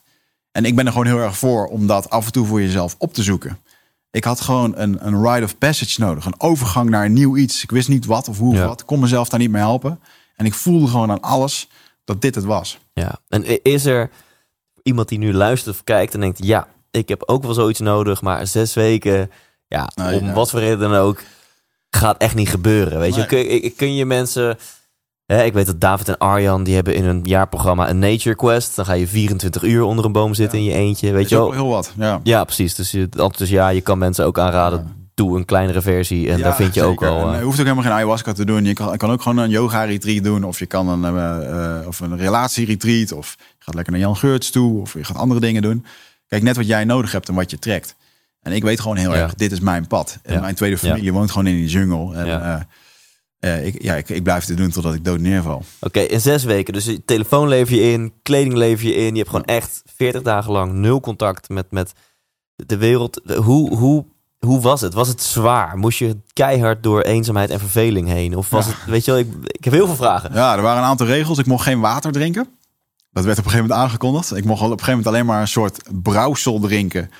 En 0.52 0.64
ik 0.64 0.76
ben 0.76 0.86
er 0.86 0.92
gewoon 0.92 1.06
heel 1.06 1.18
erg 1.18 1.38
voor 1.38 1.66
om 1.66 1.86
dat 1.86 2.10
af 2.10 2.26
en 2.26 2.32
toe 2.32 2.46
voor 2.46 2.60
jezelf 2.60 2.94
op 2.98 3.14
te 3.14 3.22
zoeken. 3.22 3.58
Ik 4.10 4.24
had 4.24 4.40
gewoon 4.40 4.72
een, 4.76 5.06
een 5.06 5.22
rite 5.22 5.44
of 5.44 5.58
passage 5.58 6.00
nodig, 6.00 6.24
een 6.24 6.40
overgang 6.40 6.90
naar 6.90 7.04
een 7.04 7.12
nieuw 7.12 7.36
iets. 7.36 7.62
Ik 7.62 7.70
wist 7.70 7.88
niet 7.88 8.04
wat 8.06 8.28
of 8.28 8.38
hoe 8.38 8.52
of 8.52 8.58
Ja. 8.58 8.66
wat, 8.66 8.80
ik 8.80 8.86
kon 8.86 9.00
mezelf 9.00 9.28
daar 9.28 9.40
niet 9.40 9.50
mee 9.50 9.62
helpen. 9.62 10.00
En 10.36 10.46
ik 10.46 10.54
voelde 10.54 10.86
gewoon 10.86 11.10
aan 11.10 11.20
alles 11.20 11.68
dat 12.04 12.22
dit 12.22 12.34
het 12.34 12.44
was. 12.44 12.78
Ja, 12.92 13.18
en 13.28 13.62
is 13.62 13.84
er 13.84 14.10
iemand 14.82 15.08
die 15.08 15.18
nu 15.18 15.32
luistert 15.32 15.74
of 15.76 15.84
kijkt 15.84 16.14
en 16.14 16.20
denkt, 16.20 16.44
ja, 16.44 16.68
ik 16.96 17.08
heb 17.08 17.22
ook 17.26 17.42
wel 17.42 17.54
zoiets 17.54 17.80
nodig, 17.80 18.22
maar 18.22 18.46
zes 18.46 18.74
weken, 18.74 19.30
ja, 19.66 19.88
Nee, 19.94 20.20
om 20.20 20.26
ja. 20.26 20.32
wat 20.32 20.50
voor 20.50 20.60
reden 20.60 20.78
dan 20.78 20.94
ook, 20.94 21.22
gaat 21.90 22.16
echt 22.18 22.34
niet 22.34 22.48
gebeuren. 22.48 22.98
Weet 22.98 23.14
je, 23.14 23.72
kun, 23.76 23.94
je 23.94 24.06
mensen, 24.06 24.58
hè, 25.26 25.44
ik 25.44 25.52
weet 25.52 25.66
dat 25.66 25.80
David 25.80 26.08
en 26.08 26.18
Arjan, 26.18 26.64
die 26.64 26.74
hebben 26.74 26.94
in 26.94 27.04
een 27.04 27.20
jaarprogramma 27.24 27.88
een 27.88 27.98
Nature 27.98 28.36
Quest. 28.36 28.76
Dan 28.76 28.84
ga 28.84 28.92
je 28.92 29.06
24 29.06 29.62
uur 29.62 29.82
onder 29.82 30.04
een 30.04 30.12
boom 30.12 30.34
zitten 30.34 30.58
in 30.58 30.64
je 30.64 30.72
eentje, 30.72 31.12
weet 31.12 31.24
Is 31.24 31.30
je 31.30 31.36
ook 31.36 31.54
wel. 31.54 31.62
heel 31.62 31.70
wat. 31.70 31.92
Ja. 31.96 32.20
Ja, 32.22 32.44
precies. 32.44 32.74
Dus, 32.74 32.90
je, 32.90 33.08
dus 33.36 33.48
ja, 33.48 33.68
je 33.68 33.80
kan 33.80 33.98
mensen 33.98 34.24
ook 34.24 34.38
aanraden, 34.38 35.06
doe 35.14 35.36
een 35.36 35.44
kleinere 35.44 35.82
versie 35.82 36.30
en 36.30 36.36
Ja, 36.36 36.42
daar 36.42 36.56
vind 36.56 36.74
je 36.74 36.82
ook 36.82 37.04
al... 37.04 37.32
Eh, 37.32 37.38
je 37.38 37.44
hoeft 37.44 37.58
ook 37.58 37.64
helemaal 37.64 37.84
geen 37.84 37.92
ayahuasca 37.92 38.32
te 38.32 38.44
doen. 38.44 38.64
Je 38.64 38.72
kan, 38.72 38.96
kan 38.96 39.10
ook 39.10 39.22
gewoon 39.22 39.38
een 39.38 39.50
yoga 39.50 39.84
retreat 39.84 40.24
doen. 40.24 40.44
Of 40.44 40.58
je 40.58 40.66
kan 40.66 40.88
een, 40.88 41.16
eh, 41.16 41.86
of 41.86 42.00
een 42.00 42.16
relatie 42.16 42.66
retreat. 42.66 43.12
Of 43.12 43.36
je 43.38 43.44
gaat 43.58 43.74
lekker 43.74 43.92
naar 43.92 44.02
Jan 44.02 44.16
Geurts 44.16 44.50
toe. 44.50 44.80
Of 44.80 44.92
je 44.92 45.04
gaat 45.04 45.16
andere 45.16 45.40
dingen 45.40 45.62
doen. 45.62 45.84
Kijk, 46.28 46.42
net 46.42 46.56
wat 46.56 46.66
jij 46.66 46.84
nodig 46.84 47.12
hebt 47.12 47.28
en 47.28 47.34
wat 47.34 47.50
je 47.50 47.58
trekt. 47.58 47.94
En 48.42 48.52
ik 48.52 48.62
weet 48.62 48.80
gewoon 48.80 48.96
heel 48.96 49.14
erg, 49.14 49.34
dit 49.34 49.52
is 49.52 49.60
mijn 49.60 49.86
pad. 49.86 50.18
En 50.22 50.40
mijn 50.40 50.54
tweede 50.54 50.78
familie 50.78 51.12
woont 51.12 51.30
gewoon 51.30 51.46
in 51.46 51.54
die 51.56 51.68
jungle. 51.68 52.14
En 52.14 52.26
eh, 52.42 52.60
eh, 53.38 53.66
ik, 53.66 53.82
ja, 53.82 53.94
ik, 53.94 54.08
ik 54.08 54.22
blijf 54.22 54.44
dit 54.44 54.56
doen 54.56 54.70
totdat 54.70 54.94
ik 54.94 55.04
dood 55.04 55.20
neerval. 55.20 55.62
Oké, 55.80 56.00
in 56.00 56.20
zes 56.20 56.44
weken. 56.44 56.72
Dus 56.72 56.84
je 56.84 57.04
telefoon 57.04 57.48
lever 57.48 57.74
je 57.76 57.92
in, 57.92 58.12
kleding 58.22 58.54
lever 58.54 58.86
je 58.86 58.94
in. 58.94 59.10
Je 59.10 59.16
hebt 59.18 59.28
gewoon 59.30 59.44
echt 59.44 59.82
40 59.96 60.22
dagen 60.22 60.52
lang 60.52 60.72
nul 60.72 61.00
contact 61.00 61.48
met, 61.48 61.66
met 61.70 61.92
de 62.56 62.76
wereld, 62.76 63.20
hoe, 63.36 63.76
hoe, 63.76 64.04
hoe 64.38 64.60
was 64.60 64.80
het? 64.80 64.94
Was 64.94 65.08
het 65.08 65.22
zwaar? 65.22 65.76
Moest 65.78 65.98
je 65.98 66.16
keihard 66.32 66.82
door 66.82 67.02
eenzaamheid 67.02 67.50
en 67.50 67.58
verveling 67.60 68.08
heen? 68.08 68.36
Of 68.36 68.50
was 68.50 68.66
Ja. 68.66 68.72
het, 68.72 68.84
weet 68.84 69.04
je 69.04 69.10
wel, 69.10 69.20
ik, 69.20 69.28
ik 69.46 69.64
heb 69.64 69.72
heel 69.72 69.86
veel 69.86 69.96
vragen. 69.96 70.30
Ja, 70.34 70.56
er 70.56 70.62
waren 70.62 70.82
een 70.82 70.88
aantal 70.88 71.06
regels. 71.06 71.38
Ik 71.38 71.46
mocht 71.46 71.62
geen 71.64 71.80
water 71.80 72.12
drinken. 72.12 72.48
Dat 73.16 73.24
werd 73.24 73.38
op 73.38 73.44
een 73.44 73.50
gegeven 73.50 73.70
moment 73.70 73.88
aangekondigd. 73.88 74.36
Ik 74.36 74.44
mocht 74.44 74.62
op 74.62 74.70
een 74.70 74.78
gegeven 74.78 74.96
moment 74.96 75.14
alleen 75.14 75.26
maar 75.26 75.40
een 75.40 75.48
soort 75.48 75.82
brouwsel 76.02 76.60
drinken 76.60 77.10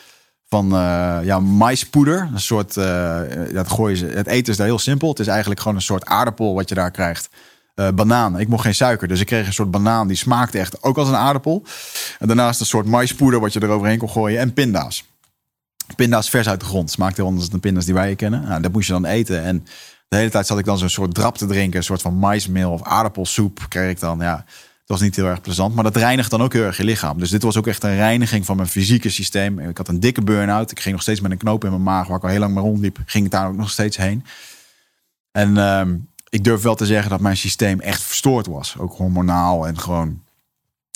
van 0.49 0.73
eh, 0.73 1.19
ja, 1.23 1.41
maispoeder. 1.41 2.29
Een 2.33 2.41
soort, 2.41 2.77
eh, 2.77 3.21
dat 3.53 3.71
gooien 3.71 3.97
ze. 3.97 4.07
Het 4.07 4.27
eten 4.27 4.53
is 4.53 4.59
daar 4.59 4.67
heel 4.67 4.79
simpel. 4.79 5.09
Het 5.09 5.19
is 5.19 5.27
eigenlijk 5.27 5.61
gewoon 5.61 5.77
een 5.77 5.83
soort 5.83 6.05
aardappel 6.05 6.55
wat 6.55 6.69
je 6.69 6.75
daar 6.75 6.91
krijgt. 6.91 7.29
Eh, 7.75 7.89
banaan. 7.95 8.39
Ik 8.39 8.49
mocht 8.49 8.63
geen 8.63 8.75
suiker, 8.75 9.09
dus 9.09 9.21
ik 9.21 9.27
kreeg 9.27 9.47
een 9.47 9.53
soort 9.53 9.71
banaan 9.71 10.09
die 10.09 10.17
smaakte 10.17 10.59
echt 10.59 10.83
ook 10.83 10.99
als 10.99 11.09
een 11.09 11.17
aardappel. 11.17 11.63
En 12.19 12.27
daarnaast 12.27 12.61
een 12.61 12.67
soort 12.67 12.87
maispoeder 12.87 13.41
wat 13.41 13.53
je 13.53 13.63
eroverheen 13.63 13.99
kon 13.99 14.11
gooien 14.11 14.41
en 14.41 14.53
pinda's. 14.53 15.05
Pinda's 15.97 16.31
vers 16.31 16.49
uit 16.49 16.61
de 16.61 16.67
grond. 16.67 16.91
Smaakt 16.91 17.17
heel 17.17 17.27
anders 17.27 17.49
dan 17.49 17.61
pinda's 17.61 17.85
die 17.85 17.95
wij 17.95 18.17
kennen. 18.17 18.43
Nou, 18.49 18.63
dat 18.63 18.73
moest 18.73 18.87
je 18.87 18.93
dan 18.93 19.05
eten. 19.05 19.43
En 19.43 19.67
de 20.09 20.17
hele 20.17 20.31
tijd 20.31 20.47
zat 20.47 20.59
ik 20.59 20.65
dan 20.65 20.79
zo'n 20.79 20.89
soort 20.89 21.15
drap 21.15 21.37
te 21.37 21.47
drinken. 21.47 21.77
Een 21.77 21.85
soort 21.85 22.03
van 22.03 22.15
maismeel 22.15 22.71
of 22.71 22.83
aardappelsoep 22.83 23.67
kreeg 23.69 23.91
ik 23.91 24.01
dan. 24.01 24.19
Ja, 24.19 24.45
het 24.87 24.95
was 24.99 25.05
niet 25.05 25.17
heel 25.17 25.27
erg 25.27 25.41
plezant. 25.41 25.75
Maar 25.75 25.85
dat 25.85 25.97
reinigt 25.97 26.31
dan 26.31 26.43
ook 26.43 26.53
heel 26.53 26.63
erg 26.63 26.77
je 26.77 26.85
lichaam. 26.85 27.19
Dus 27.19 27.31
dit 27.31 27.43
was 27.43 27.57
ook 27.57 27.67
echt 27.67 27.85
een 27.85 27.97
reiniging 27.97 28.47
van 28.47 28.57
mijn 28.57 28.69
fysieke 28.69 29.09
systeem. 29.09 29.59
Ik 29.59 29.77
had 29.77 29.89
een 29.89 30.01
dikke 30.01 30.23
burn-out. 30.23 30.71
Ik 30.71 30.81
ging 30.81 30.95
nog 30.95 31.03
steeds 31.03 31.21
met 31.21 31.31
een 31.31 31.37
knoop 31.39 31.65
in 31.65 31.71
mijn 31.71 31.83
maag. 31.83 32.07
Waar 32.07 32.17
ik 32.17 32.23
al 32.23 32.29
heel 32.29 32.39
lang 32.39 32.55
mee 32.55 32.63
rondliep. 32.63 32.99
Ging 33.07 33.25
ik 33.25 33.31
daar 33.31 33.49
ook 33.49 33.57
nog 33.57 33.71
steeds 33.71 33.97
heen. 33.97 34.25
En 35.33 35.57
ehm, 35.57 35.97
ik 36.29 36.45
durf 36.45 36.63
wel 36.63 36.75
te 36.75 36.87
zeggen 36.87 37.11
dat 37.11 37.21
mijn 37.21 37.37
systeem 37.37 37.81
echt 37.81 38.03
verstoord 38.03 38.47
was. 38.47 38.79
Ook 38.79 38.97
hormonaal 38.97 39.67
en 39.67 39.79
gewoon... 39.79 40.23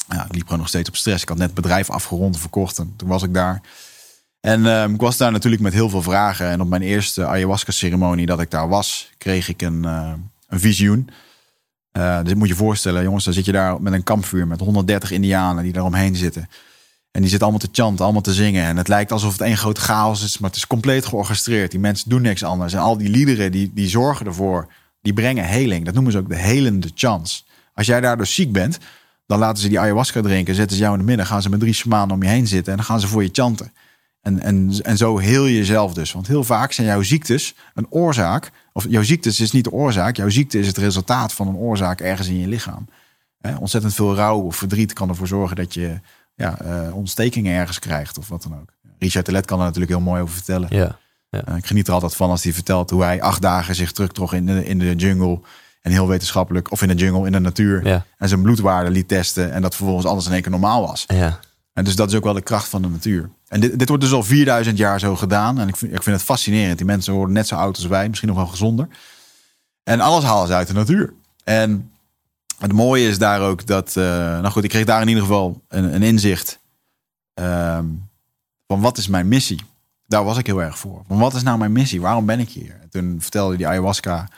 Ja, 0.08 0.24
ik 0.24 0.34
liep 0.34 0.44
gewoon 0.44 0.58
nog 0.58 0.68
steeds 0.68 0.88
op 0.88 0.96
stress. 0.96 1.22
Ik 1.22 1.28
had 1.28 1.38
net 1.38 1.46
het 1.46 1.54
bedrijf 1.54 1.90
afgerond 1.90 2.34
en 2.34 2.40
verkocht. 2.40 2.78
En 2.78 2.92
toen 2.96 3.08
was 3.08 3.22
ik 3.22 3.34
daar. 3.34 3.60
En 4.40 4.66
ehm, 4.66 4.94
ik 4.94 5.00
was 5.00 5.16
daar 5.16 5.32
natuurlijk 5.32 5.62
met 5.62 5.72
heel 5.72 5.88
veel 5.88 6.02
vragen. 6.02 6.46
En 6.46 6.60
op 6.60 6.68
mijn 6.68 6.82
eerste 6.82 7.26
ayahuasca-ceremonie 7.26 8.26
dat 8.26 8.40
ik 8.40 8.50
daar 8.50 8.68
was, 8.68 9.10
kreeg 9.18 9.48
ik 9.48 9.62
een, 9.62 9.84
eh, 9.84 10.12
een 10.48 10.60
visioen. 10.60 11.10
Eh 11.92 12.22
dus 12.22 12.34
moet 12.34 12.48
je 12.48 12.54
voorstellen, 12.54 13.02
jongens, 13.02 13.24
dan 13.24 13.34
zit 13.34 13.44
je 13.44 13.52
daar 13.52 13.82
met 13.82 13.92
een 13.92 14.02
kampvuur 14.02 14.46
met 14.46 14.60
130 14.60 15.10
indianen 15.10 15.62
die 15.62 15.72
daaromheen 15.72 16.16
zitten. 16.16 16.48
En 17.10 17.20
die 17.20 17.30
zitten 17.30 17.48
allemaal 17.48 17.66
te 17.66 17.80
chanten, 17.80 18.04
allemaal 18.04 18.22
te 18.22 18.34
zingen. 18.34 18.64
En 18.64 18.76
het 18.76 18.88
lijkt 18.88 19.12
alsof 19.12 19.32
het 19.32 19.40
één 19.40 19.56
grote 19.56 19.80
chaos 19.80 20.24
is, 20.24 20.38
maar 20.38 20.50
het 20.50 20.58
is 20.58 20.66
compleet 20.66 21.06
georchestreerd. 21.06 21.70
Die 21.70 21.80
mensen 21.80 22.10
doen 22.10 22.22
niks 22.22 22.44
anders. 22.44 22.72
En 22.72 22.78
al 22.78 22.96
die 22.96 23.08
liederen, 23.08 23.52
die, 23.52 23.70
die 23.74 23.88
zorgen 23.88 24.26
ervoor, 24.26 24.72
die 25.02 25.12
brengen 25.12 25.44
heling. 25.44 25.84
Dat 25.84 25.94
noemen 25.94 26.12
ze 26.12 26.18
ook 26.18 26.28
de 26.28 26.36
helende 26.36 26.90
chants. 26.94 27.46
Als 27.74 27.86
jij 27.86 28.00
daardoor 28.00 28.26
ziek 28.26 28.52
bent, 28.52 28.78
dan 29.26 29.38
laten 29.38 29.62
ze 29.62 29.68
die 29.68 29.80
ayahuasca 29.80 30.20
drinken, 30.20 30.54
zetten 30.54 30.76
ze 30.76 30.82
jou 30.82 30.94
in 30.94 31.00
de 31.00 31.06
midden, 31.06 31.26
gaan 31.26 31.42
ze 31.42 31.50
met 31.50 31.60
drie 31.60 31.72
shamanen 31.72 32.14
om 32.14 32.22
je 32.22 32.28
heen 32.28 32.46
zitten 32.46 32.72
en 32.72 32.78
dan 32.78 32.86
gaan 32.86 33.00
ze 33.00 33.06
voor 33.06 33.22
je 33.22 33.28
chanten. 33.32 33.72
En, 34.20 34.40
en, 34.40 34.72
en 34.82 34.96
zo 34.96 35.18
heel 35.18 35.44
je 35.44 35.56
jezelf 35.56 35.94
dus. 35.94 36.12
Want 36.12 36.26
heel 36.26 36.44
vaak 36.44 36.72
zijn 36.72 36.86
jouw 36.86 37.02
ziektes 37.02 37.54
een 37.74 37.86
oorzaak. 37.90 38.50
Of 38.72 38.86
jouw 38.88 39.02
ziektes 39.02 39.40
is 39.40 39.52
niet 39.52 39.64
de 39.64 39.72
oorzaak. 39.72 40.16
Jouw 40.16 40.28
ziekte 40.28 40.58
is 40.58 40.66
het 40.66 40.76
resultaat 40.76 41.32
van 41.32 41.48
een 41.48 41.56
oorzaak 41.56 42.00
ergens 42.00 42.28
in 42.28 42.38
je 42.38 42.48
lichaam. 42.48 42.88
Hè, 43.38 43.56
ontzettend 43.56 43.94
veel 43.94 44.14
rouw 44.14 44.40
of 44.40 44.56
verdriet 44.56 44.92
kan 44.92 45.08
ervoor 45.08 45.26
zorgen 45.26 45.56
dat 45.56 45.74
je 45.74 46.00
ja, 46.34 46.60
eh, 46.60 46.94
ontstekingen 46.94 47.54
ergens 47.54 47.78
krijgt 47.78 48.18
of 48.18 48.28
wat 48.28 48.42
dan 48.42 48.54
ook. 48.60 48.72
Richard 48.98 49.24
Telet 49.24 49.46
kan 49.46 49.58
er 49.58 49.64
natuurlijk 49.64 49.92
heel 49.92 50.00
mooi 50.00 50.22
over 50.22 50.34
vertellen. 50.34 50.68
Ja. 50.70 50.98
Eh, 51.30 51.56
ik 51.56 51.66
geniet 51.66 51.86
er 51.86 51.92
altijd 51.92 52.14
van 52.14 52.30
als 52.30 52.42
hij 52.42 52.52
vertelt 52.52 52.90
hoe 52.90 53.02
hij 53.02 53.22
acht 53.22 53.42
dagen 53.42 53.74
zich 53.74 53.92
terugtrok 53.92 54.32
in 54.32 54.46
de, 54.46 54.64
in 54.64 54.78
de 54.78 54.94
jungle. 54.94 55.40
En 55.80 55.92
heel 55.92 56.08
wetenschappelijk, 56.08 56.70
of 56.70 56.82
in 56.82 56.88
de 56.88 56.94
jungle, 56.94 57.26
in 57.26 57.32
de 57.32 57.38
natuur. 57.38 57.86
Ja. 57.86 58.04
En 58.18 58.28
zijn 58.28 58.42
bloedwaarde 58.42 58.90
liet 58.90 59.08
testen. 59.08 59.52
En 59.52 59.62
dat 59.62 59.76
vervolgens 59.76 60.06
alles 60.06 60.26
in 60.26 60.32
één 60.32 60.42
keer 60.42 60.50
normaal 60.50 60.86
was. 60.86 61.04
Ja. 61.06 61.38
En 61.72 61.84
dus 61.84 61.96
dat 61.96 62.10
is 62.10 62.16
ook 62.16 62.24
wel 62.24 62.32
de 62.32 62.42
kracht 62.42 62.68
van 62.68 62.82
de 62.82 62.88
natuur. 62.88 63.30
En 63.50 63.60
dit, 63.60 63.78
dit 63.78 63.88
wordt 63.88 64.02
dus 64.02 64.12
al 64.12 64.22
4000 64.22 64.78
jaar 64.78 65.00
zo 65.00 65.16
gedaan. 65.16 65.58
En 65.58 65.68
ik 65.68 65.76
vind, 65.76 65.92
ik 65.94 66.02
vind 66.02 66.16
het 66.16 66.24
fascinerend. 66.24 66.76
Die 66.76 66.86
mensen 66.86 67.12
worden 67.14 67.34
net 67.34 67.46
zo 67.48 67.54
oud 67.54 67.76
als 67.76 67.86
wij, 67.86 68.08
misschien 68.08 68.28
nog 68.28 68.38
wel 68.38 68.46
gezonder. 68.46 68.88
En 69.82 70.00
alles 70.00 70.24
halen 70.24 70.46
ze 70.48 70.54
uit 70.54 70.66
de 70.68 70.72
natuur. 70.74 71.12
En 71.44 71.90
het 72.58 72.72
mooie 72.72 73.08
is 73.08 73.18
daar 73.18 73.40
ook 73.40 73.66
dat. 73.66 73.96
eh, 73.96 74.04
nou 74.04 74.46
goed, 74.50 74.64
ik 74.64 74.70
kreeg 74.70 74.84
daar 74.84 75.02
in 75.02 75.08
ieder 75.08 75.22
geval 75.22 75.62
een, 75.68 75.94
een 75.94 76.02
inzicht. 76.02 76.58
ehm, 77.34 77.84
van 78.66 78.80
wat 78.80 78.98
is 78.98 79.08
mijn 79.08 79.28
missie? 79.28 79.60
Daar 80.06 80.24
was 80.24 80.38
ik 80.38 80.46
heel 80.46 80.62
erg 80.62 80.78
voor. 80.78 81.02
Van 81.08 81.18
wat 81.18 81.34
is 81.34 81.42
nou 81.42 81.58
mijn 81.58 81.72
missie? 81.72 82.00
Waarom 82.00 82.26
ben 82.26 82.40
ik 82.40 82.48
hier? 82.48 82.76
En 82.82 82.88
toen 82.90 83.16
vertelde 83.20 83.56
die 83.56 83.66
ayahuasca. 83.66 84.28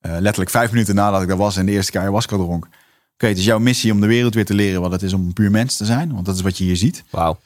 eh, 0.00 0.12
letterlijk 0.18 0.50
vijf 0.50 0.70
minuten 0.70 0.94
nadat 0.94 1.22
ik 1.22 1.28
daar 1.28 1.36
was 1.36 1.56
en 1.56 1.66
de 1.66 1.72
eerste 1.72 1.90
keer 1.90 2.00
ayahuasca 2.00 2.36
dronk. 2.36 2.66
Oké, 3.14 3.26
het 3.26 3.38
is 3.38 3.44
jouw 3.44 3.58
missie 3.58 3.92
om 3.92 4.00
de 4.00 4.06
wereld 4.06 4.34
weer 4.34 4.44
te 4.44 4.54
leren 4.54 4.80
wat 4.80 4.92
het 4.92 5.02
is 5.02 5.12
om 5.12 5.20
een 5.26 5.32
puur 5.32 5.50
mens 5.50 5.76
te 5.76 5.84
zijn. 5.84 6.12
Want 6.12 6.26
dat 6.26 6.34
is 6.34 6.40
wat 6.40 6.58
je 6.58 6.64
hier 6.64 6.76
ziet. 6.76 7.04
Wauw. 7.10 7.38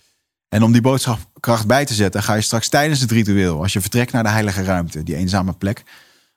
En 0.50 0.62
om 0.62 0.72
die 0.72 0.80
boodschapkracht 0.80 1.66
bij 1.66 1.84
te 1.84 1.94
zetten, 1.94 2.22
ga 2.22 2.34
je 2.34 2.40
straks 2.40 2.68
tijdens 2.68 3.00
het 3.00 3.10
ritueel, 3.10 3.62
als 3.62 3.72
je 3.72 3.80
vertrekt 3.80 4.12
naar 4.12 4.22
de 4.22 4.28
heilige 4.28 4.62
ruimte, 4.62 5.02
die 5.02 5.16
eenzame 5.16 5.52
plek, 5.52 5.82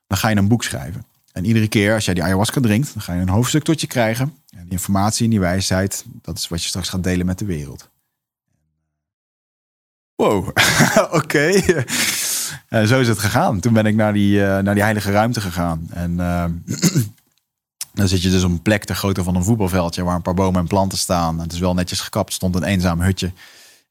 dan 0.08 0.18
ga 0.18 0.28
je 0.28 0.36
een 0.36 0.48
boek 0.48 0.64
schrijven. 0.64 1.06
En 1.32 1.46
iedere 1.46 1.68
keer 1.68 1.94
als 1.94 2.06
jij 2.06 2.14
die 2.14 2.24
ayahuasca 2.24 2.62
drinkt, 2.62 2.94
dan 2.94 3.02
ga 3.02 3.14
je 3.14 3.22
een 3.22 3.30
hoofdstuk 3.30 3.64
tot 3.64 3.82
je 3.82 3.88
krijgen. 3.88 4.38
En 4.50 4.64
die 4.64 4.72
informatie 4.72 5.24
en 5.24 5.30
die 5.30 5.40
wijsheid, 5.40 6.06
dat 6.22 6.38
is 6.38 6.48
wat 6.48 6.62
je 6.62 6.68
straks 6.68 6.90
gaat 6.90 7.04
delen 7.04 7.26
met 7.26 7.40
de 7.40 7.46
wereld. 7.46 7.90
Wow, 10.16 10.48
oké. 11.22 11.62
Eh, 12.70 12.84
zo 12.84 13.00
is 13.00 13.08
het 13.08 13.20
gegaan. 13.20 13.60
Toen 13.60 13.74
ben 13.74 13.86
ik 13.86 13.96
naar 13.96 14.14
die, 14.14 14.46
eh, 14.46 14.64
naar 14.64 14.74
die 14.74 14.84
heilige 14.84 15.12
ruimte 15.12 15.42
gegaan. 15.42 15.88
En 15.90 16.20
eh, 16.20 16.46
dan 17.94 18.08
zit 18.08 18.22
je 18.22 18.30
dus 18.30 18.44
op 18.44 18.52
een 18.52 18.62
plek 18.62 18.84
ter 18.84 18.96
grootte 18.96 19.24
van 19.24 19.36
een 19.36 19.44
voetbalveldje... 19.44 20.04
waar 20.04 20.16
een 20.16 20.22
paar 20.22 20.34
bomen 20.34 20.62
en 20.62 20.68
planten 20.68 20.98
staan. 20.98 21.40
Het 21.40 21.54
is 21.54 21.60
wel 21.60 21.74
netjes 21.74 22.00
gekapt, 22.00 22.34
stond 22.34 22.56
een 22.56 22.64
eenzaam 22.64 23.02
hutje. 23.02 23.32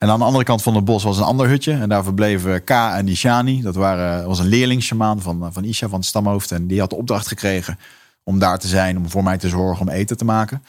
En 0.03 0.11
aan 0.11 0.19
de 0.19 0.25
andere 0.25 0.45
kant 0.45 0.63
van 0.63 0.75
het 0.75 0.85
bos 0.85 1.03
was 1.03 1.17
een 1.17 1.25
ander 1.25 1.49
hutje. 1.49 1.73
En 1.73 1.89
daar 1.89 2.05
verbleven 2.05 2.65
K 2.65 2.71
en 2.71 3.09
Ishani. 3.09 3.63
Dat 3.63 3.75
waren, 3.75 4.27
was 4.27 4.39
een 4.39 4.47
leerlingsjamaan 4.47 5.21
van, 5.21 5.53
van 5.53 5.65
Isha, 5.65 5.89
van 5.89 5.99
het 5.99 6.09
stamhoofd. 6.09 6.53
En 6.53 6.67
die 6.67 6.81
had 6.81 6.91
de 6.91 6.97
opdracht 6.97 7.29
gekregen 7.29 7.79
om 8.23 8.39
daar 8.39 8.59
te 8.59 8.67
zijn, 8.67 8.97
om 8.97 9.11
voor 9.11 9.23
mij 9.23 9.39
te 9.39 9.49
zorgen, 9.49 9.87
om 9.87 9.93
eten 9.93 10.17
te 10.17 10.25
maken. 10.25 10.65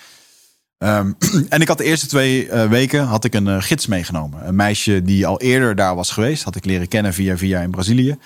Ehm, 0.78 1.12
en 1.50 1.62
ik 1.62 1.68
had 1.68 1.78
de 1.78 1.84
eerste 1.84 2.08
twee 2.08 2.50
eh, 2.50 2.70
weken 2.70 3.04
had 3.04 3.24
ik 3.24 3.34
een 3.34 3.48
eh, 3.48 3.62
gids 3.62 3.88
meegenomen. 3.88 4.48
Een 4.48 4.56
meisje 4.56 5.02
die 5.02 5.28
al 5.28 5.42
eerder 5.42 5.76
daar 5.76 5.96
was 5.96 6.12
geweest. 6.12 6.44
Had 6.44 6.56
ik 6.56 6.66
leren 6.66 6.88
kennen 6.88 7.14
via 7.14 7.38
via 7.38 7.62
in 7.62 7.72
Brazilië. 7.72 8.18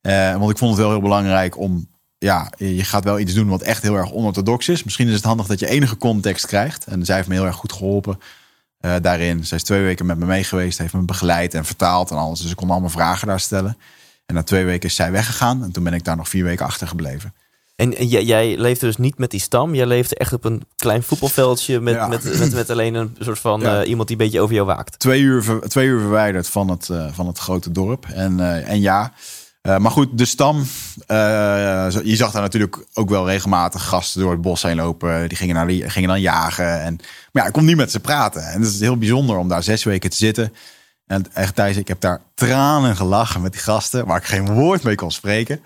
Eh, 0.00 0.36
want 0.36 0.50
ik 0.50 0.58
vond 0.58 0.70
het 0.70 0.80
wel 0.80 0.90
heel 0.90 1.00
belangrijk 1.00 1.58
om... 1.58 1.88
Ja, 2.18 2.52
je 2.56 2.84
gaat 2.84 3.04
wel 3.04 3.18
iets 3.18 3.34
doen 3.34 3.48
wat 3.48 3.62
echt 3.62 3.82
heel 3.82 3.94
erg 3.94 4.12
onorthodox 4.12 4.68
is. 4.68 4.84
Misschien 4.84 5.08
is 5.08 5.14
het 5.14 5.24
handig 5.24 5.46
dat 5.46 5.60
je 5.60 5.68
enige 5.68 5.96
context 5.96 6.46
krijgt. 6.46 6.84
En 6.84 7.04
zij 7.04 7.16
heeft 7.16 7.28
me 7.28 7.34
heel 7.34 7.46
erg 7.46 7.56
goed 7.56 7.72
geholpen 7.72 8.18
eh, 8.80 8.94
daarin. 9.02 9.46
Zij 9.46 9.56
is 9.56 9.62
twee 9.64 9.82
weken 9.82 10.06
met 10.06 10.18
me 10.18 10.24
mee 10.26 10.44
geweest. 10.44 10.78
Heeft 10.78 10.94
me 10.94 11.00
begeleid 11.02 11.54
en 11.54 11.64
vertaald 11.64 12.10
en 12.10 12.16
alles. 12.16 12.40
Dus 12.40 12.50
ik 12.50 12.56
kon 12.56 12.70
allemaal 12.70 12.88
vragen 12.90 13.26
daar 13.28 13.40
stellen. 13.40 13.76
En 14.26 14.34
na 14.34 14.42
twee 14.42 14.64
weken 14.64 14.88
is 14.88 14.94
zij 14.94 15.12
weggegaan. 15.12 15.62
En 15.62 15.72
toen 15.72 15.84
ben 15.84 15.94
ik 15.94 16.04
daar 16.04 16.16
nog 16.16 16.28
vier 16.28 16.44
weken 16.44 16.66
achter 16.66 16.88
gebleven. 16.88 17.34
En, 17.76 17.96
en 17.96 18.06
jij, 18.06 18.22
jij 18.24 18.56
leefde 18.56 18.86
dus 18.86 18.96
niet 18.96 19.18
met 19.18 19.30
die 19.30 19.40
stam. 19.40 19.74
Jij 19.74 19.86
leefde 19.86 20.14
echt 20.14 20.32
op 20.32 20.44
een 20.44 20.62
klein 20.76 21.02
voetbalveldje 21.02 21.80
met, 21.80 21.94
Ja. 21.94 22.06
met, 22.08 22.38
met, 22.38 22.52
met 22.52 22.70
alleen 22.70 22.94
een 22.94 23.16
soort 23.18 23.38
van 23.38 23.60
Ja. 23.60 23.82
eh, 23.82 23.88
iemand 23.88 24.08
die 24.08 24.16
een 24.16 24.24
beetje 24.24 24.40
over 24.40 24.54
jou 24.54 24.66
waakt. 24.66 24.98
twee 24.98 25.20
uur, 25.20 25.60
twee 25.68 25.86
uur 25.86 26.00
verwijderd 26.00 26.48
van 26.48 26.68
het, 26.70 26.88
eh, 26.88 27.06
van 27.12 27.26
het 27.26 27.38
grote 27.38 27.72
dorp. 27.72 28.06
En, 28.06 28.64
en 28.66 28.80
ja, 28.80 29.12
eh, 29.68 29.78
maar 29.78 29.90
goed, 29.90 30.18
de 30.18 30.24
stam. 30.24 30.66
eh, 31.06 31.86
je 32.02 32.16
zag 32.16 32.30
daar 32.32 32.42
natuurlijk 32.42 32.84
ook 32.94 33.08
wel 33.08 33.26
regelmatig 33.28 33.84
gasten 33.84 34.20
door 34.20 34.30
het 34.30 34.40
bos 34.40 34.62
heen 34.62 34.76
lopen. 34.76 35.28
Die 35.28 35.38
gingen, 35.38 35.54
naar 35.54 35.90
gingen 35.90 36.08
dan 36.08 36.20
jagen. 36.20 36.80
En, 36.80 36.96
maar 37.32 37.42
ja, 37.42 37.46
ik 37.46 37.52
kon 37.52 37.64
niet 37.64 37.76
met 37.76 37.90
ze 37.90 38.00
praten. 38.00 38.42
En 38.42 38.60
het 38.60 38.72
is 38.72 38.80
heel 38.80 38.96
bijzonder 38.96 39.36
om 39.36 39.48
daar 39.48 39.62
zes 39.62 39.84
weken 39.84 40.10
te 40.10 40.16
zitten. 40.16 40.54
En 41.06 41.24
echt, 41.32 41.54
Thijs, 41.54 41.76
ik 41.76 41.88
heb 41.88 42.00
daar 42.00 42.20
tranen 42.34 42.96
gelachen 42.96 43.40
met 43.40 43.52
die 43.52 43.60
gasten. 43.60 44.06
Waar 44.06 44.16
ik 44.16 44.24
geen 44.24 44.46
woord 44.46 44.82
mee 44.82 44.94
kon 44.94 45.10
spreken. 45.10 45.60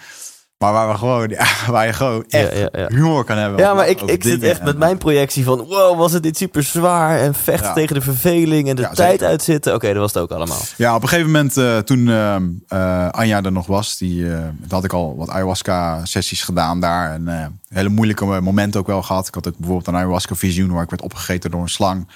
Maar 0.62 0.72
waar, 0.72 0.88
we 0.88 0.98
gewoon, 0.98 1.28
ja, 1.28 1.46
waar 1.72 1.86
je 1.86 1.92
gewoon 1.92 2.24
echt 2.28 2.52
Ja, 2.52 2.58
ja, 2.58 2.68
ja. 2.72 2.86
humor 2.88 3.24
kan 3.24 3.36
hebben. 3.36 3.58
Ja, 3.58 3.74
maar 3.74 3.88
ik, 3.88 4.00
ik 4.00 4.22
zit 4.22 4.42
echt 4.42 4.62
met 4.62 4.78
mijn 4.78 4.98
projectie 4.98 5.44
van... 5.44 5.58
wow, 5.58 5.98
was 5.98 6.12
het 6.12 6.22
dit 6.22 6.36
super 6.36 6.62
zwaar 6.62 7.18
en 7.18 7.34
vechten 7.34 7.74
tegen 7.74 7.94
de 7.94 8.00
verveling 8.00 8.68
en 8.68 8.76
de 8.76 8.88
tijd 8.92 9.22
uitzitten. 9.22 9.74
Oké, 9.74 9.86
dat 9.86 9.96
was 9.96 10.12
het 10.12 10.22
ook 10.22 10.30
allemaal. 10.30 10.60
Ja, 10.76 10.94
op 10.94 11.02
een 11.02 11.08
gegeven 11.08 11.30
moment 11.30 11.56
eh, 11.56 11.78
toen 11.78 12.08
ehm, 12.08 12.48
eh, 12.68 13.08
Anja 13.08 13.42
er 13.42 13.52
nog 13.52 13.66
was, 13.66 13.98
die, 13.98 14.32
eh, 14.32 14.40
had 14.68 14.84
ik 14.84 14.92
al 14.92 15.16
wat 15.16 15.28
ayahuasca-sessies 15.28 16.42
gedaan 16.42 16.80
daar. 16.80 17.12
En 17.12 17.60
hele 17.68 17.88
moeilijke 17.88 18.24
momenten 18.24 18.80
ook 18.80 18.86
wel 18.86 19.02
gehad. 19.02 19.28
Ik 19.28 19.34
had 19.34 19.48
ook 19.48 19.56
bijvoorbeeld 19.56 19.86
een 19.86 19.96
ayahuasca-visioen 19.96 20.72
waar 20.72 20.82
ik 20.82 20.90
werd 20.90 21.02
opgegeten 21.02 21.50
door 21.50 21.62
een 21.62 21.68
slang. 21.68 22.08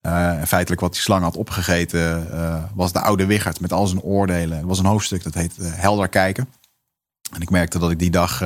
En 0.00 0.46
feitelijk 0.46 0.80
wat 0.80 0.92
die 0.92 1.02
slang 1.02 1.22
had 1.22 1.36
opgegeten 1.36 2.28
was 2.74 2.92
de 2.92 3.00
oude 3.00 3.26
Wiggert 3.26 3.60
met 3.60 3.72
al 3.72 3.86
zijn 3.86 4.02
oordelen. 4.02 4.58
Er 4.58 4.66
was 4.66 4.78
een 4.78 4.84
hoofdstuk 4.84 5.22
dat 5.22 5.34
heet 5.34 5.54
Helder 5.60 6.08
kijken. 6.08 6.48
En 7.32 7.40
ik 7.40 7.50
merkte 7.50 7.78
dat 7.78 7.90
ik 7.90 7.98
die 7.98 8.10
dag... 8.10 8.42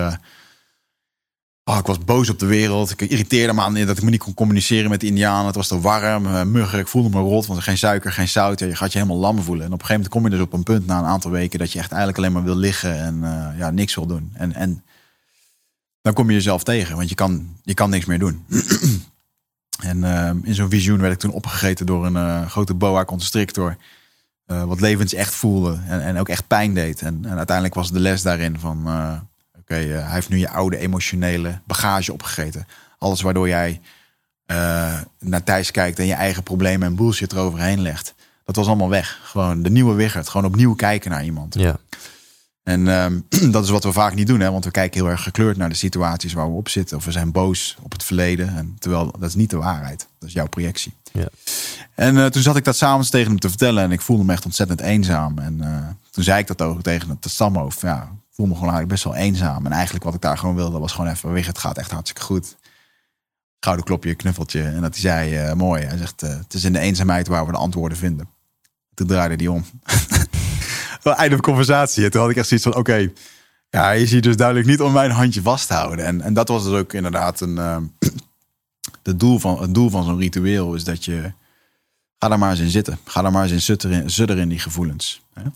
Oh, 1.65 1.79
ik 1.79 1.87
was 1.87 1.99
boos 1.99 2.31
op 2.31 2.39
de 2.39 2.47
wereld. 2.47 2.91
Ik 2.91 3.01
irriteerde 3.01 3.53
me 3.53 3.61
aan 3.61 3.75
dat 3.75 3.97
ik 3.97 4.03
me 4.03 4.11
niet 4.11 4.23
kon 4.23 4.35
communiceren 4.35 4.91
met 4.91 5.01
de 5.01 5.07
Indianen. 5.07 5.47
Het 5.47 5.55
was 5.55 5.69
te 5.69 5.81
warm, 5.81 6.27
eh, 6.27 6.43
muggen. 6.43 6.79
Ik 6.79 6.89
voelde 6.89 7.09
me 7.09 7.21
rot, 7.21 7.47
want 7.47 7.61
geen 7.61 7.79
suiker, 7.79 8.13
geen 8.13 8.29
zout. 8.29 8.59
Je 8.59 8.77
gaat 8.77 8.93
je 8.93 8.99
helemaal 8.99 9.21
lam 9.21 9.43
voelen. 9.43 9.67
En 9.67 9.73
op 9.73 9.81
een 9.81 9.87
gegeven 9.87 9.95
moment 9.95 10.15
kom 10.15 10.25
je 10.25 10.31
dus 10.31 10.41
op 10.41 10.53
een 10.53 10.63
punt 10.63 10.87
na 10.87 10.99
een 10.99 11.05
aantal 11.05 11.31
weken... 11.31 11.59
dat 11.59 11.73
je 11.73 11.79
echt 11.79 11.91
eigenlijk 11.91 12.19
alleen 12.19 12.33
maar 12.33 12.45
wil 12.45 12.57
liggen 12.57 12.99
en 12.99 13.25
eh, 13.25 13.59
ja, 13.59 13.71
niks 13.71 13.95
wil 13.95 14.07
doen. 14.07 14.31
En, 14.35 14.55
en 14.55 14.85
dan 16.01 16.13
kom 16.13 16.29
je 16.29 16.35
jezelf 16.35 16.63
tegen, 16.63 16.97
want 16.97 17.09
je 17.09 17.15
kan, 17.15 17.57
je 17.63 17.75
kan 17.75 17.91
niks 17.91 18.05
meer 18.05 18.19
doen. 18.19 18.45
en 19.91 20.05
in 20.45 20.55
zo'n 20.55 20.71
visioen 20.71 21.01
werd 21.01 21.13
ik 21.13 21.19
toen 21.19 21.31
opgegeten 21.31 21.87
door 21.87 22.07
een 22.07 22.51
grote 22.51 22.75
boa 22.75 23.05
constrictor... 23.05 23.77
eh, 24.53 24.65
wat 24.65 24.81
levens 24.81 25.15
echt 25.15 25.35
voelde 25.35 25.79
en, 25.87 26.03
en 26.03 26.19
ook 26.19 26.29
echt 26.29 26.47
pijn 26.47 26.75
deed. 26.75 27.03
En, 27.03 27.25
en 27.25 27.37
uiteindelijk 27.37 27.75
was 27.75 27.91
de 27.91 28.01
les 28.01 28.23
daarin 28.23 28.59
van, 28.59 28.83
eh, 28.87 29.13
oké, 29.59 29.75
eh, 29.75 30.05
hij 30.05 30.13
heeft 30.13 30.29
nu 30.29 30.39
je 30.39 30.49
oude 30.49 30.77
emotionele 30.77 31.61
bagage 31.67 32.13
opgegeten. 32.13 32.67
Alles 32.99 33.21
waardoor 33.21 33.49
jij 33.49 33.81
naar 35.19 35.43
Thijs 35.45 35.71
kijkt 35.71 35.99
en 35.99 36.07
je 36.07 36.15
eigen 36.15 36.43
problemen 36.43 36.89
en 36.89 36.95
bullshit 36.95 37.33
eroverheen 37.33 37.81
legt. 37.81 38.15
Dat 38.45 38.57
was 38.57 38.67
allemaal 38.67 38.89
weg. 38.89 39.21
Gewoon 39.23 39.63
de 39.63 39.71
nieuwe 39.71 39.95
Wiggert. 39.95 40.29
Gewoon 40.29 40.47
opnieuw 40.47 40.75
kijken 40.75 41.11
naar 41.11 41.25
iemand. 41.25 41.55
Ja. 41.55 41.77
En 42.63 42.89
ehm, 42.89 43.21
dat 43.53 43.65
is 43.65 43.71
wat 43.71 43.85
we 43.85 43.93
vaak 43.93 44.15
niet 44.15 44.27
doen, 44.27 44.41
hè? 44.41 44.51
want 44.51 44.65
we 44.65 44.71
kijken 44.71 45.01
heel 45.01 45.11
erg 45.11 45.23
gekleurd 45.23 45.57
naar 45.57 45.69
de 45.69 45.75
situaties 45.75 46.33
waar 46.33 46.51
we 46.51 46.57
op 46.57 46.69
zitten. 46.69 46.97
Of 46.97 47.05
we 47.05 47.13
zijn 47.13 47.33
boos 47.33 47.77
op 47.83 47.93
het 47.93 48.05
verleden. 48.05 48.57
En 48.57 48.77
terwijl 48.79 49.11
dat 49.19 49.29
is 49.29 49.35
niet 49.35 49.51
de 49.51 49.57
waarheid. 49.57 50.07
Dat 50.19 50.29
is 50.29 50.35
jouw 50.35 50.47
projectie. 50.47 50.95
Ja. 51.13 51.29
En 51.95 52.17
eh, 52.17 52.27
toen 52.27 52.43
zat 52.43 52.57
ik 52.57 52.65
dat 52.65 52.77
s'avonds 52.77 53.11
tegen 53.11 53.31
hem 53.31 53.39
te 53.39 53.49
vertellen. 53.49 53.83
En 53.83 53.93
ik 53.93 54.01
voelde 54.01 54.25
me 54.25 54.33
echt 54.33 54.45
ontzettend 54.45 54.81
eenzaam. 54.81 55.39
En 55.39 55.61
eh, 55.61 55.89
toen 56.11 56.25
zei 56.25 56.39
ik 56.39 56.47
dat 56.47 56.63
ook 56.63 56.83
tegen 56.83 57.09
het 57.09 57.31
stamhoofd. 57.31 57.81
Ja, 57.81 58.03
ik 58.03 58.35
voel 58.35 58.47
me 58.47 58.55
gewoon 58.55 58.73
eigenlijk 58.73 59.03
best 59.03 59.05
wel 59.05 59.15
eenzaam. 59.15 59.67
En 59.67 59.73
eigenlijk 59.73 60.05
wat 60.05 60.15
ik 60.15 60.21
daar 60.21 60.39
gewoon 60.39 60.55
wilde 60.55 60.79
was 60.79 60.93
gewoon 60.93 61.11
even... 61.11 61.33
Wig, 61.33 61.47
het 61.47 61.59
gaat 61.59 61.79
echt 61.79 61.91
hartstikke 61.91 62.23
goed. 62.23 62.57
Schouderklopje, 63.61 64.15
knuffeltje. 64.15 64.63
En 64.63 64.81
dat 64.81 64.93
hij 64.93 65.01
zei, 65.01 65.37
eh, 65.37 65.53
mooi. 65.53 65.85
Hij 65.85 65.99
zegt, 65.99 66.21
het 66.21 66.55
is 66.55 66.65
in 66.65 66.73
de 66.73 66.79
eenzaamheid 66.79 67.29
waar 67.29 67.47
we 67.47 67.53
de 67.53 67.59
antwoorden 67.59 67.99
vinden. 67.99 68.29
Toen 68.95 69.07
draaide 69.07 69.35
hij 69.37 69.47
om. 69.47 69.65
Wel 71.09 71.15
einde 71.15 71.35
van 71.35 71.45
conversatie. 71.45 72.05
En 72.05 72.11
toen 72.11 72.21
had 72.21 72.31
ik 72.31 72.37
echt 72.37 72.49
zoiets 72.49 72.67
van, 72.67 72.77
oké... 72.77 73.11
ja, 73.71 73.91
je 73.91 74.07
ziet 74.07 74.23
dus 74.23 74.37
duidelijk 74.37 74.69
niet 74.69 74.81
om 74.81 74.93
mijn 74.93 75.11
handje 75.11 75.43
vasthouden. 75.43 76.05
En, 76.05 76.21
en 76.21 76.35
dat 76.35 76.49
was 76.49 76.65
dus 76.65 76.73
ook 76.73 76.93
inderdaad 76.93 77.41
een... 77.41 77.59
eh, 77.59 77.77
het 79.03 79.21
doel 79.21 79.39
van, 79.39 79.61
het 79.61 79.75
doel 79.75 79.91
van 79.91 80.05
zo'n 80.05 80.19
ritueel 80.19 80.75
is 80.75 80.85
dat 80.85 81.05
je... 81.05 81.33
Ga 82.19 82.29
daar 82.29 82.39
maar 82.39 82.51
eens 82.51 82.61
in 82.61 82.71
zitten. 82.71 82.99
Ga 83.05 83.23
daar 83.23 83.33
maar 83.33 83.43
eens 83.43 83.53
in 83.53 83.61
sudderen, 83.61 84.11
sudderen 84.11 84.43
in 84.43 84.49
die 84.49 84.59
gevoelens. 84.59 85.23
Hè? 85.35 85.43
Dat 85.43 85.53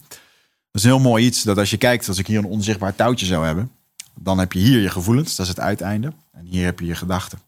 is 0.73 0.83
een 0.83 0.91
heel 0.91 1.11
mooi 1.11 1.25
iets. 1.25 1.43
Dat 1.43 1.59
als 1.59 1.71
je 1.71 1.77
kijkt, 1.77 2.09
als 2.09 2.19
ik 2.19 2.27
hier 2.27 2.39
een 2.39 2.45
onzichtbaar 2.45 2.95
touwtje 2.95 3.27
zou 3.27 3.47
hebben... 3.47 3.71
dan 4.15 4.39
heb 4.39 4.53
je 4.53 4.59
hier 4.59 4.81
je 4.81 4.91
gevoelens. 4.91 5.37
Dat 5.37 5.47
is 5.47 5.53
het 5.53 5.61
uiteinde. 5.61 6.13
En 6.33 6.45
hier 6.45 6.65
heb 6.65 6.81
je 6.81 6.87
je 6.87 6.95
gedachten. 6.95 7.39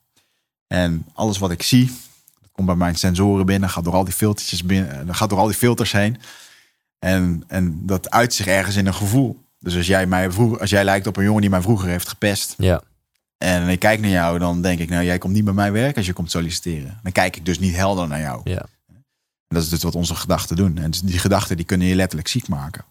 En 0.67 1.07
alles 1.15 1.39
wat 1.39 1.51
ik 1.51 1.63
zie... 1.63 1.87
dat 2.41 2.51
komt 2.53 2.67
bij 2.67 2.77
mijn 2.77 2.95
sensoren 2.95 3.47
binnen. 3.47 3.71
Gaat 3.71 3.85
door 3.85 3.95
al 3.95 4.05
die 4.05 4.15
filtertjes 4.15 4.65
binnen. 4.65 5.07
Dat 5.07 5.17
gaat 5.17 5.31
door 5.31 5.39
al 5.39 5.47
die 5.47 5.57
filters 5.57 5.93
heen. 5.93 6.17
En, 6.99 7.43
en 7.47 7.87
dat 7.87 8.11
uit 8.11 8.35
zich 8.35 8.47
ergens 8.47 8.77
in 8.77 8.87
een 8.87 8.95
gevoel. 8.95 9.41
Dus 9.59 9.77
als 9.77 9.87
jij, 9.87 10.07
mij 10.07 10.31
vroeger, 10.31 10.61
als 10.61 10.71
jij 10.71 10.85
lijkt 10.85 11.07
op 11.07 11.17
een 11.17 11.25
jongen 11.25 11.41
die 11.41 11.51
mij 11.51 11.63
vroeger 11.63 11.89
heeft 11.89 12.09
gepest... 12.09 12.55
Ja. 12.59 12.83
en 13.39 13.69
ik 13.69 13.79
kijk 13.79 14.01
naar 14.01 14.11
jou, 14.11 14.39
dan 14.39 14.63
denk 14.63 14.79
ik... 14.79 14.89
nou, 14.89 15.05
jij 15.05 15.19
komt 15.19 15.35
niet 15.35 15.45
bij 15.45 15.53
mij 15.53 15.73
werken 15.73 15.97
als 15.97 16.07
je 16.07 16.13
komt 16.13 16.31
solliciteren. 16.31 16.99
Dan 17.03 17.13
kijk 17.13 17.37
ik 17.37 17.45
dus 17.45 17.59
niet 17.59 17.75
helder 17.75 18.09
naar 18.09 18.21
jou. 18.21 18.41
Ja. 18.45 18.67
En 19.49 19.57
dat 19.57 19.63
is 19.63 19.69
dus 19.69 19.83
wat 19.83 19.95
onze 19.95 20.15
gedachten 20.15 20.57
doen. 20.57 20.79
En 20.79 20.91
die 21.05 21.19
gedachten 21.19 21.57
die 21.57 21.67
kunnen 21.67 21.87
je 21.87 21.95
letterlijk 21.95 22.29
ziek 22.29 22.49
maken. 22.49 22.85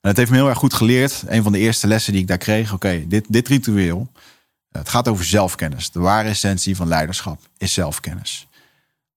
En 0.00 0.08
het 0.08 0.16
heeft 0.16 0.30
me 0.30 0.36
heel 0.36 0.48
erg 0.48 0.58
goed 0.58 0.74
geleerd. 0.74 1.22
Een 1.26 1.42
van 1.42 1.52
de 1.52 1.58
eerste 1.58 1.86
lessen 1.86 2.12
die 2.12 2.22
ik 2.22 2.28
daar 2.28 2.38
kreeg. 2.38 2.72
Oké, 2.72 3.04
dit, 3.08 3.24
dit 3.28 3.48
ritueel. 3.48 4.12
Het 4.70 4.88
gaat 4.88 5.08
over 5.08 5.24
zelfkennis. 5.24 5.90
De 5.90 6.00
ware 6.00 6.28
essentie 6.28 6.76
van 6.76 6.88
leiderschap 6.88 7.40
is 7.56 7.72
zelfkennis. 7.72 8.46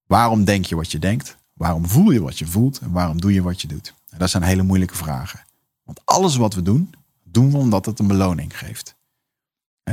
Waarom 0.07 0.43
denk 0.43 0.65
je 0.65 0.75
wat 0.75 0.91
je 0.91 0.99
denkt? 0.99 1.37
Waarom 1.53 1.87
voel 1.87 2.11
je 2.11 2.21
wat 2.21 2.39
je 2.39 2.45
voelt? 2.45 2.79
En 2.79 2.91
waarom 2.91 3.21
doe 3.21 3.33
je 3.33 3.41
wat 3.41 3.61
je 3.61 3.67
doet? 3.67 3.93
En 4.13 4.19
dat 4.19 4.29
zijn 4.29 4.43
hele 4.43 4.63
moeilijke 4.63 4.95
vragen. 4.95 5.39
Want 5.83 6.01
alles 6.05 6.35
wat 6.35 6.53
we 6.53 6.61
doen, 6.61 6.93
doen 7.23 7.51
we 7.51 7.57
omdat 7.57 7.85
het 7.85 7.99
een 7.99 8.07
beloning 8.07 8.57
geeft. 8.59 8.95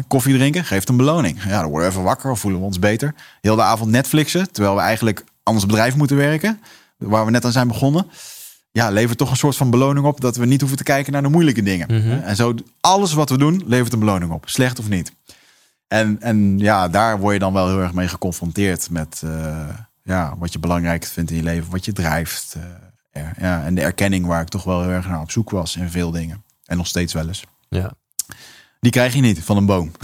Koffie 0.09 0.35
drinken 0.35 0.65
geeft 0.65 0.89
een 0.89 0.97
beloning. 0.97 1.43
Ja, 1.45 1.61
dan 1.61 1.71
worden 1.71 1.89
we 1.89 1.93
even 1.95 2.03
wakker 2.05 2.31
of 2.31 2.41
voelen 2.41 2.61
we 2.61 2.67
ons 2.67 2.79
beter. 2.79 3.15
Heel 3.41 3.57
de 3.57 3.63
avond 3.63 3.91
Netflixen, 3.91 4.53
terwijl 4.53 4.75
we 4.75 4.81
eigenlijk 4.81 5.25
aan 5.43 5.55
ons 5.55 5.67
bedrijf 5.67 5.97
moeten 5.97 6.17
werken. 6.17 6.61
Waar 6.97 7.25
we 7.25 7.31
net 7.31 7.45
aan 7.45 7.53
zijn 7.53 7.69
begonnen. 7.69 8.07
Ja, 8.73 8.91
levert 8.91 9.19
toch 9.19 9.31
een 9.31 9.37
soort 9.37 9.57
van 9.57 9.71
beloning 9.71 10.07
op 10.07 10.21
dat 10.21 10.37
we 10.37 10.47
niet 10.47 10.61
hoeven 10.61 10.79
te 10.79 10.85
kijken 10.85 11.13
naar 11.13 11.23
de 11.23 11.29
moeilijke 11.29 11.63
dingen. 11.63 11.87
Mhm. 12.03 12.11
En 12.23 12.37
zo, 12.37 12.55
alles 12.81 13.13
wat 13.13 13.31
we 13.31 13.39
doen, 13.39 13.63
levert 13.67 13.93
een 13.93 13.99
beloning 13.99 14.31
op. 14.33 14.49
Slecht 14.49 14.79
of 14.79 14.89
niet. 14.89 15.13
En, 15.89 16.21
en 16.21 16.59
ja, 16.59 16.89
daar 16.89 17.19
word 17.19 17.33
je 17.33 17.39
dan 17.39 17.53
wel 17.53 17.69
heel 17.69 17.81
erg 17.81 17.93
mee 17.93 18.09
geconfronteerd 18.09 18.91
met 18.91 19.21
eh, 19.25 19.69
ja, 20.03 20.35
wat 20.39 20.53
je 20.53 20.59
belangrijk 20.59 21.05
vindt 21.05 21.31
in 21.31 21.37
je 21.37 21.43
leven, 21.43 21.71
wat 21.71 21.85
je 21.85 21.93
drijft. 21.93 22.55
eh, 22.57 22.63
ja, 23.13 23.33
ja, 23.41 23.65
en 23.65 23.75
de 23.75 23.81
erkenning 23.81 24.27
waar 24.27 24.41
ik 24.43 24.49
toch 24.49 24.65
wel 24.65 24.81
heel 24.83 24.91
erg 24.91 25.09
naar 25.09 25.21
op 25.21 25.31
zoek 25.31 25.51
was 25.51 25.77
in 25.77 25.91
veel 25.91 26.11
dingen. 26.11 26.45
En 26.65 26.77
nog 26.77 26.87
steeds 26.87 27.13
wel 27.13 27.27
eens. 27.29 27.45
Ja. 27.69 27.93
Die 28.81 28.91
krijg 28.93 29.15
je 29.15 29.21
niet 29.21 29.45
van 29.45 29.57
een 29.57 29.67
boom. 29.67 29.91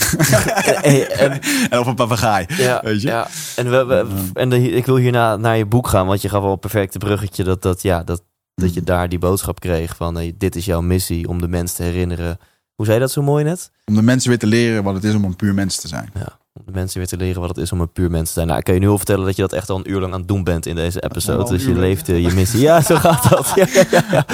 En, 0.82 1.40
en 1.70 1.78
of 1.78 1.86
een 1.86 1.94
papegaai. 1.94 2.46
ja, 2.48 2.80
Weet 2.84 3.02
je? 3.02 3.08
ja. 3.08 3.28
En, 3.56 3.70
we, 3.70 3.84
we- 3.84 4.30
en 4.32 4.48
de, 4.50 4.70
ik 4.70 4.86
wil 4.86 4.96
hierna 4.96 5.36
naar 5.36 5.56
je 5.56 5.66
boek 5.66 5.88
gaan, 5.88 6.06
want 6.06 6.22
je 6.22 6.28
gaf 6.28 6.42
wel 6.42 6.52
een 6.52 6.58
perfecte 6.58 6.98
bruggetje 6.98 7.44
dat, 7.44 7.62
dat, 7.62 7.82
ja, 7.82 8.02
dat, 8.02 8.22
dat 8.54 8.74
je 8.74 8.82
daar 8.82 9.08
die 9.08 9.18
boodschap 9.18 9.60
kreeg 9.60 9.96
van 9.96 10.14
hey, 10.14 10.34
dit 10.38 10.56
is 10.56 10.64
jouw 10.64 10.80
missie 10.80 11.28
om 11.28 11.40
de 11.40 11.48
mens 11.48 11.72
te 11.72 11.82
herinneren. 11.82 12.38
Hoe 12.76 12.84
zei 12.86 12.98
je 12.98 13.04
dat 13.04 13.12
zo 13.12 13.22
mooi 13.22 13.44
net? 13.44 13.70
Om 13.84 13.94
de 13.94 14.02
mensen 14.02 14.28
weer 14.28 14.38
te 14.38 14.46
leren 14.46 14.82
wat 14.84 14.94
het 14.94 15.04
is 15.04 15.14
om 15.14 15.24
een 15.24 15.36
puur 15.36 15.54
mens 15.54 15.76
te 15.76 15.88
zijn. 15.88 16.10
Ja, 16.14 16.38
om 16.52 16.62
de 16.66 16.72
mensen 16.72 16.98
weer 16.98 17.08
te 17.08 17.16
leren 17.16 17.40
wat 17.40 17.48
het 17.48 17.58
is 17.58 17.72
om 17.72 17.80
een 17.80 17.92
puur 17.92 18.10
mens 18.10 18.26
te 18.28 18.32
zijn. 18.32 18.46
Nou, 18.46 18.58
ik 18.58 18.64
kan 18.64 18.74
je 18.74 18.80
nu 18.80 18.88
al 18.88 18.96
vertellen 18.96 19.24
dat 19.26 19.36
je 19.36 19.42
dat 19.42 19.52
echt 19.52 19.70
al 19.70 19.76
een 19.78 19.90
uur 19.90 20.00
lang 20.00 20.12
aan 20.12 20.18
het 20.18 20.28
doen 20.28 20.44
bent 20.44 20.66
in 20.66 20.74
deze 20.74 21.02
episode. 21.02 21.50
Dus 21.50 21.64
je 21.64 21.74
leeft 21.74 22.08
eh, 22.08 22.22
je 22.24 22.32
missie. 22.34 22.60
Ja, 22.60 22.80
zo 22.80 22.94
gaat 22.96 23.28
dat. 23.30 23.52
Ja, 23.54 23.66
ja, 23.72 23.84
ja, 23.90 24.04
ja. 24.16 24.24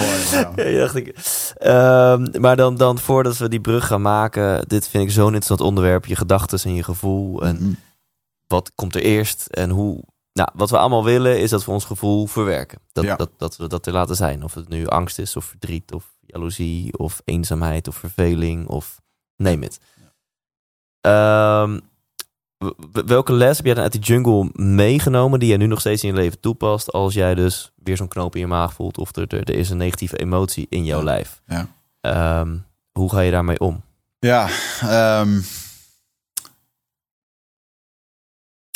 Ja, 0.57 0.65
ja, 0.65 0.79
dacht 0.79 0.95
ik. 0.97 1.15
Ehm, 1.59 2.41
maar 2.41 2.57
dan, 2.57 2.77
dan 2.77 2.99
voordat 2.99 3.37
we 3.37 3.49
die 3.49 3.61
brug 3.61 3.87
gaan 3.87 4.03
maken, 4.03 4.65
dit 4.69 4.89
vind 4.89 5.05
ik 5.05 5.11
zo'n 5.11 5.25
interessant 5.27 5.61
onderwerp. 5.61 6.07
Je 6.07 6.17
gedachten 6.17 6.59
en 6.65 6.75
je 6.75 6.83
gevoel. 6.83 7.43
En 7.43 7.57
Mhm. 7.57 7.73
wat 8.47 8.73
komt 8.75 8.95
er 8.95 9.03
eerst 9.03 9.47
en 9.51 9.71
hoe. 9.71 10.03
Nou, 10.33 10.49
wat 10.55 10.71
we 10.71 10.79
allemaal 10.79 11.05
willen 11.05 11.41
is 11.41 11.51
dat 11.51 11.65
we 11.65 11.71
ons 11.71 11.85
gevoel 11.85 12.27
verwerken. 12.27 12.79
Dat, 12.93 13.05
Ja. 13.05 13.17
dat, 13.17 13.31
dat 13.37 13.57
we 13.57 13.67
dat 13.69 13.87
er 13.87 13.93
laten 13.93 14.17
zijn. 14.17 14.43
Of 14.43 14.55
het 14.55 14.69
nu 14.69 14.87
angst 14.87 15.19
is, 15.19 15.37
of 15.37 15.45
verdriet, 15.45 15.93
of 15.93 16.15
jaloezie, 16.21 16.99
of 16.99 17.21
eenzaamheid, 17.25 17.89
of 17.89 17.97
verveling, 17.97 18.69
of 18.69 19.01
neem 19.37 19.63
het. 19.63 19.81
Ehm, 21.01 21.79
w- 22.93 23.01
welke 23.07 23.33
les 23.33 23.57
heb 23.57 23.67
jij 23.67 23.75
dan 23.75 23.83
uit 23.83 23.93
die 23.93 24.01
jungle 24.01 24.51
meegenomen 24.53 25.39
die 25.39 25.49
jij 25.49 25.57
nu 25.57 25.67
nog 25.67 25.81
steeds 25.81 26.03
in 26.05 26.09
je 26.09 26.15
leven 26.21 26.41
toepast 26.41 26.93
als 26.93 27.15
jij 27.15 27.35
dus 27.35 27.73
weer 27.77 27.97
zo'n 27.97 28.09
knoop 28.09 28.35
in 28.35 28.41
je 28.41 28.47
maag 28.47 28.73
voelt 28.73 28.99
of 28.99 29.17
er, 29.17 29.35
er, 29.37 29.51
is 29.51 29.71
een 29.71 29.77
negatieve 29.77 30.17
emotie 30.17 30.67
in 30.69 30.85
jouw 30.85 30.99
Ja. 30.99 31.05
lijf? 31.05 31.41
Ja. 31.47 31.67
Ehm, 32.01 32.57
hoe 32.93 33.11
ga 33.11 33.21
je 33.21 33.31
daarmee 33.31 33.61
om? 33.61 33.83
Ja, 34.19 34.49
ehm, 34.81 35.41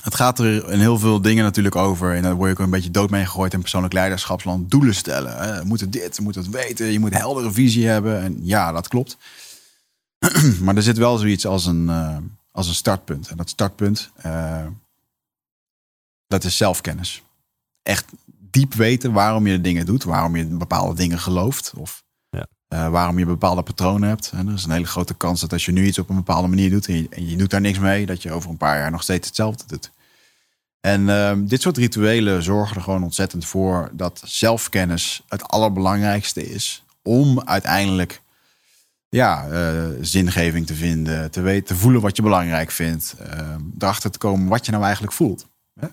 het 0.06 0.14
gaat 0.14 0.38
er 0.38 0.70
in 0.70 0.78
heel 0.78 0.98
veel 0.98 1.20
dingen 1.20 1.44
natuurlijk 1.44 1.76
over. 1.76 2.14
En 2.14 2.22
daar 2.22 2.34
word 2.34 2.50
je 2.50 2.56
ook 2.56 2.64
een 2.64 2.70
beetje 2.70 2.90
dood 2.90 3.10
mee 3.10 3.24
gegooid 3.24 3.52
in 3.52 3.60
persoonlijk 3.60 3.92
leiderschapsland. 3.92 4.70
Doelen 4.70 4.94
stellen. 4.94 5.36
Hè. 5.36 5.58
We 5.58 5.64
moeten 5.64 5.90
dit, 5.90 6.16
we 6.16 6.22
moeten 6.22 6.42
het 6.42 6.50
weten. 6.50 6.86
Je 6.86 6.98
moet 6.98 7.12
een 7.12 7.18
heldere 7.18 7.52
visie 7.52 7.86
hebben. 7.86 8.20
En 8.22 8.38
ja, 8.42 8.72
dat 8.72 8.88
klopt. 8.88 9.16
maar 10.62 10.76
er 10.76 10.82
zit 10.82 10.96
wel 10.98 11.16
zoiets 11.18 11.46
als 11.46 11.66
een, 11.66 11.88
eh, 11.88 12.16
als 12.52 12.68
een 12.68 12.74
startpunt. 12.74 13.28
En 13.28 13.36
dat 13.36 13.48
startpunt, 13.48 14.10
eh, 14.16 14.66
dat 16.26 16.44
is 16.44 16.56
zelfkennis. 16.56 17.22
Echt 17.82 18.04
diep 18.50 18.74
weten 18.74 19.12
waarom 19.12 19.46
je 19.46 19.52
de 19.56 19.60
dingen 19.60 19.86
doet. 19.86 20.04
Waarom 20.04 20.36
je 20.36 20.44
bepaalde 20.44 20.94
dingen 20.94 21.18
gelooft. 21.18 21.72
Of 21.76 22.02
Ja. 22.30 22.46
eh, 22.68 22.88
waarom 22.88 23.18
je 23.18 23.26
bepaalde 23.26 23.62
patronen 23.62 24.08
hebt. 24.08 24.30
En 24.34 24.48
er 24.48 24.54
is 24.54 24.64
een 24.64 24.70
hele 24.70 24.86
grote 24.86 25.14
kans 25.14 25.40
dat 25.40 25.52
als 25.52 25.64
je 25.64 25.72
nu 25.72 25.86
iets 25.86 25.98
op 25.98 26.08
een 26.08 26.16
bepaalde 26.16 26.48
manier 26.48 26.70
doet... 26.70 26.86
en 26.88 26.96
je, 26.96 27.06
en 27.10 27.28
je 27.28 27.36
doet 27.36 27.50
daar 27.50 27.60
niks 27.60 27.78
mee... 27.78 28.06
dat 28.06 28.22
je 28.22 28.32
over 28.32 28.50
een 28.50 28.56
paar 28.56 28.78
jaar 28.78 28.90
nog 28.90 29.02
steeds 29.02 29.26
hetzelfde 29.26 29.64
doet. 29.66 29.90
En 30.86 31.08
ehm, 31.08 31.46
dit 31.46 31.62
soort 31.62 31.76
rituelen 31.76 32.42
zorgen 32.42 32.76
er 32.76 32.82
gewoon 32.82 33.02
ontzettend 33.02 33.46
voor... 33.46 33.90
dat 33.92 34.22
zelfkennis 34.24 35.22
het 35.28 35.48
allerbelangrijkste 35.48 36.50
is... 36.50 36.84
om 37.02 37.42
uiteindelijk 37.44 38.20
ja, 39.08 39.48
eh, 39.48 39.84
zingeving 40.00 40.66
te 40.66 40.74
vinden... 40.74 41.30
Te, 41.30 41.40
weten, 41.40 41.64
te 41.66 41.74
voelen 41.74 42.00
wat 42.00 42.16
je 42.16 42.22
belangrijk 42.22 42.70
vindt... 42.70 43.14
ehm, 43.18 43.60
erachter 43.78 44.10
te 44.10 44.18
komen 44.18 44.48
wat 44.48 44.64
je 44.66 44.72
nou 44.72 44.84
eigenlijk 44.84 45.12
voelt. 45.12 45.46
Hè? 45.80 45.86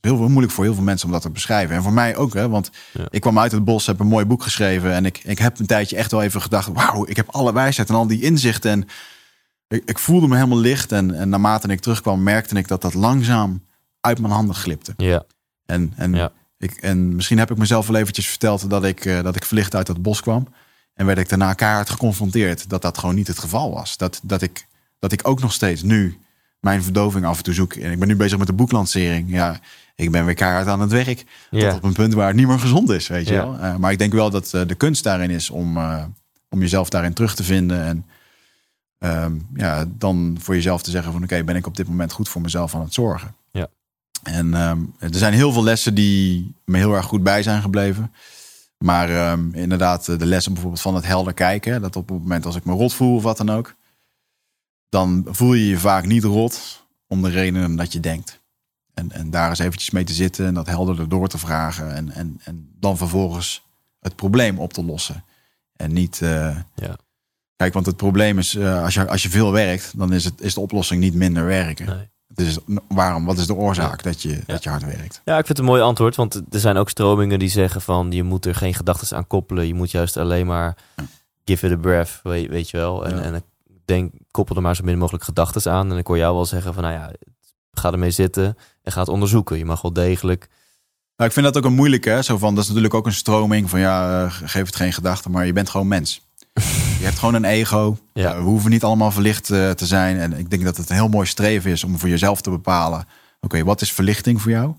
Heel 0.00 0.16
veel 0.16 0.28
moeilijk 0.28 0.52
voor 0.52 0.64
heel 0.64 0.74
veel 0.74 0.82
mensen 0.82 1.06
om 1.06 1.12
dat 1.12 1.22
te 1.22 1.30
beschrijven. 1.30 1.76
En 1.76 1.82
voor 1.82 1.92
mij 1.92 2.16
ook, 2.16 2.34
hè, 2.34 2.48
want 2.48 2.70
Ja. 2.92 3.06
ik 3.10 3.20
kwam 3.20 3.38
uit 3.38 3.52
het 3.52 3.64
bos, 3.64 3.86
heb 3.86 4.00
een 4.00 4.06
mooi 4.06 4.24
boek 4.24 4.42
geschreven... 4.42 4.92
en 4.92 5.04
ik, 5.04 5.20
ik 5.24 5.38
heb 5.38 5.58
een 5.58 5.66
tijdje 5.66 5.96
echt 5.96 6.10
wel 6.10 6.22
even 6.22 6.42
gedacht... 6.42 6.68
wauw, 6.72 7.06
ik 7.06 7.16
heb 7.16 7.28
alle 7.28 7.52
wijsheid 7.52 7.88
en 7.88 7.94
al 7.94 8.06
die 8.06 8.22
inzichten... 8.22 8.70
en 8.70 8.88
ik, 9.68 9.82
ik 9.84 9.98
voelde 9.98 10.28
me 10.28 10.34
helemaal 10.34 10.58
licht. 10.58 10.92
En, 10.92 11.14
en 11.14 11.28
naarmate 11.28 11.68
ik 11.68 11.80
terugkwam, 11.80 12.22
merkte 12.22 12.54
ik 12.54 12.68
dat 12.68 12.82
dat 12.82 12.94
langzaam 12.94 13.62
uit 14.02 14.20
mijn 14.20 14.32
handen 14.32 14.54
glipte. 14.54 14.92
Ja, 14.96 15.24
En, 15.66 15.92
en, 15.96 16.14
Ja. 16.14 16.32
ik, 16.58 16.72
en 16.72 17.14
misschien 17.14 17.38
heb 17.38 17.50
ik 17.50 17.56
mezelf 17.56 17.86
wel 17.86 18.00
eventjes 18.00 18.26
verteld 18.26 18.70
dat 18.70 18.84
ik, 18.84 19.04
eh, 19.04 19.22
dat 19.22 19.36
ik 19.36 19.44
verlicht 19.44 19.74
uit 19.74 19.86
dat 19.86 20.02
bos 20.02 20.20
kwam. 20.20 20.46
En 20.94 21.06
werd 21.06 21.18
ik 21.18 21.28
daarna 21.28 21.52
keihard 21.54 21.90
geconfronteerd 21.90 22.68
dat 22.68 22.82
dat 22.82 22.98
gewoon 22.98 23.14
niet 23.14 23.26
het 23.26 23.38
geval 23.38 23.72
was. 23.74 23.96
Dat, 23.96 24.20
dat, 24.22 24.42
ik, 24.42 24.66
dat 24.98 25.12
ik 25.12 25.28
ook 25.28 25.40
nog 25.40 25.52
steeds 25.52 25.82
nu 25.82 26.18
mijn 26.60 26.82
verdoving 26.82 27.24
af 27.24 27.36
en 27.38 27.44
toe 27.44 27.54
zoek. 27.54 27.74
En 27.74 27.90
ik 27.92 27.98
ben 27.98 28.08
nu 28.08 28.16
bezig 28.16 28.38
met 28.38 28.46
de 28.46 28.52
boeklancering. 28.52 29.30
Ja, 29.30 29.60
ik 29.96 30.10
ben 30.10 30.24
weer 30.24 30.34
keihard 30.34 30.66
aan 30.66 30.80
het 30.80 30.90
werk. 30.90 31.24
Tot 31.50 31.60
ja. 31.60 31.74
op 31.74 31.82
een 31.82 31.92
punt 31.92 32.14
waar 32.14 32.26
het 32.26 32.36
niet 32.36 32.46
meer 32.46 32.58
gezond 32.58 32.90
is, 32.90 33.08
weet 33.08 33.28
je 33.28 33.34
wel. 33.34 33.58
Eh, 33.58 33.76
maar 33.76 33.92
ik 33.92 33.98
denk 33.98 34.12
wel 34.12 34.30
dat 34.30 34.54
eh, 34.54 34.60
de 34.66 34.74
kunst 34.74 35.02
daarin 35.04 35.30
is 35.30 35.50
om, 35.50 35.78
om 36.48 36.60
jezelf 36.60 36.88
daarin 36.88 37.12
terug 37.12 37.34
te 37.34 37.42
vinden. 37.44 37.84
En 37.84 38.06
ehm, 38.98 39.32
ja, 39.54 39.84
dan 39.88 40.36
voor 40.40 40.54
jezelf 40.54 40.82
te 40.82 40.90
zeggen 40.90 41.12
van 41.12 41.22
oké, 41.22 41.44
ben 41.44 41.56
ik 41.56 41.66
op 41.66 41.76
dit 41.76 41.88
moment 41.88 42.12
goed 42.12 42.28
voor 42.28 42.40
mezelf 42.40 42.74
aan 42.74 42.80
het 42.80 42.94
zorgen. 42.94 43.34
En 44.22 44.54
ehm, 44.54 44.80
er 44.98 45.14
zijn 45.14 45.32
heel 45.32 45.52
veel 45.52 45.62
lessen 45.62 45.94
die 45.94 46.54
me 46.64 46.78
heel 46.78 46.94
erg 46.94 47.04
goed 47.06 47.22
bij 47.22 47.42
zijn 47.42 47.62
gebleven. 47.62 48.12
Maar 48.78 49.10
ehm, 49.10 49.54
inderdaad, 49.54 50.04
de 50.04 50.26
lessen 50.26 50.52
bijvoorbeeld 50.52 50.82
van 50.82 50.94
het 50.94 51.06
helder 51.06 51.34
kijken. 51.34 51.80
Dat 51.82 51.96
op 51.96 52.08
het 52.08 52.18
moment 52.18 52.46
als 52.46 52.56
ik 52.56 52.64
me 52.64 52.72
rot 52.72 52.94
voel 52.94 53.14
of 53.16 53.22
wat 53.22 53.36
dan 53.36 53.50
ook. 53.50 53.74
Dan 54.88 55.26
voel 55.30 55.54
je 55.54 55.66
je 55.66 55.78
vaak 55.78 56.06
niet 56.06 56.24
rot 56.24 56.84
om 57.06 57.22
de 57.22 57.28
redenen 57.30 57.76
dat 57.76 57.92
je 57.92 58.00
denkt. 58.00 58.40
En, 58.94 59.12
en 59.12 59.30
daar 59.30 59.48
eens 59.48 59.58
eventjes 59.58 59.90
mee 59.90 60.04
te 60.04 60.12
zitten 60.12 60.46
en 60.46 60.54
dat 60.54 60.66
helderder 60.66 61.08
door 61.08 61.28
te 61.28 61.38
vragen. 61.38 61.94
En, 61.94 62.10
en, 62.10 62.40
en 62.44 62.70
dan 62.78 62.96
vervolgens 62.96 63.62
het 64.00 64.16
probleem 64.16 64.58
op 64.58 64.72
te 64.72 64.84
lossen. 64.84 65.24
En 65.76 65.92
niet. 65.92 66.22
eh, 66.22 66.56
Ja. 66.74 66.96
Kijk, 67.56 67.74
want 67.74 67.86
het 67.86 67.96
probleem 67.96 68.38
is, 68.38 68.54
eh, 68.54 68.82
als, 68.82 68.94
je, 68.94 69.08
als 69.08 69.22
je 69.22 69.28
veel 69.30 69.52
werkt, 69.52 69.98
dan 69.98 70.12
is, 70.12 70.24
het, 70.24 70.40
is 70.40 70.54
de 70.54 70.60
oplossing 70.60 71.00
niet 71.00 71.14
minder 71.14 71.44
werken. 71.44 71.86
Nee. 71.86 72.10
Is, 72.34 72.58
waarom, 72.88 73.24
wat 73.24 73.38
is 73.38 73.46
de 73.46 73.54
oorzaak 73.54 74.02
dat, 74.02 74.22
je, 74.22 74.42
dat 74.46 74.62
je 74.62 74.68
hard 74.70 74.84
werkt? 74.84 75.20
Ja, 75.24 75.38
ik 75.38 75.46
vind 75.46 75.48
het 75.48 75.58
een 75.58 75.64
mooi 75.72 75.82
antwoord. 75.82 76.16
Want 76.16 76.34
er 76.50 76.60
zijn 76.60 76.76
ook 76.76 76.88
stromingen 76.90 77.38
die 77.38 77.48
zeggen 77.48 77.80
van 77.80 78.12
je 78.12 78.22
moet 78.22 78.46
er 78.46 78.54
geen 78.54 78.74
gedachten 78.74 79.16
aan 79.16 79.26
koppelen. 79.26 79.66
Je 79.66 79.74
moet 79.74 79.90
juist 79.90 80.16
alleen 80.16 80.46
maar 80.46 80.76
Ja. 80.96 81.04
give 81.44 81.66
it 81.66 81.72
a 81.72 81.76
breath, 81.76 82.20
weet, 82.22 82.48
weet 82.48 82.70
je 82.70 82.76
wel. 82.76 83.06
En, 83.06 83.16
Ja. 83.16 83.22
en 83.22 83.34
ik 83.34 83.42
denk, 83.84 84.12
koppel 84.30 84.56
er 84.56 84.62
maar 84.62 84.76
zo 84.76 84.84
min 84.84 84.98
mogelijk 84.98 85.24
gedachten 85.24 85.72
aan. 85.72 85.90
En 85.92 85.98
ik 85.98 86.06
hoor 86.06 86.16
jou 86.18 86.34
wel 86.34 86.46
zeggen 86.46 86.74
van 86.74 86.82
nou 86.82 86.94
ja, 86.94 87.10
ga 87.72 87.92
ermee 87.92 88.10
zitten 88.10 88.56
en 88.82 88.92
ga 88.92 89.00
het 89.00 89.08
onderzoeken. 89.08 89.58
Je 89.58 89.64
mag 89.64 89.82
wel 89.82 89.92
degelijk. 89.92 90.48
Nou, 91.16 91.28
ik 91.28 91.32
vind 91.36 91.46
dat 91.46 91.56
ook 91.56 91.70
een 91.70 91.76
moeilijke. 91.76 92.10
Hè? 92.10 92.22
Zo 92.22 92.38
van, 92.38 92.54
dat 92.54 92.62
is 92.62 92.68
natuurlijk 92.68 92.94
ook 92.94 93.06
een 93.06 93.12
stroming 93.12 93.70
van 93.70 93.80
ja, 93.80 94.24
eh, 94.24 94.32
geef 94.44 94.66
het 94.66 94.76
geen 94.76 94.92
gedachten, 94.92 95.30
maar 95.30 95.46
je 95.46 95.52
bent 95.52 95.68
gewoon 95.70 95.88
mens. 95.88 96.20
Je 96.98 97.04
hebt 97.04 97.18
gewoon 97.18 97.34
een 97.34 97.44
ego. 97.44 97.98
Ja. 98.12 98.30
Eh, 98.30 98.36
we 98.36 98.44
hoeven 98.44 98.70
niet 98.70 98.84
allemaal 98.84 99.10
verlicht 99.10 99.50
eh, 99.50 99.70
te 99.70 99.86
zijn. 99.86 100.18
En 100.18 100.38
ik 100.38 100.50
denk 100.50 100.64
dat 100.64 100.76
het 100.76 100.90
een 100.90 100.96
heel 100.96 101.08
mooi 101.08 101.26
streven 101.26 101.70
is 101.70 101.84
om 101.84 101.98
voor 101.98 102.08
jezelf 102.08 102.40
te 102.40 102.50
bepalen: 102.50 103.06
oké, 103.40 103.64
wat 103.64 103.80
is 103.80 103.92
verlichting 103.92 104.42
voor 104.42 104.50
jou? 104.50 104.74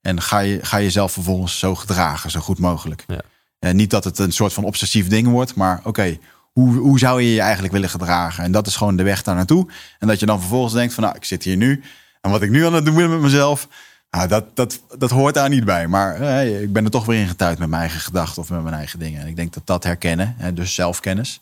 En 0.00 0.22
ga, 0.22 0.38
je, 0.38 0.58
ga 0.62 0.80
jezelf 0.80 1.12
vervolgens 1.12 1.58
zo 1.58 1.74
gedragen, 1.74 2.30
zo 2.30 2.40
goed 2.40 2.58
mogelijk. 2.58 3.04
Ja. 3.06 3.20
En 3.58 3.76
niet 3.76 3.90
dat 3.90 4.04
het 4.04 4.18
een 4.18 4.32
soort 4.32 4.52
van 4.52 4.64
obsessief 4.64 5.08
ding 5.08 5.28
wordt, 5.28 5.54
maar 5.54 5.80
oké, 5.84 6.18
hoe, 6.52 6.76
hoe 6.76 6.98
zou 6.98 7.22
je 7.22 7.34
je 7.34 7.40
eigenlijk 7.40 7.72
willen 7.72 7.88
gedragen? 7.88 8.44
En 8.44 8.52
dat 8.52 8.66
is 8.66 8.76
gewoon 8.76 8.96
de 8.96 9.02
weg 9.02 9.22
daar 9.22 9.34
naartoe. 9.34 9.68
En 9.98 10.08
dat 10.08 10.20
je 10.20 10.26
dan 10.26 10.40
vervolgens 10.40 10.74
denkt: 10.74 10.94
van 10.94 11.02
nou, 11.02 11.16
ik 11.16 11.24
zit 11.24 11.42
hier 11.42 11.56
nu. 11.56 11.82
En 12.20 12.30
wat 12.30 12.42
ik 12.42 12.50
nu 12.50 12.66
aan 12.66 12.74
het 12.74 12.84
doen 12.84 12.94
ben 12.94 13.10
met 13.10 13.20
mezelf, 13.20 13.68
nou, 14.10 14.28
dat, 14.28 14.56
dat, 14.56 14.80
dat 14.98 15.10
hoort 15.10 15.34
daar 15.34 15.48
niet 15.48 15.64
bij. 15.64 15.88
Maar 15.88 16.20
eh, 16.20 16.62
ik 16.62 16.72
ben 16.72 16.84
er 16.84 16.90
toch 16.90 17.06
weer 17.06 17.20
in 17.20 17.28
getuigd 17.28 17.58
met 17.58 17.68
mijn 17.68 17.82
eigen 17.82 18.00
gedachten 18.00 18.42
of 18.42 18.50
met 18.50 18.62
mijn 18.62 18.74
eigen 18.74 18.98
dingen. 18.98 19.20
En 19.20 19.26
ik 19.26 19.36
denk 19.36 19.52
dat 19.52 19.66
dat 19.66 19.84
herkennen, 19.84 20.34
hè, 20.38 20.54
dus 20.54 20.74
zelfkennis. 20.74 21.40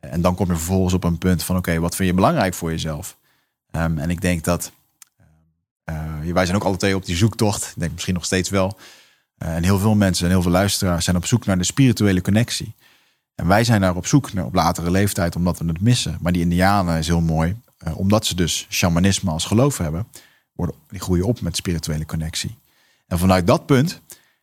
En 0.00 0.20
dan 0.20 0.34
kom 0.34 0.46
je 0.46 0.56
vervolgens 0.56 0.94
op 0.94 1.04
een 1.04 1.18
punt 1.18 1.42
van: 1.42 1.56
oké, 1.56 1.78
wat 1.78 1.96
vind 1.96 2.08
je 2.08 2.14
belangrijk 2.14 2.54
voor 2.54 2.70
jezelf? 2.70 3.16
Ehm, 3.70 3.98
en 3.98 4.10
ik 4.10 4.20
denk 4.20 4.44
dat 4.44 4.72
eh, 5.84 6.32
wij 6.32 6.44
zijn 6.44 6.56
ook 6.56 6.64
alle 6.64 6.76
twee 6.76 6.96
op 6.96 7.04
die 7.04 7.16
zoektocht. 7.16 7.66
Ik 7.66 7.74
denk 7.76 7.92
misschien 7.92 8.14
nog 8.14 8.24
steeds 8.24 8.48
wel. 8.48 8.78
Eh, 9.38 9.54
en 9.54 9.62
heel 9.62 9.78
veel 9.78 9.94
mensen 9.94 10.24
en 10.24 10.30
heel 10.30 10.42
veel 10.42 10.50
luisteraars 10.50 11.04
zijn 11.04 11.16
op 11.16 11.26
zoek 11.26 11.46
naar 11.46 11.58
de 11.58 11.64
spirituele 11.64 12.20
connectie. 12.20 12.74
En 13.34 13.46
wij 13.46 13.64
zijn 13.64 13.80
daar 13.80 13.96
op 13.96 14.06
zoek 14.06 14.32
naar 14.32 14.44
op 14.44 14.54
latere 14.54 14.90
leeftijd, 14.90 15.36
omdat 15.36 15.58
we 15.58 15.66
het 15.66 15.80
missen. 15.80 16.18
Maar 16.20 16.32
die 16.32 16.42
Indianen 16.42 16.98
is 16.98 17.06
heel 17.06 17.20
mooi, 17.20 17.56
eh, 17.78 17.98
omdat 17.98 18.26
ze 18.26 18.34
dus 18.34 18.66
shamanisme 18.70 19.30
als 19.30 19.44
geloof 19.44 19.78
hebben, 19.78 20.06
worden, 20.60 20.76
die 20.88 21.00
groeien 21.00 21.24
op 21.24 21.40
met 21.40 21.56
spirituele 21.56 22.06
connectie. 22.06 22.56
En 23.06 23.18
vanuit 23.18 23.46
dat 23.46 23.66
punt 23.66 24.00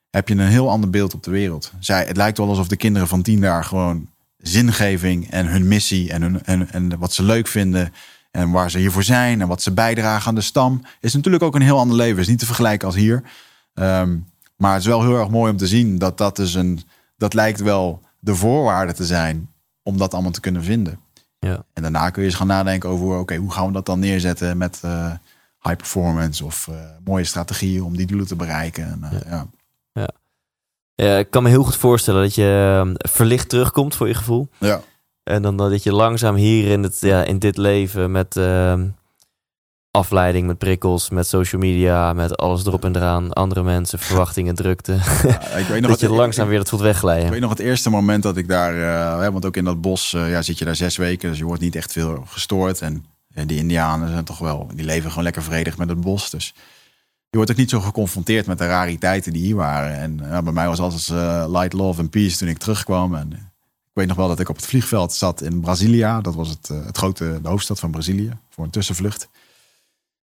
heb 0.10 0.28
je 0.28 0.34
een 0.34 0.48
heel 0.48 0.70
ander 0.70 0.90
beeld 0.90 1.14
op 1.14 1.24
de 1.24 1.32
wereld. 1.32 1.72
Zij, 1.80 2.06
het 2.06 2.18
lijkt 2.18 2.38
wel 2.38 2.50
alsof 2.50 2.68
de 2.68 2.76
kinderen 2.76 3.08
van 3.08 3.22
tien 3.22 3.40
jaar 3.40 3.64
gewoon 3.64 4.08
zingeving 4.38 5.30
en 5.30 5.48
hun 5.48 5.68
missie 5.68 6.12
en, 6.12 6.22
hun, 6.22 6.46
en, 6.46 6.72
en 6.72 6.98
wat 6.98 7.14
ze 7.14 7.24
leuk 7.24 7.48
vinden 7.48 7.94
en 8.32 8.52
waar 8.52 8.72
ze 8.72 8.78
hiervoor 8.78 9.04
zijn 9.04 9.42
en 9.42 9.48
wat 9.48 9.62
ze 9.62 9.72
bijdragen 9.72 10.28
aan 10.28 10.36
de 10.36 10.42
stam, 10.42 10.82
is 11.00 11.14
natuurlijk 11.14 11.44
ook 11.44 11.56
een 11.56 11.62
heel 11.62 11.80
ander 11.80 11.98
leven. 11.98 12.22
is 12.22 12.28
niet 12.28 12.40
te 12.40 12.46
vergelijken 12.46 12.88
als 12.88 12.96
hier. 12.96 13.24
Ehm, 13.74 14.18
maar 14.56 14.72
het 14.72 14.82
is 14.82 14.88
wel 14.88 15.02
heel 15.02 15.20
erg 15.20 15.30
mooi 15.30 15.52
om 15.52 15.58
te 15.58 15.68
zien 15.68 15.98
dat 15.98 16.18
dat 16.18 16.36
dus 16.36 16.54
een, 16.54 16.82
dat 17.18 17.34
lijkt 17.34 17.60
wel 17.60 18.02
de 18.20 18.36
voorwaarde 18.36 18.94
te 18.94 19.06
zijn 19.06 19.50
om 19.84 19.98
dat 19.98 20.14
allemaal 20.14 20.32
te 20.32 20.40
kunnen 20.40 20.64
vinden. 20.64 21.00
Ja. 21.40 21.64
En 21.74 21.82
daarna 21.82 22.10
kun 22.10 22.22
je 22.22 22.28
eens 22.28 22.38
gaan 22.38 22.48
nadenken 22.48 22.90
over, 22.90 23.20
oké, 23.20 23.36
hoe 23.36 23.52
gaan 23.52 23.68
we 23.68 23.72
dat 23.72 23.86
dan 23.86 24.00
neerzetten 24.00 24.58
met 24.58 24.80
eh, 24.82 25.12
high 25.62 25.76
performance 25.76 26.46
of 26.46 26.68
eh, 26.68 26.76
mooie 27.04 27.24
strategieën 27.24 27.84
om 27.84 27.98
die 27.98 28.06
doelen 28.06 28.28
te 28.28 28.36
bereiken. 28.36 28.84
En, 28.86 29.04
eh, 29.04 29.30
ja. 29.30 29.48
Ja, 30.96 31.18
ik 31.18 31.30
kan 31.30 31.44
me 31.44 31.50
heel 31.50 31.64
goed 31.64 31.76
voorstellen 31.76 32.22
dat 32.22 32.36
je 32.36 32.78
ehm, 32.80 32.94
verlicht 33.12 33.50
terugkomt 33.50 33.96
voor 33.96 34.08
je 34.08 34.14
gevoel. 34.14 34.50
Ja. 34.58 34.82
En 35.24 35.42
dan 35.42 35.58
dat 35.58 35.84
je 35.84 35.94
langzaam 35.94 36.36
hier 36.36 36.72
in, 36.72 36.84
het, 36.84 37.00
ja, 37.00 37.24
in 37.24 37.40
dit 37.40 37.58
leven 37.58 38.12
met 38.12 38.38
ehm, 38.38 38.88
afleiding, 39.92 40.48
met 40.48 40.58
prikkels, 40.58 41.10
met 41.10 41.28
social 41.28 41.62
media, 41.62 42.14
met 42.14 42.38
alles 42.38 42.66
erop 42.66 42.86
en 42.86 42.96
eraan, 42.96 43.34
andere 43.34 43.64
mensen, 43.64 44.00
verwachtingen, 44.00 44.56
drukte. 44.56 44.92
Ja, 45.24 45.42
ik 45.42 45.66
weet 45.68 45.82
nog 45.82 45.92
dat 45.92 46.00
je 46.00 46.10
langzaam 46.10 46.48
weer 46.48 46.58
dat 46.58 46.70
voelt 46.70 46.82
Ik 46.82 46.88
wegglijden. 46.88 47.30
weet 47.32 47.42
nog 47.42 47.50
het 47.50 47.60
eerste 47.60 47.90
moment 47.90 48.24
dat 48.24 48.38
ik 48.38 48.48
daar, 48.48 48.74
eh, 48.74 49.20
hè, 49.20 49.32
want 49.32 49.46
ook 49.46 49.58
in 49.58 49.64
dat 49.64 49.82
bos 49.82 50.14
eh, 50.14 50.30
ja, 50.30 50.42
zit 50.42 50.58
je 50.58 50.66
daar 50.66 50.76
zes 50.76 50.98
weken, 50.98 51.30
dus 51.30 51.38
je 51.38 51.46
wordt 51.46 51.62
niet 51.62 51.76
echt 51.76 51.92
veel 51.92 52.24
gestoord. 52.28 52.82
En 52.82 52.94
eh, 52.94 53.17
die 53.46 53.58
Indianen 53.58 54.10
zijn 54.10 54.24
toch 54.24 54.38
wel, 54.38 54.70
die 54.74 54.86
leven 54.86 55.10
gewoon 55.10 55.24
lekker 55.24 55.44
vredig 55.44 55.78
met 55.78 55.90
het 55.90 56.02
bos. 56.02 56.30
Dus 56.30 56.54
je 57.30 57.38
wordt 57.38 57.52
ook 57.52 57.58
niet 57.58 57.70
zo 57.70 57.80
geconfronteerd 57.80 58.46
met 58.46 58.58
de 58.58 58.68
rariteiten 58.68 59.34
die 59.34 59.42
hier 59.42 59.56
waren. 59.56 59.98
En 59.98 60.20
ja, 60.30 60.42
bij 60.42 60.54
mij 60.54 60.68
was 60.68 60.80
alles 60.80 61.10
eh, 61.10 61.46
light, 61.48 61.74
love 61.74 62.02
en 62.02 62.10
peace 62.10 62.38
toen 62.38 62.48
ik 62.48 62.58
terugkwam. 62.58 63.16
En 63.16 63.34
eh, 63.34 63.40
ik 63.98 64.04
weet 64.04 64.08
nog 64.08 64.18
wel 64.18 64.28
dat 64.28 64.40
ik 64.40 64.50
op 64.50 64.56
het 64.56 64.66
vliegveld 64.66 65.14
zat 65.14 65.42
in 65.42 65.60
Brasilia. 65.60 66.22
Dat 66.22 66.36
was 66.36 66.50
het, 66.50 66.70
eh, 66.70 66.86
het 66.86 66.98
grote, 66.98 67.40
de 67.42 67.50
hoofdstad 67.50 67.80
van 67.80 67.92
Brazilië, 67.92 68.38
voor 68.50 68.64
een 68.64 68.70
tussenvlucht. 68.70 69.30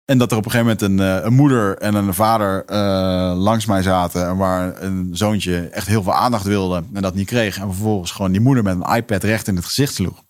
En 0.06 0.18
dat 0.18 0.32
er 0.32 0.38
op 0.38 0.46
een 0.46 0.52
gegeven 0.52 0.78
moment 0.78 1.00
een, 1.00 1.18
eh, 1.18 1.26
een 1.26 1.34
moeder 1.34 1.78
en 1.78 1.96
een 1.96 2.14
vader 2.14 2.66
eh, 2.66 3.34
langs 3.36 3.66
mij 3.66 3.82
zaten. 3.82 4.28
En 4.28 4.38
waar 4.38 4.82
een 4.82 5.10
zoontje 5.14 5.68
echt 5.68 5.88
heel 5.88 6.04
veel 6.04 6.14
aandacht 6.14 6.46
wilde 6.46 6.84
en 6.94 7.02
dat 7.02 7.16
niet 7.16 7.28
kreeg. 7.28 7.58
En 7.58 7.68
vervolgens 7.68 8.12
gewoon 8.12 8.32
die 8.32 8.42
moeder 8.42 8.64
met 8.64 8.76
een 8.76 8.96
iPad 8.96 9.24
recht 9.24 9.48
in 9.48 9.56
het 9.56 9.66
gezicht 9.66 9.94
sloeg. 9.94 10.24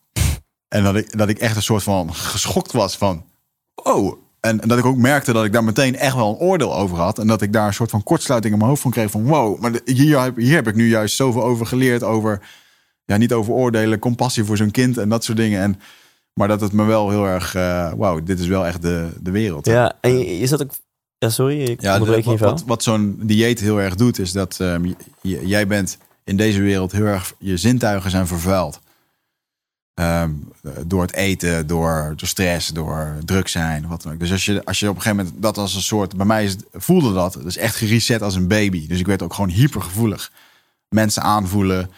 En 0.71 0.83
dat 0.83 0.95
ik, 0.95 1.17
dat 1.17 1.29
ik 1.29 1.37
echt 1.39 1.55
een 1.55 1.61
soort 1.61 1.83
van 1.83 2.13
geschokt 2.13 2.71
was 2.71 2.97
van... 2.97 3.23
Oh, 3.75 4.13
en, 4.39 4.57
dat 4.57 4.77
ik 4.77 4.85
ook 4.85 4.97
merkte 4.97 5.33
dat 5.33 5.45
ik 5.45 5.53
daar 5.53 5.63
meteen 5.63 5.95
echt 5.97 6.15
wel 6.15 6.29
een 6.29 6.35
oordeel 6.47 6.75
over 6.75 6.97
had. 6.97 7.19
En 7.19 7.27
dat 7.27 7.41
ik 7.41 7.53
daar 7.53 7.67
een 7.67 7.73
soort 7.73 7.89
van 7.89 8.03
kortsluiting 8.03 8.53
in 8.53 8.59
mijn 8.59 8.69
hoofd 8.69 8.81
van 8.81 8.91
kreeg 8.91 9.11
van... 9.11 9.23
Wow, 9.25 9.59
maar 9.59 9.71
hier, 9.85 10.21
heb- 10.21 10.35
hier 10.37 10.53
heb 10.55 10.67
ik 10.67 10.75
nu 10.75 10.87
juist 10.89 11.15
zoveel 11.15 11.43
over 11.43 11.65
geleerd. 11.65 12.03
Over, 12.03 12.41
ja, 13.05 13.17
niet 13.17 13.33
over 13.33 13.53
oordelen, 13.53 13.99
compassie 13.99 14.43
voor 14.43 14.57
zo'n 14.57 14.71
kind 14.71 14.97
en 14.97 15.09
dat 15.09 15.23
soort 15.23 15.37
dingen. 15.37 15.61
En, 15.61 15.79
maar 16.33 16.47
dat 16.47 16.61
het 16.61 16.71
me 16.71 16.83
wel 16.85 17.09
heel 17.09 17.25
erg... 17.25 17.55
eh 17.55 17.91
Wauw, 17.97 18.23
dit 18.23 18.39
is 18.39 18.47
wel 18.47 18.65
echt 18.65 18.81
de, 18.81 19.09
de 19.21 19.31
wereld. 19.31 19.65
Ja, 19.65 19.93
en 20.01 20.17
je, 20.17 20.39
je 20.39 20.47
zat 20.47 20.61
ook... 20.61 20.71
Ja, 21.17 21.29
sorry, 21.29 21.61
ik 21.63 21.81
Ja, 21.81 21.93
onderbreek 21.93 22.23
de- 22.23 22.31
je 22.31 22.37
wat, 22.37 22.49
wat, 22.51 22.63
wat 22.67 22.83
zo'n 22.83 23.19
dieet 23.21 23.59
heel 23.59 23.81
erg 23.81 23.95
doet, 23.95 24.19
is 24.19 24.31
dat 24.31 24.57
ehm, 24.59 24.85
j- 25.21 25.39
jij 25.43 25.67
bent 25.67 25.97
in 26.23 26.37
deze 26.37 26.61
wereld 26.61 26.91
heel 26.91 27.05
erg, 27.05 27.33
je 27.39 27.57
zintuigen 27.57 28.11
zijn 28.11 28.27
vervuild. 28.27 28.79
Ehm, 29.93 30.31
door 30.85 31.01
het 31.01 31.13
eten, 31.13 31.67
door, 31.67 32.13
door 32.15 32.27
stress, 32.27 32.67
door 32.67 33.15
druk 33.25 33.47
zijn, 33.47 33.87
wat 33.87 34.01
dan 34.01 34.13
ook. 34.13 34.19
Dus 34.19 34.31
als 34.31 34.45
je, 34.45 34.65
als 34.65 34.79
je 34.79 34.89
op 34.89 34.95
een 34.95 35.01
gegeven 35.01 35.25
moment 35.25 35.43
dat 35.43 35.57
als 35.57 35.75
een 35.75 35.81
soort, 35.81 36.17
bij 36.17 36.25
mij 36.25 36.55
voelde 36.73 37.13
dat, 37.13 37.37
dus 37.43 37.57
echt 37.57 37.75
gereset 37.75 38.21
als 38.21 38.35
een 38.35 38.47
baby. 38.47 38.87
Dus 38.87 38.99
ik 38.99 39.05
werd 39.05 39.21
ook 39.21 39.33
gewoon 39.33 39.49
hypergevoelig. 39.49 40.31
Mensen 40.89 41.21
aanvoelen. 41.21 41.91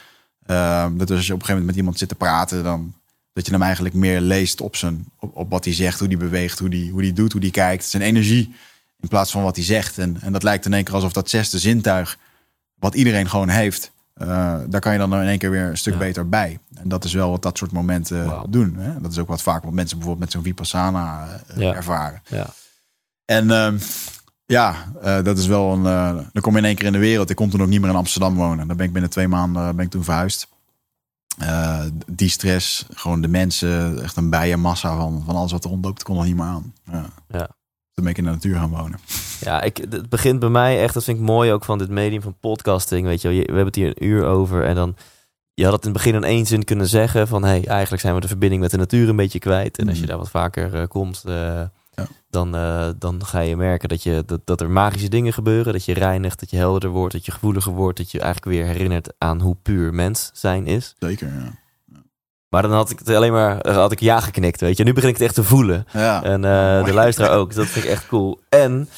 Ehm, 0.46 0.98
dat 0.98 1.12
als 1.12 1.28
je 1.28 1.34
op 1.34 1.40
een 1.40 1.46
gegeven 1.46 1.48
moment 1.48 1.66
met 1.66 1.76
iemand 1.76 1.98
zit 1.98 2.10
te 2.10 2.16
praten, 2.16 2.64
dan 2.64 2.94
dat 3.34 3.46
je 3.46 3.52
hem 3.52 3.62
eigenlijk 3.62 3.96
meer 3.96 4.22
leest 4.22 4.62
op, 4.62 4.76
zijn, 4.76 5.06
op, 5.20 5.36
op 5.36 5.50
wat 5.50 5.66
hij 5.66 5.74
zegt, 5.74 6.00
hoe 6.00 6.08
hij 6.08 6.18
beweegt, 6.18 6.60
hoe 6.60 6.70
hij 6.70 6.90
hoe 6.92 7.02
die 7.02 7.14
doet, 7.14 7.32
hoe 7.32 7.42
hij 7.42 7.50
kijkt. 7.50 7.86
Zijn 7.86 8.04
energie 8.04 8.56
in 9.00 9.08
plaats 9.08 9.32
van 9.32 9.44
wat 9.44 9.56
hij 9.56 9.66
zegt. 9.66 9.98
En, 9.98 10.18
en 10.22 10.32
dat 10.34 10.44
lijkt 10.44 10.66
in 10.66 10.74
één 10.74 10.84
keer 10.84 10.94
alsof 10.94 11.14
dat 11.14 11.30
zesde 11.30 11.60
zintuig, 11.60 12.18
wat 12.76 12.96
iedereen 12.96 13.30
gewoon 13.30 13.50
heeft, 13.50 13.92
eh, 14.14 14.56
daar 14.68 14.82
kan 14.82 14.92
je 14.94 14.98
dan 15.00 15.14
in 15.14 15.28
één 15.28 15.38
keer 15.38 15.50
weer 15.52 15.66
een 15.70 15.78
stuk 15.78 15.94
Ja. 15.94 16.00
beter 16.00 16.30
bij. 16.30 16.60
En 16.76 16.90
dat 16.90 17.04
is 17.04 17.14
wel 17.14 17.30
wat 17.30 17.42
dat 17.42 17.58
soort 17.58 17.72
momenten 17.72 18.26
Wauw. 18.26 18.46
doen. 18.50 18.76
Hè? 18.76 19.02
Dat 19.02 19.12
is 19.12 19.18
ook 19.18 19.28
wat 19.28 19.42
vaak 19.42 19.64
wat 19.64 19.74
mensen 19.74 19.98
bijvoorbeeld 19.98 20.26
met 20.26 20.34
zo'n 20.36 20.44
vipassana 20.44 21.28
eh, 21.48 21.58
Ja. 21.58 21.74
ervaren. 21.74 22.22
Ja. 22.28 22.48
En 23.26 23.52
ehm, 23.52 23.78
ja, 24.46 24.76
eh, 25.02 25.24
dat 25.24 25.38
is 25.38 25.48
wel 25.48 25.72
een. 25.74 25.86
eh, 25.86 26.24
dan 26.32 26.42
kom 26.42 26.52
je 26.54 26.58
in 26.60 26.66
één 26.66 26.76
keer 26.76 26.86
in 26.86 26.92
de 26.92 26.98
wereld. 26.98 27.30
Ik 27.30 27.36
kon 27.36 27.50
toen 27.50 27.62
ook 27.62 27.68
niet 27.68 27.82
meer 27.82 27.90
in 27.90 27.96
Amsterdam 27.96 28.36
wonen. 28.36 28.68
Dan 28.68 28.78
ben 28.78 28.86
ik 28.86 28.92
binnen 28.94 29.12
twee 29.12 29.28
maanden 29.28 29.68
eh, 29.68 29.74
ben 29.76 29.86
ik 29.86 29.92
toen 29.92 30.04
verhuisd. 30.04 30.48
Eh, 31.38 31.82
die 32.12 32.30
stress, 32.30 32.86
gewoon 32.94 33.22
de 33.22 33.28
mensen, 33.28 34.04
echt 34.04 34.16
een 34.18 34.30
bijenmassa 34.30 34.96
van, 34.98 35.24
van 35.26 35.36
alles 35.36 35.52
wat 35.52 35.64
er 35.64 35.70
rondloopt, 35.70 36.04
kon 36.04 36.18
er 36.20 36.26
niet 36.26 36.36
meer 36.36 36.46
aan. 36.46 36.74
Ja. 37.28 37.50
Toen 37.94 38.04
ben 38.04 38.14
ik 38.14 38.18
in 38.18 38.24
de 38.24 38.30
natuur 38.30 38.56
gaan 38.56 38.70
wonen. 38.70 39.00
Ja, 39.40 39.62
ik, 39.62 39.78
het 39.78 40.10
begint 40.10 40.40
bij 40.40 40.50
mij 40.50 40.82
echt, 40.82 40.94
dat 40.94 41.04
vind 41.04 41.18
ik 41.18 41.24
mooi 41.24 41.52
ook 41.52 41.64
van 41.66 41.78
dit 41.78 41.90
medium 41.90 42.22
van 42.22 42.36
podcasting. 42.40 43.06
Weet 43.08 43.22
je, 43.22 43.30
we 43.30 43.36
hebben 43.36 43.66
het 43.66 43.76
hier 43.76 43.88
een 43.88 44.06
uur 44.06 44.26
over 44.26 44.66
en 44.66 44.76
dan, 44.76 44.96
je 45.54 45.64
had 45.64 45.74
het 45.74 45.86
in 45.86 45.90
het 45.90 45.98
begin 46.04 46.16
in 46.16 46.24
één 46.24 46.46
zin 46.46 46.64
kunnen 46.64 46.88
zeggen 46.88 47.28
van, 47.28 47.44
hey, 47.44 47.66
eigenlijk 47.68 48.02
zijn 48.02 48.16
we 48.16 48.22
de 48.22 48.28
verbinding 48.28 48.62
met 48.62 48.72
de 48.72 48.78
natuur 48.78 49.10
een 49.10 49.16
beetje 49.16 49.40
kwijt. 49.40 49.78
En 49.78 49.86
als 49.88 49.96
je 49.96 50.02
Mhm. 50.02 50.10
daar 50.10 50.20
wat 50.20 50.30
vaker 50.30 50.76
eh, 50.76 50.88
komt, 50.88 51.24
eh, 51.26 51.62
Ja. 51.96 52.08
dan, 52.30 52.56
eh, 52.56 52.90
dan 53.00 53.26
ga 53.26 53.40
je 53.40 53.56
merken 53.56 53.90
dat, 53.90 54.04
je, 54.04 54.24
dat, 54.26 54.42
dat 54.44 54.62
er 54.62 54.70
magische 54.70 55.10
dingen 55.10 55.34
gebeuren. 55.34 55.74
Dat 55.74 55.86
je 55.86 55.94
reinigt, 55.94 56.40
dat 56.40 56.50
je 56.50 56.58
helderder 56.58 56.90
wordt, 56.90 57.14
dat 57.14 57.26
je 57.26 57.32
gevoeliger 57.32 57.72
wordt. 57.74 57.98
Dat 57.98 58.12
je 58.12 58.20
eigenlijk 58.20 58.56
weer 58.56 58.66
herinnert 58.66 59.14
aan 59.18 59.42
hoe 59.42 59.56
puur 59.62 59.94
mens 59.94 60.30
zijn 60.34 60.68
is. 60.68 60.96
Zeker, 61.00 61.28
ja. 61.28 61.62
Maar 62.54 62.62
dan 62.62 62.72
had 62.72 62.90
ik 62.90 63.00
het 63.00 63.10
alleen 63.10 63.32
maar, 63.32 63.60
eh, 63.60 63.76
had 63.76 63.92
ik 63.92 64.00
ja 64.00 64.20
geknikt, 64.20 64.62
weet 64.62 64.78
je. 64.78 64.84
Nu 64.84 64.94
begin 64.94 65.10
ik 65.10 65.16
het 65.16 65.24
echt 65.24 65.36
te 65.36 65.44
voelen. 65.44 65.86
Ja, 65.92 66.24
En 66.24 66.46
eh, 66.46 66.72
mooi. 66.74 66.84
de 66.84 66.94
luisteraar 66.94 67.38
ook. 67.38 67.54
Dat 67.54 67.66
vind 67.66 67.86
ik 67.86 67.92
echt 67.92 68.08
cool. 68.08 68.42
En 68.50 68.90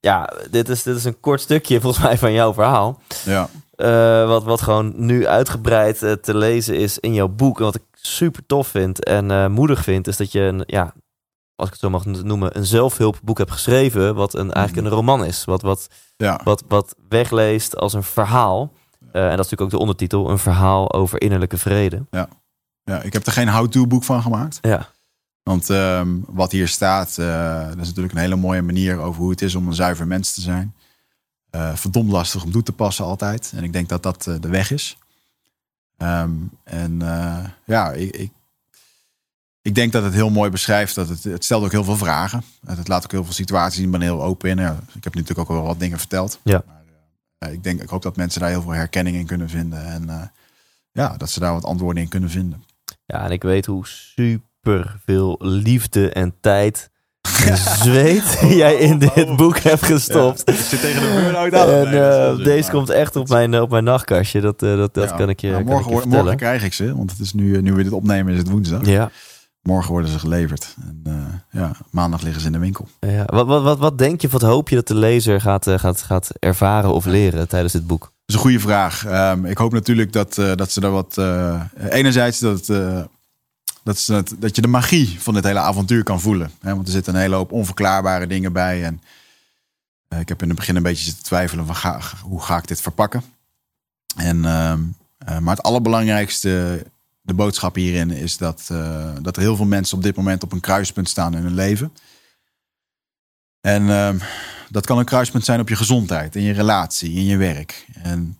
ja, 0.00 0.32
dit 0.50 0.68
is, 0.68 0.82
dit 0.82 0.96
is 0.96 1.04
een 1.04 1.20
kort 1.20 1.40
stukje 1.40 1.80
volgens 1.80 2.04
mij 2.04 2.18
van 2.18 2.32
jouw 2.32 2.54
verhaal. 2.54 3.00
Ja. 3.24 3.48
Uh, 3.76 4.28
wat, 4.28 4.44
wat 4.44 4.60
gewoon 4.60 4.92
nu 4.96 5.26
uitgebreid 5.26 6.02
uh, 6.02 6.12
te 6.12 6.36
lezen 6.36 6.76
is 6.76 6.98
in 6.98 7.14
jouw 7.14 7.28
boek. 7.28 7.58
En 7.58 7.64
wat 7.64 7.74
ik 7.74 7.82
super 7.92 8.46
tof 8.46 8.68
vind 8.68 9.04
en 9.04 9.30
uh, 9.30 9.46
moedig 9.46 9.82
vind, 9.82 10.06
is 10.06 10.16
dat 10.16 10.32
je 10.32 10.40
een, 10.40 10.62
ja, 10.66 10.94
als 11.56 11.66
ik 11.66 11.72
het 11.72 11.82
zo 11.82 11.90
mag 11.90 12.04
noemen, 12.04 12.56
een 12.56 12.66
zelfhulpboek 12.66 13.38
hebt 13.38 13.50
geschreven. 13.50 14.14
Wat 14.14 14.34
een, 14.34 14.52
eigenlijk 14.52 14.86
een 14.86 14.92
roman 14.92 15.24
is. 15.24 15.44
Wat, 15.44 15.62
wat, 15.62 15.88
ja. 16.16 16.40
wat, 16.44 16.64
wat 16.68 16.94
wegleest 17.08 17.76
als 17.76 17.92
een 17.92 18.02
verhaal. 18.02 18.72
en 19.00 19.22
dat 19.22 19.30
is 19.30 19.50
natuurlijk 19.50 19.60
ook 19.60 19.70
de 19.70 19.78
ondertitel: 19.78 20.30
Een 20.30 20.38
verhaal 20.38 20.92
over 20.92 21.20
innerlijke 21.20 21.58
vrede. 21.58 22.06
Ja, 22.10 22.28
ja 22.84 23.02
ik 23.02 23.12
heb 23.12 23.26
er 23.26 23.32
geen 23.32 23.48
how-to 23.48 23.86
boek 23.86 24.04
van 24.04 24.22
gemaakt. 24.22 24.58
Ja. 24.62 24.88
Want 25.44 25.68
um, 25.68 26.24
wat 26.28 26.52
hier 26.52 26.68
staat, 26.68 27.16
uh, 27.18 27.68
dat 27.68 27.78
is 27.78 27.86
natuurlijk 27.86 28.14
een 28.14 28.20
hele 28.20 28.36
mooie 28.36 28.62
manier 28.62 28.98
over 28.98 29.20
hoe 29.20 29.30
het 29.30 29.42
is 29.42 29.54
om 29.54 29.66
een 29.66 29.74
zuiver 29.74 30.06
mens 30.06 30.34
te 30.34 30.40
zijn. 30.40 30.74
Uh, 31.50 31.74
verdomd 31.76 32.10
lastig 32.10 32.44
om 32.44 32.52
toe 32.52 32.62
te 32.62 32.72
passen 32.72 33.04
altijd. 33.04 33.52
En 33.56 33.64
ik 33.64 33.72
denk 33.72 33.88
dat 33.88 34.02
dat 34.02 34.26
uh, 34.26 34.34
de 34.40 34.48
weg 34.48 34.70
is. 34.70 34.98
Um, 35.98 36.50
en 36.62 36.98
ja, 37.64 37.92
ik, 37.92 38.16
ik, 38.16 38.32
ik, 39.62 39.74
denk 39.74 39.92
dat 39.92 40.02
het 40.02 40.14
heel 40.14 40.30
mooi 40.30 40.50
beschrijft. 40.50 40.94
Dat 40.94 41.08
het, 41.08 41.24
het 41.24 41.44
stelt 41.44 41.64
ook 41.64 41.72
heel 41.72 41.84
veel 41.84 41.96
vragen. 41.96 42.42
Het 42.66 42.88
laat 42.88 43.04
ook 43.04 43.10
heel 43.10 43.24
veel 43.24 43.32
situaties 43.32 43.76
zien. 43.76 43.84
Ik 43.84 43.90
ben 43.90 44.00
heel 44.00 44.22
open 44.22 44.50
in. 44.50 44.58
Ja, 44.58 44.78
ik 44.94 45.04
heb 45.04 45.14
natuurlijk 45.14 45.50
ook 45.50 45.56
wel 45.56 45.66
wat 45.66 45.80
dingen 45.80 45.98
verteld. 45.98 46.38
Ja. 46.42 46.64
Maar, 47.38 47.52
ik, 47.52 47.62
denk, 47.62 47.82
ik 47.82 47.88
hoop 47.88 48.02
dat 48.02 48.16
mensen 48.16 48.40
daar 48.40 48.50
heel 48.50 48.62
veel 48.62 48.70
herkenning 48.70 49.16
in 49.16 49.26
kunnen 49.26 49.48
vinden. 49.48 49.86
En 49.86 50.32
ja, 50.92 51.16
dat 51.16 51.30
ze 51.30 51.40
daar 51.40 51.52
wat 51.52 51.64
antwoorden 51.64 52.02
in 52.02 52.08
kunnen 52.08 52.30
vinden. 52.30 52.64
Ja, 53.06 53.24
en 53.24 53.30
ik 53.30 53.42
weet 53.42 53.66
hoe 53.66 53.86
super 53.86 54.96
veel 55.04 55.36
liefde 55.42 56.10
en 56.10 56.34
tijd 56.40 56.90
en 57.46 57.56
zweet 57.56 58.38
jij 58.40 58.74
in 58.74 58.98
dit 58.98 59.36
boek 59.36 59.58
hebt 59.58 59.84
gestopt. 59.84 60.42
Ja, 60.44 60.52
ik 60.52 60.58
zit 60.58 60.80
tegen 60.80 61.00
de 61.00 61.20
burn-out 61.20 61.54
aan. 61.54 61.68
En 61.68 61.94
uh, 62.38 62.44
deze 62.44 62.70
komt 62.70 62.90
echt 62.90 63.16
op 63.16 63.28
mijn, 63.28 63.60
op 63.60 63.70
mijn 63.70 63.84
nachtkastje. 63.84 64.40
Dat, 64.40 64.62
uh, 64.62 64.76
dat, 64.76 64.94
dat 64.94 65.08
ja, 65.08 65.16
kan 65.16 65.28
ik 65.28 65.40
je, 65.40 65.50
nou, 65.50 65.64
morgen, 65.64 65.84
kan 65.84 65.98
ik 65.98 66.04
je 66.04 66.08
morgen 66.08 66.36
krijg 66.36 66.64
ik 66.64 66.72
ze, 66.72 66.96
want 66.96 67.10
het 67.10 67.20
is 67.20 67.32
nu, 67.32 67.62
nu 67.62 67.72
we 67.72 67.82
dit 67.82 67.92
opnemen 67.92 68.32
is 68.32 68.38
het 68.38 68.48
woensdag. 68.48 68.86
Ja. 68.86 69.10
Morgen 69.62 69.90
worden 69.90 70.10
ze 70.10 70.18
geleverd. 70.18 70.76
En 70.80 71.00
uh, 71.06 71.62
ja, 71.62 71.76
maandag 71.90 72.22
liggen 72.22 72.40
ze 72.40 72.46
in 72.46 72.52
de 72.52 72.58
winkel. 72.58 72.88
Ja. 73.00 73.24
Wat, 73.26 73.46
wat, 73.46 73.62
wat, 73.62 73.78
wat 73.78 73.98
denk 73.98 74.20
je, 74.20 74.28
wat 74.28 74.42
hoop 74.42 74.68
je 74.68 74.74
dat 74.74 74.88
de 74.88 74.94
lezer 74.94 75.40
gaat, 75.40 75.68
gaat, 75.74 76.02
gaat 76.02 76.30
ervaren 76.38 76.92
of 76.92 77.04
leren 77.04 77.48
tijdens 77.48 77.72
dit 77.72 77.86
boek? 77.86 78.12
Dat 78.26 78.34
is 78.34 78.34
een 78.34 78.40
goede 78.40 78.60
vraag. 78.60 79.06
Um, 79.06 79.44
ik 79.44 79.58
hoop 79.58 79.72
natuurlijk 79.72 80.12
dat, 80.12 80.34
dat 80.34 80.72
ze 80.72 80.80
daar 80.80 80.90
wat... 80.90 81.18
enerzijds 81.90 82.38
dat 82.38 82.66
het 82.66 83.08
dat, 83.84 84.06
het, 84.06 84.34
dat 84.38 84.56
je 84.56 84.62
de 84.62 84.68
magie 84.68 85.20
van 85.20 85.34
dit 85.34 85.44
hele 85.44 85.58
avontuur 85.58 86.02
kan 86.02 86.20
voelen. 86.20 86.50
Hè? 86.60 86.74
Want 86.74 86.86
er 86.86 86.92
zitten 86.92 87.14
een 87.14 87.20
hele 87.20 87.34
hoop 87.34 87.52
onverklaarbare 87.52 88.26
dingen 88.26 88.52
bij. 88.52 88.84
En 88.84 89.02
uh, 90.08 90.18
ik 90.18 90.28
heb 90.28 90.42
in 90.42 90.48
het 90.48 90.56
begin 90.56 90.76
een 90.76 90.82
beetje 90.82 91.04
zitten 91.04 91.24
twijfelen 91.24 91.66
van 91.66 92.00
hoe 92.22 92.42
ga 92.42 92.56
ik 92.56 92.66
dit 92.66 92.80
verpakken. 92.80 93.22
En, 94.16 94.36
uh, 94.36 94.74
uh, 95.28 95.38
maar 95.38 95.56
het 95.56 95.64
allerbelangrijkste, 95.64 96.84
de 97.20 97.34
boodschap 97.34 97.74
hierin, 97.74 98.10
is 98.10 98.36
dat, 98.36 98.66
dat 99.22 99.36
er 99.36 99.42
heel 99.42 99.56
veel 99.56 99.66
mensen 99.66 99.96
op 99.96 100.02
dit 100.02 100.16
moment 100.16 100.42
op 100.42 100.52
een 100.52 100.60
kruispunt 100.60 101.08
staan 101.08 101.36
in 101.36 101.42
hun 101.42 101.54
leven. 101.54 101.92
En 103.60 103.90
ehm, 103.90 104.18
dat 104.74 104.86
kan 104.86 104.98
een 104.98 105.04
kruispunt 105.04 105.44
zijn 105.44 105.60
op 105.60 105.68
je 105.68 105.76
gezondheid, 105.76 106.36
in 106.36 106.42
je 106.42 106.52
relatie, 106.52 107.12
in 107.12 107.24
je 107.24 107.36
werk. 107.36 107.86
En 107.92 108.38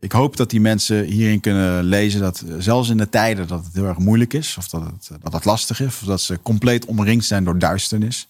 ik 0.00 0.12
hoop 0.12 0.36
dat 0.36 0.50
die 0.50 0.60
mensen 0.60 1.04
hierin 1.04 1.40
kunnen 1.40 1.84
lezen 1.84 2.20
dat 2.20 2.44
zelfs 2.58 2.88
in 2.88 2.96
de 2.96 3.08
tijden 3.08 3.46
dat 3.46 3.64
het 3.64 3.74
heel 3.74 3.86
erg 3.86 3.98
moeilijk 3.98 4.32
is, 4.32 4.56
of 4.56 4.68
dat 4.68 4.84
het, 4.84 5.10
dat 5.22 5.32
het 5.32 5.44
lastig 5.44 5.80
is, 5.80 5.86
of 5.86 6.00
dat 6.00 6.20
ze 6.20 6.42
compleet 6.42 6.84
omringd 6.84 7.24
zijn 7.24 7.44
door 7.44 7.58
duisternis, 7.58 8.28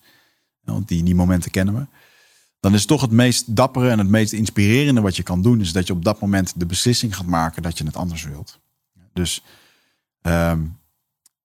want 0.64 0.88
die, 0.88 1.02
die 1.02 1.14
momenten 1.14 1.50
kennen 1.50 1.74
we, 1.74 1.86
dan 2.60 2.74
is 2.74 2.86
toch 2.86 3.00
het 3.00 3.10
meest 3.10 3.56
dappere 3.56 3.90
en 3.90 3.98
het 3.98 4.08
meest 4.08 4.32
inspirerende 4.32 5.00
wat 5.00 5.16
je 5.16 5.22
kan 5.22 5.42
doen, 5.42 5.60
is 5.60 5.72
dat 5.72 5.86
je 5.86 5.92
op 5.92 6.04
dat 6.04 6.20
moment 6.20 6.52
de 6.56 6.66
beslissing 6.66 7.16
gaat 7.16 7.26
maken 7.26 7.62
dat 7.62 7.78
je 7.78 7.84
het 7.84 7.96
anders 7.96 8.24
wilt. 8.24 8.58
Dus 9.12 9.44
um, 10.22 10.78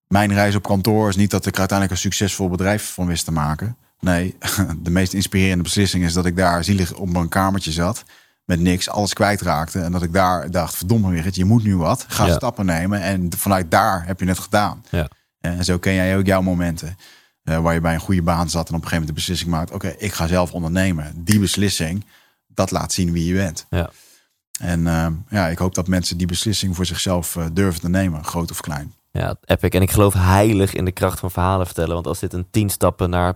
mijn 0.08 0.34
reis 0.34 0.56
op 0.56 0.64
kantoor 0.64 1.10
is 1.10 1.16
niet 1.16 1.32
dat 1.32 1.46
ik 1.46 1.58
uiteindelijk 1.60 1.98
een 1.98 2.12
succesvol 2.12 2.50
bedrijf 2.50 2.94
van 2.94 3.08
wist 3.08 3.26
te 3.26 3.32
maken. 3.32 3.78
Nee, 4.04 4.36
de 4.84 4.90
meest 4.90 5.14
inspirerende 5.14 5.64
beslissing 5.64 6.04
is 6.04 6.14
dat 6.14 6.26
ik 6.26 6.36
daar 6.38 6.64
zielig 6.64 6.94
op 6.94 7.10
mijn 7.10 7.30
kamertje 7.30 7.72
zat 7.72 8.04
met 8.46 8.60
niks 8.60 8.90
alles 8.90 9.14
kwijtraakte. 9.14 9.80
En 9.80 9.92
dat 9.92 10.04
ik 10.04 10.14
daar 10.14 10.52
dacht, 10.52 10.76
verdomme 10.76 11.12
weer, 11.12 11.28
je 11.32 11.46
moet 11.46 11.64
nu 11.64 11.78
wat. 11.78 12.06
Ga 12.08 12.32
stappen 12.32 12.66
nemen. 12.66 13.02
En 13.02 13.30
vanuit 13.38 13.72
daar 13.72 14.06
heb 14.06 14.20
je 14.20 14.28
het 14.28 14.40
gedaan. 14.40 14.86
Ja. 14.90 15.08
En 15.40 15.66
zo 15.66 15.78
ken 15.78 15.94
jij 15.94 16.18
ook 16.18 16.26
jouw 16.26 16.42
momenten. 16.42 16.98
Uh, 17.44 17.60
waar 17.60 17.74
je 17.74 17.82
bij 17.82 17.94
een 17.94 18.00
goede 18.00 18.22
baan 18.22 18.50
zat 18.50 18.70
en 18.70 18.76
op 18.76 18.82
een 18.82 18.88
gegeven 18.88 18.92
moment 18.92 19.08
de 19.08 19.14
beslissing 19.14 19.50
maakt. 19.50 19.72
Oké, 19.72 19.96
ik 19.98 20.14
ga 20.14 20.28
zelf 20.28 20.52
ondernemen. 20.52 21.14
Die 21.16 21.40
beslissing, 21.40 22.06
dat 22.48 22.72
laat 22.72 22.94
zien 22.94 23.12
wie 23.12 23.26
je 23.26 23.34
bent. 23.34 23.66
Ja. 23.70 23.90
En 24.60 24.80
uh, 24.80 25.08
ja, 25.30 25.48
ik 25.48 25.58
hoop 25.58 25.76
dat 25.76 25.88
mensen 25.88 26.18
die 26.18 26.28
beslissing 26.28 26.76
voor 26.76 26.86
zichzelf 26.86 27.36
uh, 27.36 27.46
durven 27.54 27.82
te 27.82 27.90
nemen, 27.90 28.24
groot 28.24 28.52
of 28.52 28.62
klein. 28.62 28.94
Ja, 29.12 29.36
epic. 29.46 29.70
En 29.70 29.82
ik 29.82 29.92
geloof 29.92 30.14
heilig 30.14 30.74
in 30.74 30.86
de 30.86 30.92
kracht 30.92 31.20
van 31.20 31.32
verhalen 31.32 31.66
vertellen. 31.66 31.94
Want 31.94 32.08
als 32.08 32.20
dit 32.20 32.34
een 32.34 32.48
tien 32.52 32.70
stappen 32.70 33.10
naar 33.10 33.34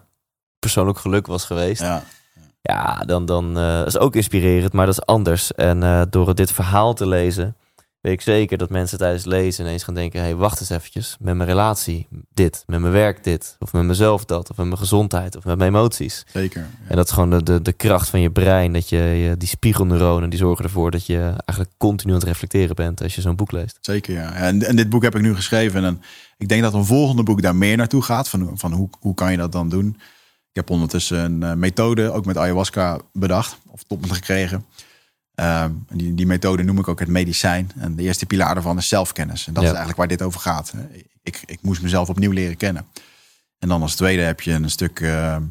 persoonlijk 0.59 0.99
geluk 0.99 1.27
was 1.27 1.45
geweest, 1.45 1.81
ja. 1.81 2.03
Ja, 2.61 3.03
dan, 3.05 3.25
dan 3.25 3.57
uh, 3.57 3.85
is 3.85 3.97
ook 3.97 4.15
inspirerend, 4.15 4.73
maar 4.73 4.85
dat 4.85 4.97
is 4.97 5.05
anders. 5.05 5.53
En 5.53 5.81
uh, 5.81 6.01
door 6.09 6.35
dit 6.35 6.51
verhaal 6.51 6.93
te 6.93 7.07
lezen, 7.07 7.55
weet 8.01 8.13
ik 8.13 8.21
zeker 8.21 8.57
dat 8.57 8.69
mensen 8.69 8.97
tijdens 8.97 9.25
lezen 9.25 9.65
ineens 9.65 9.83
gaan 9.83 9.93
denken: 9.93 10.19
hé, 10.19 10.25
hey, 10.25 10.35
wacht 10.35 10.59
eens 10.59 10.69
eventjes, 10.69 11.15
met 11.19 11.35
mijn 11.35 11.49
relatie 11.49 12.07
dit, 12.33 12.63
met 12.65 12.79
mijn 12.79 12.93
werk 12.93 13.23
dit, 13.23 13.55
of 13.59 13.73
met 13.73 13.83
mezelf 13.83 14.25
dat, 14.25 14.49
of 14.49 14.57
met 14.57 14.65
mijn 14.65 14.77
gezondheid, 14.77 15.35
of 15.35 15.45
met 15.45 15.57
mijn 15.57 15.69
emoties. 15.69 16.25
Zeker. 16.31 16.61
Ja. 16.61 16.89
En 16.89 16.95
dat 16.95 17.05
is 17.05 17.11
gewoon 17.11 17.29
de, 17.29 17.43
de, 17.43 17.61
de 17.61 17.73
kracht 17.73 18.09
van 18.09 18.19
je 18.19 18.31
brein, 18.31 18.73
dat 18.73 18.89
je, 18.89 18.97
je 18.97 19.37
die 19.37 19.47
spiegelneuronen, 19.47 20.29
die 20.29 20.39
zorgen 20.39 20.65
ervoor 20.65 20.91
dat 20.91 21.05
je 21.05 21.19
eigenlijk 21.19 21.71
continu 21.77 22.11
aan 22.11 22.19
het 22.19 22.27
reflecteren 22.27 22.75
bent 22.75 23.03
als 23.03 23.15
je 23.15 23.21
zo'n 23.21 23.35
boek 23.35 23.51
leest. 23.51 23.77
Zeker, 23.81 24.13
ja. 24.13 24.33
En, 24.33 24.63
en 24.63 24.75
dit 24.75 24.89
boek 24.89 25.03
heb 25.03 25.15
ik 25.15 25.21
nu 25.21 25.35
geschreven 25.35 25.83
en 25.83 26.01
ik 26.37 26.47
denk 26.47 26.61
dat 26.61 26.73
een 26.73 26.85
volgende 26.85 27.23
boek 27.23 27.41
daar 27.41 27.55
meer 27.55 27.77
naartoe 27.77 28.01
gaat, 28.01 28.29
van, 28.29 28.51
van 28.53 28.71
hoe, 28.71 28.89
hoe 28.99 29.13
kan 29.13 29.31
je 29.31 29.37
dat 29.37 29.51
dan 29.51 29.69
doen? 29.69 29.97
Ik 30.57 30.63
heb 30.63 30.75
ondertussen 30.75 31.17
een 31.17 31.41
uh, 31.41 31.53
methode, 31.53 32.11
ook 32.11 32.25
met 32.25 32.37
ayahuasca, 32.37 32.99
bedacht. 33.13 33.57
Of 33.65 33.83
tot 33.83 34.01
me 34.01 34.13
gekregen. 34.13 34.65
Uh, 35.35 35.65
die, 35.93 36.13
die 36.13 36.25
methode 36.25 36.63
noem 36.63 36.79
ik 36.79 36.87
ook 36.87 36.99
het 36.99 37.07
medicijn. 37.07 37.71
En 37.75 37.95
de 37.95 38.03
eerste 38.03 38.25
pilaar 38.25 38.53
daarvan 38.53 38.77
is 38.77 38.87
zelfkennis. 38.87 39.47
En 39.47 39.53
dat 39.53 39.63
Ja. 39.63 39.69
is 39.69 39.75
eigenlijk 39.75 39.97
waar 39.97 40.17
dit 40.17 40.27
over 40.27 40.39
gaat. 40.39 40.73
Ik, 41.23 41.41
ik 41.45 41.61
moest 41.61 41.81
mezelf 41.81 42.09
opnieuw 42.09 42.31
leren 42.31 42.57
kennen. 42.57 42.85
En 43.59 43.67
dan 43.67 43.81
als 43.81 43.95
tweede 43.95 44.21
heb 44.21 44.41
je 44.41 44.51
een 44.51 44.69
stuk 44.69 44.99
eh, 44.99 45.35
eh, 45.35 45.41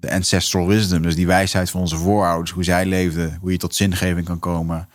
de, 0.00 0.10
ancestral 0.10 0.66
wisdom. 0.66 1.02
Dus 1.02 1.14
die 1.14 1.26
wijsheid 1.26 1.70
van 1.70 1.80
onze 1.80 1.96
voorouders. 1.96 2.50
Hoe 2.50 2.64
zij 2.64 2.86
leefden. 2.86 3.38
Hoe 3.40 3.52
je 3.52 3.58
tot 3.58 3.74
zingeving 3.74 4.26
kan 4.26 4.38
komen. 4.38 4.88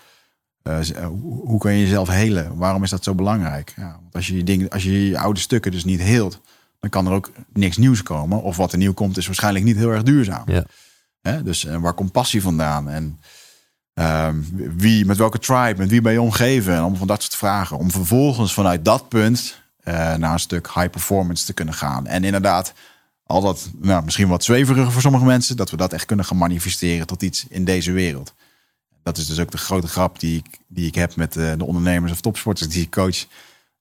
Eh, 0.64 0.89
eh, 0.89 1.05
hoe, 1.05 1.47
hoe 1.47 1.60
kan 1.60 1.74
je 1.74 1.80
jezelf 1.80 2.07
helen? 2.07 2.57
Waarom 2.57 2.84
is 2.84 2.89
dat 2.89 3.03
zo 3.03 3.16
belangrijk? 3.16 3.74
Ja, 3.76 3.97
want 4.01 4.16
als 4.16 4.28
je, 4.28 4.34
die 4.34 4.43
dingen, 4.43 4.70
als 4.70 4.84
je 4.84 5.10
je 5.10 5.20
oude 5.20 5.39
stukken 5.39 5.72
dus 5.72 5.84
niet 5.84 6.01
heelt, 6.01 6.41
dan 6.80 6.89
kan 6.89 7.07
er 7.07 7.13
ook 7.13 7.32
niks 7.53 7.77
nieuws 7.77 8.03
komen. 8.03 8.41
Of 8.41 8.57
wat 8.57 8.71
er 8.71 8.77
nieuw 8.77 8.93
komt, 8.93 9.17
is 9.17 9.25
waarschijnlijk 9.25 9.65
niet 9.65 9.75
heel 9.75 9.91
erg 9.91 10.03
duurzaam. 10.03 10.43
Ja. 10.45 10.63
Hè? 11.21 11.43
Dus 11.43 11.65
eh, 11.65 11.75
waar 11.75 11.93
komt 11.93 12.11
passie 12.11 12.41
vandaan? 12.41 12.89
En 12.89 13.19
ehm, 13.93 14.36
wie, 14.75 15.05
met 15.05 15.17
welke 15.17 15.39
tribe, 15.39 15.75
met 15.77 15.89
wie 15.89 16.01
ben 16.01 16.11
je 16.11 16.21
omgeven? 16.21 16.73
En 16.73 16.80
allemaal 16.80 16.97
van 16.97 17.07
dat 17.07 17.21
soort 17.21 17.36
vragen. 17.36 17.77
Om 17.77 17.91
vervolgens 17.91 18.53
vanuit 18.53 18.86
dat 18.86 19.09
punt 19.09 19.61
eh, 19.80 20.15
naar 20.15 20.34
een 20.34 20.39
stuk 20.39 20.74
high 20.74 20.89
performance 20.89 21.45
te 21.45 21.54
kunnen 21.54 21.74
gaan. 21.74 22.08
En 22.08 22.24
inderdaad, 22.24 22.74
al 23.24 23.41
dat 23.41 23.70
nou, 23.78 24.04
misschien 24.04 24.28
wat 24.28 24.43
zweveriger 24.43 24.91
voor 24.91 25.01
sommige 25.01 25.25
mensen, 25.25 25.58
dat 25.58 25.70
we 25.70 25.78
dat 25.78 25.93
echt 25.93 26.05
kunnen 26.05 26.25
gaan 26.25 26.37
manifesteren 26.37 27.08
tot 27.08 27.21
iets 27.21 27.45
in 27.49 27.66
deze 27.66 27.91
wereld. 27.91 28.33
Dat 29.04 29.17
is 29.17 29.28
dus 29.28 29.39
ook 29.39 29.51
de 29.51 29.58
grote 29.58 29.87
grap 29.87 30.20
die 30.20 30.37
ik, 30.37 30.59
die 30.67 30.87
ik 30.87 30.95
heb 30.95 31.16
met 31.16 31.37
eh, 31.37 31.51
de 31.58 31.66
ondernemers 31.66 32.12
of 32.12 32.21
topsporters 32.21 32.70
die 32.70 32.83
ik 32.83 32.91
coach. 32.91 33.25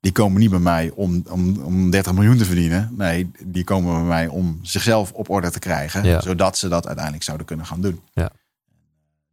Die 0.01 0.12
komen 0.12 0.41
niet 0.41 0.51
bij 0.51 0.59
mij 0.59 0.91
om, 0.95 1.23
om, 1.29 1.62
om 1.62 1.91
30 1.91 2.12
miljoen 2.12 2.37
te 2.37 2.45
verdienen. 2.45 2.91
Nee, 2.97 3.31
die 3.45 3.65
komen 3.65 3.95
bij 3.95 4.09
mij 4.09 4.27
om 4.27 4.59
zichzelf 4.62 5.12
op 5.12 5.31
orde 5.31 5.51
te 5.51 5.59
krijgen. 5.59 6.05
Ja. 6.05 6.20
Zodat 6.20 6.59
ze 6.59 6.69
dat 6.69 6.87
uiteindelijk 6.87 7.25
zouden 7.25 7.47
kunnen 7.47 7.66
gaan 7.66 7.81
doen. 7.81 8.01
Ja. 8.12 8.31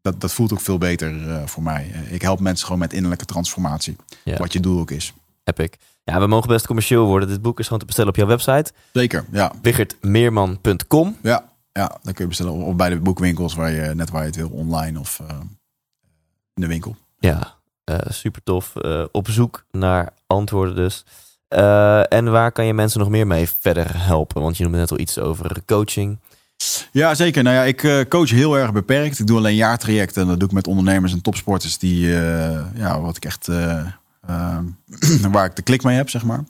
Dat, 0.02 0.22
dat 0.22 0.34
voelt 0.34 0.54
ook 0.54 0.62
veel 0.62 0.78
beter 0.78 1.30
eh, 1.30 1.46
voor 1.46 1.64
mij. 1.64 1.92
Ik 2.10 2.22
help 2.22 2.40
mensen 2.40 2.66
gewoon 2.66 2.82
met 2.82 2.94
innerlijke 2.94 3.26
transformatie. 3.26 3.96
Ja. 4.24 4.38
Wat 4.38 4.54
je 4.54 4.60
doel 4.60 4.80
ook 4.80 4.92
is. 4.92 5.14
Epic. 5.44 5.70
Ja, 6.04 6.20
we 6.20 6.28
mogen 6.28 6.48
best 6.48 6.66
commercieel 6.66 7.06
worden. 7.06 7.30
Dit 7.30 7.42
boek 7.42 7.60
is 7.60 7.66
gewoon 7.66 7.80
te 7.80 7.86
bestellen 7.86 8.10
op 8.10 8.16
jouw 8.16 8.28
website. 8.28 8.72
Zeker, 8.94 9.26
ja. 9.32 9.52
wiggertmeerman.com. 9.62 11.18
Ja, 11.22 11.52
ja 11.72 11.88
dan 12.04 12.14
kun 12.14 12.24
je 12.24 12.28
bestellen. 12.28 12.54
Of 12.54 12.76
bij 12.76 12.90
de 12.90 13.00
boekwinkels 13.00 13.56
waar 13.56 13.72
je 13.72 13.96
net 13.96 14.10
waar 14.10 14.22
je 14.22 14.28
het 14.28 14.36
wil. 14.36 14.50
Online 14.50 15.00
of 15.00 15.20
eh, 15.20 15.38
in 16.54 16.62
de 16.62 16.68
winkel. 16.68 16.96
Ja, 17.20 17.56
eh, 17.86 17.98
super 18.10 18.44
tof. 18.44 18.76
Eh, 18.76 19.04
op 19.12 19.30
zoek 19.30 19.66
naar 19.72 20.10
antwoorden 20.28 20.76
dus. 20.76 21.06
Eh, 21.48 22.14
en 22.14 22.32
waar 22.32 22.52
kan 22.52 22.66
je 22.66 22.74
mensen 22.74 23.00
nog 23.00 23.10
meer 23.10 23.28
mee 23.28 23.50
verder 23.60 23.88
helpen? 23.94 24.42
Want 24.42 24.58
je 24.58 24.64
noemde 24.64 24.78
net 24.78 24.92
al 24.92 25.00
iets 25.00 25.20
over 25.20 25.62
coaching. 25.66 26.20
Ja, 26.92 27.16
zeker. 27.16 27.44
Nou 27.44 27.56
ja, 27.56 27.64
ik 27.64 28.06
coach 28.10 28.30
heel 28.30 28.58
erg 28.58 28.74
beperkt. 28.74 29.20
Ik 29.20 29.28
doe 29.28 29.38
alleen 29.38 29.56
jaartrajecten. 29.56 30.22
En 30.22 30.28
dat 30.28 30.40
doe 30.40 30.48
ik 30.48 30.54
met 30.54 30.68
ondernemers 30.68 31.14
en 31.14 31.22
topsporters 31.22 31.78
die, 31.78 32.08
ja, 32.74 33.02
wat 33.02 33.18
ik 33.18 33.26
echt, 33.26 33.48
eh, 34.28 34.58
eh, 35.26 35.32
waar 35.32 35.46
ik 35.46 35.56
de 35.56 35.62
klik 35.62 35.84
mee 35.84 35.96
heb, 35.96 36.10
zeg 36.10 36.24
maar. 36.24 36.44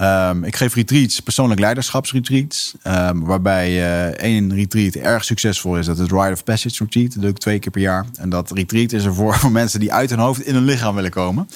Ehm, 0.00 0.44
ik 0.44 0.56
geef 0.56 0.74
retreats, 0.74 1.20
persoonlijk 1.20 1.60
leiderschapsretreats. 1.60 2.74
ehm, 2.82 3.18
waarbij 3.18 3.68
eh, 3.68 4.06
één 4.06 4.54
retreat 4.54 4.94
erg 4.94 5.24
succesvol 5.24 5.78
is. 5.78 5.86
Dat 5.86 5.98
is 5.98 6.08
Rite 6.08 6.32
of 6.32 6.44
Passage 6.44 6.84
Retreat. 6.84 7.12
Dat 7.12 7.22
doe 7.22 7.30
ik 7.30 7.38
twee 7.38 7.58
keer 7.58 7.70
per 7.70 7.80
jaar. 7.80 8.06
En 8.18 8.28
dat 8.28 8.50
retreat 8.50 8.92
is 8.92 9.04
er 9.04 9.14
voor 9.14 9.38
mensen 9.50 9.80
die 9.80 9.92
uit 9.92 10.10
hun 10.10 10.18
hoofd 10.18 10.40
in 10.40 10.54
hun 10.54 10.64
lichaam 10.64 10.94
willen 10.94 11.10
komen. 11.10 11.48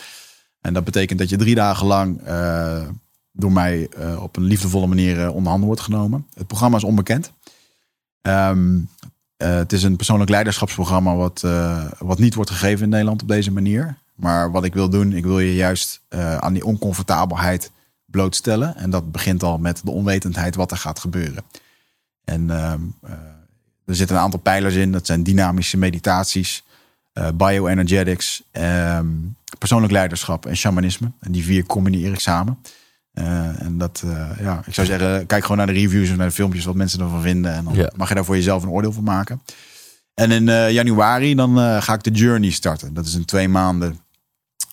En 0.61 0.75
dat 0.75 0.85
betekent 0.85 1.19
dat 1.19 1.29
je 1.29 1.37
drie 1.37 1.55
dagen 1.55 1.87
lang 1.87 2.21
eh, 2.21 2.83
door 3.33 3.53
mij 3.53 3.89
eh, 3.89 4.23
op 4.23 4.37
een 4.37 4.45
liefdevolle 4.45 4.87
manier 4.87 5.31
onder 5.31 5.51
handen 5.51 5.67
wordt 5.67 5.83
genomen. 5.83 6.27
Het 6.35 6.47
programma 6.47 6.77
is 6.77 6.85
onbekend. 6.85 7.33
Ehm, 8.21 8.79
eh, 9.37 9.55
het 9.55 9.73
is 9.73 9.83
een 9.83 9.97
persoonlijk 9.97 10.31
leiderschapsprogramma 10.31 11.15
wat, 11.15 11.45
wat 11.99 12.19
niet 12.19 12.35
wordt 12.35 12.51
gegeven 12.51 12.85
in 12.85 12.89
Nederland 12.89 13.23
op 13.23 13.29
deze 13.29 13.53
manier. 13.53 13.97
Maar 14.15 14.51
wat 14.51 14.65
ik 14.65 14.75
wil 14.75 14.89
doen, 14.89 15.13
ik 15.13 15.25
wil 15.25 15.39
je 15.39 15.55
juist 15.55 16.01
aan 16.39 16.53
die 16.53 16.65
oncomfortabelheid 16.65 17.71
blootstellen. 18.15 18.77
En 18.77 18.91
dat 18.91 19.13
begint 19.13 19.43
al 19.43 19.59
met 19.59 19.81
de 19.85 19.91
onwetendheid 19.91 20.55
wat 20.55 20.71
er 20.71 20.77
gaat 20.77 20.99
gebeuren. 20.99 21.43
En 22.25 22.51
ehm, 22.51 22.81
eh, 23.03 23.11
er 23.87 23.95
zitten 23.95 24.17
een 24.17 24.23
aantal 24.23 24.41
pijlers 24.41 24.75
in. 24.75 24.93
Dat 24.93 25.07
zijn 25.07 25.23
dynamische 25.23 25.77
meditaties, 25.77 26.63
eh, 27.13 27.29
bioenergetics, 27.35 28.43
ehm, 28.51 29.07
persoonlijk 29.59 29.93
leiderschap 29.93 30.47
en 30.47 30.57
shamanisme. 30.57 31.11
En 31.21 31.33
die 31.33 31.45
vier 31.45 31.65
combineer 31.67 32.13
ik 32.13 32.21
samen. 32.21 32.59
Eh, 33.13 33.63
en 33.63 33.79
dat, 33.79 34.03
ja, 34.41 34.63
ik 34.67 34.75
zou 34.75 34.87
zeggen, 34.87 35.27
kijk 35.27 35.43
gewoon 35.43 35.57
naar 35.57 35.67
de 35.67 35.73
reviews 35.73 36.09
en 36.09 36.17
naar 36.17 36.29
de 36.29 36.35
filmpjes, 36.35 36.65
wat 36.65 36.75
mensen 36.75 37.01
ervan 37.01 37.23
vinden. 37.23 37.53
En 37.55 37.65
dan 37.65 37.75
Ja. 37.75 37.91
mag 37.97 38.09
je 38.09 38.15
daar 38.15 38.25
voor 38.25 38.37
jezelf 38.37 38.63
een 38.63 38.69
oordeel 38.69 38.93
van 38.93 39.05
maken. 39.05 39.43
En 40.15 40.31
in 40.31 40.73
januari 40.73 41.35
dan 41.35 41.83
ga 41.83 41.95
ik 41.95 42.03
de 42.03 42.11
Journey 42.11 42.51
starten. 42.51 42.95
Dat 42.95 43.07
is 43.07 43.15
een 43.15 43.25
twee 43.25 43.49
maanden 43.49 43.99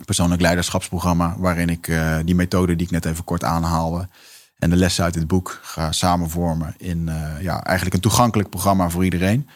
persoonlijk 0.06 0.42
leiderschapsprogramma. 0.42 1.36
Waarin 1.38 1.70
ik 1.70 1.88
eh, 1.88 2.18
die 2.26 2.36
methode 2.36 2.76
die 2.76 2.86
ik 2.86 2.92
net 2.92 3.06
even 3.06 3.24
kort 3.24 3.44
aanhaalde. 3.44 4.08
En 4.58 4.70
de 4.70 4.76
lessen 4.76 5.04
uit 5.04 5.16
het 5.16 5.28
boek 5.28 5.60
ga 5.62 5.92
samenvormen 5.92 6.76
in 6.78 7.10
eh, 7.10 7.42
ja, 7.42 7.64
eigenlijk 7.64 7.96
een 7.96 8.02
toegankelijk 8.02 8.50
programma 8.50 8.90
voor 8.90 9.04
iedereen. 9.04 9.50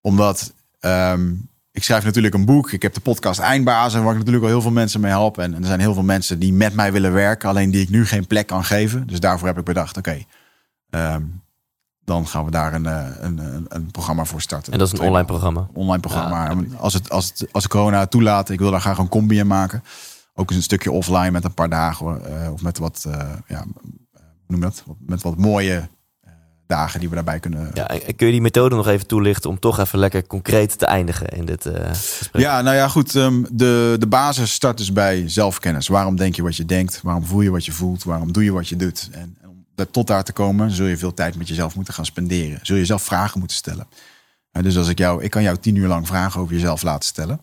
Omdat 0.00 0.52
ehm, 0.80 1.32
ik 1.72 1.84
schrijf 1.84 2.04
natuurlijk 2.04 2.34
een 2.34 2.44
boek. 2.44 2.72
Ik 2.72 2.82
heb 2.82 2.94
de 2.94 3.00
podcast 3.00 3.40
Eindbazen, 3.40 4.02
waar 4.02 4.12
ik 4.12 4.18
natuurlijk 4.18 4.44
al 4.44 4.50
heel 4.50 4.62
veel 4.62 4.70
mensen 4.70 5.00
mee 5.00 5.10
help. 5.10 5.38
En, 5.38 5.54
er 5.54 5.64
zijn 5.64 5.80
heel 5.80 5.94
veel 5.94 6.02
mensen 6.02 6.38
die 6.38 6.52
met 6.52 6.74
mij 6.74 6.92
willen 6.92 7.12
werken, 7.12 7.48
alleen 7.48 7.70
die 7.70 7.82
ik 7.82 7.88
nu 7.88 8.06
geen 8.06 8.26
plek 8.26 8.46
kan 8.46 8.64
geven. 8.64 9.06
Dus 9.06 9.20
daarvoor 9.20 9.48
heb 9.48 9.58
ik 9.58 9.64
bedacht, 9.64 9.96
oké, 9.96 10.24
ehm, 10.90 11.22
dan 12.04 12.26
gaan 12.26 12.44
we 12.44 12.50
daar 12.50 12.74
een, 12.74 12.86
eh, 12.86 13.06
een, 13.20 13.38
een, 13.38 13.64
een 13.68 13.90
programma 13.90 14.24
voor 14.24 14.40
starten. 14.40 14.72
En 14.72 14.78
dat 14.78 14.92
is 14.92 14.98
een 14.98 15.06
online 15.06 15.24
programma. 15.26 15.68
Online 15.72 16.00
programma. 16.00 16.50
Ja, 16.50 16.76
als, 16.78 16.94
het, 16.94 17.10
als, 17.10 17.28
het, 17.28 17.52
als 17.52 17.66
corona 17.68 18.06
toelaat, 18.06 18.50
ik 18.50 18.58
wil 18.58 18.70
daar 18.70 18.80
graag 18.80 18.98
een 18.98 19.08
combi 19.08 19.38
in 19.38 19.46
maken. 19.46 19.82
Ook 20.34 20.48
eens 20.48 20.56
een 20.58 20.62
stukje 20.64 20.92
offline 20.92 21.30
met 21.30 21.44
een 21.44 21.54
paar 21.54 21.68
dagen. 21.68 22.24
eh, 22.42 22.52
of 22.52 22.62
met 22.62 22.78
wat, 22.78 23.04
eh, 23.08 23.28
ja, 23.46 23.64
noem 24.46 24.60
dat? 24.60 24.84
Met 24.98 25.22
wat 25.22 25.36
mooie 25.36 25.88
dagen 26.66 27.00
die 27.00 27.08
we 27.08 27.14
daarbij 27.14 27.40
kunnen. 27.40 27.70
Ja, 27.74 27.88
en 27.88 28.16
kun 28.16 28.26
je 28.26 28.32
die 28.32 28.40
methode 28.40 28.76
nog 28.76 28.86
even 28.88 29.06
toelichten 29.06 29.50
om 29.50 29.58
toch 29.58 29.78
even 29.78 29.98
lekker 29.98 30.26
concreet 30.26 30.78
te 30.78 30.86
eindigen 30.86 31.26
in 31.28 31.44
dit 31.44 31.68
gesprek? 31.92 32.42
Ja, 32.42 32.62
nou 32.62 32.76
ja, 32.76 32.88
goed. 32.88 33.14
ehm, 33.16 33.42
de, 33.52 33.96
de 33.98 34.06
basis 34.06 34.52
start 34.52 34.78
dus 34.78 34.92
bij 34.92 35.28
zelfkennis. 35.28 35.88
Waarom 35.88 36.16
denk 36.16 36.34
je 36.34 36.42
wat 36.42 36.56
je 36.56 36.64
denkt? 36.64 37.00
Waarom 37.02 37.24
voel 37.24 37.40
je 37.40 37.50
wat 37.50 37.64
je 37.64 37.72
voelt? 37.72 38.04
Waarom 38.04 38.32
doe 38.32 38.44
je 38.44 38.52
wat 38.52 38.68
je 38.68 38.76
doet? 38.76 39.08
En, 39.12 39.36
tot 39.90 40.06
daar 40.06 40.24
te 40.24 40.32
komen, 40.32 40.70
zul 40.70 40.86
je 40.86 40.96
veel 40.96 41.14
tijd 41.14 41.36
met 41.36 41.48
jezelf 41.48 41.74
moeten 41.74 41.94
gaan 41.94 42.04
spenderen. 42.04 42.58
Zul 42.62 42.76
je 42.76 42.84
zelf 42.84 43.02
vragen 43.02 43.38
moeten 43.38 43.56
stellen. 43.56 43.86
Eh, 44.50 44.62
dus 44.62 44.76
als 44.76 44.88
ik 44.88 44.98
jou, 44.98 45.22
ik 45.22 45.30
kan 45.30 45.42
jou 45.42 45.56
tien 45.56 45.74
uur 45.74 45.88
lang 45.88 46.06
vragen 46.06 46.40
over 46.40 46.54
jezelf 46.54 46.82
laten 46.82 47.08
stellen. 47.08 47.40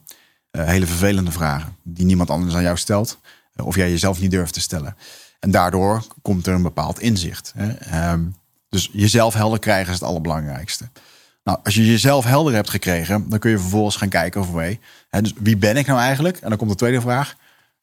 Eh, 0.52 0.66
hele 0.66 0.86
vervelende 0.86 1.32
vragen 1.32 1.76
die 1.84 2.06
niemand 2.06 2.30
anders 2.30 2.56
aan 2.56 2.64
jou 2.64 2.78
stelt. 2.78 3.20
eh, 3.54 3.66
of 3.66 3.76
jij 3.76 3.90
jezelf 3.90 4.20
niet 4.20 4.32
durft 4.32 4.54
te 4.54 4.62
stellen. 4.62 4.96
En 5.40 5.52
daardoor 5.52 6.04
komt 6.22 6.48
er 6.48 6.54
een 6.54 6.62
bepaald 6.62 7.00
inzicht. 7.00 7.54
Ehm, 7.80 8.24
dus 8.70 8.90
jezelf 8.94 9.34
helder 9.34 9.60
krijgen 9.60 9.94
is 9.94 10.00
het 10.00 10.08
allerbelangrijkste. 10.08 10.90
Nou, 11.44 11.60
als 11.64 11.76
je 11.76 11.86
jezelf 11.86 12.26
helder 12.26 12.54
hebt 12.54 12.70
gekregen, 12.70 13.30
dan 13.30 13.40
kun 13.40 13.52
je 13.52 13.60
vervolgens 13.60 13.96
gaan 13.96 14.10
kijken 14.10 14.42
over 14.42 14.60
hey, 14.60 14.80
dus 15.22 15.34
wie 15.38 15.58
ben 15.58 15.78
ik 15.78 15.88
nou 15.88 16.00
eigenlijk? 16.00 16.38
En 16.38 16.50
dan 16.50 16.58
komt 16.58 16.70
de 16.70 16.76
tweede 16.76 17.02
vraag: 17.02 17.36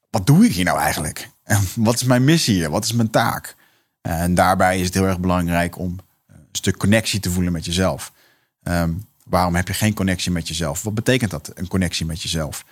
wat 0.09 0.27
doe 0.27 0.45
ik 0.45 0.53
hier 0.53 0.65
nou 0.65 0.79
eigenlijk? 0.79 1.29
En 1.43 1.61
wat 1.87 1.93
is 1.93 2.03
mijn 2.03 2.23
missie 2.23 2.55
hier? 2.55 2.69
Wat 2.69 2.83
is 2.83 2.93
mijn 2.93 3.09
taak? 3.09 3.55
En 4.05 4.33
daarbij 4.33 4.79
is 4.79 4.85
het 4.85 4.93
heel 4.93 5.07
erg 5.07 5.19
belangrijk 5.19 5.77
om 5.77 5.99
eh, 6.25 6.35
een 6.35 6.45
stuk 6.51 6.77
connectie 6.77 7.19
te 7.19 7.31
voelen 7.31 7.51
met 7.51 7.65
jezelf. 7.65 8.11
Ehm, 8.63 8.91
waarom 9.23 9.55
heb 9.55 9.67
je 9.67 9.73
geen 9.73 9.93
connectie 9.93 10.31
met 10.31 10.47
jezelf? 10.47 10.83
Wat 10.83 10.93
betekent 10.93 11.31
dat, 11.31 11.51
een 11.55 11.67
connectie 11.67 12.05
met 12.05 12.21
jezelf? 12.21 12.65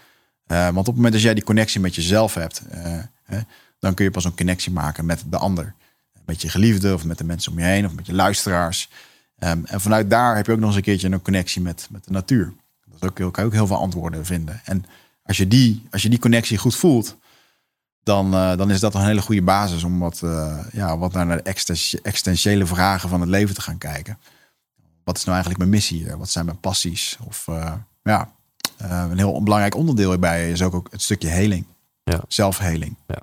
Eh, 0.45 0.63
want 0.63 0.77
op 0.77 0.85
het 0.85 0.95
moment 0.95 1.13
dat 1.13 1.21
jij 1.21 1.33
die 1.33 1.43
connectie 1.43 1.79
met 1.79 1.95
jezelf 1.95 2.33
hebt, 2.33 2.61
eh, 2.69 2.99
hè, 3.23 3.39
dan 3.79 3.93
kun 3.93 4.05
je 4.05 4.11
pas 4.11 4.25
een 4.25 4.35
connectie 4.35 4.71
maken 4.71 5.05
met 5.05 5.23
de 5.29 5.37
ander. 5.37 5.73
Met 6.25 6.41
je 6.41 6.49
geliefde 6.49 6.93
of 6.93 7.03
met 7.05 7.17
de 7.17 7.23
mensen 7.23 7.51
om 7.51 7.59
je 7.59 7.65
heen 7.65 7.85
of 7.85 7.93
met 7.93 8.05
je 8.05 8.13
luisteraars. 8.13 8.89
Ehm, 9.39 9.59
en 9.65 9.81
vanuit 9.81 10.09
daar 10.09 10.35
heb 10.35 10.45
je 10.45 10.51
ook 10.51 10.59
nog 10.59 10.67
eens 10.67 10.75
een 10.75 10.83
keertje 10.83 11.11
een 11.11 11.21
connectie 11.21 11.61
met, 11.61 11.87
met 11.91 12.05
de 12.05 12.11
natuur. 12.11 12.53
Dat 12.85 13.09
ook, 13.09 13.15
kan 13.15 13.43
je 13.43 13.43
ook 13.43 13.53
heel 13.53 13.67
veel 13.67 13.79
antwoorden 13.79 14.25
vinden. 14.25 14.61
En 14.65 14.85
als 15.23 15.37
je 15.37 15.47
die, 15.47 15.83
als 15.91 16.01
je 16.01 16.09
die 16.09 16.19
connectie 16.19 16.57
goed 16.57 16.75
voelt, 16.75 17.17
dan, 18.03 18.33
eh, 18.33 18.57
dan 18.57 18.71
is 18.71 18.79
dat 18.79 18.95
een 18.95 19.05
hele 19.05 19.21
goede 19.21 19.41
basis 19.41 19.83
om 19.83 19.99
wat, 19.99 20.21
eh, 20.23 20.57
ja, 20.71 20.97
wat 20.97 21.13
naar 21.13 21.43
de 21.43 21.55
existentiële 22.01 22.65
vragen 22.65 23.09
van 23.09 23.21
het 23.21 23.29
leven 23.29 23.55
te 23.55 23.61
gaan 23.61 23.77
kijken. 23.77 24.17
Wat 25.03 25.17
is 25.17 25.23
nou 25.23 25.35
eigenlijk 25.35 25.57
mijn 25.57 25.75
missie? 25.75 26.15
Wat 26.17 26.29
zijn 26.29 26.45
mijn 26.45 26.59
passies? 26.59 27.17
Of 27.27 27.47
eh, 27.47 27.73
ja, 28.03 28.31
een 28.77 29.17
heel 29.17 29.43
belangrijk 29.43 29.75
onderdeel 29.75 30.09
hierbij 30.09 30.51
is 30.51 30.61
ook, 30.61 30.73
ook 30.73 30.87
het 30.91 31.01
stukje 31.01 31.27
heling. 31.27 31.65
Ja. 32.03 32.21
Zelfheling. 32.27 32.95
Ja. 33.07 33.21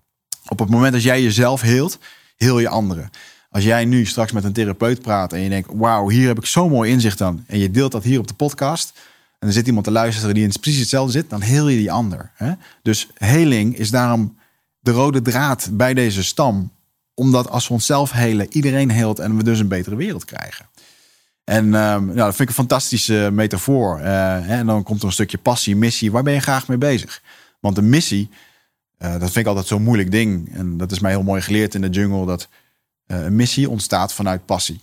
Op 0.49 0.59
het 0.59 0.71
moment 0.71 0.93
dat 0.93 1.03
jij 1.03 1.23
jezelf 1.23 1.61
heelt, 1.61 1.99
heel 2.37 2.59
je 2.59 2.69
anderen. 2.69 3.11
Als 3.51 3.65
jij 3.65 3.85
nu 3.85 4.07
straks 4.07 4.33
met 4.33 4.45
een 4.45 4.53
therapeut 4.53 5.01
praat 5.01 5.33
en 5.33 5.41
je 5.41 5.49
denkt, 5.49 5.69
wauw, 5.73 6.09
hier 6.09 6.27
heb 6.27 6.39
ik 6.39 6.47
zo'n 6.47 6.71
mooi 6.71 6.91
inzicht 6.91 7.21
aan. 7.21 7.45
En 7.47 7.59
je 7.59 7.71
deelt 7.71 7.93
dat 7.93 8.03
hier 8.03 8.19
op 8.19 8.27
de 8.27 8.35
podcast. 8.35 8.93
En 9.39 9.49
er 9.49 9.55
zit 9.55 9.67
iemand 9.67 9.85
te 9.85 9.91
luisteren 9.91 10.35
die 10.35 10.45
in 10.45 10.53
precies 10.61 10.81
hetzelfde 10.81 11.13
zit, 11.13 11.31
dan 11.31 11.41
heel 11.41 11.69
je 11.69 11.77
die 11.77 11.93
ander. 11.93 12.31
Hè? 12.35 12.53
Dus 12.83 13.09
heling 13.15 13.77
is 13.77 13.91
daarom 13.91 14.37
de 14.81 14.91
rode 14.91 15.23
draad 15.23 15.69
bij 15.73 15.95
deze 15.95 16.25
stam. 16.25 16.73
Omdat 17.15 17.51
als 17.51 17.69
we 17.69 17.75
onszelf 17.75 18.11
helen, 18.13 18.47
iedereen 18.51 18.91
heelt 18.91 19.19
en 19.19 19.37
we 19.37 19.45
dus 19.45 19.59
een 19.59 19.69
betere 19.69 19.97
wereld 19.97 20.25
krijgen. 20.25 20.69
En 21.45 21.75
ehm, 21.75 22.05
nou, 22.05 22.17
dat 22.17 22.37
vind 22.37 22.41
ik 22.41 22.49
een 22.49 22.67
fantastische 22.67 23.31
metafoor. 23.33 23.99
Eh, 23.99 24.05
hè, 24.47 24.57
en 24.57 24.67
dan 24.67 24.83
komt 24.83 25.01
er 25.01 25.07
een 25.07 25.13
stukje 25.13 25.39
passie, 25.39 25.77
missie. 25.77 26.13
Waar 26.13 26.23
ben 26.23 26.33
je 26.33 26.41
graag 26.41 26.69
mee 26.69 26.79
bezig? 26.79 27.23
Want 27.61 27.79
een 27.79 27.89
missie, 27.89 28.31
eh, 28.97 29.13
dat 29.13 29.21
vind 29.21 29.37
ik 29.37 29.47
altijd 29.47 29.67
zo'n 29.67 29.83
moeilijk 29.83 30.11
ding. 30.11 30.55
En 30.55 30.77
dat 30.77 30.93
is 30.93 30.99
mij 30.99 31.11
heel 31.11 31.23
mooi 31.23 31.43
geleerd 31.43 31.75
in 31.75 31.81
de 31.81 31.89
jungle. 31.89 32.27
Dat 32.27 32.49
eh, 33.07 33.25
een 33.25 33.37
missie 33.37 33.71
ontstaat 33.71 34.13
vanuit 34.13 34.47
passie. 34.47 34.81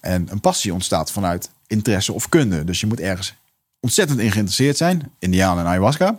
En 0.00 0.26
een 0.30 0.40
passie 0.40 0.72
ontstaat 0.72 1.10
vanuit 1.10 1.50
interesse 1.66 2.12
of 2.12 2.28
kunde. 2.28 2.64
Dus 2.64 2.80
je 2.80 2.86
moet 2.86 3.00
ergens 3.00 3.34
ontzettend 3.80 4.18
in 4.18 4.32
geïnteresseerd 4.32 4.76
zijn. 4.76 5.12
Indianen 5.18 5.64
en 5.64 5.70
ayahuasca. 5.70 6.18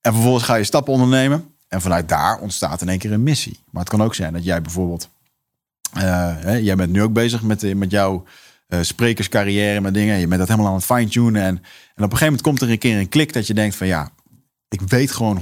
En 0.00 0.12
vervolgens 0.12 0.44
ga 0.44 0.54
je 0.54 0.64
stappen 0.64 0.92
ondernemen. 0.92 1.54
En 1.70 1.80
vanuit 1.80 2.08
daar 2.08 2.38
ontstaat 2.38 2.80
in 2.80 2.88
één 2.88 2.98
keer 2.98 3.12
een 3.12 3.22
missie. 3.22 3.58
Maar 3.70 3.82
het 3.82 3.90
kan 3.90 4.02
ook 4.02 4.14
zijn 4.14 4.32
dat 4.32 4.44
jij 4.44 4.62
bijvoorbeeld... 4.62 5.08
eh, 5.92 6.02
hè, 6.36 6.52
jij 6.52 6.76
bent 6.76 6.92
nu 6.92 7.02
ook 7.02 7.12
bezig 7.12 7.42
met, 7.42 7.62
eh, 7.62 7.74
met 7.74 7.90
jouw 7.90 8.24
eh, 8.66 8.80
sprekerscarrière, 8.82 9.80
met 9.80 9.94
dingen. 9.94 10.18
Je 10.18 10.26
bent 10.26 10.40
dat 10.40 10.48
helemaal 10.48 10.70
aan 10.70 10.76
het 10.76 10.84
fine-tunen. 10.84 11.42
En, 11.42 11.48
en 11.48 11.54
op 11.56 11.62
een 11.94 12.02
gegeven 12.02 12.24
moment 12.24 12.42
komt 12.42 12.60
er 12.60 12.70
een 12.70 12.78
keer 12.78 12.98
een 12.98 13.08
klik 13.08 13.32
dat 13.32 13.46
je 13.46 13.54
denkt 13.54 13.76
van... 13.76 13.86
ja, 13.86 14.10
ik 14.68 14.80
weet 14.80 15.10
gewoon 15.10 15.40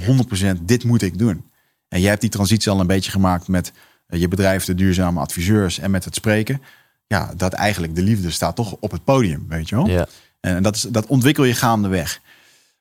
100% 0.59 0.61
dit 0.61 0.83
moet 0.83 1.01
ik 1.01 1.17
doen. 1.17 1.43
En 1.87 1.99
jij 1.99 2.09
hebt 2.09 2.21
die 2.21 2.29
transitie 2.29 2.71
al 2.71 2.79
een 2.79 2.87
beetje 2.87 3.11
gemaakt 3.11 3.47
met 3.47 3.71
je 4.07 4.27
bedrijf, 4.27 4.65
de 4.65 4.75
duurzame 4.75 5.19
adviseurs 5.19 5.79
en 5.79 5.91
met 5.91 6.05
het 6.05 6.15
spreken. 6.15 6.61
Ja, 7.07 7.33
dat 7.37 7.53
eigenlijk 7.53 7.95
de 7.95 8.03
liefde 8.03 8.31
staat 8.31 8.55
toch 8.55 8.75
op 8.79 8.91
het 8.91 9.03
podium, 9.03 9.45
weet 9.47 9.69
je 9.69 9.75
wel? 9.75 9.87
Ja. 9.87 10.07
En 10.39 10.63
dat, 10.63 10.75
is, 10.75 10.81
dat 10.81 11.05
ontwikkel 11.05 11.43
je 11.43 11.53
gaandeweg. 11.53 12.21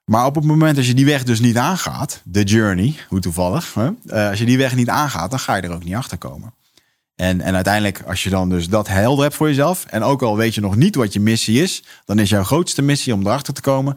Maar 0.09 0.27
op 0.27 0.35
het 0.35 0.45
moment 0.45 0.77
dat 0.77 0.87
je 0.87 0.95
die 0.95 1.05
weg 1.05 1.25
dus 1.25 1.41
niet 1.41 1.57
aangaat, 1.57 2.21
de 2.25 2.43
journey, 2.43 2.95
hoe 3.09 3.21
toevallig, 3.21 3.75
hè? 3.75 3.91
eh, 4.07 4.29
als 4.29 4.39
je 4.39 4.45
die 4.45 4.59
weg 4.59 4.75
niet 4.75 4.89
aangaat, 4.89 5.31
dan 5.31 5.39
ga 5.39 5.55
je 5.55 5.63
er 5.63 5.73
ook 5.73 5.85
niet 5.85 5.95
achter 5.95 6.19
komen. 6.19 6.55
En, 7.17 7.41
en 7.41 7.55
uiteindelijk, 7.55 8.03
als 8.07 8.23
je 8.23 8.31
dan 8.31 8.49
dus 8.49 8.69
dat 8.69 8.89
helder 8.89 9.23
hebt 9.23 9.37
voor 9.37 9.49
jezelf, 9.49 9.85
en 9.85 10.03
ook 10.03 10.23
al 10.23 10.37
weet 10.37 10.55
je 10.55 10.61
nog 10.61 10.77
niet 10.77 10.95
wat 10.95 11.13
je 11.13 11.21
missie 11.21 11.63
is, 11.63 11.85
dan 12.05 12.19
is 12.19 12.29
jouw 12.29 12.45
grootste 12.45 12.83
missie 12.83 13.15
om 13.15 13.21
erachter 13.21 13.55
te 13.55 13.61
komen 13.61 13.97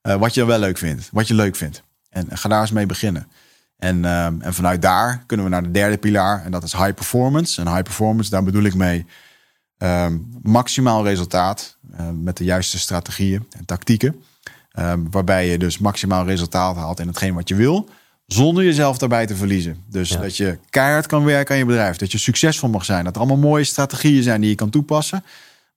eh, 0.00 0.16
wat 0.16 0.34
je 0.34 0.44
wel 0.44 0.58
leuk 0.58 0.78
vindt, 0.78 1.08
wat 1.12 1.28
je 1.28 1.34
leuk 1.34 1.56
vindt. 1.56 1.82
En 2.08 2.26
ga 2.32 2.48
daar 2.48 2.60
eens 2.60 2.70
mee 2.70 2.86
beginnen. 2.86 3.26
En, 3.78 4.04
ehm, 4.04 4.40
en 4.40 4.54
vanuit 4.54 4.82
daar 4.82 5.24
kunnen 5.26 5.46
we 5.46 5.52
naar 5.52 5.62
de 5.62 5.70
derde 5.70 5.96
pilaar, 5.96 6.44
en 6.44 6.50
dat 6.50 6.62
is 6.62 6.72
high 6.72 6.94
performance. 6.94 7.60
En 7.60 7.68
high 7.68 7.82
performance, 7.82 8.30
daar 8.30 8.44
bedoel 8.44 8.64
ik 8.64 8.74
mee 8.74 9.06
maximaal 10.42 11.04
resultaat 11.04 11.76
eh, 11.96 12.08
met 12.14 12.36
de 12.36 12.44
juiste 12.44 12.78
strategieën 12.78 13.46
en 13.58 13.64
tactieken. 13.64 14.22
Ehm, 14.72 15.00
waarbij 15.10 15.48
je 15.48 15.58
dus 15.58 15.78
maximaal 15.78 16.24
resultaat 16.26 16.76
haalt 16.76 17.00
in 17.00 17.06
hetgeen 17.06 17.34
wat 17.34 17.48
je 17.48 17.54
wil, 17.54 17.88
zonder 18.26 18.64
jezelf 18.64 18.98
daarbij 18.98 19.26
te 19.26 19.36
verliezen. 19.36 19.82
Dus 19.88 20.08
Ja. 20.08 20.16
dat 20.20 20.36
je 20.36 20.58
keihard 20.70 21.06
kan 21.06 21.24
werken 21.24 21.52
aan 21.52 21.58
je 21.60 21.66
bedrijf, 21.66 21.96
dat 21.96 22.12
je 22.12 22.18
succesvol 22.18 22.68
mag 22.68 22.84
zijn, 22.84 23.04
dat 23.04 23.14
er 23.14 23.20
allemaal 23.20 23.38
mooie 23.50 23.64
strategieën 23.64 24.22
zijn 24.22 24.40
die 24.40 24.50
je 24.50 24.56
kan 24.56 24.70
toepassen, 24.70 25.24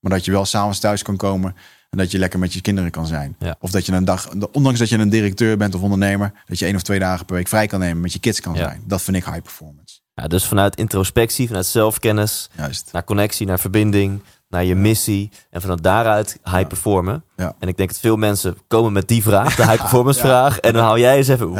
maar 0.00 0.12
dat 0.12 0.24
je 0.24 0.30
wel 0.30 0.44
s'avonds 0.44 0.78
thuis 0.78 1.02
kan 1.02 1.16
komen 1.16 1.54
en 1.90 1.98
dat 1.98 2.10
je 2.10 2.18
lekker 2.18 2.38
met 2.38 2.52
je 2.52 2.60
kinderen 2.60 2.90
kan 2.90 3.06
zijn. 3.06 3.36
Ja. 3.38 3.56
Of 3.60 3.70
dat 3.70 3.86
je 3.86 3.92
een 3.92 4.04
dag, 4.04 4.28
ondanks 4.52 4.78
dat 4.78 4.88
je 4.88 4.98
een 4.98 5.08
directeur 5.08 5.56
bent 5.56 5.74
of 5.74 5.80
ondernemer, 5.82 6.32
dat 6.46 6.58
je 6.58 6.64
één 6.64 6.74
of 6.74 6.82
twee 6.82 6.98
dagen 6.98 7.26
per 7.26 7.34
week 7.34 7.48
vrij 7.48 7.66
kan 7.66 7.80
nemen, 7.80 8.00
met 8.00 8.12
je 8.12 8.18
kids 8.18 8.40
kan 8.40 8.54
Ja. 8.54 8.58
zijn. 8.64 8.82
Dat 8.86 9.02
vind 9.02 9.16
ik 9.16 9.24
high 9.24 9.40
performance. 9.42 9.98
Ja, 10.14 10.26
dus 10.28 10.44
vanuit 10.44 10.76
introspectie, 10.76 11.46
vanuit 11.46 11.66
zelfkennis, 11.66 12.48
Juist. 12.56 12.88
naar 12.92 13.04
connectie, 13.04 13.46
naar 13.46 13.60
verbinding, 13.60 14.20
naar 14.48 14.64
je 14.64 14.74
missie. 14.74 15.30
En 15.50 15.60
vanuit 15.60 15.82
daaruit 15.82 16.38
high 16.44 16.66
performen. 16.66 17.24
Ja. 17.36 17.54
En 17.58 17.68
ik 17.68 17.76
denk 17.76 17.88
dat 17.88 17.98
veel 17.98 18.16
mensen 18.16 18.56
komen 18.68 18.92
met 18.92 19.08
die 19.08 19.22
vraag, 19.22 19.54
de 19.56 19.62
high 19.70 19.80
performance 19.80 20.20
vraag. 20.20 20.58
En 20.58 20.72
dan 20.72 20.84
hou 20.84 20.98
jij 20.98 21.16
eens 21.16 21.28
even, 21.28 21.52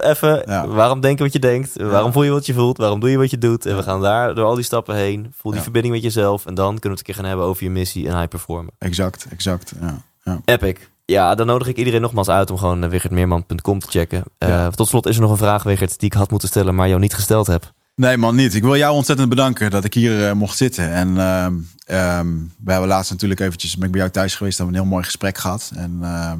even, 0.00 0.74
waarom 0.74 1.00
denk 1.00 1.18
je 1.18 1.24
wat 1.24 1.32
je 1.32 1.38
denkt? 1.38 1.82
Waarom 1.82 2.12
voel 2.12 2.22
je 2.22 2.30
wat 2.30 2.46
je 2.46 2.54
voelt? 2.54 2.76
Waarom 2.78 3.00
doe 3.00 3.10
je 3.10 3.18
wat 3.18 3.30
je 3.30 3.38
doet? 3.38 3.66
En 3.66 3.76
we 3.76 3.82
gaan 3.82 4.00
daar 4.02 4.34
door 4.34 4.44
al 4.44 4.54
die 4.54 4.64
stappen 4.64 4.94
heen. 4.94 5.32
Voel 5.36 5.52
die 5.52 5.60
verbinding 5.62 5.94
met 5.94 6.02
jezelf. 6.02 6.46
En 6.46 6.54
dan 6.54 6.66
kunnen 6.78 6.82
we 6.82 6.88
het 6.88 6.98
een 6.98 7.04
keer 7.04 7.14
gaan 7.14 7.24
hebben 7.24 7.46
over 7.46 7.64
je 7.64 7.70
missie 7.70 8.08
en 8.08 8.14
high 8.16 8.28
performen. 8.28 8.72
Exact, 8.78 9.26
exact. 9.30 9.72
Ja. 9.80 10.00
Ja. 10.24 10.40
Epic. 10.44 10.76
Ja, 11.04 11.34
dan 11.34 11.46
nodig 11.46 11.66
ik 11.68 11.76
iedereen 11.76 12.00
nogmaals 12.00 12.28
uit 12.28 12.50
om 12.50 12.58
gewoon 12.58 12.84
uh, 12.84 12.90
wichertmeerman.com 12.90 13.78
te 13.78 13.86
checken. 13.90 14.24
Uh, 14.38 14.48
Ja. 14.48 14.70
Tot 14.70 14.88
slot 14.88 15.06
is 15.06 15.14
er 15.16 15.22
nog 15.22 15.30
een 15.30 15.36
vraag, 15.36 15.62
Wichert, 15.62 15.98
die 15.98 16.08
ik 16.10 16.16
had 16.16 16.30
moeten 16.30 16.48
stellen, 16.48 16.74
maar 16.74 16.88
jou 16.88 17.00
niet 17.00 17.14
gesteld 17.14 17.46
heb. 17.46 17.72
Nee, 17.98 18.16
man, 18.16 18.34
niet. 18.34 18.54
Ik 18.54 18.62
wil 18.62 18.76
jou 18.76 18.94
ontzettend 18.94 19.28
bedanken 19.28 19.70
dat 19.70 19.84
ik 19.84 19.94
hier 19.94 20.28
eh, 20.28 20.32
mocht 20.32 20.56
zitten. 20.56 20.92
En 20.92 21.18
ehm, 21.18 21.54
ehm, 21.84 22.36
we 22.64 22.70
hebben 22.70 22.88
laatst 22.88 23.10
natuurlijk 23.10 23.40
eventjes 23.40 23.76
ben 23.76 23.86
ik 23.86 23.90
bij 23.90 24.00
jou 24.00 24.12
thuis 24.12 24.34
geweest. 24.34 24.58
We 24.58 24.64
een 24.64 24.74
heel 24.74 24.84
mooi 24.84 25.04
gesprek 25.04 25.38
gehad. 25.38 25.72
En 25.74 25.98
ehm, 26.02 26.38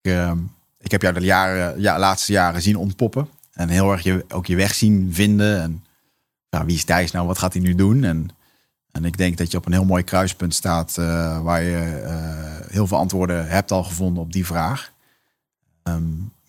ik, 0.00 0.36
ik 0.80 0.90
heb 0.90 1.02
jou 1.02 1.14
de 1.14 1.20
jaren, 1.20 1.80
ja, 1.80 1.98
laatste 1.98 2.32
jaren 2.32 2.62
zien 2.62 2.76
ontpoppen. 2.76 3.28
En 3.52 3.68
heel 3.68 3.92
erg 3.92 4.02
je, 4.02 4.24
ook 4.28 4.46
je 4.46 4.56
weg 4.56 4.74
zien 4.74 5.08
vinden. 5.12 5.62
En 5.62 5.84
wie 6.66 6.76
is 6.76 6.84
Thijs 6.84 7.10
nou? 7.10 7.26
Wat 7.26 7.38
gaat 7.38 7.52
hij 7.52 7.62
nu 7.62 7.74
doen? 7.74 8.04
En, 8.04 8.30
en 8.92 9.04
ik 9.04 9.16
denk 9.16 9.38
dat 9.38 9.50
je 9.50 9.56
op 9.56 9.66
een 9.66 9.72
heel 9.72 9.84
mooi 9.84 10.02
kruispunt 10.02 10.54
staat. 10.54 10.98
eh, 10.98 11.42
waar 11.42 11.62
je 11.62 12.02
eh, 12.04 12.70
heel 12.70 12.86
veel 12.86 12.98
antwoorden 12.98 13.48
hebt 13.48 13.70
al 13.70 13.84
gevonden 13.84 14.22
op 14.22 14.32
die 14.32 14.46
vraag. 14.46 14.92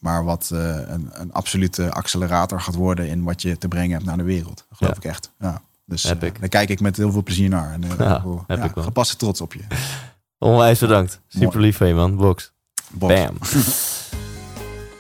Maar 0.04 0.24
wat 0.24 0.50
eh, 0.54 0.60
een, 0.88 1.10
een 1.12 1.34
absolute 1.34 1.92
accelerator 1.92 2.62
gaat 2.62 2.76
worden 2.76 3.08
in 3.08 3.24
wat 3.24 3.42
je 3.42 3.58
te 3.58 3.68
brengen 3.68 3.92
hebt 3.92 4.06
naar 4.06 4.18
de 4.18 4.24
wereld. 4.24 4.66
Dat 4.70 4.78
geloof 4.78 4.94
Ja. 4.94 5.00
ik 5.00 5.06
echt. 5.10 5.32
Ja. 5.40 5.62
Dus 5.86 6.06
eh, 6.06 6.20
daar 6.40 6.50
kijk 6.50 6.70
ik 6.70 6.80
met 6.80 6.98
heel 6.98 7.12
veel 7.12 7.24
plezier 7.24 7.50
naar. 7.50 7.72
En, 7.74 7.84
eh, 7.84 7.90
Ja, 7.98 8.24
heb 8.48 8.58
ja, 8.58 8.64
ik 8.64 8.74
wel. 8.76 8.84
Gepaste 8.84 9.16
trots 9.16 9.42
op 9.42 9.54
je. 9.54 9.62
Onwijs 10.38 10.80
bedankt. 10.80 11.20
Super 11.28 11.60
lief 11.60 11.78
van 11.78 11.88
je, 11.88 11.94
man. 11.94 12.16
Box. 12.16 12.52
Bam. 12.92 13.38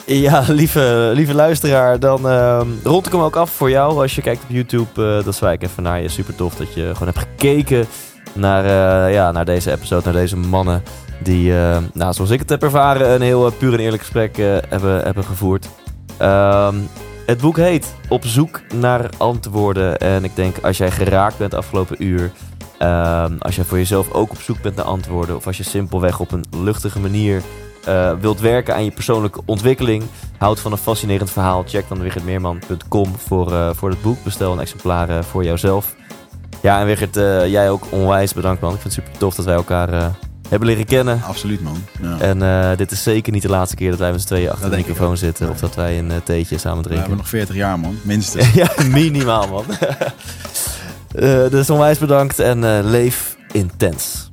Ja, 0.05 0.43
lieve, 0.47 1.11
lieve 1.13 1.33
luisteraar, 1.33 1.99
dan 1.99 2.29
ehm, 2.29 2.67
rond 2.83 3.05
ik 3.05 3.11
hem 3.11 3.21
ook 3.21 3.35
af 3.35 3.51
voor 3.51 3.69
jou. 3.69 4.01
Als 4.01 4.15
je 4.15 4.21
kijkt 4.21 4.43
op 4.43 4.49
YouTube, 4.49 5.21
dan 5.23 5.33
zwaai 5.33 5.53
ik 5.55 5.63
even 5.63 5.83
naar 5.83 6.01
je. 6.01 6.09
Super 6.09 6.35
tof 6.35 6.55
dat 6.55 6.73
je 6.73 6.89
gewoon 6.93 7.13
hebt 7.13 7.19
gekeken 7.29 7.85
naar, 8.33 8.65
ja, 9.11 9.31
naar 9.31 9.45
deze 9.45 9.71
episode, 9.71 10.03
naar 10.03 10.13
deze 10.13 10.37
mannen. 10.37 10.83
Die, 11.19 11.57
eh, 11.57 11.77
nou, 11.93 12.13
zoals 12.13 12.29
ik 12.29 12.39
het 12.39 12.49
heb 12.49 12.63
ervaren, 12.63 13.13
een 13.13 13.21
heel 13.21 13.47
eh, 13.47 13.57
puur 13.57 13.73
en 13.73 13.79
eerlijk 13.79 14.01
gesprek 14.01 14.37
eh, 14.37 14.45
hebben, 14.69 15.03
hebben 15.03 15.23
gevoerd. 15.23 15.69
Ehm, 16.17 16.75
het 17.25 17.41
boek 17.41 17.57
heet 17.57 17.95
Op 18.09 18.25
zoek 18.25 18.61
naar 18.73 19.09
antwoorden. 19.17 19.97
En 19.97 20.23
ik 20.23 20.35
denk, 20.35 20.57
als 20.61 20.77
jij 20.77 20.91
geraakt 20.91 21.37
bent 21.37 21.53
afgelopen 21.53 22.03
uur... 22.03 22.31
ehm, 22.77 23.33
als 23.39 23.55
jij 23.55 23.65
voor 23.65 23.77
jezelf 23.77 24.11
ook 24.11 24.31
op 24.31 24.41
zoek 24.41 24.61
bent 24.61 24.75
naar 24.75 24.85
antwoorden... 24.85 25.35
of 25.35 25.47
als 25.47 25.57
je 25.57 25.63
simpelweg 25.63 26.19
op 26.19 26.31
een 26.31 26.45
luchtige 26.51 26.99
manier 26.99 27.41
wilt 28.19 28.39
werken 28.39 28.75
aan 28.75 28.83
je 28.85 28.91
persoonlijke 28.91 29.41
ontwikkeling... 29.45 30.03
houdt 30.37 30.59
van 30.59 30.71
een 30.71 30.77
fascinerend 30.77 31.31
verhaal... 31.31 31.63
check 31.67 31.87
dan 31.87 32.01
wichertmeerman.com 32.01 33.15
voor, 33.17 33.75
voor 33.75 33.89
het 33.89 34.01
boek. 34.01 34.23
Bestel 34.23 34.51
een 34.51 34.59
exemplaar 34.59 35.23
voor 35.23 35.43
jouzelf. 35.43 35.95
Ja, 36.63 36.79
en 36.79 36.85
Wichert, 36.85 37.17
eh, 37.17 37.47
jij 37.47 37.69
ook 37.69 37.83
onwijs 37.89 38.33
bedankt 38.33 38.61
man. 38.61 38.73
Ik 38.73 38.79
vind 38.79 38.95
het 38.95 39.03
super 39.03 39.19
tof 39.19 39.35
dat 39.35 39.45
wij 39.45 39.55
elkaar 39.55 40.11
hebben 40.59 40.69
leren 40.69 40.85
kennen. 40.85 41.21
Absoluut, 41.23 41.61
man. 41.61 41.83
Ja. 42.01 42.19
En 42.19 42.41
eh, 42.41 42.77
dit 42.77 42.91
is 42.91 43.03
zeker 43.03 43.33
niet 43.33 43.41
de 43.41 43.49
laatste 43.49 43.75
keer 43.75 43.89
dat 43.89 43.99
wij 43.99 44.11
met 44.11 44.21
z'n 44.21 44.27
tweeën 44.27 44.49
achter 44.49 44.61
Dat 44.69 44.71
de 44.71 44.77
microfoon 44.77 45.17
zitten. 45.17 45.45
Nee. 45.45 45.53
Of 45.53 45.59
dat 45.59 45.75
wij 45.75 45.99
een 45.99 46.11
eh, 46.11 46.17
theetje 46.23 46.57
samen 46.57 46.77
We 46.77 46.83
drinken. 46.83 46.99
hebben 47.01 47.17
nog 47.17 47.29
40 47.29 47.55
jaar, 47.55 47.79
man. 47.79 47.97
Minstens. 48.01 48.53
ja, 48.61 48.69
minimaal 48.89 49.47
man. 49.47 49.65
Eh, 51.13 51.49
dus 51.49 51.69
onwijs 51.69 51.97
bedankt 51.97 52.39
en 52.39 52.83
leef 52.89 53.37
intens. 53.51 54.31